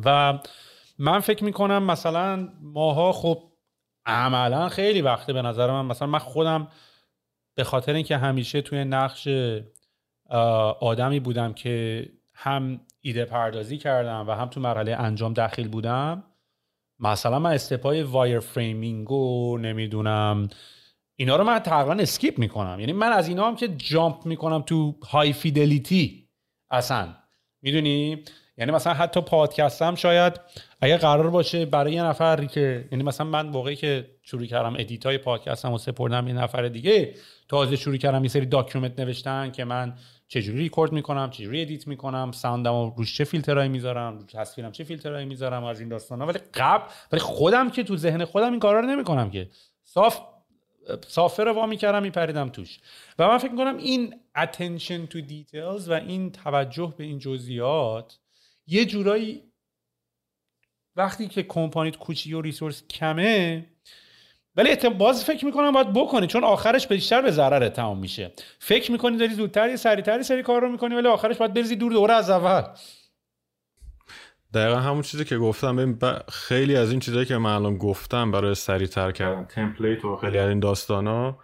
و 0.04 0.38
من 1.02 1.20
فکر 1.20 1.44
می‌کنم 1.44 1.82
مثلا 1.82 2.48
ماها 2.60 3.12
خب 3.12 3.42
عملا 4.06 4.68
خیلی 4.68 5.00
وقته 5.02 5.32
به 5.32 5.42
نظر 5.42 5.70
من. 5.70 5.86
مثلا 5.86 6.08
من 6.08 6.18
خودم 6.18 6.68
به 7.56 7.64
خاطر 7.64 7.92
اینکه 7.92 8.16
همیشه 8.16 8.62
توی 8.62 8.84
نقش 8.84 9.28
آدمی 10.80 11.20
بودم 11.20 11.52
که 11.52 12.06
هم 12.34 12.80
ایده 13.00 13.24
پردازی 13.24 13.78
کردم 13.78 14.28
و 14.28 14.30
هم 14.32 14.48
تو 14.48 14.60
مرحله 14.60 14.96
انجام 14.96 15.32
داخل 15.32 15.68
بودم 15.68 16.24
مثلا 16.98 17.38
من 17.38 17.52
step 17.52 18.02
ای 18.02 18.40
wireframing 18.40 19.10
و 19.10 19.58
نمی‌دونم 19.58 20.48
اینا 21.16 21.36
رو 21.36 21.44
من 21.44 21.58
تقریبا 21.58 22.02
skip 22.02 22.38
می‌کنم. 22.38 22.80
یعنی 22.80 22.92
من 22.92 23.12
از 23.12 23.28
اینا 23.28 23.46
هم 23.48 23.56
که 23.56 23.68
jump 23.68 24.26
می‌کنم 24.26 24.62
تو 24.62 24.94
high 25.08 25.32
fidelity 25.32 26.28
اصلا. 26.70 27.14
می‌دونی؟ 27.62 28.24
یعنی 28.60 28.72
مثلا 28.72 28.94
حتی 28.94 29.20
پادکستم 29.20 29.94
شاید 29.94 30.40
اگه 30.80 30.96
قرار 30.96 31.30
باشه 31.30 31.66
برای 31.66 31.92
یه 31.92 32.02
نفری 32.02 32.46
که 32.46 32.88
یعنی 32.92 33.04
مثلا 33.04 33.26
من 33.26 33.46
موقعی 33.46 33.76
که 33.76 34.10
شروع 34.22 34.46
کردم 34.46 34.74
edit 34.78 35.06
های 35.06 35.18
پادکستم 35.18 35.72
و 35.72 35.78
سپردم 35.78 36.28
یه 36.28 36.34
نفر 36.34 36.68
دیگه 36.68 37.14
تازه 37.48 37.76
شروع 37.76 37.96
کردم 37.96 38.22
یه 38.24 38.30
سری 38.30 38.46
document 38.46 39.00
نوشتن 39.00 39.50
که 39.50 39.64
من 39.64 39.94
چجوری 40.28 40.58
ریکورد 40.58 40.92
می‌کنم 40.92 41.30
چجوری 41.30 41.62
edit 41.62 41.86
می‌کنم 41.86 42.32
sound 42.32 42.65
م 42.65 42.72
رو 42.72 42.94
روش 42.96 43.16
چه 43.16 43.24
فیلترایی 43.24 43.68
می‌ذارم 43.68 44.18
رو 44.18 44.24
تصویرم 44.24 44.72
چه 44.72 44.84
فیلترایی 44.84 45.26
می‌ذارم 45.26 45.64
از 45.64 45.80
این 45.80 45.88
داستانا. 45.88 46.26
ولی 46.26 46.38
قبل 46.54 46.84
ولی 47.12 47.20
خودم 47.20 47.70
که 47.70 47.82
تو 47.82 47.96
ذهن 47.96 48.24
خودم 48.24 48.50
این 48.50 48.60
کارا 48.60 48.80
رو 48.80 48.86
نمی‌کنم 48.86 49.30
که. 49.30 49.48
صاف 49.84 50.20
software 51.06 51.44
رو 51.44 51.52
وا 51.52 51.66
می‌کردم 51.66 52.02
میپریدم 52.02 52.48
توش. 52.48 52.80
و 53.18 53.28
من 53.28 53.38
فکر 53.38 53.50
می‌کنم 53.50 53.76
این 53.76 54.14
attention 54.38 55.12
to 55.12 55.18
details 55.18 55.88
و 55.88 55.92
این 55.92 56.32
توجه 56.32 56.94
به 56.98 57.04
این 57.04 57.18
جزئیات 57.18 58.18
یه 58.70 58.84
جورایی 58.84 59.42
وقتی 60.96 61.28
که 61.28 61.42
کمپانیت 61.42 61.96
کوچی 61.96 62.34
و 62.34 62.40
ریسورس 62.40 62.86
کمه 62.88 63.66
ولی 64.56 64.88
باز 64.88 65.24
فکر 65.24 65.44
می‌کنم 65.44 65.72
باید 65.72 65.92
بکنی 65.92 66.26
چون 66.26 66.44
آخرش 66.44 66.86
بیشتر 66.86 67.22
به 67.22 67.30
ضرر 67.30 67.68
تمام 67.68 67.98
میشه. 67.98 68.32
فکر 68.58 68.92
می‌کنی 68.92 69.16
داری 69.16 69.34
زودتر 69.34 69.68
یه 69.68 69.76
سریعتر 69.76 70.22
سری 70.22 70.42
کار 70.42 70.60
رو 70.60 70.68
می‌کنی 70.68 70.94
ولی 70.94 71.08
آخرش 71.08 71.36
باید 71.36 71.54
بریزی 71.54 71.76
دور 71.76 71.92
دوره 71.92 72.14
از 72.14 72.30
اول. 72.30 72.62
دقیقا 74.54 74.80
همون 74.80 75.02
چیزی 75.02 75.24
که 75.24 75.38
گفتم. 75.38 75.98
خیلی 76.28 76.76
از 76.76 76.90
این 76.90 77.00
چیزایی 77.00 77.26
که 77.26 77.38
من 77.38 77.54
الان 77.54 77.78
گفتم 77.78 78.30
برای 78.30 78.54
سریعتر 78.54 79.12
کردن 79.12 79.44
تمپلیت 79.44 80.04
و 80.04 80.16
خیلی 80.16 80.38
از 80.38 80.48
این 80.48 80.60
داستانا 80.60 81.38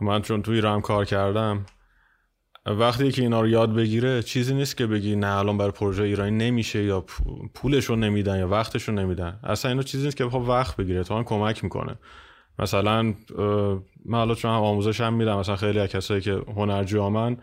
من 0.00 0.22
چون 0.22 0.42
توی 0.42 0.60
رم 0.60 0.80
کار 0.80 1.04
کردم 1.04 1.66
وقتی 2.66 3.12
که 3.12 3.22
اینا 3.22 3.40
رو 3.40 3.48
یاد 3.48 3.74
بگیره 3.74 4.22
چیزی 4.22 4.54
نیست 4.54 4.76
که 4.76 4.86
بگی 4.86 5.16
نه 5.16 5.36
الان 5.38 5.58
برای 5.58 5.70
پروژه 5.70 6.02
ایرانی 6.02 6.30
نمیشه 6.30 6.84
یا 6.84 7.04
پولش 7.54 7.84
رو 7.84 7.96
نمیدن 7.96 8.38
یا 8.38 8.48
وقتش 8.48 8.88
رو 8.88 8.94
نمیدن. 8.94 9.40
اصلا 9.42 9.70
اینا 9.70 9.82
چیزی 9.82 10.04
نیست 10.04 10.16
که 10.16 10.24
بخواد 10.24 10.48
وقت 10.48 10.76
بگیره 10.76 11.04
تو 11.04 11.22
کمک 11.22 11.64
می‌کنه. 11.64 11.94
مثلا 12.58 13.02
من 14.04 14.18
حالا 14.18 14.34
چون 14.34 14.50
هم 14.50 14.62
آموزش 14.62 15.00
هم 15.00 15.14
میدم 15.14 15.38
مثلا 15.38 15.56
خیلی 15.56 15.78
از 15.78 15.88
کسایی 15.88 16.20
که 16.20 16.42
هنرجو 16.56 17.08
من 17.08 17.36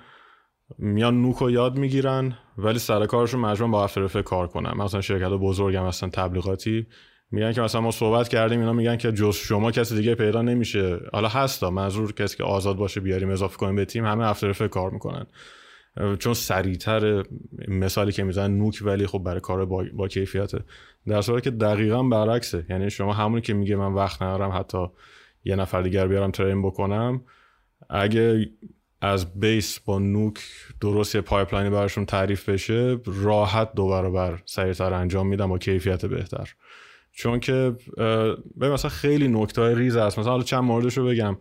میان 0.77 1.22
نوک 1.22 1.38
رو 1.38 1.52
یاد 1.52 1.77
می‌گیرن 1.77 2.38
ولی 2.57 2.80
سر 2.80 3.06
کارشون 3.06 3.39
مجبور 3.39 3.68
با 3.68 3.84
افتر 3.84 4.22
کار 4.22 4.48
کنن. 4.48 4.84
مثلا 4.84 5.02
شرکت 5.02 5.30
بزرگم 5.30 5.85
هستن 5.85 6.10
تبلیغاتی. 6.10 6.88
میگن 7.32 7.53
که 7.53 7.62
مثلا 7.62 7.82
ما 7.82 7.91
صحبت 7.91 8.28
کردیم 8.28 8.60
اینا 8.60 8.74
میگن 8.74 8.98
که 8.98 9.12
جز 9.12 9.36
شما 9.36 9.72
کسی 9.72 9.95
دیگه 9.95 10.16
پیدا 10.16 10.41
نمیشه. 10.41 10.99
حالا 11.14 11.28
هستا 11.28 11.70
منظور 11.70 12.14
کسی 12.14 12.38
که 12.38 12.44
آزاد 12.44 12.76
باشه 12.76 12.99
بیاریم 12.99 13.30
اضافه 13.30 13.58
کنیم 13.58 13.76
به 13.76 13.86
تیم 13.86 14.06
همه 14.06 14.30
افتر 14.30 14.68
کار 14.68 14.91
می‌کنن. 14.91 15.26
چون 16.20 16.34
سریعتر 16.34 17.24
مثالی 17.68 18.12
که 18.12 18.24
می‌زنن 18.24 18.58
Nuke 18.58 18.80
ولی 18.82 19.08
خب 19.08 19.20
برای 19.20 19.40
کار 19.40 19.66
با, 19.66 19.86
با 19.94 20.08
کیفیته. 20.08 20.64
در 21.08 21.22
صورتی 21.22 21.49
که 21.49 21.58
دقیقا 21.58 22.03
برعکسه. 22.03 22.66
یعنی 22.70 22.90
شما 22.90 23.14
همونی 23.14 23.41
که 23.41 23.53
میگه 23.53 23.76
من 23.76 23.94
وقت 23.94 24.22
ندارم 24.22 24.52
حتی 24.52 24.88
یه 25.44 25.56
نفر 25.56 25.82
دیگر 25.82 26.08
بیارم 26.08 26.32
train 26.32 26.62
بکنم 26.62 27.22
اگه 27.90 28.49
از 29.02 29.40
base 29.40 29.80
با 29.80 29.99
Nuke 29.99 30.40
درست 30.82 31.16
یه 31.16 31.22
pipeline 31.22 31.64
ی 31.64 31.70
براشون 31.70 32.06
تعریف 32.06 32.49
بشه 32.49 32.99
راحت 33.06 33.74
دو 33.74 33.88
برابر 33.90 34.41
سریعتر 34.45 34.94
انجام 34.94 35.28
میدم 35.28 35.48
با 35.48 35.58
کیفیت 35.58 36.06
بهتر. 36.06 36.49
چون 37.12 37.40
که 37.40 37.76
به 38.56 38.70
مثلا 38.70 38.90
خیلی 38.92 39.28
نکته 39.28 39.76
ریز 39.76 39.98
هست 39.98 40.20
مثلا 40.20 40.32
حالا 40.32 40.44
چند 40.44 40.64
موردش 40.64 40.98
رو 40.98 41.06
بگم. 41.06 41.38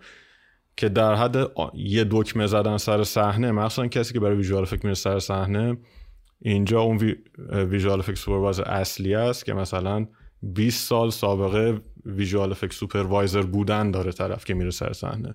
که 0.77 0.89
در 0.89 1.15
حد 1.15 1.37
یه 1.75 2.07
دکمه 2.11 2.47
زدن 2.47 2.77
سر 2.77 3.05
صحنه 3.05 3.53
مخصوصا 3.53 3.87
کسی 3.89 4.13
که 4.13 4.21
برای 4.21 4.37
visual 4.37 4.63
effect 4.63 4.85
میره 4.85 4.95
سر 4.95 5.19
صحنه 5.19 5.77
اینجا 6.43 6.81
اون 6.81 6.97
vi... 6.97 7.17
visual 7.53 7.99
effect 7.99 8.19
supervisor 8.19 8.63
اصلی 8.63 9.15
است 9.15 9.45
که 9.45 9.55
مثلا 9.55 10.07
20 10.43 10.89
سال 10.89 11.11
سابقه 11.11 11.81
visual 12.07 12.51
effect 12.51 12.73
supervisor 12.73 13.43
بودن 13.43 13.91
داره 13.91 14.13
طرف 14.13 14.45
که 14.45 14.55
میره 14.55 14.71
سر 14.71 14.93
صحنه. 14.93 15.35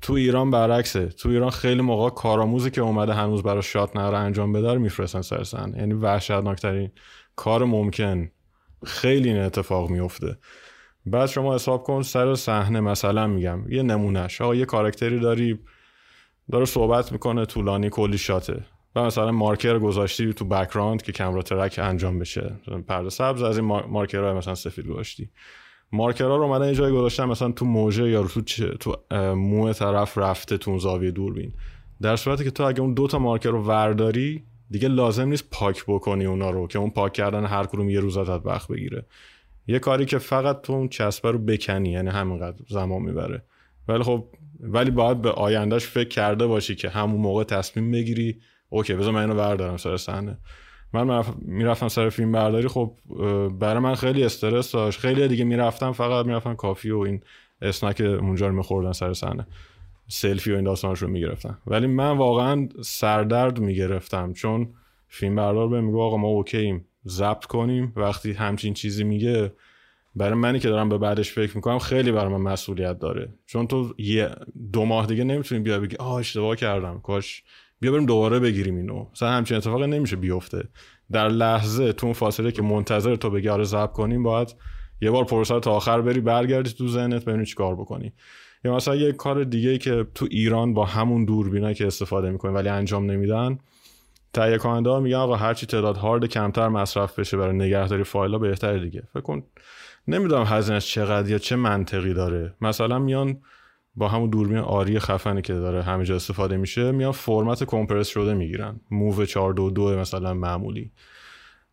تو 0.00 0.12
ایران 0.12 0.50
برعکسه. 0.50 1.06
تو 1.06 1.28
ایران 1.28 1.50
خیلی 1.50 1.80
موقع 1.80 2.10
کارآموزی 2.10 2.70
که 2.70 2.80
اومده 2.80 3.14
هنوز 3.14 3.42
برای 3.42 3.62
شات 3.62 3.96
نره 3.96 4.18
انجام 4.18 4.52
بده 4.52 4.74
میفرستن 4.78 5.22
سر 5.22 5.44
صحنه. 5.44 5.78
یعنی 5.78 5.94
وحشتناکترین 5.94 6.90
کار 7.36 7.64
ممکن. 7.64 8.30
خیلی 8.84 9.28
این 9.28 9.38
اتفاق 9.38 9.90
میفته 9.90 10.38
بعد 11.06 11.28
شما 11.28 11.54
حساب 11.54 11.82
کن 11.82 12.02
سر 12.02 12.34
صحنه 12.34 12.80
مثلا 12.80 13.26
میگم 13.26 13.72
یه 13.72 13.82
نمونهش. 13.82 14.40
آقا 14.40 14.54
یه 14.54 14.64
کارکتری 14.64 15.20
داری 15.20 15.58
داره 16.52 16.64
صحبت 16.64 17.12
می‌کنه 17.12 17.46
طولانی 17.46 17.90
کلی 17.90 18.18
شاته 18.18 18.64
و 18.96 19.04
مثلا 19.04 19.32
مارکر 19.32 19.78
گذاشتی 19.78 20.32
تو 20.32 20.44
بکراند 20.44 21.02
که 21.02 21.12
کمرا 21.12 21.42
ترک 21.42 21.80
انجام 21.82 22.18
بشه. 22.18 22.60
پرده 22.88 23.10
سبز 23.10 23.42
از 23.42 23.58
این 23.58 23.66
مارکرها 23.66 24.34
مثلا 24.34 24.54
سفید 24.54 24.86
گذاشتی. 24.86 25.30
مارکرها 25.92 26.36
رو 26.36 26.42
اومدن 26.42 26.68
یه 26.68 26.74
جایی 26.74 26.94
گذاشتن 26.94 27.24
مثلا 27.24 27.52
تو 27.52 27.64
موجه 27.64 28.08
یا 28.08 28.26
تو 28.26 28.40
تو 28.80 28.96
مو 29.34 29.72
طرف 29.72 30.18
رفته 30.18 30.58
تو 30.58 30.78
زاویه 30.78 31.10
دوربین. 31.10 31.52
در 32.02 32.16
صورتی 32.16 32.44
که 32.44 32.50
تو 32.50 32.62
اگه 32.62 32.80
اون 32.80 32.94
دو 32.94 33.06
تا 33.06 33.18
مارکر 33.18 33.50
رو 33.50 33.62
ورداری 33.62 34.44
دیگه 34.72 34.88
لازم 34.88 35.28
نیست 35.28 35.50
پاک 35.50 35.84
بکنی 35.88 36.26
اونا 36.26 36.50
رو 36.50 36.66
که 36.66 36.78
اون 36.78 36.90
پاک 36.90 37.12
کردن 37.12 37.44
هر 37.44 37.64
کدوم 37.64 37.90
یه 37.90 38.00
روز 38.00 38.16
ازت 38.16 38.46
وقت 38.46 38.68
بگیره. 38.68 39.06
یه 39.66 39.78
کاری 39.78 40.04
که 40.04 40.18
فقط 40.18 40.62
تو 40.62 40.72
اون 40.72 40.88
چسبه 40.88 41.30
رو 41.30 41.38
بکنی 41.38 41.90
یعنی 41.90 42.10
همینقدر 42.10 42.56
زمان 42.68 43.02
می‌بره. 43.02 43.42
ولی 43.88 44.02
خب 44.02 44.24
ولی 44.60 44.90
باید 44.90 45.22
به 45.22 45.30
آیندهش 45.30 45.86
فکر 45.86 46.08
کرده 46.08 46.46
باشی 46.46 46.74
که 46.74 46.88
همون 46.88 47.20
موقع 47.20 47.44
تصمیم 47.44 47.90
بگیری 47.90 48.40
اوکی 48.68 48.94
بذار 48.94 49.12
من 49.12 49.20
اینو 49.20 49.34
بردارم 49.34 49.76
سر 49.76 49.96
صحنه. 49.96 50.38
من 50.92 51.24
می‌رفتم 51.38 51.88
سر 51.88 52.08
فیلم 52.08 52.32
برداری 52.32 52.68
خب 52.68 52.98
برای 53.58 53.78
من 53.78 53.94
خیلی 53.94 54.24
استرس 54.24 54.72
داشت. 54.72 55.00
خیلی 55.00 55.28
دیگه 55.28 55.44
می‌رفتم 55.44 55.92
فقط 55.92 56.26
می‌رفتم 56.26 56.54
کافی 56.54 56.90
و 56.90 56.98
این 56.98 57.22
اسنک 57.62 58.00
اونجا 58.00 58.48
رو 58.48 58.54
میخوردن 58.54 58.92
سر 58.92 59.12
صحنه. 59.12 59.46
سلفی 60.12 60.52
و 60.52 60.54
این 60.54 60.64
داستانش 60.64 61.02
رو 61.02 61.08
می‌گرفتم 61.08 61.58
ولی 61.66 61.86
من 61.86 62.16
واقعا 62.16 62.68
سردرد 62.84 63.58
می‌گرفتم 63.58 64.32
چون 64.32 64.68
فیلم 65.08 65.36
بردار 65.36 65.68
به 65.68 65.80
میگه 65.80 65.98
آقا 65.98 66.16
ما 66.16 66.28
اوکییم 66.28 66.84
ضبط 67.06 67.44
کنیم 67.44 67.92
وقتی 67.96 68.32
همچین 68.32 68.74
چیزی 68.74 69.04
میگه 69.04 69.52
برای 70.16 70.34
منی 70.34 70.58
که 70.58 70.68
دارم 70.68 70.88
به 70.88 70.98
بعدش 70.98 71.32
فکر 71.32 71.56
می‌کنم 71.56 71.78
خیلی 71.78 72.12
برای 72.12 72.32
من 72.32 72.52
مسئولیت 72.52 72.98
داره. 72.98 73.28
چون 73.46 73.66
تو 73.66 73.94
یه 73.98 74.30
دو 74.72 74.84
ماه 74.84 75.06
دیگه 75.06 75.24
نمی‌تونی 75.24 75.60
بیا 75.60 75.78
بگی 75.80 75.96
آه 75.96 76.14
اشتباه 76.14 76.56
کردم 76.56 77.00
کاش 77.00 77.42
بیا 77.80 77.92
بریم 77.92 78.06
دوباره 78.06 78.38
بگیریم 78.38 78.76
اینو. 78.76 79.06
مثلا 79.12 79.30
همچین 79.30 79.56
اتفاقی 79.56 79.86
نمیشه 79.86 80.16
بیفته. 80.16 80.68
در 81.12 81.28
لحظه 81.28 81.92
تو 81.92 82.06
اون 82.06 82.14
فاصله 82.14 82.52
که 82.52 82.62
منتظر 82.62 83.16
تو 83.16 83.30
بگی 83.30 83.48
آره 83.48 83.64
ضبط 83.64 83.92
کنیم 83.92 84.22
باید 84.22 84.54
یه 85.00 85.10
بار 85.10 85.24
پروسه 85.24 85.60
تا 85.60 85.72
آخر 85.72 86.00
بری 86.00 86.20
برگردی 86.20 86.70
تو 86.70 86.88
ذهنت 86.88 87.24
ببینی 87.24 87.46
چیکار 87.46 87.74
بکنی. 87.74 88.12
یا 88.64 88.76
مثلا 88.76 88.94
یه 88.94 89.12
کار 89.12 89.44
دیگه 89.44 89.70
ای 89.70 89.78
که 89.78 90.06
تو 90.14 90.26
ایران 90.30 90.74
با 90.74 90.84
همون 90.84 91.24
دوربینا 91.24 91.72
که 91.72 91.86
استفاده 91.86 92.30
می‌کنیم 92.30 92.54
ولی 92.54 92.68
انجام 92.68 93.10
نمیدن 93.10 93.58
تهیه 94.32 94.58
کننده 94.58 94.90
ها 94.90 95.00
میگن 95.00 95.16
آقا 95.16 95.36
هرچی 95.36 95.66
تعداد 95.66 95.96
هارد 95.96 96.26
کمتر 96.26 96.68
مصرف 96.68 97.18
بشه 97.18 97.36
برای 97.36 97.56
نگهداری 97.56 98.04
فایل 98.04 98.32
ها 98.32 98.38
بهتره 98.38 98.80
دیگه. 98.80 99.02
فکر 99.12 99.20
کن 99.20 99.42
نمی‌دونم 100.08 100.44
هزینهش 100.46 100.94
چقدر 100.94 101.30
یا 101.30 101.38
چه 101.38 101.56
منطقی 101.56 102.14
داره. 102.14 102.54
مثلا 102.60 102.98
میان 102.98 103.40
با 103.94 104.08
همون 104.08 104.30
دوربین 104.30 104.58
آری 104.58 104.98
خفنی 104.98 105.42
که 105.42 105.54
داره 105.54 105.82
همه 105.82 106.04
جا 106.04 106.16
استفاده 106.16 106.56
میشه 106.56 106.92
میان 106.92 107.12
فرمت 107.12 107.64
کمپرس 107.64 108.08
شده 108.08 108.34
می‌گیرن. 108.34 108.80
موو 108.90 109.24
422 109.24 109.98
مثلا 109.98 110.34
معمولی. 110.34 110.92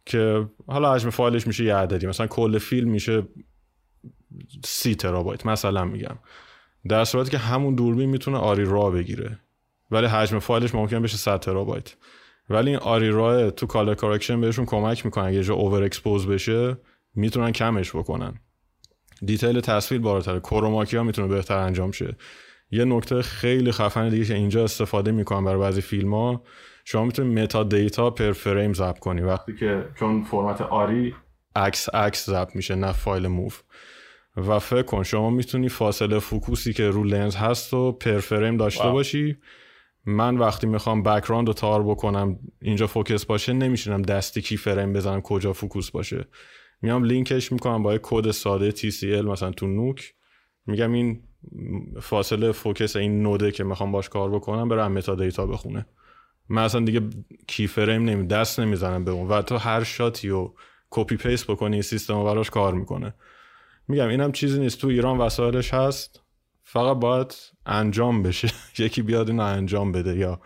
که 0.06 0.48
حالا 0.68 0.94
حجم 0.94 1.10
فایلش 1.10 1.48
میشه 1.48 1.64
یه 1.64 1.76
عددی. 1.76 2.08
مثلا 2.08 2.28
کل 2.28 2.58
فیلم 2.58 2.90
میشه 2.90 3.24
سی 4.66 4.96
ترابایت. 4.96 5.46
مثلا 5.46 5.86
میگم. 5.86 6.16
در 6.88 7.06
صورتی 7.06 7.32
که 7.32 7.38
همون 7.38 7.76
دوربین 7.76 8.10
می‌تونه 8.10 8.38
آری 8.38 8.66
را 8.66 8.90
بگیره. 8.90 9.40
ولی 9.92 10.08
حجم 10.08 10.40
فایلش 10.40 10.76
ممکن 10.76 11.02
بشه 11.02 11.18
100 11.18 11.40
ترابایت. 11.40 11.96
ولی 12.50 12.70
این 12.70 12.80
ARRIRAW 12.80 13.52
تو 13.52 13.66
color 13.66 13.96
correction 13.96 14.42
بهشون 14.42 14.66
کمک 14.66 15.06
می‌کنن 15.06 15.26
اگه 15.26 15.44
جا 15.44 15.54
over 15.54 15.84
expose 15.84 16.28
بشه 16.28 16.78
می‌تونن 17.16 17.52
کمش 17.52 17.96
بکنن. 17.96 18.34
detail 19.26 19.60
تصویر 19.60 20.02
بالاتر. 20.02 20.40
کروماکی 20.40 20.98
ها 20.98 21.04
می‌تونه 21.04 21.28
بهتر 21.28 21.58
انجام 21.58 21.92
شه. 21.92 22.16
یه 22.72 22.86
نکته 22.86 23.22
خیلی 23.22 23.72
خفن 23.72 24.10
دیگه 24.10 24.26
که 24.26 24.34
اینجا 24.34 24.64
استفاده 24.64 25.12
می‌کنن 25.12 25.46
برای 25.46 25.60
بعضی 25.60 25.82
فیلم 25.82 26.14
ها. 26.14 26.44
شما 26.86 27.06
می‌تونید 27.06 27.40
metadata 27.40 28.10
per 28.10 28.32
frame 28.32 28.74
ضبط 28.74 29.00
کنی. 29.00 29.22
وقتی 29.22 29.56
که 29.56 29.86
چون 30.00 30.24
فرمت 30.24 30.62
آری 30.62 31.16
عکس 31.56 31.90
عکس 31.90 32.26
ضبط 32.26 32.56
میشه 32.56 32.76
نه 32.76 32.92
فایل 32.92 33.28
MOV 33.28 33.50
و 34.38 34.60
فکر 34.60 34.82
کن 34.82 35.04
شما 35.04 35.30
می‌تونی 35.30 35.70
فاصله 35.70 36.20
فوکوسی 36.20 36.74
که 36.74 36.90
رو 36.90 37.04
لنز 37.04 37.36
هست 37.36 37.74
و 37.74 37.92
per 37.92 38.20
frame 38.20 38.58
داشته 38.58 38.90
باشی. 38.90 39.38
من 40.06 40.38
وقتی 40.38 40.68
می‌خوام 40.68 41.04
background 41.04 41.48
رو 41.48 41.54
تار 41.54 41.84
بکنم 41.84 42.40
اینجا 42.62 42.88
focus 42.88 43.26
باشه 43.26 43.54
نمیشینم 43.54 44.02
دستی 44.02 44.42
keyframe 44.42 44.94
بزنم 44.94 45.22
کجا 45.22 45.54
focus 45.54 45.92
باشه. 45.92 46.28
میام 46.82 47.04
لینکش 47.04 47.52
می‌کنم 47.52 47.84
با 47.84 47.94
یه 47.94 48.00
کد 48.04 48.32
ساده 48.32 48.72
TCL 48.72 49.04
مثلا 49.04 49.52
تو 49.52 49.68
Nuke. 49.68 50.14
میگم 50.66 50.92
این 50.92 51.24
فاصله 52.02 52.52
focus 52.52 52.96
این 52.96 53.24
node 53.24 53.46
ه 53.46 53.52
که 53.52 53.64
می‌خوام 53.64 53.92
باش 53.92 54.10
کار 54.10 54.30
بکنم 54.30 54.70
برم 54.70 54.92
metadata 54.92 55.46
بخونه. 55.46 55.86
من 56.50 56.64
اصلا 56.64 56.86
دیگه 56.86 57.02
keyframe 57.48 58.04
نمی 58.04 58.28
دست 58.28 58.60
نمی‌زنم 58.60 59.06
به 59.06 59.12
اون. 59.12 59.28
و 59.28 59.42
تو 59.42 59.58
هر 59.58 59.84
شاتی 59.84 60.30
و 60.30 60.54
copy 60.90 61.18
paste 61.18 61.52
بکنی 61.52 61.82
سیستم 61.82 62.24
براش 62.24 62.50
کار 62.50 62.74
می‌کنه. 62.74 63.14
میگم 63.90 64.08
اینم 64.08 64.32
چیزی 64.32 64.60
نیست. 64.60 64.82
تو 64.82 64.88
ایران 64.88 65.18
وسایلش 65.18 65.74
هست. 65.74 66.24
فقط 66.64 66.98
باید 66.98 67.36
انجام 67.66 68.24
بشه. 68.24 68.48
یکی 68.86 69.02
بیاد 69.02 69.30
اینو 69.30 69.44
انجام 69.44 69.92
بده 69.92 70.18
یا 70.18 70.40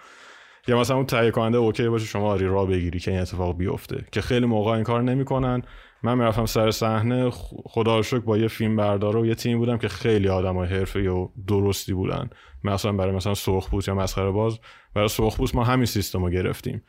یا 0.67 0.79
مثلا 0.79 0.95
اون 0.95 1.05
تهیه 1.05 1.31
کننده 1.31 1.57
اوکی 1.57 1.89
باشه 1.89 2.05
شما 2.05 2.31
آری 2.31 2.45
را 2.45 2.65
بگیری 2.65 2.99
که 2.99 3.11
این 3.11 3.19
اتفاق 3.19 3.57
بیفته. 3.57 4.05
که 4.11 4.21
خیلی 4.21 4.45
موقع 4.45 4.71
این 4.71 4.83
کار 4.83 5.01
نمی‌کنن. 5.01 5.61
من 6.03 6.17
می‌رفتم 6.17 6.45
سر 6.45 6.71
صحنه 6.71 7.29
خدا 7.65 8.01
شکر 8.01 8.19
با 8.19 8.37
یه 8.37 8.47
فیلم 8.47 8.75
بردار 8.75 9.17
و 9.17 9.25
یه 9.25 9.35
تیم 9.35 9.57
بودم 9.57 9.77
که 9.77 9.87
خیلی 9.87 10.27
آدمای 10.27 10.67
حرفه‌ای 10.67 11.07
و 11.07 11.29
درستی 11.47 11.93
بودن. 11.93 12.29
مثلا 12.63 12.91
برای 12.91 13.15
مثلا 13.15 13.33
سرخپوست 13.33 13.87
یا 13.87 13.95
مسخره 13.95 14.31
باز. 14.31 14.59
برای 14.93 15.07
سرخپوست 15.07 15.55
ما 15.55 15.63
همین 15.63 15.85
سیستم 15.85 16.23
رو 16.23 16.29
گرفتیم. 16.29 16.83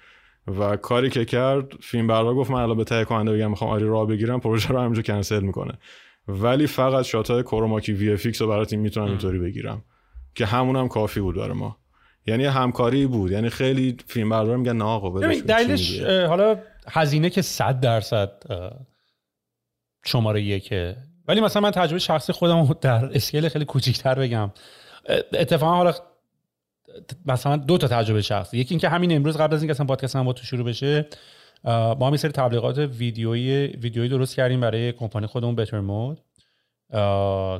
و 0.46 0.76
کاری 0.76 1.10
که 1.10 1.24
کرد 1.24 1.72
فیلم 1.80 2.06
بردار 2.06 2.34
گفت 2.34 2.50
من 2.50 2.60
الان 2.60 2.76
به 2.76 2.84
تهیه 2.84 3.04
کننده 3.04 3.32
بگم 3.32 3.50
می‌خوام 3.50 3.70
آری 3.70 3.84
راه 3.84 4.06
بگیرم 4.06 4.40
پروژه 4.40 4.68
رو 4.68 4.78
همینجا 4.78 5.02
کنسل 5.02 5.40
می‌کنه. 5.40 5.78
ولی 6.28 6.66
فقط 6.66 7.04
شاتای 7.04 7.42
کروماکی 7.42 7.92
VFX 7.92 8.40
رو 8.40 8.48
برای 8.48 8.66
تیم 8.66 8.80
می‌تونم 8.80 9.06
اینطوری 9.06 9.38
بگیرم. 9.38 9.84
که 10.34 10.46
همون 10.46 10.76
هم 10.76 10.88
کافی 10.88 11.20
بود 11.20 11.36
برای 11.36 11.52
ما. 11.52 11.78
یعنی 12.26 12.44
همکاری 12.44 13.06
بود. 13.06 13.30
یعنی 13.30 13.50
خیلی 13.50 13.96
فیلم 14.06 14.28
بردار 14.28 14.56
میگن 14.56 14.76
نه 14.76 14.84
آقا 14.84 15.20
دلیلش 15.20 16.00
حالا 16.00 16.58
هزینه 16.88 17.30
که 17.30 17.42
100 17.42 17.80
درصد 17.80 18.30
شماره 20.04 20.42
یکه. 20.42 20.96
ولی 21.28 21.40
مثلا 21.40 21.62
من 21.62 21.70
تجربه 21.70 21.98
شخصی 21.98 22.32
خودم 22.32 22.76
در 22.80 23.04
scale 23.04 23.48
خیلی 23.48 23.64
کوچیکتر 23.64 24.14
بگم. 24.14 24.50
اتفاقا 25.32 25.74
حالا 25.74 25.94
مثلا 27.26 27.56
دو 27.56 27.78
تا 27.78 27.88
تجربه 27.88 28.22
شخصی. 28.22 28.58
یکی 28.58 28.74
اینکه 28.74 28.88
همین 28.88 29.16
امروز 29.16 29.36
قبل 29.36 29.54
از 29.54 29.62
اینکه 29.62 29.70
اصلا 29.70 29.86
پادکست 29.86 30.16
ما 30.16 30.32
تو 30.32 30.44
شروع 30.44 30.64
بشه 30.64 31.06
ما 31.64 32.06
هم 32.06 32.16
سری 32.16 32.32
تبلیغات 32.32 32.78
ویدیویی 32.78 33.66
ویدیویی 33.66 34.08
درست 34.08 34.36
کردیم 34.36 34.60
برای 34.60 34.92
کمپانی 34.92 35.26
خودمون 35.26 35.56
Better 35.56 35.80
Mood 35.80 36.20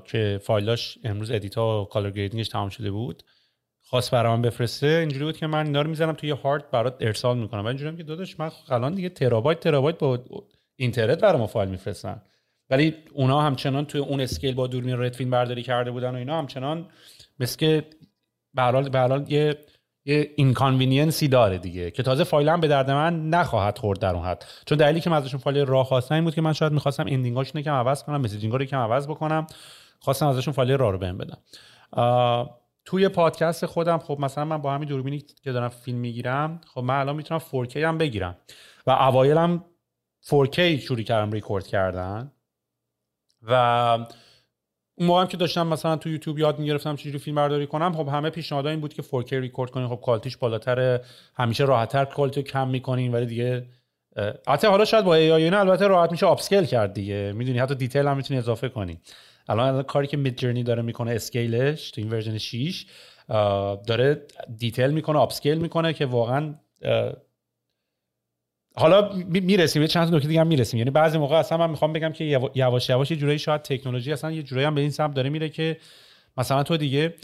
که 0.04 0.40
فایلاش 0.42 0.98
امروز 1.04 1.30
edit 1.30 1.72
ا 1.72 1.82
و 1.82 1.84
color 1.84 2.10
grading 2.10 2.40
ش 2.40 2.48
تمام 2.48 2.68
شده 2.68 2.90
بود. 2.90 3.22
خواست 3.82 4.10
برام 4.10 4.42
بفرسته. 4.42 4.86
اینجوری 4.86 5.24
بود 5.24 5.36
که 5.36 5.46
من 5.46 5.66
اینا 5.66 5.82
رو 5.82 5.90
می‌زنم 5.90 6.12
توی 6.12 6.30
هارد 6.30 6.70
برات 6.70 6.96
ارسال 7.00 7.38
می‌کنم. 7.38 7.64
و 7.64 7.66
اینجوری 7.66 7.96
که 7.96 8.02
داداش 8.02 8.40
من 8.40 8.50
الان 8.68 8.94
دیگه 8.94 9.08
ترابایت 9.08 9.60
ترابایت 9.60 9.98
با 9.98 10.18
اینترنت 10.76 11.20
برام 11.20 11.46
فایل 11.46 11.68
میفرستن. 11.68 12.22
ولی 12.70 12.94
اونا 13.12 13.40
همچنان 13.40 13.84
توی 13.84 14.00
اون 14.00 14.20
scale 14.20 14.54
با 14.54 14.66
دوربین 14.66 15.00
RED 15.00 15.12
فیلم 15.12 15.30
برداری 15.30 15.62
کرده 15.62 15.90
بودن 15.90 16.10
و 16.10 16.18
اینا 16.18 16.38
همچنان 16.38 16.86
مثل 17.40 17.58
که 17.58 17.84
به 18.54 19.24
یه 19.28 19.56
یه 20.04 20.30
inconveniency 20.36 21.28
داره 21.28 21.58
دیگه 21.58 21.90
که 21.90 22.02
تازه 22.02 22.24
فایل 22.24 22.48
هم 22.48 22.60
به 22.60 22.68
درد 22.68 22.90
من 22.90 23.28
نخواهد 23.28 23.78
خورد 23.78 23.98
در 23.98 24.14
اون 24.14 24.24
حد. 24.24 24.44
چون 24.66 24.78
دلیلی 24.78 25.00
که 25.00 25.10
من 25.10 25.16
ازشون 25.16 25.40
فایل 25.40 25.66
raw 25.66 25.86
خواستم 25.86 26.14
این 26.14 26.24
بود 26.24 26.34
که 26.34 26.40
من 26.40 26.52
شاید 26.52 26.72
می‌خواستم 26.72 27.04
ending 27.08 27.40
اشون 27.40 27.60
یکم 27.60 27.72
عوض 27.72 28.02
کنم 28.02 28.20
messaging 28.20 28.52
رو 28.52 28.62
یکم 28.62 28.78
عوض 28.78 29.06
بکنم. 29.08 29.46
خواستم 30.00 30.26
ازشون 30.26 30.54
فایل 30.54 30.72
raw 30.72 30.92
رو 30.92 30.98
بهم 30.98 31.18
بدم 31.18 31.38
توی 32.84 33.08
پادکست 33.08 33.66
خودم 33.66 33.98
خب 33.98 34.16
مثلا 34.20 34.44
من 34.44 34.58
با 34.58 34.74
همین 34.74 34.88
دوربینی 34.88 35.20
که 35.20 35.52
دارم 35.52 35.68
فیلم 35.68 35.98
می‌گیرم 35.98 36.60
خب 36.74 36.80
من 36.80 37.00
الان 37.00 37.16
می‌تونم 37.16 37.40
4K 37.40 37.76
هم 37.76 37.98
بگیرم. 37.98 38.36
و 38.86 38.90
اوایلم 38.90 39.64
4K 40.26 40.58
شروع 40.58 41.02
کردم 41.02 41.32
ریکورد 41.32 41.66
کردن. 41.66 42.32
و 43.42 43.98
اون 44.96 45.08
موقع 45.08 45.26
که 45.26 45.36
داشتم 45.36 45.66
مثلا 45.66 45.96
تو 45.96 46.08
یوتیوب 46.08 46.38
یاد 46.38 46.58
می‌گرفتم 46.58 46.96
چجوری 46.96 47.18
فیلم 47.18 47.36
برداری 47.36 47.66
کنم 47.66 47.92
خب 47.92 48.08
همه 48.08 48.30
پیشنهاد 48.30 48.66
این 48.66 48.80
بود 48.80 48.94
که 48.94 49.02
4K 49.02 49.32
ریکورد 49.32 49.70
کنین 49.70 49.88
خب 49.88 50.00
quality 50.04 50.29
ش 50.29 50.36
بالاتر 50.36 51.00
همیشه 51.34 51.64
راحتتر 51.64 52.04
quality 52.04 52.42
کم 52.42 52.68
می‌کنین 52.68 53.12
ولی 53.12 53.26
دیگه 53.26 53.66
حتی 54.48 54.66
حالا 54.66 54.84
شاید 54.84 55.04
با 55.04 55.14
AI 55.14 55.48
البته 55.48 55.86
راحت 55.86 56.10
میشه 56.12 56.26
upscale 56.26 56.64
کرد 56.64 56.92
دیگه. 56.92 57.32
می‌دونی 57.36 57.58
حتی 57.58 57.74
detail 57.74 58.06
هم 58.06 58.16
می‌تونی 58.16 58.38
اضافه 58.38 58.68
کنی. 58.68 59.00
الان 59.48 59.82
کاری 59.82 60.06
که 60.06 60.16
Midjourney 60.16 60.62
داره 60.62 60.82
می‌کنه 60.82 61.10
scale 61.10 61.68
ش 61.68 61.90
تو 61.90 62.00
این 62.00 62.10
version 62.10 62.38
6 62.38 62.86
داره 63.86 64.22
detail 64.58 64.90
می‌کنه 64.90 65.18
upscale 65.18 65.58
می‌کنه 65.58 65.92
که 65.92 66.06
واقعا 66.06 66.54
حالا 68.76 69.12
می‌رسیم 69.26 69.82
یه 69.82 69.88
چند 69.88 70.14
نکته 70.14 70.28
دیگه 70.28 70.40
هم 70.40 70.46
می‌رسیم. 70.46 70.78
یعنی 70.78 70.90
بعضی 70.90 71.18
موقع 71.18 71.36
اصلا 71.36 71.58
من 71.58 71.70
می‌خوام 71.70 71.92
بگم 71.92 72.12
که 72.12 72.24
یواش 72.54 72.88
یواش 72.88 73.10
یه 73.10 73.16
جورایی 73.16 73.38
شاید 73.38 73.62
تکنولوژی 73.62 74.12
اصلا 74.12 74.32
یه 74.32 74.42
جورایی 74.42 74.66
هم 74.66 74.74
به 74.74 74.80
این 74.80 74.90
سمت 74.90 75.14
داره 75.14 75.30
میره 75.30 75.48
که 75.48 75.76
مثلا 76.36 76.62
تو 76.62 76.76
دیگه 76.76 77.14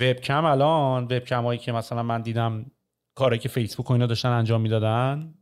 وبکم 0.00 0.44
الان 0.44 1.04
وبکم 1.04 1.44
هایی 1.44 1.58
که 1.58 1.72
مثلا 1.72 2.02
من 2.02 2.22
دیدم 2.22 2.66
کاری 3.14 3.38
که 3.38 3.48
فیسبوک 3.48 3.90
و 3.90 3.92
اینا 3.92 4.06
داشتن 4.06 4.28
انجام 4.28 4.60
می‌دادن 4.60 5.34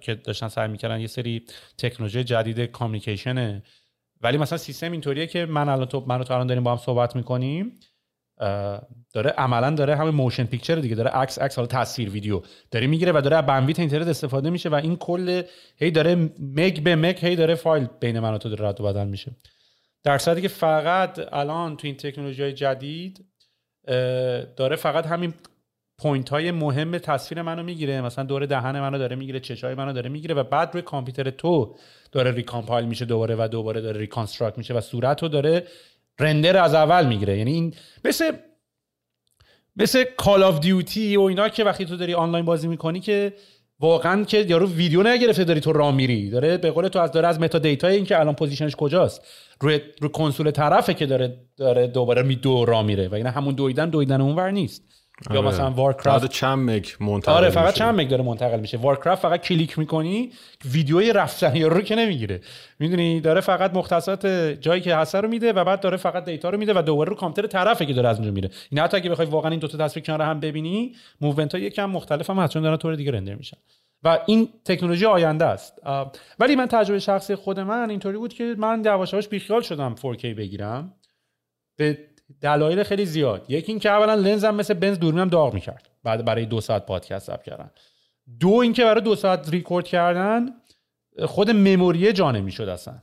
که 0.00 0.14
داشتن 0.14 0.48
سعی 0.48 0.68
می‌کردن 0.68 1.00
یه 1.00 1.06
سری 1.06 1.44
تکنولوژی 1.78 2.24
جدید 2.24 2.60
communication 2.60 3.48
ه. 3.48 3.62
ولی 4.20 4.38
مثلا 4.38 4.58
سیستم 4.58 4.92
اینطوریه 4.92 5.26
که 5.26 5.46
من 5.46 5.68
الان 5.68 5.86
تو 5.86 6.04
منو 6.06 6.24
تو 6.24 6.34
الان 6.34 6.46
داریم 6.46 6.62
با 6.62 6.70
هم 6.70 6.76
صحبت 6.76 7.16
می‌کنیم. 7.16 7.72
داره 9.12 9.30
عملا 9.30 9.70
داره 9.70 9.96
همه 9.96 10.10
motion 10.10 10.44
picture 10.44 10.74
دیگه 10.74 10.94
داره 10.94 11.10
عکس 11.10 11.38
عکس 11.38 11.56
حالا 11.56 11.66
تصویر 11.66 12.10
ویدیو 12.10 12.42
داره 12.70 12.86
می‌گیره 12.86 13.12
و 13.12 13.20
داره 13.20 13.36
از 13.36 13.46
bandwidth 13.46 13.78
اینترنت 13.78 14.08
استفاده 14.08 14.50
میشه 14.50 14.68
و 14.68 14.74
این 14.74 14.96
کل 14.96 15.42
هی 15.76 15.90
داره 15.90 16.14
مگ 16.38 16.82
به 16.82 16.96
مگ 16.96 17.16
هی 17.24 17.36
داره 17.36 17.54
فایل 17.54 17.88
بین 18.00 18.18
من 18.18 18.34
و 18.34 18.38
تو 18.38 18.48
داره 18.48 18.68
رد 18.68 18.80
و 18.80 18.84
بدل 18.84 19.06
میشه. 19.06 19.32
در 20.04 20.18
صورتی 20.18 20.42
که 20.42 20.48
فقط 20.48 21.20
الان 21.32 21.76
تو 21.76 21.86
این 21.86 21.96
تکنولوژی 21.96 22.42
های 22.42 22.52
جدید 22.52 23.24
داره 24.56 24.76
فقط 24.76 25.06
همین 25.06 25.34
point 25.98 26.28
های 26.28 26.50
مهم 26.50 26.98
تصویر 26.98 27.42
منو 27.42 27.62
می‌گیره 27.62 28.00
مثلا 28.00 28.24
دور 28.24 28.46
دهن 28.46 28.80
منو 28.80 28.98
داره 28.98 29.16
می‌گیره 29.16 29.40
چشای 29.40 29.74
منو 29.74 29.92
داره 29.92 30.10
می‌گیره 30.10 30.34
و 30.34 30.42
بعد 30.42 30.70
روی 30.72 30.82
کامپیوتر 30.82 31.30
تو 31.30 31.76
داره 32.12 32.30
recompile 32.30 32.86
میشه 32.86 33.04
دوباره 33.04 33.36
و 33.38 33.48
دوباره 33.48 33.80
داره 33.80 34.00
reconstruct 34.00 34.58
میشه 34.58 34.74
و 34.74 34.80
صورت 34.80 35.22
رو 35.22 35.28
داره 35.28 35.66
render 36.20 36.56
از 36.56 36.74
اول 36.74 37.06
می‌گیره. 37.06 37.38
یعنی 37.38 37.52
این 37.52 37.74
مثل 38.04 38.32
مثل 39.76 40.04
Call 40.16 40.42
of 40.42 40.60
Duty 40.60 41.16
و 41.16 41.20
اینا 41.20 41.48
که 41.48 41.64
وقتی 41.64 41.84
تو 41.84 41.96
داری 41.96 42.14
آنلاین 42.14 42.44
بازی 42.44 42.68
می‌کنی 42.68 43.00
که 43.00 43.32
واقعا 43.80 44.24
که 44.24 44.38
یارو 44.48 44.66
ویدیو 44.66 45.02
نگرفته 45.02 45.44
داری 45.44 45.60
تو 45.60 45.72
راه 45.72 45.94
میری. 45.94 46.30
داره 46.30 46.56
به 46.56 46.70
قول 46.70 46.88
تو 46.88 46.98
از 46.98 47.12
داره 47.12 47.28
از 47.28 47.40
metadata 47.40 47.88
این 47.88 48.04
که 48.04 48.20
الان 48.20 48.34
position 48.34 48.68
ش 48.68 48.76
کجاست. 48.76 49.26
روی 49.60 49.80
رو 50.00 50.08
کنسول 50.08 50.50
طرفه 50.50 50.94
که 50.94 51.06
داره 51.06 51.36
داره 51.56 51.86
دوباره 51.86 52.22
می 52.22 52.36
دو 52.36 52.64
راه 52.64 52.82
میره. 52.82 53.08
و 53.08 53.14
اینا 53.14 53.30
همون 53.30 53.54
دویدن 53.54 53.90
دویدن 53.90 54.20
اونور 54.20 54.50
نیست. 54.50 54.82
یا 55.30 55.38
آره. 55.38 55.48
مثلا 55.48 55.70
Warcraft 55.70 56.26
چند 56.26 56.70
مگ 56.70 56.86
منتقل 57.00 57.32
آره 57.32 57.50
فقط 57.50 57.74
چند 57.74 58.00
مگ 58.00 58.08
داره 58.08 58.24
منتقل 58.24 58.60
میشه. 58.60 58.76
Warcraft 58.76 59.22
فقط 59.22 59.40
کلیک 59.40 59.78
می‌کنی 59.78 60.32
ویدیوی 60.64 61.12
رفتن 61.12 61.56
یا 61.56 61.68
رو 61.68 61.80
که 61.80 61.96
نمی‌گیره. 61.96 62.40
می‌دونی 62.78 63.20
داره 63.20 63.40
فقط 63.40 63.74
مختصات 63.74 64.26
جایی 64.60 64.80
که 64.80 64.96
هست 64.96 65.14
رو 65.14 65.28
میده 65.28 65.52
و 65.52 65.64
بعد 65.64 65.80
داره 65.80 65.96
فقط 65.96 66.24
data 66.24 66.50
رو 66.50 66.58
میده 66.58 66.72
و 66.76 66.82
دوباره 66.82 67.10
رو 67.10 67.16
کامپیوتر 67.16 67.48
طرفه 67.48 67.86
که 67.86 67.92
داره 67.92 68.08
از 68.08 68.16
اونجا 68.16 68.32
میره. 68.32 68.50
این 68.70 68.80
حتی 68.80 68.96
اگه 68.96 69.10
بخوای 69.10 69.28
واقعا 69.28 69.50
این 69.50 69.60
دو 69.60 69.68
تا 69.68 69.78
تصویر 69.78 70.04
کنار 70.06 70.22
هم 70.22 70.40
ببینی 70.40 70.94
movement 71.20 71.54
ها 71.54 71.60
یکم 71.60 71.90
مختلف 71.90 72.30
هم 72.30 72.46
چون 72.46 72.62
دارن 72.62 72.76
طور 72.76 72.94
دیگه 72.94 73.12
render 73.12 73.34
میشن. 73.34 73.56
و 74.02 74.18
این 74.26 74.48
تکنولوژی 74.64 75.06
آینده 75.06 75.44
است. 75.44 75.78
ولی 76.38 76.56
من 76.56 76.66
تجربه 76.66 76.98
شخصی 76.98 77.34
خود 77.34 77.60
من 77.60 77.90
اینطوری 77.90 78.18
بود 78.18 78.34
که 78.34 78.54
من 78.58 78.82
یواش 78.84 79.12
یواش 79.12 79.28
بیخیال 79.28 79.60
شدم 79.62 79.94
4K 79.94 80.24
بگیرم. 80.24 80.94
به 81.76 81.98
دلایل 82.40 82.82
خیلی 82.82 83.06
زیاد. 83.06 83.44
یکی 83.48 83.72
اینکه 83.72 83.90
اولا 83.90 84.14
لنزم 84.14 84.54
مثل 84.54 84.74
بنز 84.74 84.98
دوربینم 84.98 85.28
داغ 85.28 85.54
می‌کرد 85.54 85.88
بعد 86.04 86.24
برای 86.24 86.46
دو 86.46 86.60
ساعت 86.60 86.86
پادکست 86.86 87.26
ضبط 87.26 87.42
کردن. 87.42 87.70
دو 88.40 88.50
اینکه 88.54 88.84
برای 88.84 89.00
دو 89.00 89.16
ساعت 89.16 89.48
ریکورد 89.48 89.84
کردن 89.84 90.46
خود 91.26 91.50
مموری 91.50 92.12
جا 92.12 92.40
نمی‌شد 92.40 92.68
اصلا. 92.68 92.94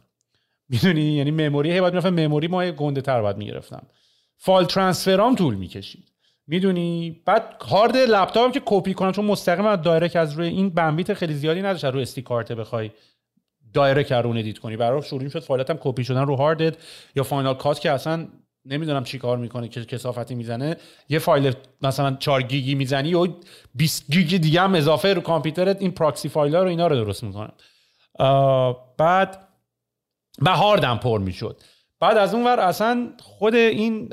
می‌دونی؟ 0.69 1.01
یعنی 1.01 1.31
memory 1.31 1.71
هی 1.71 1.81
باید 1.81 1.93
می‌رفتم 1.93 2.13
memory 2.13 2.47
ما 2.47 2.71
گنده 2.71 3.01
تر 3.01 3.21
باید 3.21 3.37
می‌گرفتم. 3.37 3.87
file 4.37 4.65
transfer 4.65 5.28
ام 5.28 5.35
طول 5.35 5.55
می‌کشید. 5.55 6.11
می‌دونی؟ 6.47 7.21
بعد 7.25 7.55
هارد 7.61 7.97
لپتاپم 7.97 8.51
که 8.51 8.61
کپی 8.65 8.93
کنم 8.93 9.11
چون 9.11 9.25
مستقیم 9.25 9.65
از 9.65 9.81
direct 9.81 10.15
از 10.15 10.33
روی 10.33 10.47
این 10.47 10.69
بمبیت 10.69 11.13
خیلی 11.13 11.33
زیادی 11.33 11.61
نداشت 11.61 11.85
روی 11.85 12.01
SD 12.01 12.21
card 12.21 12.51
بخوای 12.51 12.91
direct 13.73 14.11
رو 14.11 14.29
edit 14.29 14.57
کنی. 14.57 14.77
برای 14.77 15.01
شروع 15.01 15.29
شد 15.29 15.39
فایلاتم 15.39 15.77
کپی 15.81 16.03
شدن 16.03 16.25
رو 16.25 16.35
هاردت 16.35 16.75
یا 17.15 17.23
Final 17.23 17.53
Cut 17.53 17.79
که 17.79 17.91
اصلا 17.91 18.27
نمی‌دونم 18.65 19.03
چی 19.03 19.19
کار 19.19 19.37
می‌کنه 19.37 19.67
که 19.67 19.85
کسافتی 19.85 20.35
می‌زنه. 20.35 20.75
یه 21.09 21.19
فایل 21.19 21.53
مثلا 21.81 22.15
4 22.19 22.41
گیگی 22.41 22.75
می‌زنی 22.75 23.13
و 23.13 23.27
20 23.75 24.11
گیگ 24.11 24.37
دیگه 24.37 24.61
هم 24.61 24.75
اضافه 24.75 25.13
رو 25.13 25.21
کامپیوترت 25.21 25.81
این 25.81 25.91
پراکسی 25.91 26.29
فایل 26.29 26.55
ها 26.55 26.63
رو 26.63 26.69
اینا 26.69 26.87
رو 26.87 26.95
درست 26.95 27.23
می‌کنن 27.23 27.51
بعد 28.97 29.47
به 30.41 30.51
هاردم 30.51 30.97
پر 30.97 31.19
می‌شد. 31.19 31.61
بعد 31.99 32.17
از 32.17 32.33
اون 32.33 32.43
ور 32.45 32.59
اصلا 32.59 33.09
خود 33.21 33.55
این 33.55 34.09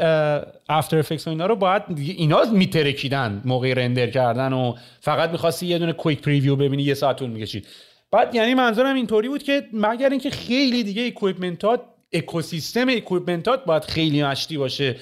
After 0.68 0.98
Effects 0.98 1.26
و 1.26 1.30
اینا 1.30 1.46
رو 1.46 1.56
باید 1.56 1.82
اینا 1.98 2.44
میترکیدن 2.44 3.42
موقع 3.44 3.74
render 3.74 4.10
کردن 4.10 4.52
و 4.52 4.74
فقط 5.00 5.30
می‌خواستی 5.30 5.66
یه 5.66 5.78
دونه 5.78 5.92
quick 5.92 6.20
preview 6.20 6.56
ببینی 6.56 6.82
یه 6.82 6.94
ساعت 6.94 7.16
طول 7.16 7.30
می‌کشید. 7.30 7.66
بعد 8.10 8.34
یعنی 8.34 8.54
منظورم 8.54 8.94
اینطوری 8.94 9.28
بود 9.28 9.42
که 9.42 9.68
مگر 9.72 10.10
اینکه 10.10 10.30
خیلی 10.30 10.82
دیگه 10.82 11.06
equipment 11.06 11.73
ات 11.73 11.80
اکوسیستم 12.12 12.88
equipment 12.88 13.57
ات 13.57 13.64
باید 13.64 13.84
خیلی 13.84 14.22
مشتی 14.22 14.58
باشه. 14.58 14.96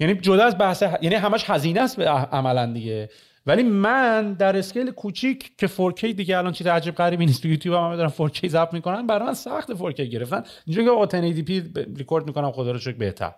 یعنی 0.00 0.14
جدا 0.14 0.44
از 0.44 0.58
بحث 0.58 0.82
یعنی 0.82 1.14
همش 1.14 1.50
هزینه 1.50 1.80
است 1.80 1.98
عملا 2.00 2.72
دیگه. 2.72 3.10
ولی 3.46 3.62
من 3.62 4.32
در 4.32 4.56
scale 4.56 4.90
کوچیک 4.90 5.56
که 5.58 5.68
4K 5.68 6.04
دیگه 6.04 6.38
الان 6.38 6.52
چیز 6.52 6.66
عجیب 6.66 6.94
غریبی 6.94 7.26
نیست 7.26 7.42
تو 7.42 7.48
یوتیوب 7.48 7.76
هم 7.76 7.96
دارم 7.96 8.12
4K 8.18 8.46
ضبط 8.46 8.72
می‌کنن 8.72 9.06
برای 9.06 9.26
من 9.26 9.34
سخت 9.34 9.72
4K 9.72 10.00
گرفتن. 10.00 10.44
اینجوری 10.66 10.86
که 10.86 11.52
1080p 11.72 11.98
ریکورد 11.98 12.26
می‌کنم 12.26 12.52
خدا 12.52 12.70
رو 12.70 12.78
شکر 12.78 12.96
بهتر. 12.96 13.32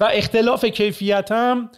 و 0.00 0.08
اختلاف 0.12 0.64
کیفیت 0.64 1.32
هم 1.32 1.70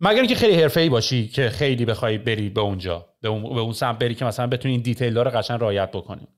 مگر 0.00 0.18
اینکه 0.18 0.34
خیلی 0.34 0.62
حرفه‌ای 0.62 0.88
باشی 0.88 1.28
که 1.28 1.50
خیلی 1.50 1.84
بخوای 1.84 2.18
بری 2.18 2.48
به 2.48 2.60
اونجا 2.60 3.06
به 3.20 3.28
اون, 3.28 3.66
به 3.66 3.72
سمت 3.72 3.98
بری 3.98 4.14
که 4.14 4.24
مثلا 4.24 4.46
بتونی 4.46 4.74
این 4.74 4.82
دیتیل 4.82 5.18
رو 5.18 5.30
قشنگ 5.30 5.60
رعایت 5.60 5.90
بکنی. 5.90 6.28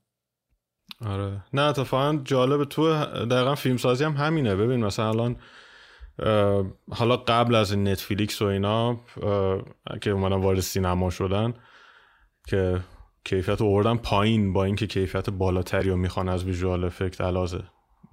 آره. 1.06 1.44
نه 1.52 1.62
اتفاقا 1.62 2.18
جالب 2.24 2.64
تو 2.64 3.04
دقیقا 3.04 3.54
فیلم 3.54 3.76
سازی 3.76 4.04
هم 4.04 4.12
همینه. 4.12 4.56
ببین 4.56 4.84
مثلا 4.84 5.08
الان 5.08 5.36
حالا 6.90 7.16
قبل 7.16 7.54
از 7.54 7.78
نتفلیکس 7.78 8.42
و 8.42 8.44
اینا 8.44 9.00
که 10.00 10.10
اومدن 10.10 10.36
وارد 10.36 10.60
سینما 10.60 11.10
شدن 11.10 11.54
که 12.46 12.80
کیفیت 13.24 13.60
رو 13.60 13.66
آوردن 13.66 13.96
پایین 13.96 14.52
با 14.52 14.64
اینکه 14.64 14.86
کیفیت 14.86 15.30
بالاتری 15.30 15.90
رو 15.90 15.96
می‌خوان 15.96 16.28
از 16.28 16.44
ویژوال 16.44 16.84
افکت 16.84 17.20
علاوه. 17.20 17.60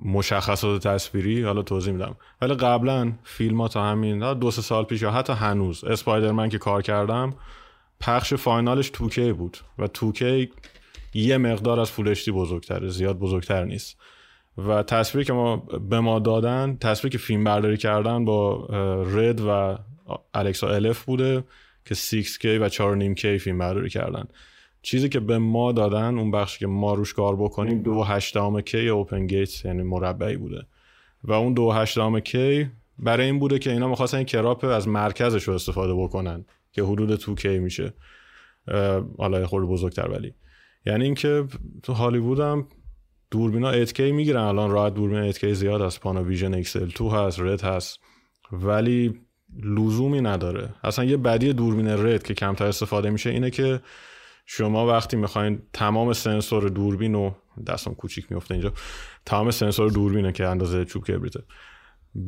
مشخصات 0.05 0.87
تصویری 0.87 1.43
حالا 1.43 1.61
توضیح 1.61 1.93
میدم. 1.93 2.15
ولی 2.41 2.53
قبلا 2.53 3.13
فیلم 3.23 3.61
ها 3.61 3.67
تا 3.67 3.83
همین 3.83 4.33
دو 4.33 4.51
سه 4.51 4.61
سال 4.61 4.83
پیش 4.83 5.01
یا 5.01 5.11
حتی 5.11 5.33
هنوز 5.33 5.83
اسپایدرمن 5.83 6.49
که 6.49 6.57
کار 6.57 6.81
کردم 6.81 7.33
پخش 7.99 8.33
فاینالش 8.33 8.89
توکی 8.89 9.33
بود؟ 9.33 9.57
و 9.79 9.87
توکی 9.87 10.51
یه 11.13 11.37
مقدار 11.37 11.79
از 11.79 11.91
فولشتی 11.91 12.31
بزرگتره 12.31 12.87
زیاد 12.87 13.19
بزرگتر 13.19 13.65
نیست. 13.65 13.97
و 14.67 14.83
تصویری 14.83 15.25
که 15.25 15.33
ما 15.33 15.57
به 15.89 15.99
ما 15.99 16.19
دادن 16.19 16.77
تصویری 16.81 17.17
که 17.17 17.23
فیلم 17.23 17.43
برداری 17.43 17.77
کردن 17.77 18.25
با 18.25 18.65
رد 19.03 19.41
و 19.41 19.77
الکسا 20.33 20.69
الف 20.69 21.03
بوده 21.03 21.43
که 21.85 21.95
6K 21.95 22.45
و 22.45 22.69
4.5K 22.69 23.25
فیلم 23.25 23.57
برداری 23.57 23.89
کردن. 23.89 24.27
چیزی 24.81 25.09
که 25.09 25.19
به 25.19 25.37
ما 25.37 25.71
دادن 25.71 26.17
اون 26.17 26.31
بخشی 26.31 26.59
که 26.59 26.67
ما 26.67 26.93
روش 26.93 27.13
کار 27.13 27.35
بکنیم 27.35 27.81
دو 27.81 28.03
هشتام 28.03 28.61
کی 28.61 28.89
اوپن 28.89 29.27
گیت 29.27 29.65
یعنی 29.65 29.83
مربعی 29.83 30.37
بوده. 30.37 30.65
و 31.23 31.33
اون 31.33 31.53
دو 31.53 31.71
هشتام 31.71 32.19
کی 32.19 32.69
برای 32.99 33.25
این 33.25 33.39
بوده 33.39 33.59
که 33.59 33.71
اینا 33.71 33.87
می‌خواستن 33.87 34.23
کراپ 34.23 34.63
از 34.63 34.87
مرکزش 34.87 35.43
رو 35.43 35.53
استفاده 35.53 35.93
بکنن 35.93 36.45
که 36.71 36.83
حدود 36.83 37.15
تو 37.15 37.35
کی 37.35 37.59
میشه. 37.59 37.93
حالا 39.17 39.47
خورده 39.47 39.67
بزرگتر 39.67 40.07
ولی. 40.07 40.33
یعنی 40.85 41.05
اینکه 41.05 41.47
تو 41.83 41.93
هالیوود 41.93 42.39
هم 42.39 42.67
دوربینا 43.31 43.85
8K 43.85 43.99
می‌گیرن. 43.99 44.41
الان 44.41 44.71
راحت 44.71 44.93
دوربین 44.93 45.31
8K 45.31 45.45
زیاد 45.45 45.81
از 45.81 45.99
ویژن 46.05 46.53
اکسل 46.53 46.85
2 46.95 47.09
هست 47.09 47.39
رد 47.39 47.61
هست. 47.61 47.99
ولی 48.51 49.13
لزومی 49.63 50.21
نداره. 50.21 50.73
اصلا 50.83 51.05
یه 51.05 51.17
بدی 51.17 51.53
دوربین 51.53 51.87
رد 51.87 52.23
که 52.23 52.33
کمتر 52.33 52.65
استفاده 52.65 53.09
میشه 53.09 53.29
اینه 53.29 53.49
که 53.49 53.79
شما 54.45 54.87
وقتی 54.87 55.17
می‌خواین 55.17 55.61
تمام 55.73 56.13
سنسور 56.13 56.69
دوربین 56.69 57.13
رو 57.13 57.35
دستم 57.67 57.93
کوچیک 57.93 58.31
میفته 58.31 58.53
اینجا. 58.53 58.73
تمام 59.25 59.51
سنسور 59.51 59.89
دوربینه 59.89 60.31
که 60.31 60.47
اندازه 60.47 60.85
چوب 60.85 61.03
کبریته. 61.03 61.43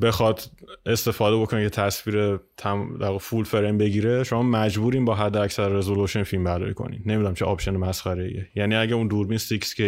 بخواد 0.01 0.41
استفاده 0.85 1.37
بکنه 1.37 1.61
یه 1.61 1.69
تصویر 1.69 2.39
تم... 2.57 3.17
full 3.17 3.43
frame 3.43 3.77
بگیره 3.77 4.23
شما 4.23 4.43
مجبورین 4.43 5.05
با 5.05 5.15
حد 5.15 5.37
اکثر 5.37 5.69
resolution 5.69 6.23
فیلم 6.23 6.43
برداری 6.43 6.73
کنین. 6.73 7.01
نمی‌دونم 7.05 7.33
چه 7.33 7.45
option 7.45 7.77
مسخره 7.77 8.23
ایه 8.23 8.49
یعنی 8.55 8.75
اگه 8.75 8.95
اون 8.95 9.07
دوربین 9.07 9.37
6K 9.37 9.81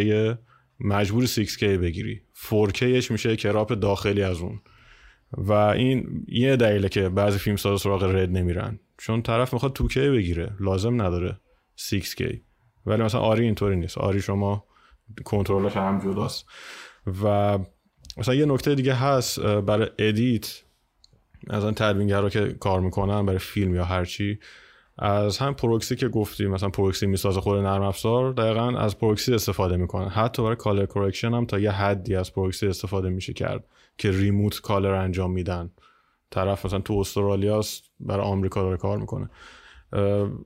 مجبور 0.80 1.26
6K 1.26 1.62
بگیری. 1.62 2.22
4K 2.50 2.80
ش 2.80 3.10
میشه 3.10 3.36
crop 3.36 3.72
داخلی 3.72 4.22
از 4.22 4.40
اون. 4.40 4.60
و 5.32 5.52
این 5.52 6.24
یه 6.28 6.56
دلیله 6.56 6.88
که 6.88 7.08
بعضی 7.08 7.38
فیلم 7.38 7.56
ساز 7.56 7.80
سراغ 7.80 8.04
RED 8.04 8.30
نمیرن. 8.30 8.80
چون 8.98 9.22
طرف 9.22 9.52
می‌خواد 9.52 9.78
2K 9.78 9.96
بگیره. 9.96 10.52
لازم 10.60 11.02
نداره 11.02 11.40
6K 11.78 12.36
ولی 12.86 13.02
مثلا 13.02 13.20
ARRI 13.20 13.44
اینطوری 13.44 13.76
نیست. 13.76 13.98
ARRI 13.98 14.20
شما 14.20 14.64
کنترلش 15.24 15.76
هم 15.76 15.98
جداست. 15.98 16.46
و 17.22 17.58
مثلا 18.16 18.34
یه 18.34 18.46
نکته 18.46 18.74
دیگه 18.74 18.94
هست 18.94 19.40
برای 19.40 19.88
edit 19.98 20.62
از 21.50 21.64
آن 21.64 21.74
تدوینگرها 21.74 22.28
که 22.28 22.52
کار 22.52 22.80
می‌کنن 22.80 23.26
برای 23.26 23.38
فیلم 23.38 23.74
یا 23.74 23.84
هرچی 23.84 24.38
از 24.98 25.38
هم 25.38 25.54
پروکسی 25.54 25.96
که 25.96 26.08
گفتیم 26.08 26.50
مثلا 26.50 26.68
پروکسی 26.68 27.06
می‌سازه 27.06 27.40
خود 27.40 27.58
نرم 27.58 27.82
افزار 27.82 28.32
دقیقا 28.32 28.78
از 28.78 28.98
پروکسی 28.98 29.34
استفاده 29.34 29.76
می‌کنن 29.76 30.08
حتی 30.08 30.42
برای 30.42 30.56
color 30.56 30.86
correction 30.86 31.34
هم 31.34 31.46
تا 31.46 31.58
یه 31.58 31.70
حدی 31.70 32.14
از 32.16 32.32
پروکسی 32.32 32.66
استفاده 32.66 33.08
میشه 33.08 33.32
کرد 33.32 33.64
که 33.98 34.10
remote 34.10 34.60
color 34.60 34.92
انجام 34.92 35.32
میدن. 35.32 35.70
طرف 36.30 36.66
مثلا 36.66 36.78
تو 36.78 36.94
استرالیا 36.94 37.60
برای 38.00 38.26
آمریکا 38.26 38.62
داره 38.62 38.76
کار 38.76 38.98
می‌کنه. 38.98 39.30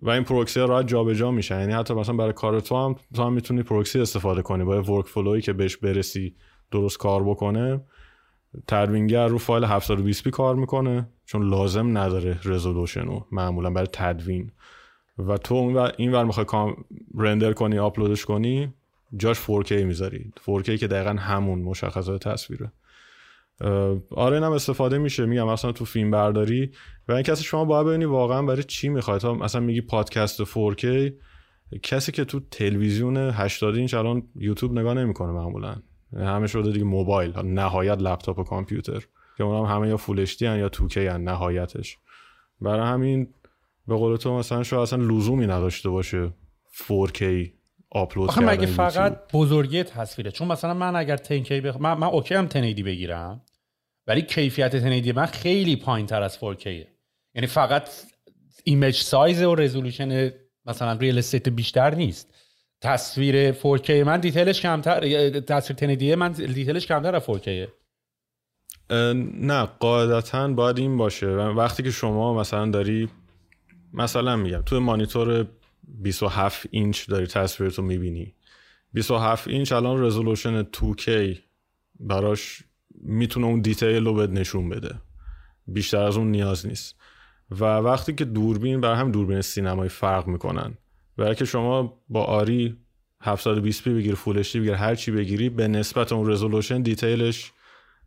و 0.02 0.10
این 0.10 0.24
پروکسی 0.24 0.60
راحت 0.60 0.86
جابجا 0.86 1.30
میشه 1.30 1.60
یعنی 1.60 1.72
حتی 1.72 1.94
مثلا 1.94 2.16
برای 2.16 2.32
کار 2.32 2.60
تو 2.60 2.76
هم 2.76 2.96
تو 3.14 3.22
هم 3.22 3.32
می‌تونی 3.32 3.62
پروکسی 3.62 4.00
استفاده 4.00 4.42
کنی 4.42 4.64
با 4.64 4.82
workflow 4.82 5.06
ی 5.06 5.40
که 5.40 5.52
بهش 5.52 5.76
برسی. 5.76 6.34
درست 6.70 6.98
کار 6.98 7.24
بکنه 7.24 7.80
تدوینگر 8.66 9.26
رو 9.26 9.38
فایل 9.38 9.80
720p 9.80 10.30
کار 10.30 10.54
می‌کنه 10.54 11.08
چون 11.24 11.48
لازم 11.48 11.98
نداره 11.98 12.38
resolution 12.44 13.06
رو 13.06 13.26
معمولا 13.32 13.70
برای 13.70 13.88
تدوین. 13.92 14.52
و 15.18 15.36
تو 15.36 15.54
اون 15.54 15.90
این 15.96 16.12
ور 16.12 16.24
می‌خوای 16.24 16.46
render 17.18 17.52
کنی 17.52 17.78
آپلودش 17.78 18.24
کنی 18.24 18.74
جاش 19.16 19.38
4K 19.38 19.72
می‌ذاری. 19.72 20.32
4K 20.46 20.70
که 20.70 20.86
دقیقا 20.86 21.10
همون 21.10 21.58
مشخصات 21.58 22.28
تصویره. 22.28 22.72
آره 24.10 24.34
اینم 24.36 24.52
استفاده 24.52 24.98
میشه. 24.98 25.26
میگم 25.26 25.48
اصلا 25.48 25.72
تو 25.72 25.84
فیلم 25.84 26.10
برداری 26.10 26.70
و 27.08 27.12
این 27.12 27.22
کسی 27.22 27.44
شما 27.44 27.64
باید 27.64 27.86
ببینی 27.86 28.04
واقعا 28.04 28.42
برای 28.42 28.62
چی 28.62 28.88
می‌خواد 28.88 29.20
تا 29.20 29.34
مثلا 29.34 29.60
میگی 29.60 29.80
پادکست 29.80 30.44
4K 30.44 30.86
کسی 31.82 32.12
که 32.12 32.24
تو 32.24 32.40
تلویزیون 32.40 33.16
80 33.16 33.76
اینچ 33.76 33.94
الان 33.94 34.22
یوتیوب 34.36 34.78
نگاه 34.78 34.94
نمی‌کنه 34.94 35.32
معمولا. 35.32 35.76
همه 36.16 36.46
شده 36.46 36.72
دیگه 36.72 36.84
موبایل 36.84 37.38
نهایت 37.38 37.98
لپتاپ 37.98 38.38
و 38.38 38.44
کامپیوتر. 38.44 39.06
که 39.38 39.44
اونم 39.44 39.64
همه 39.64 39.88
یا 39.88 39.96
فول 39.96 40.20
اچ 40.20 40.42
یا 40.42 40.68
2K 40.68 40.96
هن 40.96 41.24
نهایتش. 41.24 41.98
برای 42.60 42.86
همین 42.86 43.34
به 43.88 43.96
قول 43.96 44.16
تو 44.16 44.38
مثلا 44.38 44.62
شاید 44.62 44.82
اصلا 44.82 45.04
لزومی 45.04 45.46
نداشته 45.46 45.88
باشه 45.88 46.32
4K 46.88 47.22
آپلود 47.90 48.30
کردن 48.30 48.44
مگه 48.44 48.66
فقط 48.66 49.32
بزرگی 49.32 49.82
تصویره؟ 49.82 50.30
چون 50.30 50.48
مثلا 50.48 50.74
من 50.74 50.96
اگر 50.96 51.16
10K 51.16 51.52
بخ... 51.52 51.76
من, 51.76 51.94
من 51.94 52.06
okay 52.06 52.34
هم 52.34 52.44
1080 52.44 52.86
بگیرم 52.86 53.42
ولی 54.06 54.22
کیفیت 54.22 54.74
1080 54.74 55.16
من 55.16 55.26
خیلی 55.26 55.76
پایین 55.76 56.06
تر 56.06 56.22
از 56.22 56.38
4K 56.38 56.66
یعنی 57.34 57.46
فقط 57.46 57.90
image 58.64 58.94
size 58.94 59.42
و 59.42 59.54
رزولوشن 59.54 60.32
مثلا 60.66 60.92
real 60.92 61.18
estate 61.18 61.48
بیشتر 61.48 61.94
نیست. 61.94 62.34
تصویر 62.80 63.52
4K 63.52 63.90
من 63.90 64.20
detail 64.20 64.50
ش 64.50 64.60
کمتر 64.60 65.00
تصویر 65.40 65.90
1080 65.90 66.18
من 66.18 66.32
detail 66.32 66.73
ش 66.73 66.86
کمتر 66.86 67.16
از 67.16 67.22
4K 67.22 67.48
نه 68.90 69.62
قاعدتا 69.64 70.48
باید 70.48 70.78
این 70.78 70.96
باشه. 70.96 71.26
وقتی 71.36 71.82
که 71.82 71.90
شما 71.90 72.40
مثلا 72.40 72.70
داری 72.70 73.08
مثلا 73.92 74.36
میگم 74.36 74.62
تو 74.62 74.80
مانیتور 74.80 75.46
27 75.88 76.66
اینچ 76.70 77.08
داری 77.08 77.26
تصویرتو 77.26 77.82
می‌بینی. 77.82 78.34
27 78.92 79.48
اینچ 79.48 79.72
الان 79.72 80.04
رزولوشن 80.04 80.62
2K 80.62 81.10
براش 82.00 82.62
می‌تونه 83.00 83.46
اون 83.46 83.60
detail 83.60 84.04
رو 84.04 84.14
بهت 84.14 84.30
نشون 84.30 84.68
بده. 84.68 84.94
بیشتر 85.66 86.02
از 86.02 86.16
اون 86.16 86.30
نیاز 86.30 86.66
نیست. 86.66 86.96
و 87.50 87.64
وقتی 87.64 88.14
که 88.14 88.24
دوربین 88.24 88.80
برای 88.80 88.96
هم 88.96 89.12
دوربین 89.12 89.40
سینمایی 89.40 89.90
فرق 89.90 90.26
می‌کنن. 90.26 90.78
برای 91.18 91.34
که 91.34 91.44
شما 91.44 92.00
با 92.08 92.24
ARRI 92.24 92.76
720p 93.22 93.88
بگیر 93.88 94.14
full 94.14 94.38
HD 94.38 94.56
بگیر 94.56 94.72
هر 94.72 94.94
چی 94.94 95.10
بگیری 95.10 95.48
به 95.48 95.68
نسبت 95.68 96.12
اون 96.12 96.30
رزولوشن 96.30 96.82
detail 96.82 97.35
ش 97.35 97.52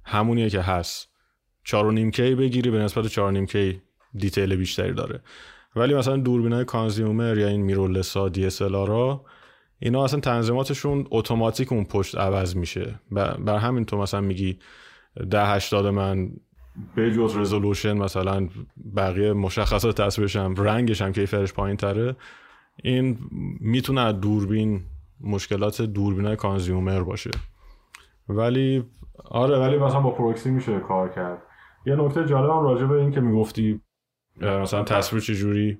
همونیه 0.05 0.49
که 0.49 0.61
هست. 0.61 1.09
4.5K 1.67 2.19
بگیری 2.19 2.71
به 2.71 2.79
نسبت 2.79 3.07
4.5K 3.07 3.75
detail 4.13 4.55
بیشتری 4.55 4.93
داره. 4.93 5.21
ولی 5.75 5.93
مثلا 5.93 6.17
دوربین 6.17 6.53
های 6.53 6.65
consumer 6.65 7.37
یا 7.37 7.47
این 7.47 7.61
mirrorless 7.61 8.23
ا 8.23 8.29
DSLR 8.29 8.61
ها 8.61 9.25
اینا 9.79 10.03
اصلا 10.03 10.19
تنظیماتشون 10.19 11.07
اتوماتیک 11.11 11.71
اون 11.71 11.85
پشت 11.85 12.17
عوض 12.17 12.55
میشه. 12.55 12.99
بر 13.11 13.57
همین 13.57 13.85
تو 13.85 13.97
مثلا 13.97 14.21
میگی 14.21 14.59
ده 15.29 15.45
هشتاد 15.45 15.87
من 15.87 16.31
به 16.95 17.11
جز 17.11 17.37
رزولوشن 17.37 17.93
مثلا 17.93 18.47
بقیه 18.95 19.33
مشخصات 19.33 20.01
تصویرش 20.01 20.35
هم 20.35 20.55
رنگش 20.55 21.01
هم 21.01 21.13
کیفیتش 21.13 21.53
پایین 21.53 21.77
تره 21.77 22.15
این 22.83 23.17
می‌تونه 23.59 24.13
دوربین 24.13 24.81
مشکلات 25.21 25.81
دوربین 25.81 26.25
های 26.25 26.35
consumer 26.35 27.03
باشه. 27.03 27.31
ولی 28.29 28.83
آره 29.25 29.59
ولی 29.59 29.77
مثلا 29.77 30.01
با 30.01 30.11
پروکسی 30.11 30.51
میشه 30.51 30.79
کار 30.79 31.09
کرد. 31.09 31.41
یه 31.85 31.95
نکته 31.95 32.25
جالب 32.25 32.49
هم 32.49 32.63
راجع 32.63 32.85
به 32.85 32.95
این 32.95 33.11
که 33.11 33.21
می‌گفتی 33.21 33.81
مثلا 34.41 34.83
تصویر 34.83 35.21
چجوری؟ 35.21 35.79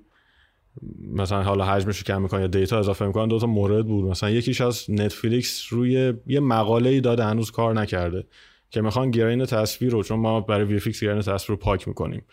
مثلا 1.14 1.42
حالا 1.42 1.64
حجمش 1.64 2.04
کم 2.04 2.22
می‌کنه 2.22 2.40
یا 2.40 2.46
data 2.46 2.78
اضافه 2.78 3.06
می‌کنن 3.06 3.28
دو 3.28 3.38
تا 3.38 3.46
مورد 3.46 3.86
بود. 3.86 4.04
مثلا 4.04 4.30
یکیش 4.30 4.60
از 4.60 4.84
نتفلیکس 4.88 5.72
روی 5.72 6.14
یه 6.26 6.40
مقاله 6.40 6.90
ای 6.90 7.00
داده 7.00 7.24
هنوز 7.24 7.50
کار 7.50 7.74
نکرده 7.74 8.26
که 8.70 8.80
می‌خوان 8.80 9.10
grain 9.10 9.44
تصویر 9.44 9.92
رو 9.92 10.02
چون 10.02 10.18
ما 10.18 10.40
برای 10.40 10.64
VFX 10.64 11.04
grain 11.04 11.20
تصویر 11.20 11.48
رو 11.48 11.56
پاک 11.56 11.88
می‌کنیم. 11.88 12.24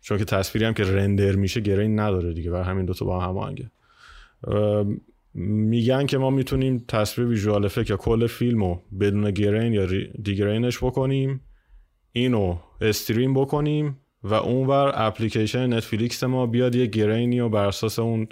چون 0.00 0.18
که 0.18 0.24
تصویری 0.24 0.66
هم 0.66 0.74
که 0.74 0.84
رندر 0.84 1.36
میشه 1.36 1.60
grain 1.60 2.00
نداره 2.00 2.32
دیگه 2.32 2.50
برای 2.50 2.64
همین 2.64 2.86
دو 2.86 2.94
تا 2.94 3.04
با 3.04 3.20
هم 3.20 3.28
هماهنگه 3.28 3.70
میگن 5.34 6.06
که 6.06 6.18
ما 6.18 6.30
می‌تونیم 6.30 6.84
تصویر 6.88 7.28
visual 7.28 7.64
effect 7.64 7.90
یا 7.90 7.96
کل 7.96 8.26
فیلم 8.26 8.64
رو 8.64 8.82
بدون 9.00 9.30
grain 9.30 9.72
یا 9.72 9.86
دیگرینش 10.22 10.78
بکنیم 10.78 11.40
اینو 12.12 12.58
استریم 12.80 13.34
بکنیم 13.34 13.98
و 14.22 14.34
اونور 14.34 14.92
اپلیکیشن 14.94 15.72
نتفلیکس 15.72 16.24
ما 16.24 16.46
بیاد 16.46 16.74
یه 16.74 16.86
گرینی 16.86 17.40
و 17.40 17.48
بر 17.48 17.66
اساس 17.66 17.98
اون 17.98 18.28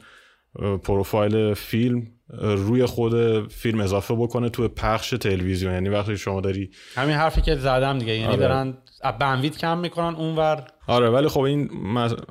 پروفایل 0.83 1.55
فیلم 1.55 2.07
روی 2.41 2.87
خود 2.87 3.49
فیلم 3.49 3.81
اضافه 3.81 4.15
بکنه 4.15 4.49
تو 4.49 4.69
پخش 4.69 5.11
تلویزیون 5.11 5.73
یعنی 5.73 5.89
وقتی 5.89 6.17
شما 6.17 6.41
داری 6.41 6.71
همین 6.95 7.17
حرفی 7.17 7.41
که 7.41 7.55
زدم 7.55 7.99
دیگه 7.99 8.13
یعنی 8.15 8.27
آره. 8.27 8.37
دارن 8.37 8.79
بنویت 9.21 9.59
کم 9.59 9.79
می‌کنن 9.79 10.15
اونور. 10.15 10.65
آره 10.87 11.11
ولی 11.11 11.29
خب 11.29 11.41
این 11.41 11.71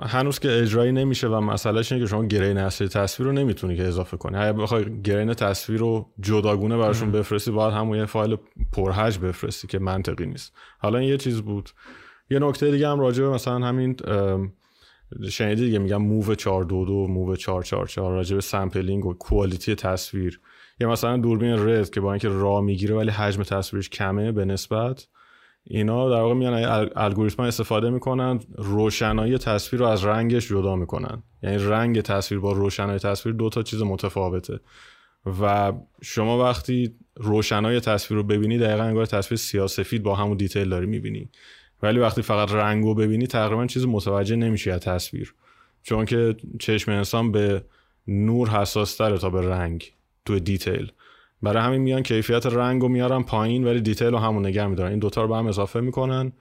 هنوز 0.01 0.39
که 0.39 0.61
اجرایی 0.61 0.91
نمیشه 0.91 1.27
و 1.27 1.39
مسئلهش 1.39 1.91
اینه 1.91 2.05
که 2.05 2.09
شما 2.09 2.25
گرین 2.25 2.57
اصلی 2.57 2.87
تصویر 2.87 3.27
رو 3.27 3.33
نمی‌تونی 3.33 3.77
که 3.77 3.83
اضافه 3.83 4.17
کنی. 4.17 4.37
اگه 4.37 4.53
بخوای 4.53 5.01
گرین 5.01 5.33
تصویر 5.33 5.79
رو 5.79 6.05
جداگونه 6.19 6.77
براشون 6.77 7.11
بفرستی 7.11 7.51
باید 7.51 7.73
همون 7.73 7.97
یه 7.97 8.05
فایل 8.05 8.37
پرحج 8.73 9.19
بفرستی 9.19 9.67
که 9.67 9.79
منطقی 9.79 10.25
نیست. 10.25 10.53
حالا 10.79 10.99
این 10.99 11.09
یه 11.09 11.17
چیز 11.17 11.41
بود. 11.41 11.69
یه 12.29 12.39
نکته 12.39 12.71
دیگه 12.71 12.89
هم 12.89 12.99
راجع 12.99 13.23
به 13.23 13.29
مثلا 13.29 13.67
همین 13.67 13.95
شنیدی 15.29 15.65
دیگه 15.65 15.79
میگم 15.79 16.01
موو 16.01 16.35
422 16.35 17.07
موو 17.07 17.35
444 17.35 18.13
راجع 18.13 18.35
به 18.35 18.41
sampling 18.41 19.05
و 19.05 19.13
quality 19.13 19.75
تصویر. 19.75 20.41
یا 20.79 20.89
مثلا 20.89 21.17
دوربین 21.17 21.69
RED 21.69 21.89
که 21.89 22.01
با 22.01 22.13
اینکه 22.13 22.29
RAW 22.29 22.61
می‌گیره 22.61 22.95
ولی 22.95 23.09
حجم 23.09 23.43
تصویرش 23.43 23.89
کمه 23.89 24.31
به 24.31 24.45
نسبت. 24.45 25.07
اینا 25.69 26.09
در 26.09 26.21
واقع 26.21 26.33
میان 26.33 26.89
الگوریتم 26.95 27.43
استفاده 27.43 27.89
می‌کنن 27.89 28.39
روشنایی 28.57 29.37
تصویر 29.37 29.81
رو 29.81 29.87
از 29.87 30.05
رنگش 30.05 30.49
جدا 30.49 30.75
می‌کنن. 30.75 31.23
یعنی 31.43 31.57
رنگ 31.57 32.01
تصویر 32.01 32.41
با 32.41 32.51
روشنایی 32.51 32.99
تصویر 32.99 33.35
دو 33.35 33.49
تا 33.49 33.63
چیز 33.63 33.81
متفاوته. 33.81 34.59
و 35.41 35.73
شما 36.01 36.43
وقتی 36.43 36.95
روشنایی 37.15 37.79
تصویر 37.79 38.17
رو 38.17 38.23
ببینی 38.23 38.57
دقیقا 38.57 38.83
انگار 38.83 39.05
تصویر 39.05 39.37
سیاسفید 39.37 40.03
با 40.03 40.15
همون 40.15 40.37
detail 40.37 40.69
داری 40.69 40.85
می‌بینی. 40.85 41.29
ولی 41.83 41.99
وقتی 41.99 42.21
فقط 42.21 42.51
رنگ 42.51 42.83
رو 42.83 42.95
ببینی 42.95 43.27
تقریبا 43.27 43.67
چیز 43.67 43.85
متوجه 43.85 44.35
نمیشی 44.35 44.71
از 44.71 44.79
تصویر. 44.79 45.33
چون 45.83 46.05
که 46.05 46.35
چشم 46.59 46.91
انسان 46.91 47.31
به 47.31 47.63
نور 48.07 48.49
حساس‌تره 48.49 48.95
تا 48.95 49.29
به 49.29 49.49
رنگ 49.49 49.93
تو 50.25 50.39
detail. 50.39 50.91
برای 51.41 51.63
همین 51.63 51.81
میان 51.81 52.03
کیفیت 52.03 52.45
رنگ 52.45 52.81
رو 52.81 52.87
میارن 52.87 53.23
پایین 53.23 53.63
ولی 53.63 53.81
detail 53.81 54.07
رو 54.07 54.17
همون 54.17 54.45
نگه 54.45 54.67
میدارن. 54.67 54.89
این 54.89 54.99
دوتا 54.99 55.21
رو 55.21 55.27
به 55.27 55.35
هم 55.35 55.47
اضافه 55.47 55.79
می‌کنن. 55.79 56.33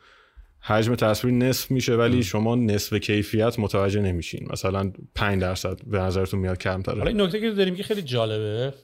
حجم 0.61 0.95
تصویر 0.95 1.35
نصف 1.35 1.71
میشه 1.71 1.97
ولی 1.97 2.23
شما 2.23 2.55
نصف 2.55 2.95
کیفیت 2.95 3.59
متوجه 3.59 4.01
نمیشین. 4.01 4.49
مثلا 4.51 4.93
5 5.15 5.41
درصد 5.41 5.81
به 5.87 5.99
نظرتون 5.99 6.41
میاد 6.41 6.59
کمتره. 6.59 6.99
حالا 6.99 7.09
این 7.09 7.21
نکته 7.21 7.41
که 7.41 7.51
داریم 7.51 7.75
که 7.75 7.83
خیلی 7.83 8.03
جالبه 8.03 8.75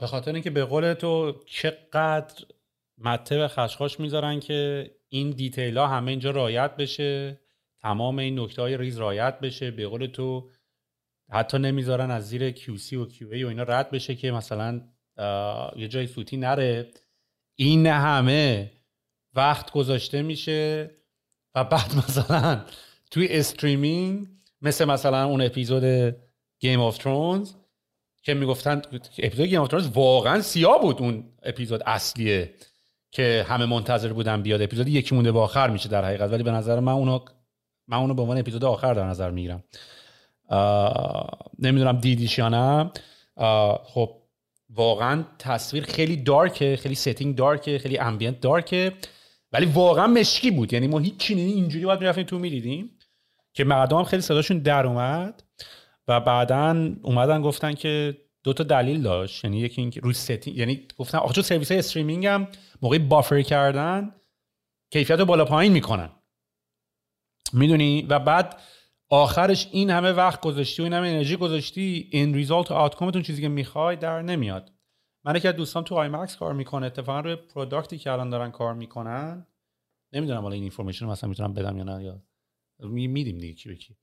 به 0.00 0.06
خاطر 0.06 0.32
اینکه 0.32 0.50
به 0.50 0.64
قول 0.64 0.94
تو 0.94 1.32
چقدر 1.46 2.44
مته 2.98 3.44
به 3.44 3.48
خشخاش 3.48 4.00
می‌ذارن 4.00 4.40
که 4.40 4.90
این 5.08 5.30
detail 5.30 5.78
ها 5.78 5.86
همه 5.86 6.10
اینجا 6.10 6.30
رعایت 6.30 6.76
بشه 6.76 7.40
تمام 7.82 8.18
این 8.18 8.40
نکته 8.40 8.62
های 8.62 8.76
ریز 8.76 8.98
رعایت 8.98 9.40
بشه 9.40 9.70
به 9.70 9.86
قول 9.86 10.06
تو 10.06 10.50
حتی 11.32 11.58
نمی‌ذارن 11.58 12.10
از 12.10 12.28
زیر 12.28 12.50
QC 12.50 12.92
و 12.92 13.06
QA 13.06 13.44
و 13.44 13.46
اینا 13.46 13.62
رد 13.62 13.90
بشه 13.90 14.14
که 14.14 14.30
مثلا 14.30 14.80
یه 15.76 15.88
جای 15.88 16.06
سوتی 16.06 16.36
نره. 16.36 16.88
این 17.54 17.86
همه 17.86 18.72
وقت 19.34 19.70
گذاشته 19.70 20.22
میشه 20.22 20.90
و 21.54 21.64
بعد 21.64 21.94
مثلا 22.08 22.64
توی 23.10 23.28
streaming 23.30 24.26
مثل 24.62 24.84
مثلا 24.84 25.24
اون 25.24 25.40
اپیزود 25.42 26.16
Game 26.58 26.80
of 26.80 26.98
Thrones 26.98 27.52
که 28.22 28.34
می‌گفتن 28.34 28.82
اپیزود 29.18 29.46
Game 29.46 29.60
of 29.60 29.68
Thrones 29.68 29.88
واقعا 29.94 30.40
سیاه 30.40 30.80
بود 30.80 31.02
اون 31.02 31.24
اپیزود 31.42 31.82
اصلیه 31.86 32.54
که 33.10 33.46
همه 33.48 33.66
منتظر 33.66 34.12
بودن 34.12 34.42
بیاد. 34.42 34.62
اپیزود 34.62 34.88
یکی 34.88 35.14
مونده 35.14 35.32
به 35.32 35.38
آخر 35.40 35.70
میشه 35.70 35.88
در 35.88 36.04
حقیقت 36.04 36.30
ولی 36.30 36.42
به 36.42 36.50
نظر 36.50 36.80
من 36.80 36.92
اونو 36.92 37.18
من 37.88 37.96
اونو 37.96 38.14
به 38.14 38.22
عنوان 38.22 38.38
اپیزود 38.38 38.64
آخر 38.64 38.94
در 38.94 39.06
نظر 39.06 39.30
می‌گیرم. 39.30 39.64
نمی‌دونم 41.58 42.00
دیدیش 42.00 42.38
یا 42.38 42.48
نه. 42.48 42.90
خب 43.84 44.22
واقعا 44.76 45.24
تصویر 45.38 45.84
خیلی 45.84 46.16
dark 46.16 46.64
ه 46.64 46.76
خیلی 46.76 46.94
setting 46.94 47.36
dark 47.36 47.70
ه 47.70 47.78
خیلی 47.78 47.98
ambient 47.98 48.40
dark 48.40 48.82
ه 48.82 48.92
ولی 49.52 49.66
واقعا 49.66 50.06
مشکی 50.06 50.50
بود. 50.50 50.72
یعنی 50.72 50.86
ما 50.86 50.98
هیچ 50.98 51.16
چیزی 51.16 51.40
اینجوری 51.40 51.84
باید 51.84 52.00
می‌رفتیم 52.00 52.24
تو 52.24 52.38
می‌دیدیم 52.38 52.98
که 53.52 53.64
مردم 53.64 54.04
خیلی 54.04 54.22
صداشون 54.22 54.58
در 54.58 54.86
اومد 54.86 55.42
و 56.08 56.20
بعدا 56.20 56.92
اومدن 57.02 57.42
گفتن 57.42 57.74
که 57.74 58.16
دو 58.44 58.52
تا 58.52 58.64
دلیل 58.64 59.02
داشت. 59.02 59.44
یعنی 59.44 59.58
یکی 59.58 59.80
اینکه 59.80 60.00
روی 60.00 60.14
setting 60.14 60.56
یعنی 60.56 60.88
گفتن 60.98 61.18
آخه 61.18 61.42
سرویس 61.42 61.70
های 61.70 61.78
streaming 61.78 62.26
هم 62.26 62.48
موقع 62.82 62.98
بافر 62.98 63.42
کردن 63.42 64.14
کیفیت 64.90 65.18
رو 65.18 65.24
بالا 65.24 65.44
پایین 65.44 65.72
می‌کنن. 65.72 66.10
می‌دونی؟ 67.52 68.02
و 68.02 68.18
بعد 68.18 68.60
آخرش 69.10 69.68
این 69.72 69.90
همه 69.90 70.12
وقت 70.12 70.40
گذاشتی 70.40 70.82
و 70.82 70.84
این 70.84 70.92
همه 70.92 71.08
انرژی 71.08 71.36
گذاشتی 71.36 72.08
این 72.12 72.34
result 72.34 72.70
و 72.70 72.74
outcome 72.74 73.08
تون 73.08 73.22
چیزی 73.22 73.42
که 73.42 73.48
می‌خوای 73.48 73.96
در 73.96 74.22
نمیاد. 74.22 74.72
من 75.24 75.38
که 75.38 75.52
دوستان 75.52 75.84
تو 75.84 75.94
آی 75.94 76.08
مکس 76.08 76.36
کار 76.36 76.52
می‌کنه 76.52 76.86
اتفاقا 76.86 77.20
روی 77.20 77.36
پروداکتی 77.36 77.98
که 77.98 78.12
الان 78.12 78.30
دارن 78.30 78.50
کار 78.50 78.74
می‌کنن 78.74 79.46
نمی‌دونم 80.12 80.42
حالا 80.42 80.54
این 80.54 80.62
اینفورمیشن 80.62 81.06
مثلا 81.06 81.28
می‌تونم 81.28 81.54
بدم 81.54 81.78
یا 81.78 81.84
نه 81.84 82.04
یا 82.04 82.22
میدیم 82.88 83.38
دیگه 83.38 83.54
کی 83.54 83.68
به 83.68 83.74
کی. 83.76 83.96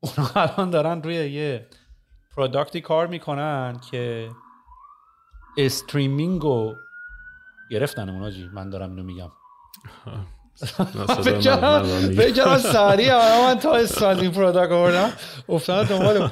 اونا 0.00 0.30
الان 0.42 0.70
دارن 0.70 1.02
روی 1.02 1.14
یه 1.14 1.66
پروداکتی 2.36 2.80
کار 2.80 3.06
می‌کنن 3.06 3.80
که 3.90 4.30
استریمینگ 5.56 6.42
گرفتن 7.70 8.08
اونا 8.08 8.30
جی 8.30 8.48
من 8.52 8.70
دارم 8.70 8.90
اینو 8.90 9.02
میگم. 9.02 9.30
بگرم 12.18 12.58
سریع 12.58 13.14
من 13.46 13.58
تا 13.58 13.74
استاندینگ 13.74 14.34
پروداکت 14.34 14.72
آوردم 14.72 15.12
افتاد 15.48 15.86
دنبال 15.86 16.30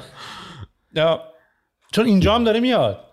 چون 1.91 2.05
اینجا 2.05 2.35
هم 2.35 2.43
داره 2.43 2.59
میاد. 2.59 3.03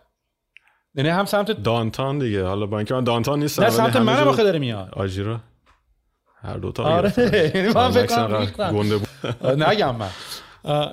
یعنی 0.94 1.08
هم 1.08 1.24
سمت 1.24 1.50
دانتان 1.50 2.18
دیگه. 2.18 2.44
حالا 2.44 2.66
با 2.66 2.78
اینکه 2.78 2.94
من 2.94 3.04
دانتان 3.04 3.38
نیستم 3.38 3.62
نه 3.62 3.70
سمت 3.70 3.96
منم 3.96 4.28
آخه 4.28 4.42
داره 4.42 4.58
میاد. 4.58 4.90
آجیرا 4.92 5.40
هر 6.42 6.56
دو 6.56 6.72
تا 6.72 6.84
آره 6.84 7.12
یعنی 7.54 7.68
من 7.68 7.90
فکر 7.90 8.70
گنده 8.70 8.96
بود. 8.96 9.08
نگم 9.46 9.96
من. 9.96 10.10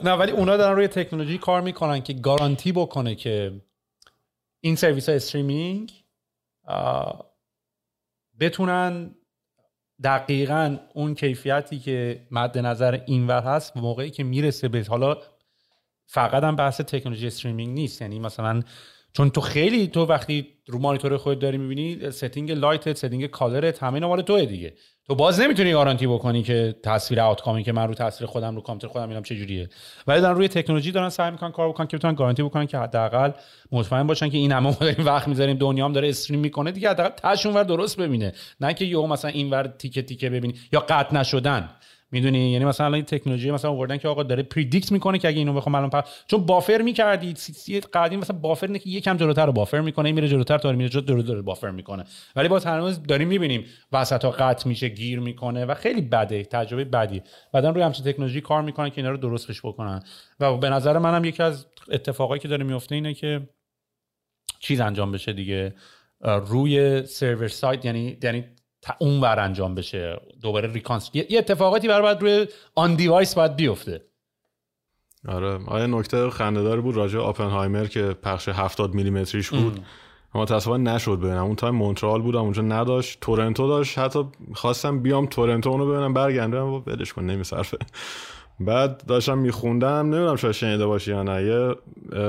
نه 0.03 0.11
ولی 0.11 0.31
اونا 0.31 0.57
دارن 0.57 0.75
روی 0.75 0.87
تکنولوژی 0.87 1.37
کار 1.37 1.61
می‌کنن 1.61 2.01
که 2.01 2.13
گارانتی 2.13 2.71
بکنه 2.71 3.15
که 3.15 3.61
این 4.59 4.75
سرویس 4.75 5.09
های 5.09 5.15
استریمینگ 5.15 5.91
بتونن 8.39 9.15
دقیقا 10.03 10.77
اون 10.93 11.15
کیفیتی 11.15 11.79
که 11.79 12.27
مد 12.31 12.57
نظر 12.57 13.01
اینور 13.05 13.41
هست 13.41 13.77
موقعی 13.77 14.09
که 14.09 14.23
می‌رسه 14.23 14.67
به 14.67 14.85
حالا 14.89 15.17
فقط 16.05 16.43
هم 16.43 16.55
بحث 16.55 16.81
تکنولوژی 16.81 17.27
streaming 17.27 17.73
نیست. 17.73 18.01
یعنی 18.01 18.19
مثلا 18.19 18.61
چون 19.13 19.29
تو 19.29 19.41
خیلی 19.41 19.87
تو 19.87 20.05
وقتی 20.05 20.47
رو 20.67 20.79
مانیتور 20.79 21.17
خودت 21.17 21.39
داری 21.39 21.57
می‌بینی 21.57 22.11
setting 22.11 22.51
light 22.51 22.89
ت 22.89 22.97
setting 22.97 23.25
color 23.25 23.73
ت 23.73 23.83
همه 23.83 23.93
اینا 23.93 24.07
مال 24.07 24.21
توه 24.21 24.45
دیگه. 24.45 24.73
تو 25.07 25.15
باز 25.15 25.39
نمی‌تونی 25.39 25.71
گارانتی 25.71 26.07
بکنی 26.07 26.43
که 26.43 26.75
تصویر 26.83 27.21
outcome 27.21 27.58
ی 27.58 27.63
که 27.63 27.71
من 27.71 27.87
رو 27.87 27.93
تصویر 27.93 28.29
خودم 28.29 28.55
رو 28.55 28.61
کامپیوتر 28.61 28.93
خودم 28.93 29.03
می‌بینم 29.03 29.23
چه 29.23 29.35
جوریه 29.35 29.69
ولی 30.07 30.21
دارن 30.21 30.35
روی 30.35 30.47
تکنولوژی 30.47 30.91
دارن 30.91 31.09
سعی 31.09 31.31
می‌کنن 31.31 31.51
کار 31.51 31.69
بکنن 31.69 31.87
که 31.87 31.97
بتونن 31.97 32.15
گارانتی 32.15 32.43
بکنن 32.43 32.65
که 32.65 32.77
حداقل 32.77 33.31
مطمئن 33.71 34.07
باشن 34.07 34.29
که 34.29 34.37
این 34.37 34.51
همه 34.51 34.69
ما 34.69 34.77
داریم 34.79 35.05
وقت 35.05 35.27
می‌ذاریم 35.27 35.57
دنیا 35.57 35.85
هم 35.85 35.93
داره 35.93 36.09
stream 36.09 36.39
می‌کنه 36.39 36.71
دیگه 36.71 36.89
حداقل 36.89 37.09
تاش 37.09 37.45
ور 37.45 37.63
درست 37.63 37.97
ببینه. 37.97 38.33
نه 38.61 38.73
که 38.73 38.85
یهو 38.85 39.07
مثلا 39.07 39.31
اینور 39.31 39.67
تیکه 39.67 40.01
تیکه 40.01 40.29
ببینی 40.29 40.53
یا 40.73 40.79
قطع 40.79 41.15
نشدن. 41.15 41.69
می‌دونی؟ 42.11 42.51
یعنی 42.51 42.65
مثلا 42.65 42.95
این 42.95 43.05
تکنولوژی 43.05 43.51
مثلا 43.51 43.71
آوردن 43.71 43.97
که 43.97 44.07
آقا 44.07 44.23
داره 44.23 44.43
پردیکت 44.43 44.91
می‌کنه 44.91 45.19
که 45.19 45.27
اگه 45.27 45.37
اینو 45.37 45.53
بخوام 45.53 45.75
الان 45.75 45.89
پر... 45.89 46.01
چون 46.27 46.45
بافر 46.45 46.81
می‌کردی 46.81 47.33
قدیم 47.93 48.19
مثلا 48.19 48.37
بافر 48.37 48.67
اینه 48.67 48.79
که 48.79 48.89
یکم 48.89 49.17
جلوتر 49.17 49.45
رو 49.45 49.51
بافر 49.51 49.81
می‌کنه 49.81 50.11
میره 50.11 50.27
جلوتر 50.27 50.57
تا 50.57 50.71
میره 50.71 50.89
جلوتر 50.89 51.07
دور 51.07 51.21
دور 51.21 51.41
بافر 51.41 51.71
می‌کنه. 51.71 52.03
ولی 52.35 52.47
باز 52.47 52.65
هنوز 52.65 53.03
داریم 53.03 53.27
می‌بینیم 53.27 53.65
وسط 53.91 54.25
ها 54.25 54.31
قطع 54.31 54.69
میشه 54.69 54.87
گیر 54.87 55.19
می‌کنه 55.19 55.65
و 55.65 55.73
خیلی 55.73 56.01
بده 56.01 56.43
تجربه 56.43 56.85
بدی. 56.85 57.21
بعدا 57.53 57.69
روی 57.69 57.81
همچین 57.81 58.05
تکنولوژی 58.05 58.41
کار 58.41 58.61
می‌کنن 58.61 58.89
که 58.89 58.97
اینا 58.97 59.11
رو 59.11 59.17
درستش 59.17 59.61
بکنن. 59.65 60.03
و 60.39 60.57
به 60.57 60.69
نظر 60.69 60.97
منم 60.97 61.25
یکی 61.25 61.43
از 61.43 61.65
اتفاقایی 61.91 62.39
که 62.39 62.47
داره 62.47 62.63
میفته 62.63 62.95
اینه 62.95 63.13
که 63.13 63.49
چیز 64.59 64.79
انجام 64.79 65.11
بشه 65.11 65.33
دیگه. 65.33 65.73
روی 66.47 67.05
سرور 67.05 67.47
سایت 67.47 67.85
یعنی 67.85 68.17
یعنی 68.23 68.45
اون 68.99 69.21
ور 69.21 69.39
انجام 69.39 69.75
بشه 69.75 70.21
دوباره 70.41 70.73
ریکانس. 70.73 71.09
یه 71.13 71.25
اتفاقاتی 71.37 71.87
برای 71.87 72.01
باید 72.01 72.21
روی 72.21 72.47
آن 72.75 72.95
device 72.95 73.35
باید 73.35 73.55
بیفته. 73.55 74.01
آره. 75.27 75.59
آیا 75.67 75.85
نکته 75.85 76.29
خنده‌دار 76.29 76.81
بود 76.81 76.95
راجع 76.95 77.19
آپنهایمر 77.19 77.85
که 77.85 78.01
پخش 78.01 78.49
70 78.49 78.93
میلیمتریش 78.93 79.49
بود. 79.49 79.79
متاسفانه 80.35 80.77
نشد 80.77 81.19
ببینم. 81.19 81.43
اون 81.43 81.55
تایم 81.55 81.75
مونترال 81.75 82.21
بودم 82.21 82.41
اونجا 82.41 82.61
نداشت. 82.61 83.19
تورنتو 83.21 83.67
داشت. 83.67 83.97
حتی 83.97 84.23
خواستم 84.53 84.99
بیام 84.99 85.25
تورنتو 85.25 85.69
اونو 85.69 85.87
ببینم 85.87 86.13
برگردم 86.13 86.67
و 86.67 86.81
ولش 86.87 87.13
کن 87.13 87.23
نمیصرفه 87.23 87.77
بعد 88.59 89.05
داشتم 89.05 89.37
میخوندم. 89.37 89.87
نمی‌دونم 89.89 90.35
شاید 90.35 90.53
شنیده 90.53 90.85
باشی 90.85 91.11
یا 91.11 91.23
نه. 91.23 91.43
یه, 91.43 91.75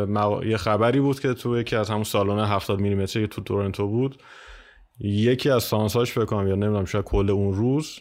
مو... 0.04 0.44
یه 0.44 0.56
خبری 0.56 1.00
بود 1.00 1.20
که 1.20 1.34
تو 1.34 1.58
یکی 1.58 1.76
از 1.76 1.90
همون 1.90 2.04
سالن 2.04 2.44
70 2.44 2.80
میلیمتری 2.80 3.26
تو 3.26 3.42
تورنتو 3.42 3.88
بود 3.88 4.22
یکی 5.04 5.50
از 5.50 5.62
سانساش 5.62 6.12
فکر 6.12 6.24
کنم 6.24 6.48
یا 6.48 6.54
نمی‌دونم 6.54 6.84
شاید 6.84 7.04
کل 7.04 7.30
اون 7.30 7.54
روز 7.54 8.00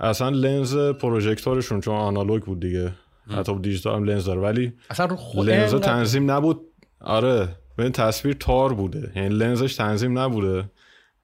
اصلا 0.00 0.28
لنز 0.28 0.76
پروژکتورشون 0.76 1.80
چون 1.80 1.94
آنالوگ 1.94 2.42
بود 2.42 2.60
دیگه. 2.60 2.92
حتی 3.30 3.58
دیجیتال 3.58 3.96
هم 3.96 4.04
لنز 4.04 4.24
داره. 4.24 4.40
ولی 4.40 4.72
اصلا 4.90 5.06
رو 5.06 5.16
خود 5.16 5.50
لنز 5.50 5.74
تنظیم 5.74 6.30
نبود. 6.30 6.60
آره 7.00 7.48
ببین 7.78 7.92
تصویر 7.92 8.34
تار 8.34 8.74
بوده. 8.74 9.12
یعنی 9.16 9.28
لنزش 9.28 9.74
تنظیم 9.74 10.18
نبوده. 10.18 10.70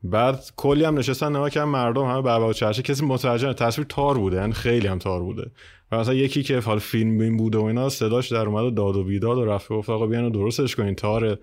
بعد 0.03 0.45
کلی 0.57 0.85
هم 0.85 0.99
نشستن 0.99 1.29
نگاه 1.29 1.51
کردن 1.51 1.69
مردم 1.69 2.05
همه 2.05 2.21
بابا 2.21 2.49
و 2.49 2.53
چرشه. 2.53 2.83
کسی 2.83 3.05
متوجه. 3.05 3.53
تصویر 3.53 3.87
تار 3.91 4.19
بوده 4.19 4.37
یعنی 4.37 4.53
خیلی 4.53 4.87
هم 4.87 4.99
تار 4.99 5.23
بوده. 5.23 5.51
و 5.93 5.99
مثلا 5.99 6.15
یکی 6.15 6.43
که 6.43 6.61
حال 6.61 6.79
فیلم 6.79 7.19
بین 7.19 7.37
بوده 7.37 7.59
و 7.59 7.63
اینا 7.63 7.89
صداش 7.89 8.33
در 8.33 8.47
اومد 8.47 8.65
و 8.65 8.71
داد 8.71 8.97
و 8.97 9.05
بیداد 9.05 9.39
و 9.39 9.45
رفت 9.45 9.69
گفت 9.69 9.91
آقا 9.91 10.07
بیان 10.07 10.33
درستش 10.33 10.77
کنین 10.77 10.95
تاره. 10.95 11.39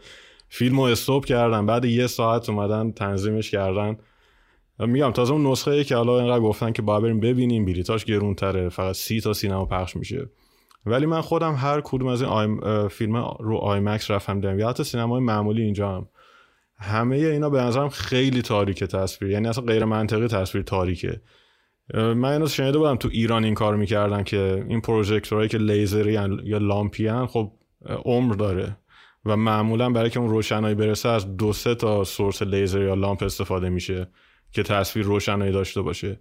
فیلم 0.57 0.77
رو 0.77 0.84
استوب 0.84 1.26
کردن 1.26 1.65
بعد 1.65 1.86
یه 1.86 2.07
ساعت 2.07 2.49
اومدن 2.49 2.91
تنظیمش 2.91 3.52
کردن. 3.52 3.98
میگم 4.80 5.11
تازه 5.11 5.34
اون 5.34 5.48
نسخه 5.48 5.84
که 5.84 5.95
حالا 5.95 6.19
اینقدر 6.19 6.40
گفتن 6.40 6.72
که 6.72 6.82
باید 6.82 7.03
بریم 7.03 7.19
ببینیم 7.19 7.65
بلیتاش 7.65 8.06
گرونتره 8.06 8.69
فقط 8.69 8.95
سی 8.95 9.22
تا 9.22 9.34
سینما 9.34 9.65
پخش 9.65 9.95
میشه. 9.95 10.30
ولی 10.86 11.06
من 11.06 11.22
خودم 11.22 11.56
هر 11.56 11.82
کدوم 11.82 12.07
از 12.07 12.22
این 12.22 12.64
اه، 12.64 12.88
فیلم 12.88 13.15
رو 13.40 13.57
آیمکس 13.57 14.11
رفتم 14.11 14.34
دیدم. 14.40 14.60
یا 14.60 14.69
حتی 14.69 14.84
سینمای 14.84 15.22
معمولی 15.22 15.61
اینجا 15.61 15.90
هم. 15.90 16.07
همه 16.77 17.15
اینا 17.15 17.49
به 17.49 17.61
نظرم 17.61 17.90
خیلی 17.90 18.41
تاریکه 18.41 18.88
تصویر. 18.88 19.32
یعنی 19.32 19.48
اصلا 19.48 19.64
غیر 19.64 19.86
منطقی 19.86 20.27
تصویر 20.27 20.64
تاریکه. 20.64 21.22
من 21.94 22.26
اینو 22.26 22.48
شنیده 22.48 22.77
بودم 22.77 22.95
تو 22.95 23.10
ایران 23.11 23.44
این 23.44 23.53
کار 23.53 23.76
می‌کردن 23.76 24.23
که 24.23 24.65
این 24.69 24.82
پروژکتورهایی 24.82 25.49
که 25.49 25.57
لیزری 25.57 26.14
یا 26.44 26.57
لامپی‌ان، 26.57 27.26
خب 27.26 27.52
عمر 28.06 28.34
داره. 28.34 28.77
و 29.26 29.35
معمولا 29.35 29.89
برای 29.89 30.10
که 30.10 30.19
اون 30.19 30.30
روشنایی 30.30 30.76
برسه 30.76 31.10
از 31.10 31.38
دو 31.38 31.53
سه 31.53 31.76
تا 31.76 32.03
source 32.03 32.41
laser 32.41 32.81
یا 32.81 32.93
لامپ 32.93 33.23
استفاده 33.23 33.69
میشه 33.69 34.07
که 34.52 34.64
تصویر 34.64 35.06
روشنایی 35.06 35.52
داشته 35.52 35.81
باشه. 35.81 36.19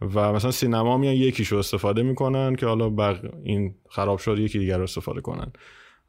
و 0.00 0.32
مثلا 0.32 0.50
سینما 0.50 0.98
میان 0.98 1.14
یکیشو 1.14 1.56
استفاده 1.56 2.02
می‌کنن 2.02 2.54
که 2.54 2.66
حالا 2.66 2.90
بق... 2.90 3.18
این 3.44 3.74
خراب 3.90 4.18
شد 4.18 4.38
یکی 4.38 4.58
دیگر 4.58 4.76
رو 4.76 4.82
استفاده 4.82 5.20
کنن. 5.20 5.52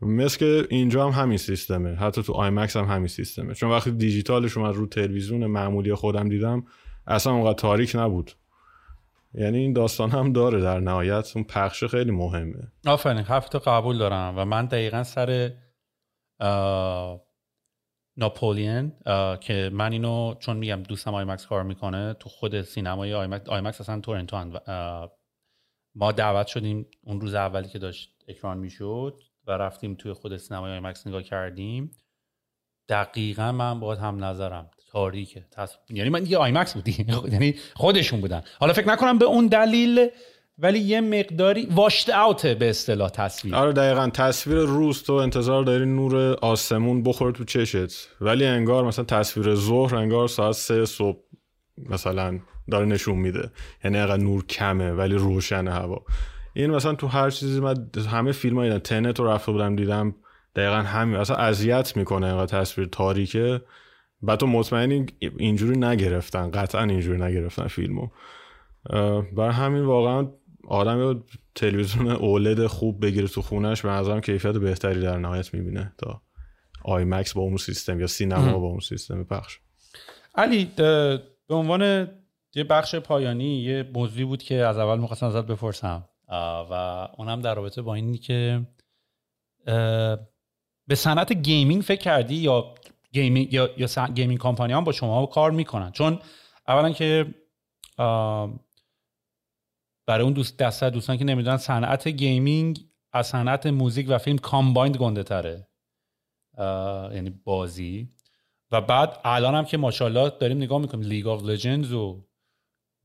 مثل 0.01 0.37
که 0.37 0.67
اینجا 0.69 1.09
هم 1.09 1.21
همین 1.21 1.37
سیستمه. 1.37 1.95
حتی 1.95 2.23
تو 2.23 2.33
IMAX 2.33 2.77
هم 2.77 2.85
همین 2.85 3.07
سیستمه. 3.07 3.53
چون 3.53 3.69
وقتی 3.69 3.91
دیجیتالش 3.91 4.57
اومد 4.57 4.75
رو 4.75 4.87
تلویزیون 4.87 5.45
معمولی 5.45 5.93
خودم 5.93 6.29
دیدم 6.29 6.63
اصلا 7.07 7.33
اونقدر 7.33 7.53
تاریک 7.53 7.95
نبود. 7.95 8.31
یعنی 9.33 9.57
این 9.57 9.73
داستان 9.73 10.09
هم 10.09 10.33
داره 10.33 10.61
در 10.61 10.79
نهایت. 10.79 11.31
اون 11.35 11.43
پخش 11.43 11.83
خیلی 11.83 12.11
مهمه. 12.11 12.71
آفرین 12.85 13.17
حرفتو 13.17 13.59
قبول 13.59 13.97
دارم 13.97 14.33
و 14.37 14.45
من 14.45 14.65
دقیقا 14.65 15.03
سر 15.03 15.51
ناپلئون 18.17 18.91
که 19.41 19.69
من 19.73 19.91
اینو 19.91 20.35
چون 20.39 20.57
میگم 20.57 20.83
دوستم 20.83 21.13
IMAX 21.13 21.45
کار 21.45 21.63
می‌کنه 21.63 22.13
تو 22.13 22.29
خود 22.29 22.61
سینمای 22.61 23.13
IMAX، 23.13 23.49
IMAX 23.49 23.81
اصلا 23.81 23.99
تورنتو 23.99 24.59
ما 25.95 26.11
دعوت 26.11 26.47
شدیم 26.47 26.85
اون 27.03 27.21
روز 27.21 27.33
اولی 27.33 27.67
که 27.67 27.79
داشت 27.79 28.23
اکران 28.27 28.57
می‌شد 28.57 29.21
و 29.47 29.51
رفتیم 29.51 29.95
توی 29.95 30.13
خود 30.13 30.37
سینمای 30.37 30.71
IMAX 30.71 31.07
نگاه 31.07 31.23
کردیم. 31.23 31.91
دقیقا 32.89 33.51
من 33.51 33.79
باید 33.79 33.99
هم 33.99 34.23
نظرم 34.23 34.71
تاریکه. 34.91 35.45
تص... 35.51 35.77
یعنی 35.89 36.09
من 36.09 36.25
یه 36.25 36.37
IMAX 36.37 36.73
بودی. 36.73 37.05
یعنی 37.31 37.55
خودشون 37.73 38.21
بودن. 38.21 38.43
حالا 38.59 38.73
فکر 38.73 38.87
نکنم 38.87 39.17
به 39.17 39.25
اون 39.25 39.47
دلیل 39.47 40.09
ولی 40.59 40.79
یه 40.79 41.01
مقداری 41.01 41.67
واشت 41.71 42.09
اوته 42.09 42.55
به 42.55 42.69
اصطلاح 42.69 43.09
تصویر. 43.09 43.55
آره 43.55 43.73
دقیقا. 43.73 44.09
تصویر 44.09 44.57
روز 44.57 45.03
تو 45.03 45.13
انتظار 45.13 45.63
داری 45.63 45.85
نور 45.85 46.33
آسمون 46.33 47.03
بخوره 47.03 47.31
تو 47.31 47.43
چشت. 47.43 48.09
ولی 48.21 48.45
انگار 48.45 48.85
مثلا 48.85 49.05
تصویر 49.05 49.55
ظهر 49.55 49.95
انگار 49.95 50.27
ساعت 50.27 50.55
سه 50.55 50.85
صبح 50.85 51.19
مثلا 51.77 52.39
داره 52.71 52.85
نشون 52.85 53.15
میده. 53.15 53.51
یعنی 53.83 53.97
انقدر 53.97 54.23
نور 54.23 54.45
کمه 54.45 54.91
ولی 54.91 55.15
روشن 55.15 55.67
هوا. 55.67 56.01
این 56.53 56.71
مثلا 56.71 56.93
تو 56.93 57.07
هر 57.07 57.29
چیزی 57.29 57.59
من 57.59 57.89
همه 58.11 58.31
فیلم 58.31 58.59
ها 58.59 58.79
تنت 58.79 59.19
رو 59.19 59.27
رفته 59.27 59.51
بودم 59.51 59.75
دیدم 59.75 60.15
دقیقا 60.55 60.75
همین. 60.75 61.15
اصلا 61.15 61.35
اذیت 61.35 61.97
می‌کنه 61.97 62.27
انقدر 62.27 62.59
تصویر 62.59 62.87
تاریکه. 62.87 63.61
بعد 64.21 64.39
تو 64.39 64.47
مطمئنی 64.47 65.05
اینجوری 65.37 65.79
نگرفتن. 65.79 66.51
قطعا 66.51 66.83
اینجوری 66.83 67.21
نگرفتن 67.21 67.67
فیلمو. 67.67 68.07
برای 69.35 69.51
همین 69.51 69.83
واقعا 69.85 70.27
آدم 70.67 71.01
یه 71.01 71.23
تلویزیون 71.55 72.07
OLED 72.07 72.67
خوب 72.67 73.05
بگیره 73.05 73.27
تو 73.27 73.41
خونش 73.41 73.81
به 73.81 73.89
نظرم 73.89 74.21
کیفیت 74.21 74.57
بهتری 74.57 75.01
در 75.01 75.17
نهایت 75.17 75.53
می‌بینه 75.53 75.93
تا 75.97 76.21
IMAX 76.83 77.33
با 77.33 77.41
اون 77.41 77.57
سیستم 77.57 77.99
یا 77.99 78.07
سینما 78.07 78.59
با 78.59 78.67
اون 78.67 78.79
سیستم 78.79 79.23
پخش. 79.23 79.59
علی 80.35 80.71
به 80.75 81.55
عنوان 81.55 82.09
یه 82.55 82.63
بخش 82.63 82.95
پایانی 82.95 83.63
یه 83.63 83.89
موضوعی 83.93 84.25
بود 84.25 84.43
که 84.43 84.55
از 84.55 84.77
اول 84.77 84.99
می‌خواستم 84.99 85.25
ازت 85.25 85.45
بپرسم. 85.45 86.09
و 86.69 86.73
اونم 87.17 87.41
در 87.41 87.55
رابطه 87.55 87.81
با 87.81 87.93
اینی 87.95 88.17
که 88.17 88.67
به 90.87 90.95
صنعت 90.95 91.33
gaming 91.33 91.81
فکر 91.81 92.01
کردی 92.01 92.35
یا 92.35 92.75
gaming 93.11 93.53
یا, 93.53 93.69
یا 93.77 94.07
gaming 94.07 94.39
company 94.39 94.73
هم 94.73 94.83
با 94.83 94.91
شما 94.91 95.25
کار 95.25 95.51
می‌کنن؟ 95.51 95.91
چون 95.91 96.19
اولا 96.67 96.89
که 96.89 97.25
برای 100.07 100.23
اون 100.23 100.33
دوست 100.33 100.57
دسته 100.57 100.89
دوستان 100.89 101.17
که 101.17 101.25
نمی‌دونن 101.25 101.57
صنعت 101.57 102.07
gaming 102.07 102.79
از 103.13 103.27
صنعت 103.27 103.65
music 103.65 104.05
و 104.09 104.17
فیلم 104.17 104.37
combined 104.37 104.97
گنده 104.97 105.23
تره. 105.23 105.67
یعنی 107.13 107.29
بازی. 107.43 108.09
و 108.71 108.81
بعد 108.81 109.19
الان 109.23 109.55
هم 109.55 109.65
که 109.65 109.77
ماشاءالله 109.77 110.31
داریم 110.39 110.57
نگاه 110.57 110.81
می‌کنیم 110.81 111.05
League 111.05 111.27
of 111.27 111.43
Legends 111.43 111.93
و 111.93 112.25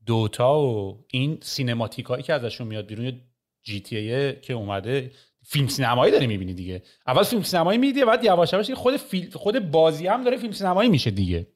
Dota 0.05 0.59
و 0.59 1.05
این 1.11 1.37
cinematic 1.41 2.05
هایی 2.05 2.23
که 2.23 2.33
ازشون 2.33 2.67
میاد 2.67 2.85
بیرون 2.85 3.21
GTA 3.63 4.33
که 4.41 4.53
اومده 4.53 5.11
فیلم 5.45 5.67
سینمایی 5.67 6.11
داری 6.11 6.27
می‌بینی 6.27 6.53
دیگه. 6.53 6.83
اول 7.07 7.23
فیلم 7.23 7.43
سینمایی 7.43 7.79
میدی 7.79 8.05
بعد 8.05 8.23
یواش 8.23 8.53
یواش 8.53 8.71
خود 8.71 8.97
فیلم 8.97 9.29
خود 9.29 9.71
بازی 9.71 10.07
هم 10.07 10.23
داره 10.23 10.37
فیلم 10.37 10.53
سینمایی 10.53 10.89
میشه 10.89 11.11
دیگه. 11.11 11.47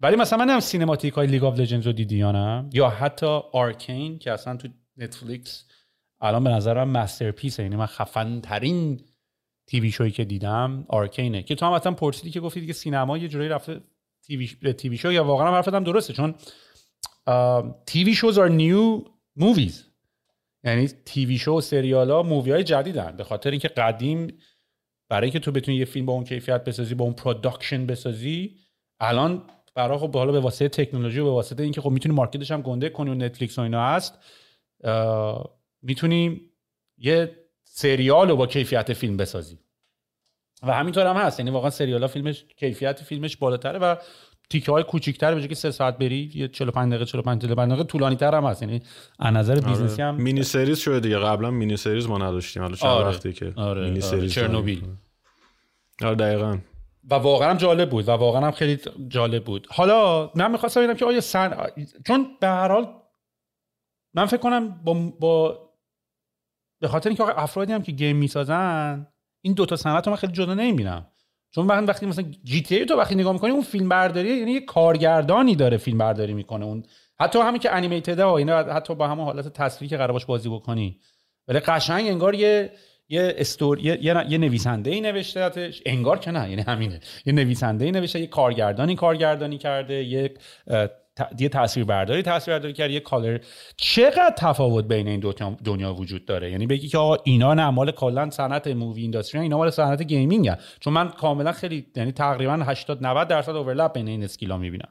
ولی 0.00 0.16
مثلا 0.16 0.38
من 0.38 0.50
هم 0.50 0.60
cinematic 0.60 1.14
های 1.14 1.26
League 1.26 1.44
of 1.44 1.58
Legends 1.58 1.86
رو 1.86 1.92
دیدی 1.92 2.16
یا 2.16 2.32
نه؟ 2.32 2.68
یا 2.72 2.88
حتی 2.88 3.40
Arcane 3.52 4.18
که 4.18 4.32
اصلا 4.32 4.56
تو 4.56 4.68
نتفلیکس 4.96 5.64
الان 6.20 6.44
به 6.44 6.50
نظرم 6.50 6.88
masterpiece 6.88 7.56
ه 7.56 7.62
یعنی 7.62 7.76
من 7.76 7.86
خفن 7.86 8.40
ترین 8.40 9.00
TV 9.66 9.90
show 9.90 10.06
ی 10.06 10.10
که 10.10 10.24
دیدم 10.24 10.84
Arcane 10.88 11.34
ه 11.34 11.42
که 11.42 11.54
تو 11.54 11.66
هم 11.66 11.72
اصلا 11.72 11.92
پرسیدی 11.92 12.30
که 12.30 12.40
گفتی 12.40 12.60
دیگه 12.60 12.72
سینما 12.72 13.18
یه 13.18 13.28
جورایی 13.28 13.50
رفته 13.50 13.80
TV, 14.26 14.72
TV 14.72 14.96
show 14.96 15.12
یا 15.12 15.24
واقعا 15.24 15.48
هم 15.48 15.54
حرفت 15.54 15.74
هم 15.74 15.84
درسته؟ 15.84 16.12
چون 16.12 16.34
TV 17.86 18.14
shows 18.14 18.38
are 18.38 18.48
new 18.48 19.04
movies 19.36 19.86
یعنی 20.64 20.88
TV 20.88 21.38
show 21.38 21.52
و 21.52 21.60
سریال 21.60 22.10
ها 22.10 22.22
movie 22.22 22.50
های 22.50 22.64
جدیدن. 22.64 23.16
به 23.16 23.24
خاطر 23.24 23.50
اینکه 23.50 23.68
قدیم 23.68 24.38
برای 25.08 25.30
که 25.30 25.38
تو 25.38 25.52
بتونی 25.52 25.76
یه 25.76 25.84
فیلم 25.84 26.06
با 26.06 26.12
اون 26.12 26.24
کیفیت 26.24 26.64
بسازی 26.64 26.94
با 26.94 27.04
اون 27.04 27.14
production 27.14 27.86
بسازی 27.86 28.56
الان 29.00 29.42
برای 29.74 29.98
خب 29.98 30.14
حالا 30.14 30.32
به 30.32 30.40
واسطه 30.40 30.68
تکنولوژی 30.68 31.20
و 31.20 31.24
به 31.24 31.30
واسطه 31.30 31.62
اینکه 31.62 31.80
خب 31.80 31.90
می‌تونی 31.90 32.14
market 32.14 32.41
ش 32.41 32.50
هم 32.50 32.62
گنده 32.62 32.88
کنی 32.88 33.10
و 33.10 33.14
نتفلیکس 33.14 33.58
و 33.58 33.62
اینا 33.62 33.86
هست 33.86 34.18
می‌تونی 35.82 36.40
یه 36.98 37.36
سریال 37.64 38.28
رو 38.28 38.36
با 38.36 38.46
کیفیت 38.46 38.92
فیلم 38.92 39.16
بسازی 39.16 39.58
و 40.62 40.72
همینطور 40.72 41.06
هم 41.06 41.16
هست 41.16 41.40
یعنی 41.40 41.50
واقعا 41.50 41.70
سریال 41.70 42.00
ها 42.02 42.08
فیلمش 42.08 42.44
کیفیت 42.56 43.02
فیلمش 43.02 43.36
بالاتره 43.36 43.78
و 43.78 43.96
تیکه 44.50 44.72
های 44.72 44.82
کوچیک‌تر 44.82 45.34
به 45.34 45.48
که 45.48 45.54
سه 45.54 45.70
ساعت 45.70 45.98
بری 45.98 46.30
یه 46.34 46.48
45 46.48 46.90
دقیقه 46.90 47.04
45 47.04 47.44
دقیقه 47.44 47.66
دقیقه 47.66 47.84
طولانی 47.84 48.16
تر 48.16 48.34
هم 48.34 48.44
هست 48.44 48.62
یعنی 48.62 48.82
از 49.18 49.34
نظر 49.34 49.60
business 49.60 49.97
ی 49.97 50.02
هم 50.02 50.14
mini 50.14 50.42
series 50.42 50.78
شده 50.78 51.00
دیگه 51.00 51.18
قبلا 51.18 51.50
mini 51.50 51.76
series 51.76 52.06
ما 52.06 52.18
نداشتیم 52.18 52.62
حالا 52.62 52.76
چند 52.76 52.90
آره. 52.90 53.08
وقتی 53.08 53.32
که 53.32 53.52
آره. 53.56 53.80
مینی 53.80 53.90
آره. 53.90 54.00
series 54.00 54.32
چرنوبیل. 54.32 54.80
داریم. 54.80 55.00
آره 56.02 56.14
دقیقا 56.14 56.58
و 57.10 57.14
واقعا 57.14 57.54
جالب 57.54 57.90
بود 57.90 58.08
و 58.08 58.10
واقعا 58.10 58.46
هم 58.46 58.50
خیلی 58.50 58.80
جالب 59.08 59.44
بود. 59.44 59.66
حالا 59.70 60.30
من 60.34 60.50
می‌خواستم 60.50 60.80
ببینم 60.80 60.96
که 60.96 61.04
آیا 61.04 61.20
سن 61.20 61.66
چون 62.06 62.36
به 62.40 62.46
هر 62.46 62.68
حال 62.68 62.94
من 64.14 64.26
فکر 64.26 64.40
کنم 64.40 64.68
با, 64.84 64.94
با... 65.20 65.60
به 66.80 66.88
خاطر 66.88 67.08
اینکه 67.08 67.38
افرادی 67.38 67.72
هم 67.72 67.82
که 67.82 67.92
گیم 67.92 68.16
می‌سازن 68.16 69.06
این 69.40 69.54
دوتا 69.54 69.76
صنعت 69.76 70.06
رو 70.06 70.10
من 70.10 70.16
خیلی 70.16 70.32
جدا 70.32 70.54
نمی‌بینم. 70.54 71.06
چون 71.54 71.66
من 71.66 71.84
وقتی 71.84 72.06
مثلا 72.06 72.24
جی 72.44 72.62
تی 72.62 72.84
تو 72.84 72.96
وقتی 72.96 73.14
نگاه 73.14 73.32
می‌کنی 73.32 73.50
اون 73.50 73.62
فیلم 73.62 73.88
برداری 73.88 74.28
یعنی 74.28 74.52
یه 74.52 74.60
کارگردانی 74.60 75.56
داره 75.56 75.76
فیلم 75.76 75.98
برداری 75.98 76.34
می‌کنه. 76.34 76.64
اون 76.64 76.84
حتی 77.20 77.38
همین 77.38 77.60
که 77.60 77.74
انیمیتد 77.74 78.20
ها 78.20 78.36
اینا 78.36 78.58
حتی 78.58 78.94
با 78.94 79.08
همون 79.08 79.24
حالت 79.24 79.48
تصویری 79.48 79.90
که 79.90 79.96
قرار 79.96 80.24
بازی 80.28 80.48
بکنی. 80.48 81.00
ولی 81.48 81.60
قشنگ 81.60 82.06
انگار 82.06 82.34
یه 82.34 82.72
یه 83.08 83.34
استوری 83.38 83.82
یه, 83.82 83.98
یه, 84.02 84.24
یه 84.28 84.38
نویسنده 84.38 84.90
ای 84.90 85.00
نوشتهش 85.00 85.82
انگار 85.86 86.18
که 86.18 86.30
نه 86.30 86.50
یعنی 86.50 86.62
همینه 86.62 87.00
یه 87.26 87.32
نویسنده 87.32 87.84
ای 87.84 87.90
نوشته 87.90 88.20
یه 88.20 88.26
کارگردانی 88.26 88.96
کارگردانی 88.96 89.58
کرده 89.58 89.94
یک. 89.94 90.38
یه 91.38 91.48
تصویر 91.48 91.86
برداری 91.86 92.22
تصویر 92.22 92.56
برداری 92.56 92.72
کرده 92.72 92.92
یه 92.92 93.00
color 93.00 93.38
چقدر 93.76 94.34
تفاوت 94.38 94.84
بین 94.84 95.08
این 95.08 95.20
دو 95.20 95.32
دنیا 95.64 95.94
وجود 95.94 96.24
داره 96.24 96.50
یعنی 96.50 96.66
بگی 96.66 96.88
که 96.88 96.98
آقا 96.98 97.16
اینا 97.24 97.54
نه 97.54 97.70
مال 97.70 97.90
کلا 97.90 98.30
صنعت 98.30 98.66
movie 98.66 99.02
industry 99.02 99.40
اینا 99.40 99.56
مال 99.56 99.70
صنعت 99.70 100.02
gaming 100.02 100.48
ان. 100.48 100.56
چون 100.80 100.92
من 100.92 101.08
کاملا 101.08 101.52
خیلی 101.52 101.86
یعنی 101.96 102.12
تقریبا 102.12 102.52
80 102.52 103.06
90 103.06 103.28
درصد 103.28 103.56
overlap 103.56 103.92
بین 103.92 104.08
این 104.08 104.24
skill 104.24 104.52
ا 104.52 104.58
می‌بینم 104.58 104.88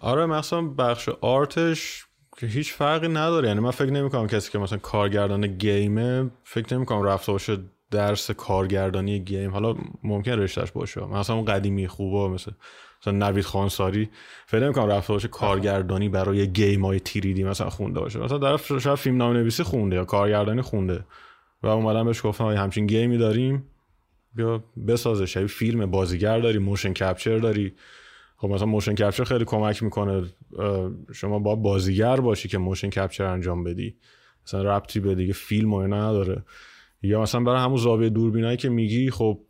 آره 0.00 0.26
مثلا 0.26 0.62
بخش 0.62 1.08
art 1.08 1.67
ش 1.67 2.06
که 2.36 2.46
هیچ 2.46 2.72
فرقی 2.72 3.08
نداره. 3.08 3.48
یعنی 3.48 3.60
من 3.60 3.70
فکر 3.70 3.90
نمی‌کنم 3.90 4.26
کسی 4.26 4.50
که 4.50 4.58
مثلا 4.58 4.78
کارگردان 4.78 5.46
game 5.46 6.13
ه 6.13 6.30
فکر 6.44 6.74
نمی‌کنم 6.74 7.02
رفته 7.02 7.32
باشه 7.32 7.58
درس 7.90 8.30
کارگردانی 8.30 9.20
game. 9.20 9.50
حالا 9.50 9.74
ممکن 10.02 10.32
رشتهش 10.32 10.70
باشه. 10.70 11.00
مثلا 11.00 11.36
اون 11.36 11.44
قدیمی 11.44 11.88
خوبه 11.88 12.34
مثل 12.34 12.52
مثلا 13.02 13.12
نوید 13.28 13.44
خانساری. 13.44 14.08
فکر 14.46 14.60
نمی‌کنم 14.60 14.86
رفته 14.86 15.12
باشه 15.12 15.28
کارگردانی 15.28 16.08
برای 16.08 16.46
game 16.46 16.84
های 16.84 17.00
3D 17.00 17.44
مثلا 17.44 17.70
خونده 17.70 18.00
باشه. 18.00 18.18
مثلا 18.18 18.38
در 18.38 18.56
شاید 18.56 18.94
فیلمنامه 18.98 19.32
نویسی 19.32 19.62
خونده 19.62 19.96
یا 19.96 20.04
کارگردانی 20.04 20.62
خونده. 20.62 21.04
و 21.62 21.66
اومدن 21.66 22.04
بهش 22.04 22.26
گفتم 22.26 22.44
همچین 22.44 22.86
game 22.86 23.12
ی 23.12 23.18
داریم؟ 23.18 23.66
بیا 24.34 24.64
بسازه 24.88 25.26
شبیه 25.26 25.46
فیلم 25.46 25.90
بازیگر 25.90 26.38
داری 26.38 26.58
motion 26.58 26.92
capture 26.92 27.38
داری. 27.38 27.74
خب 28.40 28.48
مثلا 28.48 28.66
motion 28.66 28.94
capture 28.94 29.24
خیلی 29.24 29.44
کمک 29.44 29.82
می‌کنه 29.82 30.22
شما 31.12 31.38
با 31.38 31.54
بازیگر 31.54 32.20
باشی 32.20 32.48
که 32.48 32.58
motion 32.58 32.90
capture 32.90 33.24
انجام 33.24 33.64
بدی. 33.64 33.96
مثلا 34.46 34.76
ربطی 34.76 35.00
به 35.00 35.14
دیگه 35.14 35.32
فیلم 35.32 35.74
و 35.74 35.82
نداره. 35.82 36.42
یا 37.02 37.22
مثلا 37.22 37.40
برای 37.40 37.60
همون 37.60 37.76
زاویه 37.76 38.08
دوربینایی 38.08 38.56
که 38.56 38.68
میگی 38.68 39.10
خب 39.10 39.40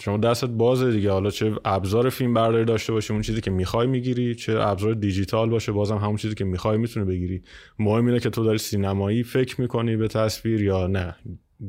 شما 0.00 0.16
دستت 0.16 0.48
بازه 0.48 0.90
دیگه. 0.90 1.10
حالا 1.10 1.30
چه 1.30 1.52
ابزار 1.64 2.08
فیلم 2.08 2.34
برداری 2.34 2.64
داشته 2.64 2.92
باشه 2.92 3.12
اون 3.12 3.22
چیزی 3.22 3.40
که 3.40 3.50
می‌خوای 3.50 3.86
می‌گیری 3.86 4.34
چه 4.34 4.60
ابزار 4.60 4.94
دیجیتال 4.94 5.50
باشه 5.50 5.72
بازم 5.72 5.96
همون 5.96 6.16
چیزی 6.16 6.34
که 6.34 6.44
می‌خوای 6.44 6.78
می‌تونه 6.78 7.06
بگیری. 7.06 7.42
مهم 7.78 8.06
اینه 8.06 8.20
که 8.20 8.30
تو 8.30 8.44
داری 8.44 8.58
سینمایی 8.58 9.22
فکر 9.22 9.60
می‌کنی 9.60 9.96
به 9.96 10.08
تصویر 10.08 10.62
یا 10.62 10.86
نه. 10.86 11.16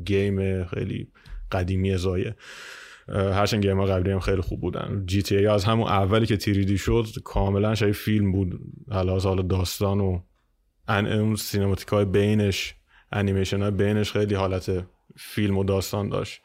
game 0.04 0.64
خیلی 0.64 1.08
قدیمی 1.52 1.96
زایه 1.96 2.36
هرچند 3.10 3.62
game 3.62 3.80
ها 3.80 3.86
قبلی 3.86 4.12
هم 4.12 4.20
خیلی 4.20 4.40
خوب 4.40 4.60
بودن. 4.60 5.02
GTA 5.06 5.46
از 5.46 5.64
همون 5.64 5.88
اولی 5.88 6.26
که 6.26 6.36
3D 6.36 6.78
شد 6.78 7.06
کاملا 7.24 7.74
شبیه 7.74 7.92
فیلم 7.92 8.32
بود. 8.32 8.60
حالا 8.90 9.18
حالا 9.18 9.42
داستان 9.42 10.00
و 10.00 10.20
اون 10.88 11.36
cinematic 11.36 11.88
های 11.88 12.04
بینش 12.04 12.74
انیمیشن 13.12 13.62
های 13.62 13.70
بینش 13.70 14.12
خیلی 14.12 14.34
حالت 14.34 14.86
فیلم 15.16 15.58
و 15.58 15.64
داستان 15.64 16.08
داشت. 16.08 16.40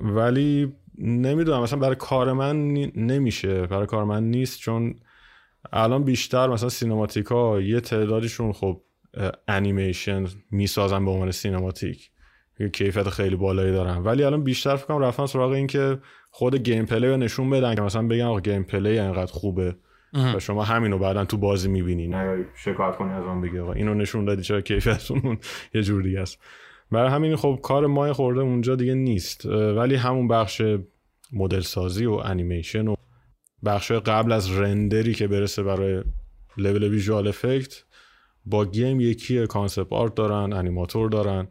ولی 0.00 0.72
نمی‌دونم 0.98 1.62
مثلا 1.62 1.78
برای 1.78 1.96
کار 1.96 2.32
من 2.32 2.72
نمیشه. 2.96 3.66
برای 3.66 3.86
کار 3.86 4.04
من 4.04 4.30
نیست 4.30 4.58
چون 4.58 4.94
الان 5.72 6.04
بیشتر 6.04 6.48
مثلا 6.48 6.68
cinematic 6.68 7.51
ا 7.51 7.60
یه 7.60 7.80
تعدادشون 7.80 8.52
خب 8.52 8.82
انیمیشن 9.48 10.26
می‌سازن 10.50 11.04
به 11.04 11.10
عنوان 11.10 11.30
cinematic. 11.30 12.10
کیفیت 12.72 13.08
خیلی 13.08 13.36
بالایی 13.36 13.72
دارن. 13.72 13.96
ولی 13.96 14.24
الان 14.24 14.44
بیشتر 14.44 14.76
فکرم 14.76 14.98
رفتن 14.98 15.26
سراغ 15.26 15.50
این 15.50 15.66
که 15.66 15.98
خود 16.30 16.56
gameplay 16.56 17.06
رو 17.06 17.16
نشون 17.16 17.50
بدن 17.50 17.74
که 17.74 17.80
مثلا 17.80 18.06
بگن 18.06 18.24
آقا 18.24 18.40
gameplay 18.40 18.98
انقدر 18.98 19.32
خوبه 19.32 19.76
و 20.34 20.38
شما 20.38 20.64
همینو 20.64 20.98
بعدا 20.98 21.24
تو 21.24 21.36
بازی 21.36 21.68
می‌بینی. 21.68 22.08
نه 22.08 22.44
شکایت 22.54 22.96
کنی 22.96 23.12
از 23.12 23.24
اون 23.24 23.40
بگی 23.40 23.58
آقا 23.58 23.72
اینو 23.72 23.94
نشون 23.94 24.24
دادی 24.24 24.42
چرا 24.42 24.60
کیفیتتون 24.60 25.38
یه 25.74 25.82
جور 25.82 26.02
دیگه 26.02 26.20
است. 26.20 26.38
برای 26.92 27.10
همین 27.10 27.36
خب 27.36 27.60
کار 27.62 27.86
ما 27.86 27.95
یه 27.95 28.12
خورده 28.12 28.40
اونجا 28.40 28.76
دیگه 28.76 28.94
نیست. 28.94 29.46
ولی 29.46 29.94
همون 29.94 30.28
بخش 30.28 30.62
مدل 31.32 31.60
سازی 31.60 32.06
و 32.06 32.12
انیمیشن 32.12 32.88
و 32.88 32.94
بخش 33.64 33.92
قبل 33.92 34.32
از 34.32 34.58
render 34.58 35.06
ی 35.06 35.14
که 35.14 35.26
برسه 35.26 35.62
برای 35.62 36.02
level 36.56 36.88
visual 36.88 37.28
effect 37.28 37.82
با 38.44 38.64
game 38.64 39.00
یکی 39.00 39.46
concept 39.46 39.92
art 39.92 40.14
دارن 40.14 40.52
animator 40.52 41.10
دارن. 41.10 41.48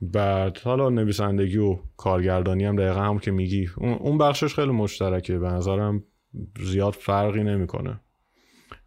بعد 0.00 0.58
حالا 0.58 0.88
نویسندگی 0.88 1.58
و 1.58 1.78
کارگردانی 1.96 2.64
هم 2.64 2.76
دقیقا 2.76 3.00
هم 3.00 3.18
که 3.18 3.30
میگی. 3.30 3.68
اون 3.76 4.18
بخشش 4.18 4.54
خیلی 4.54 4.72
مشترکه. 4.72 5.38
به 5.38 5.48
نظرم 5.48 6.04
زیاد 6.60 6.92
فرقی 6.92 7.44
نمی‌کنه. 7.44 8.00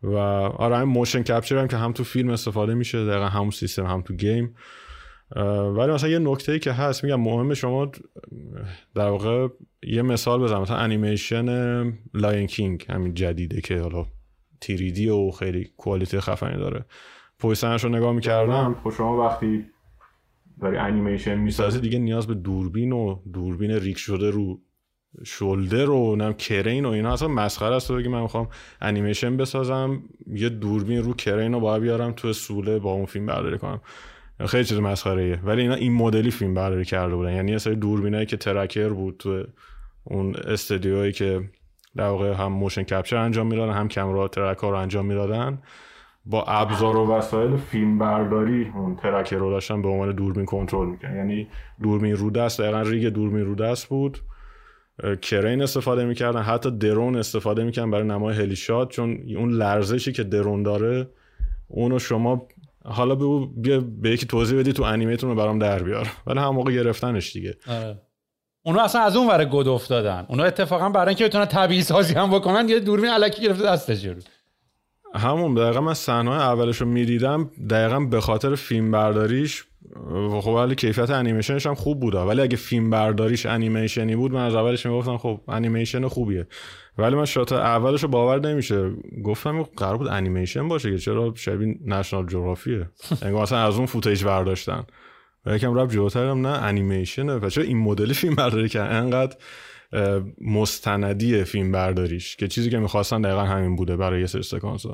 و 0.03 0.15
آره 0.17 0.75
این 0.75 0.83
motion 0.84 1.23
capture 1.23 1.57
هم 1.57 1.67
که 1.67 1.77
هم 1.77 1.93
تو 1.93 2.03
فیلم 2.03 2.29
استفاده 2.29 2.73
میشه 2.73 3.05
دقیقا 3.05 3.25
همون 3.25 3.49
سیستم 3.51 3.85
هم 3.85 4.01
تو 4.01 4.13
game. 4.13 4.55
ولی 5.75 5.91
مثلا 5.91 6.09
یه 6.09 6.19
نکته 6.19 6.51
ای 6.51 6.59
که 6.59 6.71
هست 6.71 7.03
میگم 7.03 7.19
مهم 7.19 7.53
شما 7.53 7.91
در 8.95 9.09
واقع 9.09 9.47
یه 9.83 10.01
مثال 10.01 10.41
بزنم. 10.41 10.61
مثلا 10.61 10.77
انیمیشن 10.77 11.47
Lion 12.13 12.47
King 12.47 12.85
همین 12.89 13.13
جدیده 13.13 13.61
که 13.61 13.79
حالا 13.79 14.05
تیریدی 14.61 15.09
و 15.09 15.31
خیلی 15.31 15.69
کوالیتی 15.77 16.19
خفنی 16.19 16.57
داره. 16.57 16.85
پویسنش 17.39 17.83
رو 17.83 17.89
نگاه 17.89 18.13
می‌کردم. 18.13 18.75
خب 18.83 18.89
شما 18.89 19.25
وقتی 19.25 19.65
داری 20.61 20.77
انیمیشن 20.77 21.35
می‌سازی. 21.35 21.79
دیگه 21.79 21.99
نیاز 21.99 22.27
به 22.27 22.33
دوربین 22.33 22.91
و 22.91 23.19
دوربین 23.33 23.71
ریک 23.71 23.97
شده 23.97 24.29
رو 24.29 24.61
شولدر 25.25 25.89
و 25.89 26.15
نم 26.15 26.33
کرین 26.33 26.85
و 26.85 26.89
اینا. 26.89 27.13
اصلا 27.13 27.27
مسخره 27.27 27.75
است 27.75 27.91
بگی 27.91 28.07
من 28.07 28.21
می‌خوام 28.21 28.47
انیمیشن 28.81 29.38
بسازم 29.38 30.03
یه 30.27 30.49
دوربین 30.49 31.03
رو 31.03 31.13
کرین 31.13 31.53
رو 31.53 31.59
باید 31.59 31.81
بیارم 31.81 32.11
تو 32.11 32.33
سوله 32.33 32.79
با 32.79 32.91
اون 32.91 33.05
فیلم 33.05 33.25
برداری 33.25 33.57
کنم. 33.57 33.81
خیلی 34.45 34.63
چیز 34.63 34.79
مسخره 34.79 35.21
ایه 35.21 35.39
ولی 35.43 35.61
اینا 35.61 35.73
این 35.73 35.93
مدلی 35.93 36.31
فیلم 36.31 36.53
برداری 36.53 36.85
کرده 36.85 37.15
بودن. 37.15 37.33
یعنی 37.33 37.57
سری 37.59 37.75
دوربینایی 37.75 38.25
که 38.25 38.38
ترکر 38.38 38.89
بود 38.89 39.15
تو 39.19 39.43
اون 40.03 40.35
استدیوهایی 40.35 41.11
که 41.11 41.49
در 41.95 42.09
هم 42.13 42.51
motion 42.51 42.84
capture 42.84 43.18
انجام 43.17 43.47
می‌دادن 43.47 43.73
هم 43.73 43.88
camera 43.88 44.27
track 44.27 44.57
رو 44.57 44.73
انجام 44.73 45.05
می‌دادن. 45.05 45.61
با 46.31 46.43
ابزار 46.43 46.97
و 46.97 47.13
وسایل 47.13 47.57
فیلم 47.57 47.99
برداری 47.99 48.71
اون 48.75 48.95
tracker 48.95 49.35
رو 49.35 49.51
داشتن 49.51 49.81
به 49.81 49.87
عنوان 49.87 50.11
دوربین 50.11 50.45
کنترل 50.45 50.87
می‌کنن 50.87 51.15
یعنی 51.15 51.47
دوربین 51.83 52.15
رو 52.15 52.29
دست 52.29 52.61
دقیقا 52.61 52.81
rig 52.81 53.07
دوربین 53.07 53.45
رو 53.45 53.55
دست 53.55 53.87
بود. 53.87 54.17
crane 55.22 55.61
استفاده 55.61 56.05
می‌کردن 56.05 56.41
حتی 56.41 56.71
drone 56.72 57.15
استفاده 57.15 57.63
می‌کردن 57.63 57.91
برای 57.91 58.07
نمای 58.07 58.35
heli 58.35 58.62
shot 58.62 58.89
چون 58.89 59.19
اون 59.37 59.51
لرزشی 59.51 60.11
که 60.11 60.23
drone 60.23 60.63
داره 60.63 61.09
اونو 61.67 61.99
شما 61.99 62.47
حالا 62.85 63.15
به 63.15 63.25
بیا 63.57 63.79
به 64.01 64.09
یکی 64.09 64.25
توضیح 64.25 64.59
بدی 64.59 64.73
تو 64.73 64.83
انیمیشن 64.84 65.30
رو 65.29 65.35
برام 65.35 65.59
در 65.59 65.83
بیار. 65.83 66.07
ولی 66.27 66.39
هم 66.39 66.49
موقع 66.49 66.71
گرفتنش 66.71 67.33
دیگه. 67.33 67.57
آره. 67.67 68.01
اونو 68.65 68.79
اصلا 68.79 69.01
از 69.01 69.15
اون 69.15 69.27
ور 69.27 69.45
گد 69.45 69.67
افتادن. 69.67 70.25
اونو 70.29 70.43
اتفاقا 70.43 70.89
برای 70.89 71.07
اینکه 71.07 71.25
بتونن 71.25 71.45
طبیعی 71.45 71.81
سازی 71.81 72.13
هم 72.13 72.29
بکنن 72.29 72.69
یه 72.69 72.79
دوربین 72.79 73.09
الکی 73.09 73.41
گرفته 73.41 73.63
دستش 73.63 74.05
رو 74.05 74.15
همون 75.15 75.53
دقیقا 75.53 75.81
من 75.81 75.93
صحنه 75.93 76.31
اولش 76.31 76.81
رو 76.81 76.88
می‌دیدم 76.88 77.49
دقیقا 77.69 77.99
به 77.99 78.21
خاطر 78.21 78.55
فیلم 78.55 78.91
برداریش 78.91 79.63
خب 80.41 80.47
ولی 80.47 80.75
کیفیت 80.75 81.09
انیمیشنش 81.09 81.65
هم 81.65 81.75
خوب 81.75 81.99
بوده 81.99 82.19
ولی 82.19 82.41
اگه 82.41 82.57
فیلم 82.57 82.89
برداریش 82.89 83.45
انیمیشنی 83.45 84.15
بود 84.15 84.31
من 84.31 84.45
از 84.45 84.55
اولش 84.55 84.85
می‌گفتم 84.85 85.17
خب 85.17 85.41
انیمیشن 85.47 86.07
خوبیه. 86.07 86.47
ولی 86.97 87.15
من 87.15 87.25
shot 87.26 87.51
اولش 87.51 88.03
رو 88.03 88.09
باور 88.09 88.39
نمیشه. 88.39 88.91
گفتم 89.23 89.63
قرار 89.63 89.97
بود 89.97 90.07
انیمیشن 90.07 90.67
باشه 90.67 90.91
که 90.91 90.97
چرا 90.97 91.33
شبیه 91.35 91.75
نشنال 91.85 92.27
جئوگرافیه 92.27 92.89
انگار 93.21 93.41
مثلا 93.41 93.59
از 93.59 93.77
اون 93.77 93.85
footage 93.85 94.23
برداشتن. 94.23 94.83
و 95.45 95.55
یکم 95.55 95.79
رب 95.79 95.89
جلوترم 95.89 96.47
نه 96.47 96.63
انیمیشنه. 96.63 97.33
و 97.33 97.49
چرا 97.49 97.63
این 97.63 97.77
مدلی 97.77 98.13
فیلم 98.13 98.35
برداری 98.35 98.69
کرد؟ 98.69 98.91
انقدر 98.91 99.35
مستندی 100.41 101.43
فیلم 101.43 101.72
برداریش 101.72 102.35
که 102.35 102.47
چیزی 102.47 102.69
که 102.69 102.77
می‌خواستن 102.77 103.22
دقیقا 103.22 103.43
همین 103.43 103.76
بوده 103.76 103.97
برای 103.97 104.19
یه 104.19 104.27
سری 104.27 104.43
سکانس 104.43 104.85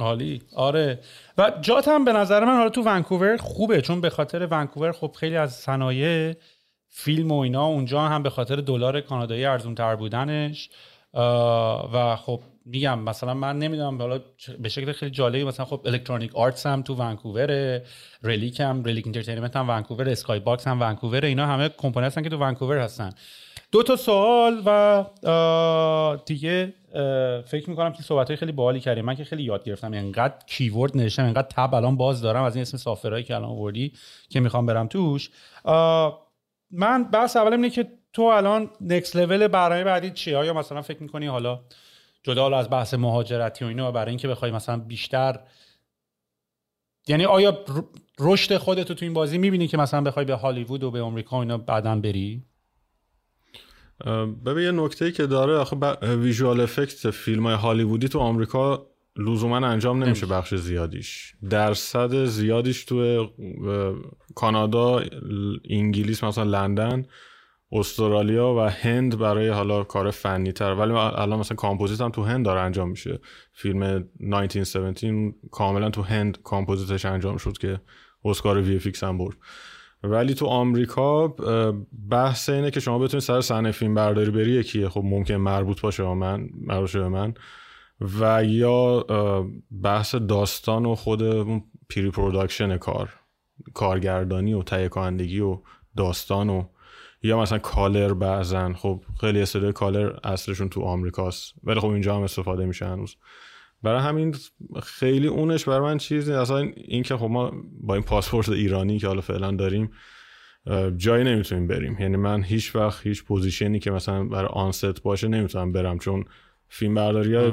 عالی. 0.00 0.42
آره. 0.56 1.00
و 1.38 1.52
جات 1.60 1.88
هم 1.88 2.04
به 2.04 2.12
نظر 2.12 2.44
من 2.44 2.56
حالا 2.56 2.70
تو 2.70 2.82
ونکوور 2.82 3.36
خوبه 3.36 3.80
چون 3.80 4.00
به 4.00 4.10
خاطر 4.10 4.48
ونکوور 4.50 4.92
خب 4.92 5.12
خیلی 5.20 5.36
از 5.36 5.54
صنایع 5.54 6.34
فیلم 6.88 7.32
و 7.32 7.38
اینا 7.38 7.64
اونجا 7.64 8.00
هم 8.00 8.22
به 8.22 8.30
خاطر 8.30 8.56
دلار 8.56 9.00
کانادایی 9.00 9.44
ارزون 9.44 9.74
تر 9.74 9.96
بودنش 9.96 10.70
و 11.94 12.16
خب 12.16 12.40
میگم 12.66 12.98
مثلا 12.98 13.34
من 13.34 13.58
نمی‌دونم 13.58 13.98
حالا 13.98 14.20
به 14.58 14.68
شکل 14.68 14.92
خیلی 14.92 15.10
جالبی 15.10 15.44
مثلا 15.44 15.66
خب 15.66 15.80
Electronic 15.86 16.36
Arts 16.36 16.66
هم 16.66 16.82
تو 16.82 16.94
ونکوور 16.94 17.80
Relic 18.22 18.60
هم 18.60 18.84
Relic 18.84 19.06
Entertainment 19.06 19.56
هم 19.56 19.68
ونکوور 19.70 20.08
Skybox 20.08 20.66
هم 20.66 20.80
ونکوور 20.80 21.24
اینا 21.24 21.46
همه 21.46 21.68
کمپانی 21.68 22.06
هستن 22.06 22.22
که 22.22 22.28
تو 22.28 22.36
ونکوور 22.36 22.78
هستن. 22.78 23.10
دو 23.72 23.82
تا 23.82 23.96
سوال 23.96 24.62
و 24.66 26.18
دیگه 26.26 26.74
فکر 27.46 27.70
می‌کنم 27.70 27.92
که 27.92 28.02
صحبت 28.02 28.28
های 28.28 28.36
خیلی 28.36 28.52
باحالی 28.52 28.80
کردیم. 28.80 29.04
من 29.04 29.14
که 29.14 29.24
خیلی 29.24 29.42
یاد 29.42 29.64
گرفتم 29.64 29.94
انقدر 29.94 30.34
keyword 30.46 30.96
نوشتم 30.96 31.24
انقدر 31.24 31.48
tab 31.50 31.74
الان 31.74 31.96
باز 31.96 32.22
دارم 32.22 32.42
از 32.42 32.56
این 32.56 32.62
اسم 32.62 32.76
software 32.76 33.11
هایی 33.11 33.24
که 33.24 33.34
الان 33.34 33.50
آوردی 33.50 33.92
که 34.28 34.40
می‌خوام 34.40 34.66
برم 34.66 34.86
توش. 34.86 35.30
من 36.70 37.04
بحث 37.12 37.36
اولم 37.36 37.52
اینه 37.52 37.70
که 37.70 37.86
تو 38.12 38.22
الان 38.22 38.70
نکس 38.80 39.16
لول 39.16 39.48
برنامه 39.48 39.84
بعدی 39.84 40.10
چیه؟ 40.10 40.36
آیا 40.36 40.54
مثلا 40.54 40.82
فکر 40.82 41.02
می‌کنی 41.02 41.26
حالا 41.26 41.60
جدا 42.22 42.58
از 42.58 42.70
بحث 42.70 42.94
مهاجرتی 42.94 43.64
و 43.64 43.68
اینو 43.68 43.92
برای 43.92 44.08
اینکه 44.08 44.28
بخوای 44.28 44.50
مثلا 44.50 44.76
بیشتر 44.76 45.40
یعنی 47.08 47.24
آیا 47.24 47.64
رشد 48.20 48.56
خودت 48.56 48.92
تو 48.92 49.04
این 49.04 49.14
بازی 49.14 49.38
می‌بینی 49.38 49.68
که 49.68 49.76
مثلا 49.76 50.00
بخوای 50.00 50.24
به 50.24 50.34
هالیوود 50.34 50.84
و 50.84 50.90
به 50.90 51.02
آمریکا 51.02 51.40
اینا 51.40 51.58
بعدا 51.58 51.96
بری؟ 51.96 52.42
ببین 54.46 54.64
یه 54.64 54.70
نکته 54.70 55.12
که 55.12 55.26
داره 55.26 55.56
آخه 55.56 55.76
ویژوال 56.02 56.60
افکت 56.60 57.10
فیلم 57.10 57.46
های 57.46 57.54
هالیوودی 57.54 58.08
تو 58.08 58.18
آمریکا 58.18 58.86
لزوما 59.16 59.56
انجام 59.56 60.04
نمیشه 60.04 60.26
بخش 60.26 60.54
زیادیش. 60.54 61.34
درصد 61.50 62.24
زیادیش 62.24 62.84
تو 62.84 63.28
کانادا 64.34 65.02
انگلیس 65.70 66.24
مثلا 66.24 66.44
لندن 66.44 67.06
استرالیا 67.72 68.54
و 68.54 68.60
هند 68.60 69.18
برای 69.18 69.48
حالا 69.48 69.84
کار 69.84 70.10
فنی 70.10 70.52
تر 70.52 70.74
ولی 70.74 70.92
الان 70.92 71.38
مثلا 71.38 71.56
کامپوزیت 71.56 72.00
هم 72.00 72.10
تو 72.10 72.22
هند 72.22 72.44
داره 72.44 72.60
انجام 72.60 72.90
میشه. 72.90 73.20
فیلم 73.52 73.82
1917 74.20 75.34
کاملا 75.50 75.90
تو 75.90 76.02
هند 76.02 76.42
کامپوزیتش 76.42 77.04
انجام 77.04 77.36
شد 77.36 77.58
که 77.58 77.80
اسکار 78.24 78.60
VFX 78.60 79.04
هم 79.04 79.18
برد. 79.18 79.36
ولی 80.02 80.34
تو 80.34 80.46
آمریکا 80.46 81.34
بحث 82.10 82.48
اینه 82.48 82.70
که 82.70 82.80
شما 82.80 82.98
بتونید 82.98 83.22
سر 83.22 83.40
صحنه 83.40 83.70
فیلم 83.70 83.94
برداری 83.94 84.30
بری 84.30 84.50
یکیه. 84.50 84.88
خب 84.88 85.02
ممکن 85.04 85.34
مربوط 85.34 85.80
باشه 85.80 86.02
به 86.02 86.14
من 86.14 86.48
مربوط 86.66 86.96
به 86.96 87.08
من. 87.08 87.34
و 88.20 88.44
یا 88.44 89.06
بحث 89.82 90.14
داستان 90.14 90.86
و 90.86 90.94
خود 90.94 91.22
pre-production 91.90 92.76
کار 92.76 93.14
کارگردانی 93.74 94.52
و 94.52 94.62
تهیه 94.62 94.88
کنندگی 94.88 95.40
و 95.40 95.58
داستان 95.96 96.50
و 96.50 96.64
یا 97.22 97.40
مثلا 97.40 97.58
color 97.58 98.14
بعضا. 98.14 98.72
خب 98.72 99.04
خیلی 99.20 99.42
استودیو 99.42 99.72
color 99.72 100.18
اصلشون 100.24 100.68
تو 100.68 100.82
آمریکاست. 100.82 101.54
ولی 101.64 101.80
خب 101.80 101.86
اینجا 101.86 102.16
هم 102.16 102.22
استفاده 102.22 102.66
میشه 102.66 102.86
هنوز. 102.86 103.16
برای 103.82 104.00
همین 104.00 104.36
خیلی 104.82 105.26
اونش 105.26 105.64
برای 105.64 105.80
من 105.80 105.98
چیزی 105.98 106.32
اصلا 106.32 106.58
این 106.76 107.02
که 107.02 107.16
خب 107.16 107.26
ما 107.30 107.52
با 107.80 107.94
این 107.94 108.02
پاسپورت 108.02 108.48
ایرانی 108.48 108.98
که 108.98 109.06
حالا 109.06 109.20
فعلا 109.20 109.50
داریم 109.50 109.90
جایی 110.96 111.24
نمی‌تونیم 111.24 111.66
بریم. 111.66 111.96
یعنی 112.00 112.16
من 112.16 112.42
هیچ 112.42 112.76
وقت 112.76 113.06
هیچ 113.06 113.24
position 113.24 113.72
ی 113.72 113.78
که 113.78 113.90
مثلا 113.90 114.24
برای 114.24 114.48
on-set 114.52 115.02
باشه 115.02 115.28
نمی‌تونم 115.28 115.72
برم. 115.72 115.98
چون 115.98 116.24
فیلم 116.68 116.94
برداری 116.94 117.52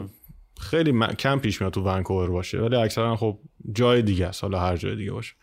خیلی 0.59 0.99
کم 1.19 1.39
پیش 1.39 1.61
میاد 1.61 1.73
تو 1.73 1.81
ونکوور 1.81 2.29
باشه. 2.29 2.59
ولی 2.59 2.75
اکثرا 2.75 3.15
خب 3.15 3.39
جای 3.71 4.01
دیگه 4.01 4.27
است. 4.27 4.43
حالا 4.43 4.59
هر 4.59 4.77
جای 4.77 4.95
دیگه 4.95 5.11
باشه. 5.11 5.33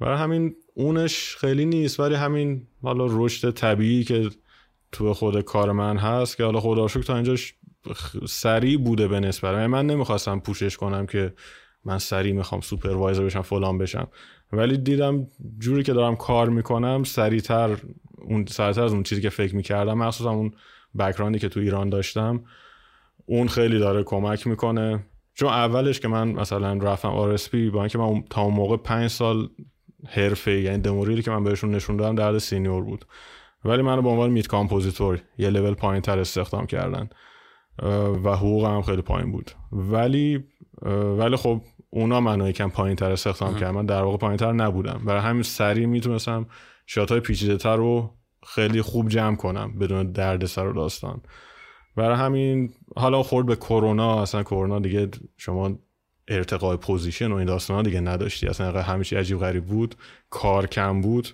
برای 0.00 0.18
همین 0.18 0.54
اونش 0.74 1.36
خیلی 1.36 1.64
نیست 1.64 2.00
ولی 2.00 2.14
همین 2.14 2.66
حالا 2.82 3.06
رشد 3.10 3.50
طبیعی 3.50 4.04
که 4.04 4.30
تو 4.92 5.14
خود 5.14 5.40
کار 5.40 5.72
من 5.72 5.96
هست 5.96 6.36
که 6.36 6.44
حالا 6.44 6.60
خدا 6.60 6.88
تا 6.88 7.14
اینجاش 7.14 7.54
سریع 8.28 8.78
بوده 8.78 9.08
به 9.08 9.20
نسبت. 9.20 9.54
من 9.54 9.86
نمی‌خواستم 9.86 10.40
پوشش 10.40 10.76
کنم 10.76 11.06
که 11.06 11.34
من 11.84 11.98
سریع 11.98 12.32
می‌خوام 12.32 12.60
سوپروایزر 12.60 13.24
بشم 13.24 13.42
فلان 13.42 13.78
بشم. 13.78 14.08
ولی 14.52 14.78
دیدم 14.78 15.26
جوری 15.58 15.82
که 15.82 15.92
دارم 15.92 16.16
کار 16.16 16.48
می‌کنم 16.48 17.04
سریعتر 17.04 17.76
اون 18.18 18.46
سریعتر 18.46 18.82
از 18.82 18.92
اون 18.92 19.02
چیزی 19.02 19.22
که 19.22 19.30
فکر 19.30 19.56
می‌کردم 19.56 19.98
مخصوصا 19.98 20.30
اون 20.30 20.52
بکراندی 20.98 21.38
که 21.38 21.48
تو 21.48 21.60
ایران 21.60 21.88
داشتم 21.88 22.44
اون 23.26 23.48
خیلی 23.48 23.78
داره 23.78 24.02
کمک 24.02 24.46
می‌کنه. 24.46 25.06
چون 25.34 25.48
اولش 25.48 26.00
که 26.00 26.08
من 26.08 26.28
مثلا 26.28 26.72
رفتم 26.72 27.08
RSP 27.08 27.70
با 27.70 27.80
اینکه 27.80 27.98
من 27.98 28.24
تا 28.30 28.42
اون 28.42 28.54
موقع 28.54 28.76
پنج 28.76 29.10
سال 29.10 29.48
حرفه 30.08 30.60
یعنی 30.60 30.78
demo 30.78 30.98
reel 30.98 31.17
ی 31.17 31.22
که 31.22 31.30
من 31.30 31.44
بهشون 31.44 31.74
نشون 31.74 31.96
دادم 31.96 32.14
در 32.14 32.26
حد 32.26 32.38
senior 32.38 32.82
بود. 32.82 33.04
ولی 33.64 33.82
منو 33.82 34.02
به 34.02 34.08
عنوان 34.08 34.30
mid 34.30 34.46
compositor 34.46 35.20
یه 35.38 35.50
لول 35.50 35.74
پایین 35.74 36.02
تر 36.02 36.18
استخدام 36.18 36.66
کردن. 36.66 37.08
و 38.24 38.36
حقوق 38.36 38.64
هم 38.64 38.82
خیلی 38.82 39.02
پایین 39.02 39.32
بود. 39.32 39.50
ولی 39.72 40.44
ولی 41.18 41.36
خب 41.36 41.60
اونا 41.90 42.20
منو 42.20 42.48
یکم 42.48 42.70
پایین 42.70 42.96
تر 42.96 43.12
استخدام 43.12 43.54
کردن. 43.54 43.70
من 43.70 43.86
در 43.86 44.02
واقع 44.02 44.16
پایین 44.16 44.36
تر 44.36 44.52
نبودم. 44.52 45.02
برای 45.06 45.22
همین 45.22 45.42
سریع 45.42 45.86
می‌تونستم 45.86 46.46
shot 46.86 47.10
های 47.10 47.20
پیچیده 47.20 47.56
تر 47.56 47.76
رو 47.76 48.14
خیلی 48.46 48.82
خوب 48.82 49.08
جمع 49.08 49.36
کنم 49.36 49.78
بدون 49.78 50.12
درد 50.12 50.44
سر 50.44 50.66
و 50.66 50.72
داستان. 50.72 51.22
برای 51.96 52.16
همین 52.16 52.72
حالا 52.96 53.22
خورد 53.22 53.46
به 53.46 53.56
کرونا. 53.56 54.22
اصلا 54.22 54.42
کرونا 54.42 54.78
دیگه 54.78 55.08
شما 55.36 55.78
ارتقای 56.28 56.76
position 56.76 57.32
و 57.32 57.34
این 57.34 57.46
داستان 57.46 57.76
ها 57.76 57.82
دیگه 57.82 58.00
نداشتی. 58.00 58.46
اصلا 58.46 58.82
همیشه 58.82 59.18
عجیب 59.18 59.38
غریب 59.38 59.64
بود 59.64 59.94
کار 60.30 60.66
کم 60.66 61.00
بود. 61.00 61.28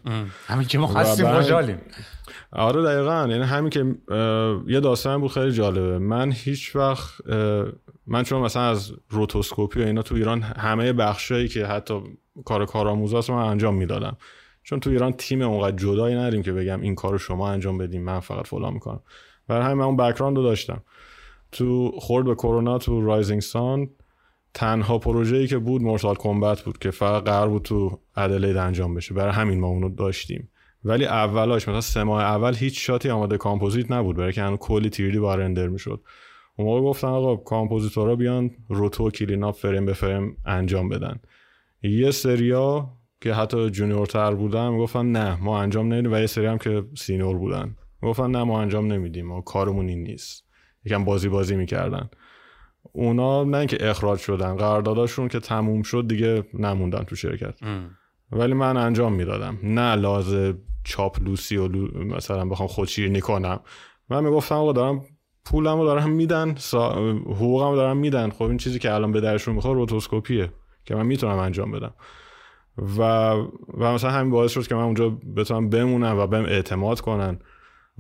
همین 0.46 0.66
که 0.66 0.78
ما 0.78 0.86
خواستیم 0.86 1.34
خوشحالیم 1.34 1.78
آره 2.52 2.82
دقیقا. 2.82 3.26
یعنی 3.30 3.44
همین 3.44 3.70
که 3.70 3.94
یه 4.66 4.80
داستان 4.80 5.20
بود 5.20 5.30
خیلی 5.30 5.52
جالبه. 5.52 5.98
من 5.98 6.32
هیچ 6.32 6.76
وقت 6.76 7.14
من 8.06 8.22
چون 8.22 8.42
مثلا 8.42 8.62
از 8.62 8.92
rotoscopy 9.08 9.82
و 9.82 9.86
اینا 9.86 10.02
تو 10.02 10.14
ایران 10.14 10.42
همه 10.42 10.92
بخشایی 10.92 11.48
که 11.48 11.66
حتی 11.66 12.02
کار 12.44 12.66
کارآموز 12.66 13.30
من 13.30 13.36
انجام 13.36 13.74
می‌دادم. 13.74 14.16
چون 14.62 14.80
تو 14.80 14.90
ایران 14.90 15.12
تیم 15.12 15.42
اونقدر 15.42 15.76
جدایی 15.76 16.16
نداریم 16.16 16.42
که 16.42 16.52
بگم 16.52 16.80
این 16.80 16.94
کارو 16.94 17.18
شما 17.18 17.50
انجام 17.50 17.78
بدیم 17.78 18.02
من 18.02 18.20
فقط 18.20 18.46
فلان 18.46 18.72
می‌کنم. 18.72 19.00
برای 19.48 19.64
همین 19.64 19.76
من 19.76 19.84
اون 19.84 19.96
background 19.96 20.36
رو 20.36 20.42
داشتم. 20.42 20.82
تو 21.52 21.92
خورد 21.98 22.26
به 22.26 22.34
کرونا 22.34 22.78
تو 22.78 23.00
Rising 23.00 23.40
Sun 23.40 23.90
تنها 24.54 24.98
پروژه‌ای 24.98 25.46
که 25.46 25.58
بود 25.58 25.82
Mortal 25.82 26.14
Kombat 26.14 26.60
بود 26.62 26.78
که 26.78 26.90
فقط 26.90 27.24
قرار 27.24 27.48
بود 27.48 27.62
تو 27.62 27.98
ادلید 28.16 28.56
انجام 28.56 28.94
بشه. 28.94 29.14
برای 29.14 29.32
همین 29.32 29.60
ما 29.60 29.66
اونو 29.66 29.88
داشتیم. 29.88 30.48
ولی 30.84 31.04
اولاش 31.04 31.68
مثلا 31.68 31.80
سه 31.80 32.02
ماه 32.02 32.22
اول 32.22 32.54
هیچ 32.54 32.86
shot 32.86 33.06
ی 33.06 33.10
آماده 33.10 33.36
کامپوزیت 33.36 33.90
نبود. 33.90 34.16
برای 34.16 34.32
که 34.32 34.42
هنوز 34.42 34.58
کلی 34.58 34.90
3D 34.90 35.18
با 35.18 35.34
render 35.34 35.68
می‌شد. 35.68 36.00
اون 36.56 36.68
موقع 36.68 36.80
گفتن 36.80 37.08
آقا 37.08 37.36
compositor 37.36 38.09
ا 38.09 38.16
بیان 38.16 38.50
roto 38.68 39.10
cleanup 39.10 39.54
فریم 39.54 39.86
به 39.86 39.92
فریم 39.92 40.36
انجام 40.44 40.88
بدن. 40.88 41.20
یه 41.82 42.10
سریا 42.10 42.90
که 43.20 43.34
حتی 43.34 43.70
junior 43.70 44.18
تر 44.18 44.34
بودن 44.34 44.78
گفتن 44.78 45.12
نه 45.12 45.42
ما 45.42 45.60
انجام 45.60 45.92
نمیدیم. 45.92 46.12
و 46.12 46.18
یه 46.18 46.26
سری 46.26 46.46
هم 46.46 46.58
که 46.58 46.84
senior 46.96 47.38
بودن. 47.38 47.76
گفتن 48.02 48.30
نه 48.30 48.44
ما 48.44 48.60
انجام 48.60 48.92
نمیدیم. 48.92 49.32
و 49.32 49.40
کارمون 49.40 49.88
این 49.88 50.02
نیست. 50.02 50.44
یکم 50.84 51.04
بازی 51.04 51.28
بازی 51.28 51.56
می‌کردن. 51.56 52.10
اونا 52.92 53.44
نه 53.44 53.56
اینکه 53.56 53.90
اخراج 53.90 54.18
شدن 54.18 54.56
قرارداداشون 54.56 55.28
که 55.28 55.40
تموم 55.40 55.82
شد 55.82 56.04
دیگه 56.08 56.44
نموندن 56.54 57.02
تو 57.02 57.16
شرکت. 57.16 57.54
ولی 58.32 58.54
من 58.54 58.76
انجام 58.76 59.12
می‌دادم. 59.12 59.58
نه 59.62 59.94
لازم 59.94 60.58
چاپلوسی 60.84 61.56
و 61.56 61.68
مثلا 61.94 62.44
بخوام 62.44 62.68
خودشیرینی 62.68 63.20
کنم. 63.20 63.60
من 64.10 64.24
می‌گفتم 64.24 64.54
آقا 64.54 64.72
دارم 64.72 65.04
پولم 65.44 65.78
رو 65.78 65.84
دارم 65.84 66.10
میدن 66.10 66.54
سا... 66.58 66.92
حقوقم 67.26 67.70
رو 67.70 67.76
دارم 67.76 67.96
میدن. 67.96 68.30
خب 68.30 68.42
این 68.42 68.56
چیزی 68.56 68.78
که 68.78 68.94
الان 68.94 69.12
به 69.12 69.20
دردشون 69.20 69.54
می‌خوره 69.54 69.74
rotoscopy 69.74 70.44
ه 70.44 70.52
که 70.84 70.94
من 70.94 71.06
می‌تونم 71.06 71.38
انجام 71.38 71.70
بدم. 71.70 71.94
و 72.98 73.02
و 73.78 73.92
مثلا 73.92 74.10
همین 74.10 74.30
باعث 74.30 74.50
شد 74.50 74.66
که 74.66 74.74
من 74.74 74.82
اونجا 74.82 75.08
بتونم 75.36 75.68
بمونم 75.68 76.18
و 76.18 76.26
بهم 76.26 76.44
اعتماد 76.44 77.00
کنن. 77.00 77.38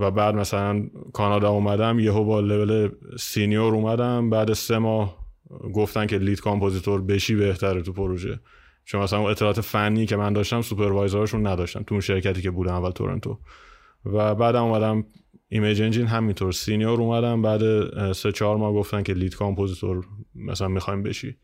و 0.00 0.10
بعد 0.10 0.34
مثلا 0.34 0.86
کانادا 1.12 1.50
اومدم 1.50 1.98
یهو 1.98 2.24
با 2.24 2.40
level 2.40 2.90
senior 3.18 3.74
اومدم. 3.74 4.30
بعد 4.30 4.52
سه 4.52 4.78
ماه 4.78 5.26
گفتن 5.74 6.06
که 6.06 6.18
lead 6.18 6.40
compositor 6.40 7.02
بشی 7.02 7.34
بهتره 7.34 7.82
تو 7.82 7.92
پروژه. 7.92 8.40
چون 8.84 9.02
مثلا 9.02 9.30
اطلاعات 9.30 9.60
فنی 9.60 10.06
که 10.06 10.16
من 10.16 10.32
داشتم 10.32 10.62
supervisor 10.62 11.22
شون 11.22 11.46
نداشتم 11.46 11.82
تو 11.82 11.94
اون 11.94 12.00
شرکتی 12.00 12.42
که 12.42 12.50
بودم 12.50 12.74
اول 12.74 12.90
تورنتو. 12.90 13.38
و 14.04 14.34
بعدم 14.34 14.64
اومدم 14.64 15.04
Image 15.48 15.82
Engine 15.82 16.06
همینطور 16.06 16.52
senior 16.52 17.00
اومدم. 17.00 17.42
بعد 17.42 18.12
سه 18.12 18.32
چهار 18.32 18.56
ماه 18.56 18.72
گفتن 18.72 19.02
که 19.02 19.14
lead 19.14 19.36
compositor 19.36 20.06
مثلا 20.34 20.68
می‌خوایم 20.68 21.02
بشی. 21.02 21.36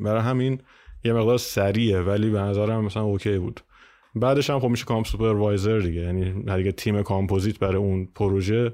برای 0.00 0.22
همین 0.22 0.60
یه 1.04 1.12
مقدار 1.12 1.38
سریعه 1.38 2.02
ولی 2.02 2.30
به 2.30 2.38
نظرم 2.38 2.84
مثلا 2.84 3.02
اوکی 3.02 3.38
بود. 3.38 3.60
بعدش 4.16 4.50
هم 4.50 4.60
خب 4.60 4.68
میشه 4.68 4.84
comp 4.84 5.04
supervisor 5.04 5.78
دیگه. 5.78 6.00
یعنی 6.00 6.42
دیگه 6.56 6.72
تیم 6.72 7.02
کامپوزیت 7.02 7.58
برای 7.58 7.76
اون 7.76 8.08
پروژه 8.14 8.72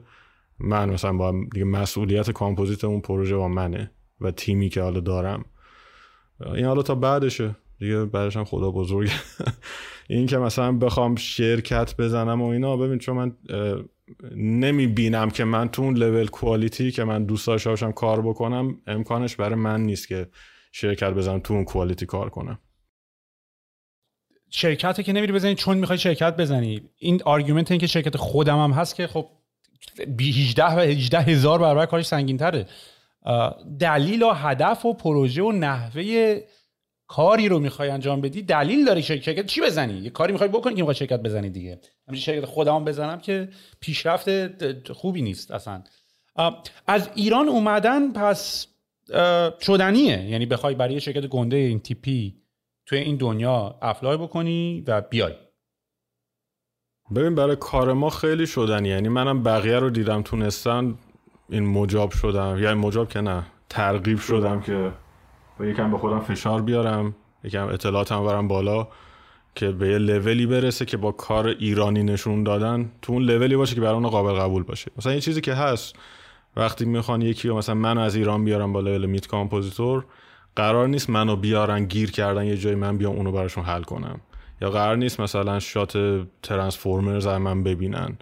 من 0.59 0.90
مثلا 0.90 1.12
با 1.12 1.35
دیگه 1.52 1.64
مسئولیت 1.64 2.31
کامپوزیت 2.31 2.85
اون 2.85 3.01
پروژه 3.01 3.36
با 3.36 3.48
منه 3.48 3.90
و 4.20 4.31
تیمی 4.31 4.69
که 4.69 4.82
حالا 4.82 5.01
دارم. 5.01 5.44
این 6.55 6.64
حالا 6.64 6.82
تا 6.82 6.94
بعدشه. 6.94 7.56
دیگه 7.78 8.05
بعدش 8.05 8.36
هم 8.36 8.44
خدا 8.44 8.70
بزرگ. 8.70 9.10
این 10.09 10.27
که 10.27 10.39
مثلا 10.39 10.73
بخوام 10.73 11.16
شرکت 11.16 11.97
بزنم 11.97 12.43
و 12.43 12.48
اینا 12.48 12.77
ببین 12.77 12.98
چون 12.98 13.16
من 13.16 13.36
نمی 14.36 14.86
بینم 14.86 15.31
که 15.31 15.44
من 15.44 15.69
تو 15.69 15.82
اون 15.82 15.97
level 15.97 16.27
quality 16.27 16.91
که 16.90 17.05
من 17.05 17.24
دوست 17.24 17.47
داشته 17.47 17.93
کار 17.93 18.20
بکنم 18.20 18.78
امکانش 18.86 19.36
برای 19.36 19.55
من 19.55 19.81
نیست 19.81 20.09
که 20.09 20.27
شرکت 20.73 21.10
بزنم 21.10 21.39
تو 21.39 21.55
اون 21.55 21.64
quality 21.65 22.07
کار 22.06 22.31
کنم. 22.31 22.59
شرکت 24.55 25.03
که 25.03 25.12
نمیری 25.12 25.33
بزنی 25.33 25.55
چون 25.55 25.79
می‌خوای 25.79 25.99
شرکت 25.99 26.37
بزنی. 26.37 26.83
این 26.99 27.23
argument 27.24 27.70
این 27.70 27.81
که 27.81 27.87
شرکت 27.87 28.16
خودم 28.16 28.59
هم 28.59 28.70
هست 28.70 28.95
که 28.95 29.07
خب 29.07 29.27
18 30.20 30.65
و 30.65 30.79
18 30.79 31.19
هزار 31.19 31.59
برابر 31.59 31.87
کارش 31.87 32.07
سنگین 32.07 32.37
تره 32.37 32.66
دلیل 33.79 34.23
و 34.23 34.31
هدف 34.31 34.87
و 34.87 34.95
پروژه 34.95 35.43
و 35.43 35.53
نحوه 35.53 36.41
کاری 37.07 37.49
رو 37.49 37.59
می‌خوای 37.59 37.91
انجام 37.91 38.20
بدی 38.20 38.43
دلیل 38.43 38.85
داری 38.85 39.03
شرکت 39.03 39.47
چی 39.47 39.61
بزنی؟ 39.61 39.99
یه 39.99 40.11
کاری 40.11 40.33
می‌خوای 40.33 40.51
بکنی 40.51 40.74
که 40.74 40.81
می‌خوای 40.81 40.95
شرکت 40.95 41.20
بزنی 41.20 41.51
دیگه. 41.51 41.81
همین 42.09 42.20
شرکت 42.20 42.45
خودم 42.45 42.85
بزنم 42.85 43.20
که 43.20 43.49
پیشرفت 43.81 44.93
خوبی 44.93 45.23
نیست 45.23 45.51
اصلا. 45.51 45.83
از 46.87 47.09
ایران 47.15 47.49
اومدن 47.49 48.12
پس 48.12 48.66
شدنیه. 49.61 50.31
یعنی 50.31 50.47
بخوای 50.47 50.74
برای 50.74 51.01
شرکت 51.01 51.27
گنده 51.27 51.57
این 51.57 51.81
تیپی 51.81 52.41
توی 52.87 52.99
این 52.99 53.17
دنیا 53.17 53.75
افلای 53.83 54.17
بکنی 54.17 54.85
و 54.87 55.01
بیای. 55.01 55.35
ببین 57.15 57.35
برای 57.35 57.57
کار 57.57 57.93
ما 57.93 58.11
خیلی 58.11 58.47
شدنی. 58.47 58.89
یعنی 58.89 59.09
منم 59.09 59.43
بقیه 59.43 59.79
رو 59.79 59.91
دیدم 59.91 60.23
تونستن 60.23 60.95
این 61.49 61.67
مجاب 61.67 62.11
شدم. 62.11 62.59
یعنی 62.61 62.75
مجاب 62.75 63.09
که 63.09 63.21
نه 63.21 63.47
ترغیب 63.69 64.19
شدم 64.19 64.61
که 64.61 64.93
یکم 65.61 65.91
به 65.91 65.99
خودم 65.99 66.21
فشار 66.21 66.63
بیارم 66.63 67.15
یکم 67.45 67.67
اطلاعاتم 67.67 68.25
برم 68.25 68.49
بالا 68.49 68.89
که 69.55 69.71
به 69.71 69.89
یه 69.89 69.99
لولی 69.99 70.47
برسه 70.47 70.85
که 70.85 70.97
با 70.97 71.13
کار 71.13 71.47
ایرانی 71.47 72.03
نشون 72.03 72.43
دادن 72.43 72.93
تو 73.03 73.13
اون 73.13 73.23
لولی 73.23 73.57
باشه 73.57 73.75
که 73.75 73.81
برای 73.81 73.95
اون 73.95 74.09
قابل 74.09 74.33
قبول 74.33 74.63
باشه. 74.63 74.91
مثلا 74.97 75.15
یه 75.15 75.21
چیزی 75.21 75.41
که 75.41 75.55
هست 75.55 75.97
وقتی 76.57 76.85
می‌خوان 76.85 77.23
یکی 77.23 77.49
رو 77.49 77.57
مثلا 77.57 77.75
من 77.75 77.99
از 77.99 78.15
ایران 78.15 78.45
بیارم 78.45 78.73
با 78.73 78.81
level 78.81 79.07
mid 79.07 79.27
compositor 79.27 80.05
قرار 80.57 80.89
نیست 80.89 81.11
منو 81.11 81.37
بیارن 81.37 81.85
گیر 81.85 82.11
کردن 82.11 82.45
یه 82.45 82.57
جایی 82.57 82.77
من 82.77 82.99
بیام 82.99 83.16
اونو 83.16 83.33
براشون 83.33 83.65
حل 83.65 83.83
کنم. 83.83 84.20
یا 84.61 84.70
قرار 84.70 84.97
نیست 84.97 85.20
مثلا 85.20 85.59
shot 85.59 85.99
Transformers 86.43 87.27
از 87.27 87.41
من 87.41 87.62
ببینن. 87.62 88.19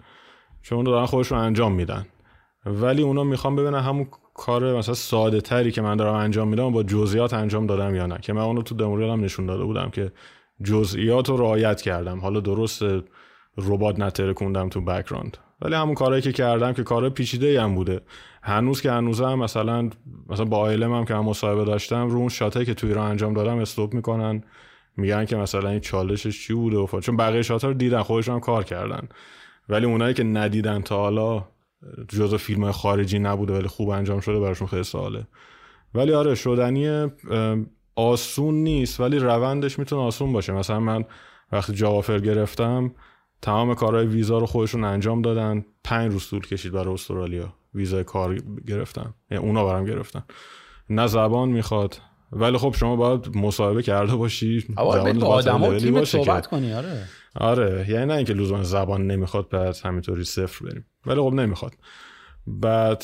چون 0.61 0.83
دارن 0.83 1.05
خودشون 1.05 1.37
انجام 1.37 1.71
میدن. 1.71 2.05
ولی 2.65 3.01
اونا 3.01 3.23
می‌خوان 3.23 3.55
ببینن 3.55 3.79
همون 3.79 4.07
کار 4.33 4.77
مثلا 4.77 4.93
ساده 4.93 5.41
تری 5.41 5.71
که 5.71 5.81
من 5.81 5.95
دارم 5.95 6.13
انجام 6.13 6.47
میدم 6.47 6.71
با 6.71 6.83
جزئیات 6.83 7.33
انجام 7.33 7.67
دادم 7.67 7.95
یا 7.95 8.05
نه. 8.05 8.17
که 8.17 8.33
من 8.33 8.41
اونو 8.41 8.61
تو 8.61 8.75
دموریالم 8.75 9.23
نشون 9.23 9.45
داده 9.45 9.63
بودم 9.63 9.89
که 9.89 10.11
جزئیات 10.63 11.29
رو 11.29 11.37
رعایت 11.37 11.81
کردم. 11.81 12.19
حالا 12.19 12.39
درست 12.39 12.83
ربات 13.57 13.99
نترکوندم 13.99 14.69
تو 14.69 14.81
بکراند 14.81 15.37
ولی 15.61 15.75
همون 15.75 15.95
کارهایی 15.95 16.21
که 16.21 16.31
کردم 16.31 16.73
که 16.73 16.83
کار 16.83 17.09
پیچیده 17.09 17.61
هم 17.61 17.75
بوده. 17.75 18.01
هنوز 18.43 18.81
که 18.81 18.91
هنوز 18.91 19.21
هم 19.21 19.39
مثلا 19.39 19.89
مثلا 20.29 20.45
با 20.45 20.57
آیلم 20.57 20.93
هم 20.93 21.05
که 21.05 21.13
هم 21.15 21.25
مصاحبه 21.25 21.65
داشتم 21.65 22.09
رو 22.09 22.17
اون 22.17 22.29
شاته 22.29 22.65
که 22.65 22.73
تو 22.73 22.87
ایران 22.87 23.11
انجام 23.11 23.33
دادم 23.33 23.57
استوب 23.57 23.93
می‌کنن. 23.93 24.43
میگن 24.97 25.25
که 25.25 25.35
مثلا 25.35 25.69
این 25.69 25.79
چالشش 25.79 26.47
چی 26.47 26.53
بوده 26.53 26.77
و 26.77 26.99
چون 26.99 27.17
بقیه 27.17 27.41
شاتا 27.41 27.67
رو 27.67 27.73
دیدن 27.73 28.01
خودشون 28.01 28.33
هم 28.33 28.39
کار 28.39 28.63
کردن. 28.63 29.09
ولی 29.69 29.85
اونایی 29.85 30.13
که 30.13 30.23
ندیدن 30.23 30.81
تا 30.81 30.97
حالا 30.97 31.43
جزو 32.07 32.37
فیلم 32.37 32.71
خارجی 32.71 33.19
نبوده 33.19 33.53
ولی 33.53 33.67
خوب 33.67 33.89
انجام 33.89 34.19
شده 34.19 34.39
براشون 34.39 34.67
خیلی 34.67 34.83
سواله. 34.83 35.27
ولی 35.93 36.13
آره 36.13 36.35
شدنی 36.35 37.07
آسون 37.95 38.55
نیست 38.55 38.99
ولی 38.99 39.19
روندش 39.19 39.79
می‌تونه 39.79 40.01
آسون 40.01 40.33
باشه. 40.33 40.53
مثلا 40.53 40.79
من 40.79 41.05
وقتی 41.51 41.73
جوافر 41.73 42.19
گرفتم 42.19 42.91
تمام 43.41 43.75
کارهای 43.75 44.05
ویزا 44.05 44.37
رو 44.37 44.45
خودشون 44.45 44.83
انجام 44.83 45.21
دادن. 45.21 45.65
پنج 45.83 46.11
روز 46.11 46.29
طول 46.29 46.41
کشید 46.41 46.71
برای 46.71 46.93
استرالیا 46.93 47.53
ویزای 47.73 48.03
کار 48.03 48.37
گرفتن. 48.67 49.13
یعنی 49.31 49.43
اونا 49.43 49.65
برام 49.65 49.85
گرفتن. 49.85 50.23
نه 50.89 51.07
زبان 51.07 51.49
می‌خواد. 51.49 51.97
ولی 52.31 52.57
خب 52.57 52.75
شما 52.77 52.95
باید 52.95 53.37
مصاحبه 53.37 53.83
کرده 53.83 54.15
باشی. 54.15 54.65
با 54.75 54.83
آدم 54.83 55.77
تیم 55.77 56.03
صحبت 56.03 56.47
کنی 56.47 56.73
آره. 56.73 57.03
آره. 57.35 57.85
یعنی 57.89 58.05
نه 58.05 58.13
اینکه 58.13 58.33
لزوما 58.33 58.63
زبان 58.63 59.07
نمی‌خواد 59.07 59.45
پس 59.45 59.85
همینطوری 59.85 60.23
صفر 60.23 60.65
بریم. 60.65 60.85
ولی 61.05 61.21
خب 61.21 61.33
نمی‌خواد. 61.33 61.73
بعد 62.47 63.03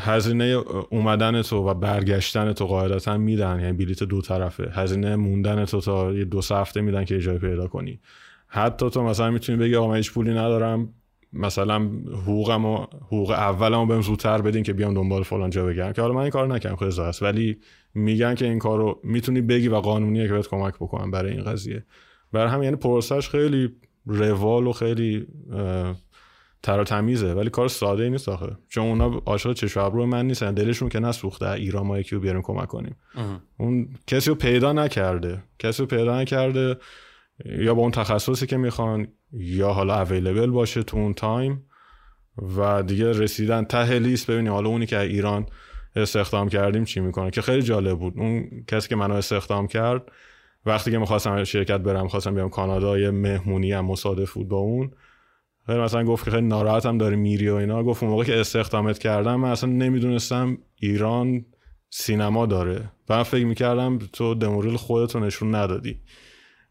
هزینه 0.00 0.44
اومدن 0.90 1.42
تو 1.42 1.68
و 1.68 1.74
برگشتن 1.74 2.52
تو 2.52 2.66
قاعدتا 2.66 3.16
میدن. 3.16 3.60
یعنی 3.60 3.72
بلیت 3.72 4.02
دو 4.02 4.20
طرفه. 4.20 4.70
هزینه 4.74 5.16
موندن 5.16 5.64
تو 5.64 5.80
تا 5.80 6.12
یه 6.12 6.24
دو 6.24 6.40
هفته 6.50 6.80
میدن 6.80 7.04
که 7.04 7.18
جای 7.18 7.38
پیدا 7.38 7.66
کنی. 7.66 8.00
حتی 8.54 8.90
تو 8.90 9.02
مثلا 9.02 9.30
می‌تونی 9.30 9.58
بگی 9.58 9.76
آقا 9.76 9.88
من 9.88 9.96
هیچ 9.96 10.12
پولی 10.12 10.30
ندارم 10.30 10.94
مثلا 11.32 11.90
حقوقم 12.22 12.64
و 12.64 12.86
حقوق 13.06 13.30
اولمو 13.30 13.86
بهم 13.86 14.00
زودتر 14.00 14.42
بدین 14.42 14.62
که 14.62 14.72
بیام 14.72 14.94
دنبال 14.94 15.22
فلان 15.22 15.50
جا 15.50 15.66
بگم 15.66 15.92
که 15.92 16.02
حالا 16.02 16.14
من 16.14 16.20
این 16.20 16.30
کار 16.30 16.46
نکردم 16.46 16.76
خیلی 16.76 17.00
است 17.00 17.22
ولی 17.22 17.58
میگن 17.94 18.34
که 18.34 18.44
این 18.44 18.58
کارو 18.58 19.00
می‌تونی 19.04 19.40
بگی 19.40 19.68
و 19.68 19.76
قانونیه 19.76 20.26
که 20.26 20.32
بهت 20.32 20.48
کمک 20.48 20.74
بکنم 20.74 21.10
برای 21.10 21.32
این 21.32 21.44
قضیه. 21.44 21.84
برای 22.32 22.50
هم 22.50 22.62
یعنی 22.62 22.76
پروسش 22.76 23.28
خیلی 23.28 23.72
روال 24.06 24.66
و 24.66 24.72
خیلی 24.72 25.26
تر 26.62 26.84
تمیزه. 26.84 27.34
ولی 27.34 27.50
کار 27.50 27.68
ساده 27.68 28.02
ای 28.02 28.10
نیست 28.10 28.28
آخه. 28.28 28.56
چون 28.68 28.84
اونا 28.84 29.22
عاشق 29.26 29.52
چشم 29.52 29.80
ابرو 29.80 30.06
من 30.06 30.26
نیستن. 30.26 30.54
دلشون 30.54 30.88
که 30.88 31.00
نسوخته. 31.00 31.50
ایران 31.50 31.86
ما 31.86 31.98
یکی 31.98 32.14
رو 32.14 32.20
بیاریم 32.20 32.42
کمک 32.42 32.68
کنیم. 32.68 32.96
اون 33.58 33.88
کسی 34.06 34.30
رو 34.30 34.36
پیدا 34.36 34.72
نکرده. 34.72 35.42
کسی 35.58 35.82
رو 35.82 35.86
پیدا 35.86 36.20
نکرده. 36.20 36.76
یا 37.44 37.74
با 37.74 37.82
اون 37.82 37.90
تخصصی 37.90 38.46
که 38.46 38.56
می‌خوان 38.56 39.08
یا 39.32 39.72
حالا 39.72 40.00
available 40.00 40.50
باشه 40.50 40.82
تو 40.82 40.96
اون 40.96 41.14
time 41.14 41.66
و 42.56 42.82
دیگه 42.82 43.10
رسیدن 43.10 43.64
ته 43.64 43.98
لیست 43.98 44.30
ببینی 44.30 44.48
حالا 44.48 44.68
اونی 44.68 44.86
که 44.86 45.00
ایران 45.00 45.46
استخدام 45.96 46.48
کردیم 46.48 46.84
چی 46.84 47.00
می‌کنه؟ 47.00 47.30
که 47.30 47.42
خیلی 47.42 47.62
جالب 47.62 47.98
بود. 47.98 48.14
اون 48.16 48.50
کسی 48.68 48.88
که 48.88 48.96
منو 48.96 49.14
استخدام 49.14 49.66
کرد 49.66 50.02
وقتی 50.66 50.90
که 50.90 50.98
می‌خواستم 50.98 51.44
شرکت 51.44 51.78
برم 51.78 52.08
خواستم 52.08 52.34
بیام 52.34 52.48
کانادا 52.48 52.98
یه 52.98 53.10
مهمونی 53.10 53.72
هم 53.72 53.84
مصادف 53.84 54.32
بود 54.32 54.48
با 54.48 54.56
اون. 54.56 54.90
خیلی 55.66 55.78
مثلا 55.78 56.04
گفت 56.04 56.24
که 56.24 56.30
خیلی 56.30 56.46
ناراحتم 56.46 56.98
داری 56.98 57.16
میری 57.16 57.48
و 57.48 57.54
اینا. 57.54 57.82
گفت 57.82 58.02
اون 58.02 58.12
موقع 58.12 58.24
که 58.24 58.40
استخدامت 58.40 58.98
کردم 58.98 59.36
من 59.36 59.50
اصلا 59.50 59.70
نمی‌دونستم 59.70 60.58
ایران 60.76 61.44
سینما 61.90 62.46
داره. 62.46 62.90
و 63.08 63.16
من 63.16 63.22
فکر 63.22 63.44
می‌کردم 63.44 63.98
تو 64.12 64.34
دموریل 64.34 64.76
خودتو 64.76 65.20
نشون 65.20 65.54
ندادی. 65.54 66.00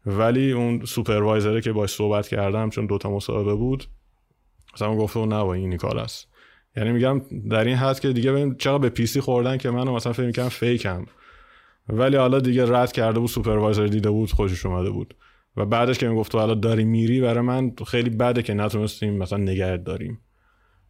ولی 0.06 0.52
اون 0.52 0.84
سوپروایزره 0.84 1.60
که 1.60 1.72
باش 1.72 1.90
صحبت 1.90 2.28
کردم 2.28 2.70
چون 2.70 2.86
دوتا 2.86 3.10
مصاحبه 3.10 3.54
بود 3.54 3.84
مثلا 4.74 4.96
گفت 4.96 5.16
نه 5.16 5.44
با 5.44 5.54
این 5.54 5.76
کار 5.76 5.98
است 5.98 6.28
یعنی 6.76 6.92
میگم 6.92 7.22
در 7.50 7.64
این 7.64 7.76
حد 7.76 8.00
که 8.00 8.12
دیگه 8.12 8.32
ببین 8.32 8.54
چقدر 8.54 8.78
به 8.78 8.88
پیسی 8.88 9.20
خوردن 9.20 9.56
که 9.56 9.70
منو 9.70 9.94
مثلا 9.94 10.12
فکر 10.12 10.26
می‌کنم 10.26 10.48
فیکم. 10.48 11.06
ولی 11.88 12.16
حالا 12.16 12.40
دیگه 12.40 12.72
رد 12.72 12.92
کرده 12.92 13.20
بود 13.20 13.28
سوپروایزر 13.28 13.86
دیده 13.86 14.10
بود 14.10 14.32
خوشش 14.32 14.66
اومده 14.66 14.90
بود. 14.90 15.14
و 15.56 15.66
بعدش 15.66 15.98
که 15.98 16.08
می‌گفت 16.08 16.34
حالا 16.34 16.54
داری 16.54 16.84
میری 16.84 17.20
برای 17.20 17.40
من 17.40 17.72
خیلی 17.86 18.10
بده 18.10 18.42
که 18.42 18.54
نتونستیم 18.54 19.16
مثلا 19.16 19.38
نگرد 19.38 19.84
داریم. 19.84 20.20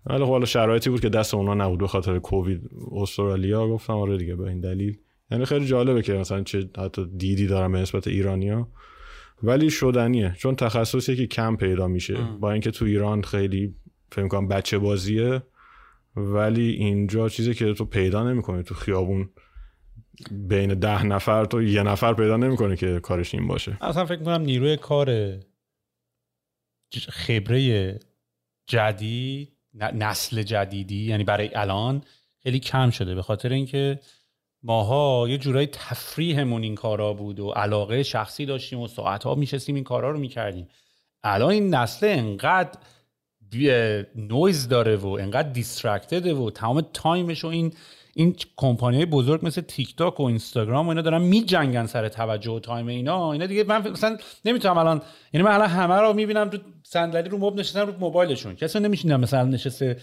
ولی 0.07 0.25
خب 0.25 0.31
حالا 0.31 0.45
شرایطی 0.45 0.91
بود 0.91 1.01
که 1.01 1.09
دست 1.09 1.35
اونا 1.35 1.55
نبود 1.55 1.79
به 1.79 1.87
خاطر 1.87 2.19
کووید. 2.19 2.71
استرالیا 2.93 3.69
گفتم 3.69 3.93
آره 3.93 4.17
دیگه 4.17 4.37
به 4.37 4.45
این 4.45 4.61
دلیل. 4.61 4.99
یعنی 5.31 5.45
خیلی 5.45 5.67
جالبه 5.67 6.03
که 6.03 6.13
مثلا 6.13 6.43
چه 6.43 6.71
حتی 6.79 7.07
دیدی 7.17 7.47
دارم 7.47 7.73
به 7.73 7.79
نسبت 7.79 8.09
ایرانیا. 8.09 8.69
ولی 9.43 9.71
شدنیه. 9.71 10.35
چون 10.39 10.57
تخصصی 10.57 11.17
که 11.17 11.27
کم 11.27 11.57
پیدا 11.57 11.89
میشه. 11.89 12.17
با 12.41 12.53
اینکه 12.53 12.71
تو 12.71 12.85
ایران 12.85 13.23
خیلی 13.23 13.75
فکر 14.13 14.29
کنم 14.29 14.49
بچه 14.49 14.79
بازیه. 14.79 15.43
ولی 16.17 16.71
اینجا 16.71 17.29
چیزی 17.29 17.55
که 17.55 17.73
تو 17.73 17.85
پیدا 17.85 18.31
نمی‌کنی 18.31 18.63
تو 18.63 18.75
خیابون 18.75 19.31
بین 20.31 20.75
ده 20.75 21.07
نفر 21.07 21.45
تو 21.45 21.63
یه 21.63 21.83
نفر 21.83 22.15
پیدا 22.15 22.37
نمی‌کنه 22.37 22.77
که 22.77 23.01
کارش 23.01 23.35
این 23.35 23.47
باشه. 23.47 23.79
اصلا 23.81 24.05
فکر 24.05 24.23
کنم 24.23 24.43
نیروی 24.43 24.77
کار 24.77 25.39
خبره 27.09 28.01
جدید 28.67 29.53
نسل 29.75 30.43
جدیدی 30.43 31.05
یعنی 31.05 31.25
برای 31.25 31.55
الان 31.55 32.03
خیلی 32.43 32.61
کم 32.61 32.91
شده. 32.91 33.15
به 33.15 33.23
خاطر 33.23 33.53
اینکه 33.53 34.01
ماها 34.67 35.27
یه 35.29 35.39
جورایی 35.39 35.67
تفریحمون 35.67 36.63
این 36.63 36.75
کارا 36.75 37.13
بود 37.13 37.41
و 37.41 37.51
علاقه 37.51 38.03
شخصی 38.03 38.47
داشتیم 38.47 38.81
و 38.81 38.89
ساعتها 38.89 39.35
میشستیم 39.35 39.75
این 39.75 39.85
کارا 39.85 40.11
رو 40.11 40.19
می‌کردیم. 40.19 40.69
الان 41.23 41.51
این 41.51 41.75
نسل 41.75 42.07
انقدر 42.07 42.79
نویز 44.17 44.69
داره 44.69 44.97
و 44.97 45.07
انقدر 45.07 45.49
distracted 45.49 46.27
ه 46.27 46.35
و 46.35 46.51
تمام 46.51 46.81
time 46.93 47.27
ش 47.27 47.45
و 47.45 47.49
این 47.49 47.73
این 48.15 48.37
کمپانی 48.57 49.07
بزرگ 49.07 49.47
مثل 49.47 49.61
تیک 49.61 49.97
تاک 49.97 50.21
و 50.21 50.23
اینستاگرام 50.23 50.87
و 50.87 50.89
اینا 50.89 51.03
دارن 51.03 51.23
میجنگن 51.23 51.87
سر 51.87 52.09
توجه 52.09 52.51
و 52.51 52.61
time 52.61 52.87
اینا. 52.87 53.33
اینا 53.33 53.47
دیگه 53.47 53.65
من 53.65 53.91
مثلا 53.91 54.17
نمی‌تونم 54.45 54.79
الان 54.79 55.03
یعنی 55.33 55.47
من 55.47 55.55
الان 55.55 55.69
همه 55.69 55.95
رو 55.95 56.13
می‌بینم 56.13 56.51
تو 56.51 56.59
صندلی 56.83 57.29
رو 57.29 57.39
مبل 57.39 57.61
نشستن 57.61 57.81
رو 57.81 57.93
موبایلشون. 57.99 58.57
کسی 58.57 58.81
نمیشینم 58.81 59.21
مثلا 59.21 59.45
نشسته 59.45 59.97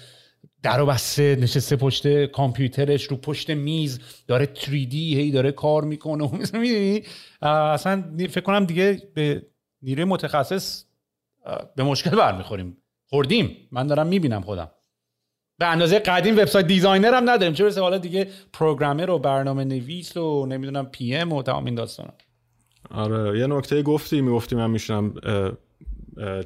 در 0.63 0.85
بسته 0.85 1.35
نشسته 1.35 1.75
پشت 1.75 2.25
کامپیوترش 2.25 3.03
رو 3.03 3.17
پشت 3.17 3.49
میز 3.49 3.99
داره 4.27 4.49
3D 4.55 4.93
هی 4.93 5.31
داره 5.31 5.51
کار 5.51 5.83
می‌کنه. 5.83 6.23
و 6.23 6.35
می‌دونی؟ 6.57 7.03
اصلا 7.41 8.03
فکر 8.17 8.41
کنم 8.41 8.65
دیگه 8.65 9.01
به 9.13 9.45
نیروی 9.81 10.03
متخصص 10.03 10.83
به 11.75 11.83
مشکل 11.83 12.09
برمیخوریم. 12.09 12.77
خوردیم. 13.05 13.67
من 13.71 13.87
دارم 13.87 14.07
می‌بینم 14.07 14.41
خودم. 14.41 14.71
به 15.59 15.65
اندازه 15.65 15.99
قدیم 15.99 16.37
website 16.37 16.67
designer 16.67 17.13
هم 17.13 17.29
نداریم. 17.29 17.53
چه 17.53 17.63
برسه 17.63 17.81
حالا 17.81 17.97
دیگه 17.97 18.27
programmer 18.53 19.09
و 19.09 19.19
برنامه 19.19 19.63
نویس 19.63 20.17
و 20.17 20.45
نمی‌دونم 20.45 20.85
PM 20.85 21.31
و 21.33 21.43
تمام 21.43 21.65
این 21.65 21.75
داستانا. 21.75 22.13
آره 22.91 23.39
یه 23.39 23.47
نکته 23.47 23.81
گفتی 23.81 24.21
می‌گفتی 24.21 24.55
من 24.55 24.69
میشنم 24.69 25.13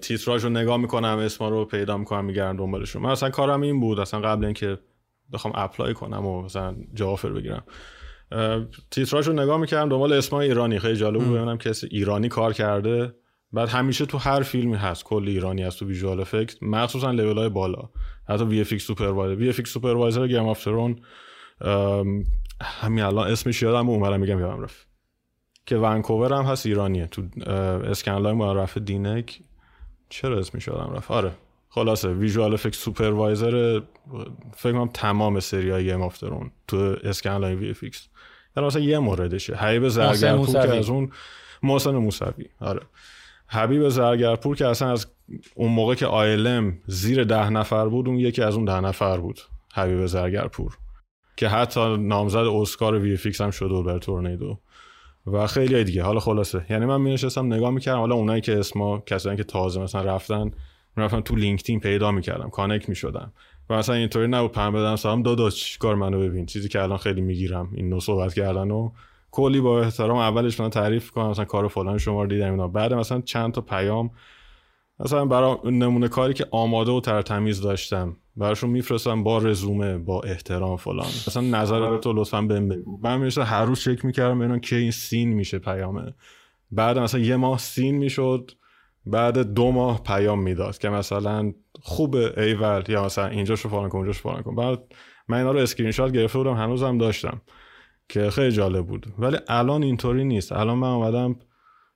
تیتراژ 0.02 0.44
رو 0.44 0.50
نگاه 0.50 0.78
می‌کنم 0.78 1.18
اسما 1.18 1.50
رو 1.50 1.66
پیدا 1.66 1.98
می‌کنم 1.98 2.26
میگردم 2.26 2.58
دنبالشون. 2.58 3.02
من 3.02 3.10
اصلا 3.10 3.30
کارم 3.30 3.62
این 3.62 3.80
بود 3.80 4.00
اصلا 4.00 4.20
قبل 4.20 4.46
اینکه 4.46 4.78
بخوام 5.34 5.54
apply 5.58 5.94
کنم 5.94 6.26
و 6.26 6.42
مثلا 6.42 6.76
job 6.94 7.07
offer 7.07 7.30
بگیرم. 7.30 7.64
تیتراژ 8.92 9.28
رو 9.28 9.34
نگاه 9.34 9.58
می‌کردم 9.58 9.90
دنبال 9.90 10.14
اسمای 10.14 10.48
ایرانی. 10.48 10.80
خیلی 10.80 10.96
جالب 10.96 11.24
بود 11.24 11.38
ببینم 11.38 11.58
کسی 11.58 11.88
ایرانی 11.92 12.30
کار 12.30 12.54
کرده. 12.54 13.14
بعد 13.52 13.70
همیشه 13.70 14.06
تو 14.06 14.18
هر 14.18 14.42
فیلمی 14.42 14.76
هست 14.76 15.04
کلی 15.04 15.28
ایرانی 15.28 15.64
هست 15.64 15.80
تو 15.80 15.86
visual 15.86 16.20
effect 16.20 16.64
مخصوصا 16.64 17.12
لول 17.12 17.38
های 17.38 17.50
بالا. 17.50 17.90
حتی 18.30 18.44
وی 18.44 18.62
اف 18.62 18.72
ایکس 18.72 18.84
سوپروایزر. 18.84 19.36
وی 19.36 19.50
اف 19.50 19.60
ایکس 19.60 19.70
سوپروایزر 19.70 20.28
گیم 20.28 20.48
اف 20.48 20.64
ترون 20.64 21.00
همین 22.62 23.04
الان 23.04 23.32
اسمش 23.32 23.62
یادم 23.62 23.90
اومدم 23.90 24.20
میگم 24.20 24.40
یادم 24.40 24.62
رفت. 24.62 24.88
که 25.66 25.78
ونکوور 25.78 26.34
هم 26.34 26.44
هست 26.46 26.66
ایرانیه. 26.66 27.08
تو 27.08 27.22
Scanline 27.84 28.34
معرف 28.34 28.78
دینک. 28.78 29.40
چرا 30.10 30.40
اسمش 30.40 30.68
یادم 30.68 30.94
رفت؟ 30.94 31.12
آره. 31.12 31.32
خلاصه 31.70 32.14
visual 32.14 32.54
effect 32.54 32.76
supervisor 32.76 33.82
فکر 34.58 34.72
کنم 34.72 34.88
تمام 34.88 35.40
سری 35.40 35.70
های 35.70 35.84
Game 35.84 36.02
of 36.02 36.18
Thrones 36.18 36.52
تو 36.68 36.96
Scanline 37.04 37.56
VFX. 37.56 38.08
یعنی 38.58 38.68
مثلا 38.68 38.82
یه 38.82 39.00
موردشه. 39.00 39.56
حبیب 39.56 39.88
زرگرپور 39.88 40.48
که 40.48 40.78
از 40.78 40.90
اون 40.90 41.12
محسن 41.64 41.96
موسوی. 41.96 42.46
آره. 42.60 42.82
حبیب 43.48 43.90
زرگرپور 43.90 44.56
که 44.56 44.68
اصلا 44.68 44.92
از 44.92 45.08
اون 45.56 45.72
موقع 45.72 45.96
که 45.96 46.06
ILM 46.06 46.78
زیر 46.88 47.24
ده 47.24 47.50
نفر 47.50 47.88
بود 47.88 48.08
اون 48.08 48.20
یکی 48.20 48.42
از 48.42 48.56
اون 48.56 48.66
ده 48.66 48.80
نفر 48.80 49.18
بود. 49.18 49.40
حبیب 49.74 50.06
زرگرپور. 50.06 50.78
که 51.38 51.48
حتی 51.48 51.98
نامزد 51.98 52.38
اسکار 52.38 53.00
VFX 53.00 53.42
هم 53.42 53.52
شده 53.52 53.70
بود 53.70 53.86
برا 53.86 54.00
Tornado 54.00 54.60
و 55.28 55.48
خیلی 55.48 55.84
دیگه. 55.84 56.04
حالا 56.04 56.20
خلاصه. 56.20 56.66
یعنی 56.70 56.86
من 56.86 57.02
می‌نشستم 57.02 57.54
نگاه 57.54 57.70
می‌کردم 57.70 58.00
حالا 58.00 58.16
اونایی 58.16 58.42
که 58.42 58.60
اسما 58.60 59.00
کسایی 59.06 59.38
که 59.38 59.44
تازه 59.44 59.82
مثلا 59.82 60.02
رفتن 60.02 60.52
رفتن 60.98 61.22
تو 61.22 61.36
لینکدین 61.36 61.80
پیدا 61.80 62.12
می‌کردم 62.12 62.50
کانک 62.50 62.90
می‌شدم. 62.90 63.34
و 63.70 63.78
مثلا 63.78 63.96
اینطوری 63.96 64.28
نبود. 64.28 64.52
پن 64.52 64.72
بدم 64.72 64.96
سلام 64.96 65.24
داداش 65.24 65.78
کار 65.78 65.96
منو 65.96 66.20
ببین؟ 66.20 66.46
چیزی 66.46 66.70
که 66.70 66.82
الان 66.82 66.98
خیلی 66.98 67.22
می‌گیرم. 67.22 67.70
این 67.74 67.90
نو 67.90 68.00
صحبت 68.00 68.34
کردن 68.34 68.72
و 68.72 68.92
کلی 69.32 69.62
با 69.62 69.82
احترام 69.82 70.18
اولش 70.18 70.60
من 70.60 70.70
تعریف 70.70 71.12
کنم 71.12 71.30
مثلا 71.30 71.46
کار 71.46 71.68
فلان 71.68 71.98
شما 71.98 72.22
رو 72.22 72.30
دیدم 72.30 72.52
اینا. 72.52 72.68
بعد 72.68 72.94
مثلا 72.94 73.22
چند 73.22 73.52
تا 73.52 73.62
پیام 73.62 74.10
مثلا 75.00 75.26
برای 75.26 75.58
نمونه 75.66 76.08
کاری 76.08 76.34
که 76.34 76.46
آماده 76.52 76.92
و 76.92 77.00
ترتمیز 77.00 77.62
داشتم. 77.62 78.18
براشون 78.38 78.70
میفرستم 78.70 79.24
با 79.24 79.38
رزومه 79.38 79.98
با 79.98 80.22
احترام 80.22 80.78
فلان. 80.78 81.08
مثلا 81.28 81.44
نظر 81.44 81.98
تو 81.98 82.14
لطفا 82.14 82.42
بهم 82.42 82.70
بگو. 82.70 83.00
من 83.04 83.18
میشه 83.18 83.44
هر 83.44 83.66
روز 83.66 83.80
چک 83.80 84.06
می‌کردم 84.06 84.40
ببینم 84.40 84.60
که 84.60 84.76
این 84.76 84.92
سین 84.92 85.34
میشه 85.34 85.60
پیامه. 85.60 86.14
بعد 86.72 87.00
مثلا 87.00 87.22
یه 87.22 87.36
ماه 87.36 87.58
seen 87.58 87.96
می‌شد 87.96 88.52
بعد 89.06 89.54
دو 89.54 89.72
ماه 89.72 90.04
پیام 90.04 90.42
می‌داد 90.44 90.78
که 90.78 90.90
مثلا 90.90 91.54
خوبه 91.82 92.34
ایول 92.38 92.84
یا 92.88 93.06
مثلا 93.06 93.28
اینجا 93.28 93.56
شو 93.56 93.70
فلان 93.70 93.90
کن 93.90 93.98
اونجا 93.98 94.14
فلان 94.14 94.42
کن. 94.42 94.56
بعد 94.56 94.80
من 95.28 95.38
اینا 95.38 95.52
رو 95.52 95.60
اسکرین 95.60 95.92
شات 95.92 96.12
گرفته 96.12 96.38
بودم 96.38 96.54
هنوزم 96.54 96.98
داشتم 96.98 97.42
که 98.10 98.30
خیلی 98.30 98.52
جالب 98.52 98.88
بود. 98.88 99.08
ولی 99.20 99.38
الان 99.48 99.84
اینطوری 99.84 100.24
نیست. 100.24 100.52
الان 100.52 100.78
من 100.78 100.88
اومدم 100.88 101.36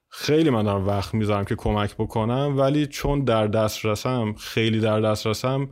خیلی 0.09 0.49
من 0.49 0.63
دارم 0.63 0.87
وقت 0.87 1.13
می‌ذارم 1.13 1.45
که 1.45 1.55
کمک 1.55 1.95
بکنم 1.95 2.53
ولی 2.57 2.87
چون 2.87 3.23
در 3.23 3.47
دسترسم 3.47 4.33
خیلی 4.33 4.79
در 4.79 5.01
دسترسم 5.01 5.69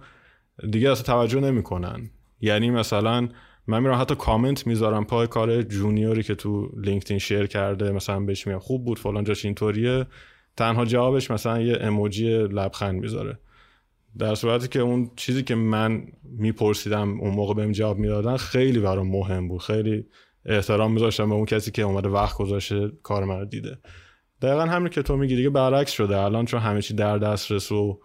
دیگه 0.71 0.91
اصلا 0.91 1.03
توجه 1.03 1.39
نمی‌کنن. 1.39 2.09
یعنی 2.41 2.69
مثلا 2.69 3.29
من 3.67 3.83
میرم 3.83 4.01
حتی 4.01 4.15
کامنت 4.15 4.67
می‌ذارم 4.67 5.05
پای 5.05 5.27
کار 5.27 5.61
junior 5.61 6.14
ی 6.14 6.23
که 6.23 6.35
تو 6.35 6.69
لینکدین 6.77 7.17
share 7.17 7.45
کرده 7.45 7.91
مثلا 7.91 8.19
بهش 8.19 8.47
میگم 8.47 8.59
خوب 8.59 8.85
بود 8.85 8.99
فلان 8.99 9.23
جاش 9.23 9.45
اینطوریه. 9.45 10.05
تنها 10.57 10.85
جوابش 10.85 11.31
مثلا 11.31 11.61
یه 11.61 11.77
emoji 11.81 12.29
لبخند 12.37 13.01
می‌ذاره. 13.01 13.39
در 14.17 14.35
صورتی 14.35 14.67
که 14.67 14.79
اون 14.79 15.11
چیزی 15.15 15.43
که 15.43 15.55
من 15.55 16.03
میپرسیدم 16.23 17.19
اون 17.19 17.33
موقع 17.33 17.53
بهم 17.53 17.71
جواب 17.71 17.97
می‌دادن 17.97 18.37
خیلی 18.37 18.79
برام 18.79 19.07
مهم 19.07 19.47
بود. 19.47 19.61
خیلی 19.61 20.05
احترام 20.45 20.93
میذاشتم 20.93 21.29
به 21.29 21.35
اون 21.35 21.45
کسی 21.45 21.71
که 21.71 21.81
اومده 21.81 22.09
وقت 22.09 22.37
گذاشته 22.37 22.91
کار 23.03 23.25
من 23.25 23.45
دیده. 23.45 23.77
دقیقا 24.41 24.65
همین 24.65 24.89
که 24.89 25.01
تو 25.01 25.17
میگی 25.17 25.35
دیگه 25.35 25.49
برعکس 25.49 25.91
شده. 25.91 26.17
الان 26.17 26.45
چون 26.45 26.59
همه 26.59 26.81
چی 26.81 26.93
در 26.93 27.17
دسترس 27.17 27.71
و 27.71 27.99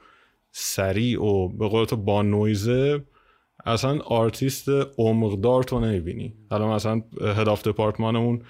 سریع 0.52 1.22
و 1.22 1.48
به 1.48 1.68
قول 1.68 1.84
تو 1.84 1.96
با 1.96 2.22
نویزه 2.22 3.04
اصلا 3.64 3.98
آرتیست 3.98 4.68
عمقدار 4.98 5.62
تو 5.62 5.80
نمی‌بینی. 5.80 6.34
الان 6.50 6.74
مثلا 6.74 7.02
head 7.20 7.48
of 7.48 7.62
department 7.62 8.24
مون 8.24 8.42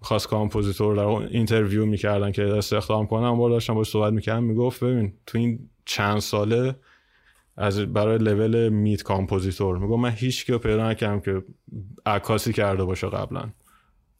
خاص 0.00 0.26
کامپوزیتور 0.26 0.96
در 0.96 1.06
اینترویو 1.06 1.86
می‌کردن 1.86 2.32
که 2.32 2.42
استخدام 2.42 3.06
کنم 3.06 3.36
بار 3.36 3.50
داشتم 3.50 3.74
باش 3.74 3.90
صحبت 3.90 4.12
می‌کردم 4.12 4.44
می‌گفت 4.44 4.84
ببین 4.84 5.12
تو 5.26 5.38
این 5.38 5.70
چند 5.84 6.18
ساله 6.18 6.76
از 7.56 7.80
برای 7.80 8.18
لول 8.18 8.68
میت 8.68 9.02
کامپوزیتور 9.02 9.78
میگم 9.78 10.00
من 10.00 10.10
هیچ 10.10 10.46
که 10.46 10.58
پیدا 10.58 10.90
نکردم 10.90 11.20
که 11.20 11.42
عکاسی 12.06 12.52
کرده 12.52 12.84
باشه 12.84 13.08
قبلا. 13.08 13.50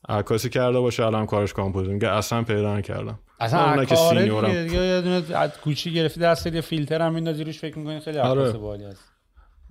عکاسی 0.09 0.49
کرده 0.49 0.81
باشه 0.81 1.07
الان 1.07 1.27
کارش 1.27 1.53
کامپوزیت 1.53 1.93
میگه 1.93 2.09
اصلا 2.09 2.43
پیدا 2.43 2.77
نکردم. 2.77 3.19
اصلا 3.41 3.61
عکاره 3.61 4.23
دیگه, 4.23 4.63
دیگه 4.63 4.83
یه 4.83 5.01
دونه 5.01 5.49
کوچی 5.65 5.93
گرفتی 5.93 6.21
دست 6.21 6.47
یه 6.47 6.61
فیلتر 6.61 7.03
هم 7.03 7.15
میندازی 7.15 7.45
روش 7.45 7.59
فکر 7.59 7.79
می‌کنین 7.79 8.01
خیلی 8.01 8.19
عکاس 8.19 8.39
آره. 8.39 8.53
بالی 8.53 8.85
هست. 8.85 9.05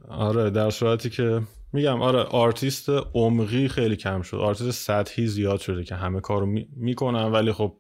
آره 0.10 0.50
در 0.50 0.70
صورتی 0.70 1.10
که 1.10 1.42
میگم 1.74 2.02
آره 2.02 2.20
آرتیست 2.20 2.90
عمقی 3.14 3.68
خیلی 3.68 3.96
کم 3.96 4.22
شد. 4.22 4.38
آرتیست 4.38 4.72
سطحی 4.72 5.28
زیاد 5.28 5.60
شده 5.60 5.84
که 5.84 5.96
همه 5.96 6.22
کارو 6.22 6.46
می... 6.46 6.68
می‌کنن 6.76 7.32
ولی 7.32 7.52
خب 7.52 7.78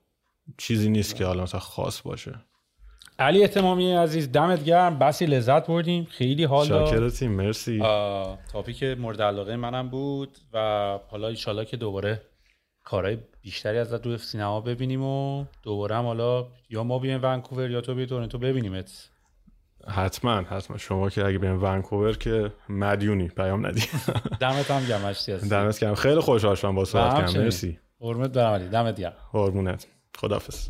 چیزی 0.57 0.89
نیست 0.89 1.15
که 1.15 1.25
حالا 1.25 1.43
مثلا 1.43 1.59
خاص 1.59 2.01
باشه. 2.01 2.35
علی 3.19 3.41
اهتمامی 3.41 3.91
عزیز 3.91 4.31
دمت 4.31 4.63
گرم. 4.63 4.99
بسی 4.99 5.25
لذت 5.25 5.67
بردیم. 5.67 6.07
خیلی 6.09 6.43
حال 6.43 6.65
شاکرتیم 6.67 7.31
مرسی. 7.31 7.79
topic 8.51 8.83
مورد 8.83 9.21
علاقه 9.21 9.55
منم 9.55 9.89
بود 9.89 10.37
و 10.53 10.59
حالا 11.07 11.27
ایشالا 11.27 11.63
که 11.63 11.77
دوباره 11.77 12.21
کارهای 12.85 13.17
بیشتری 13.41 13.77
از 13.77 13.93
رو 13.93 14.17
سینما 14.17 14.61
ببینیم 14.61 15.03
و 15.03 15.45
دوباره 15.63 15.95
هم 15.95 16.05
حالا 16.05 16.47
یا 16.69 16.83
ما 16.83 16.99
بیایم 16.99 17.19
ونکوور 17.23 17.71
یا 17.71 17.81
تو 17.81 17.95
بیا 17.95 18.05
تورنتو 18.05 18.37
ببینیمت. 18.37 19.09
حتما 19.87 20.35
حتما. 20.41 20.77
شما 20.77 21.09
که 21.09 21.25
اگه 21.25 21.37
بیایم 21.37 21.63
ونکوور 21.63 22.17
که 22.17 22.51
مدیونی 22.69 23.27
پیام 23.27 23.67
ندی. 23.67 23.81
دمت 24.41 24.71
هم 24.71 24.85
گرم 24.85 25.01
هستی 25.01 25.37
دمت 25.37 25.79
گرم. 25.79 25.95
خیلی 25.95 26.19
خوشحال 26.19 26.55
شدم 26.55 26.75
با 26.75 26.85
صحبت 26.85 27.15
کردم 27.15 27.43
مرسی. 27.43 27.79
قربونت 27.99 28.31
برم 28.31 28.53
علی. 28.53 28.69
دمت 28.69 28.99
گرم. 28.99 29.13
قربونت. 29.31 29.87
خدافظ 30.17 30.69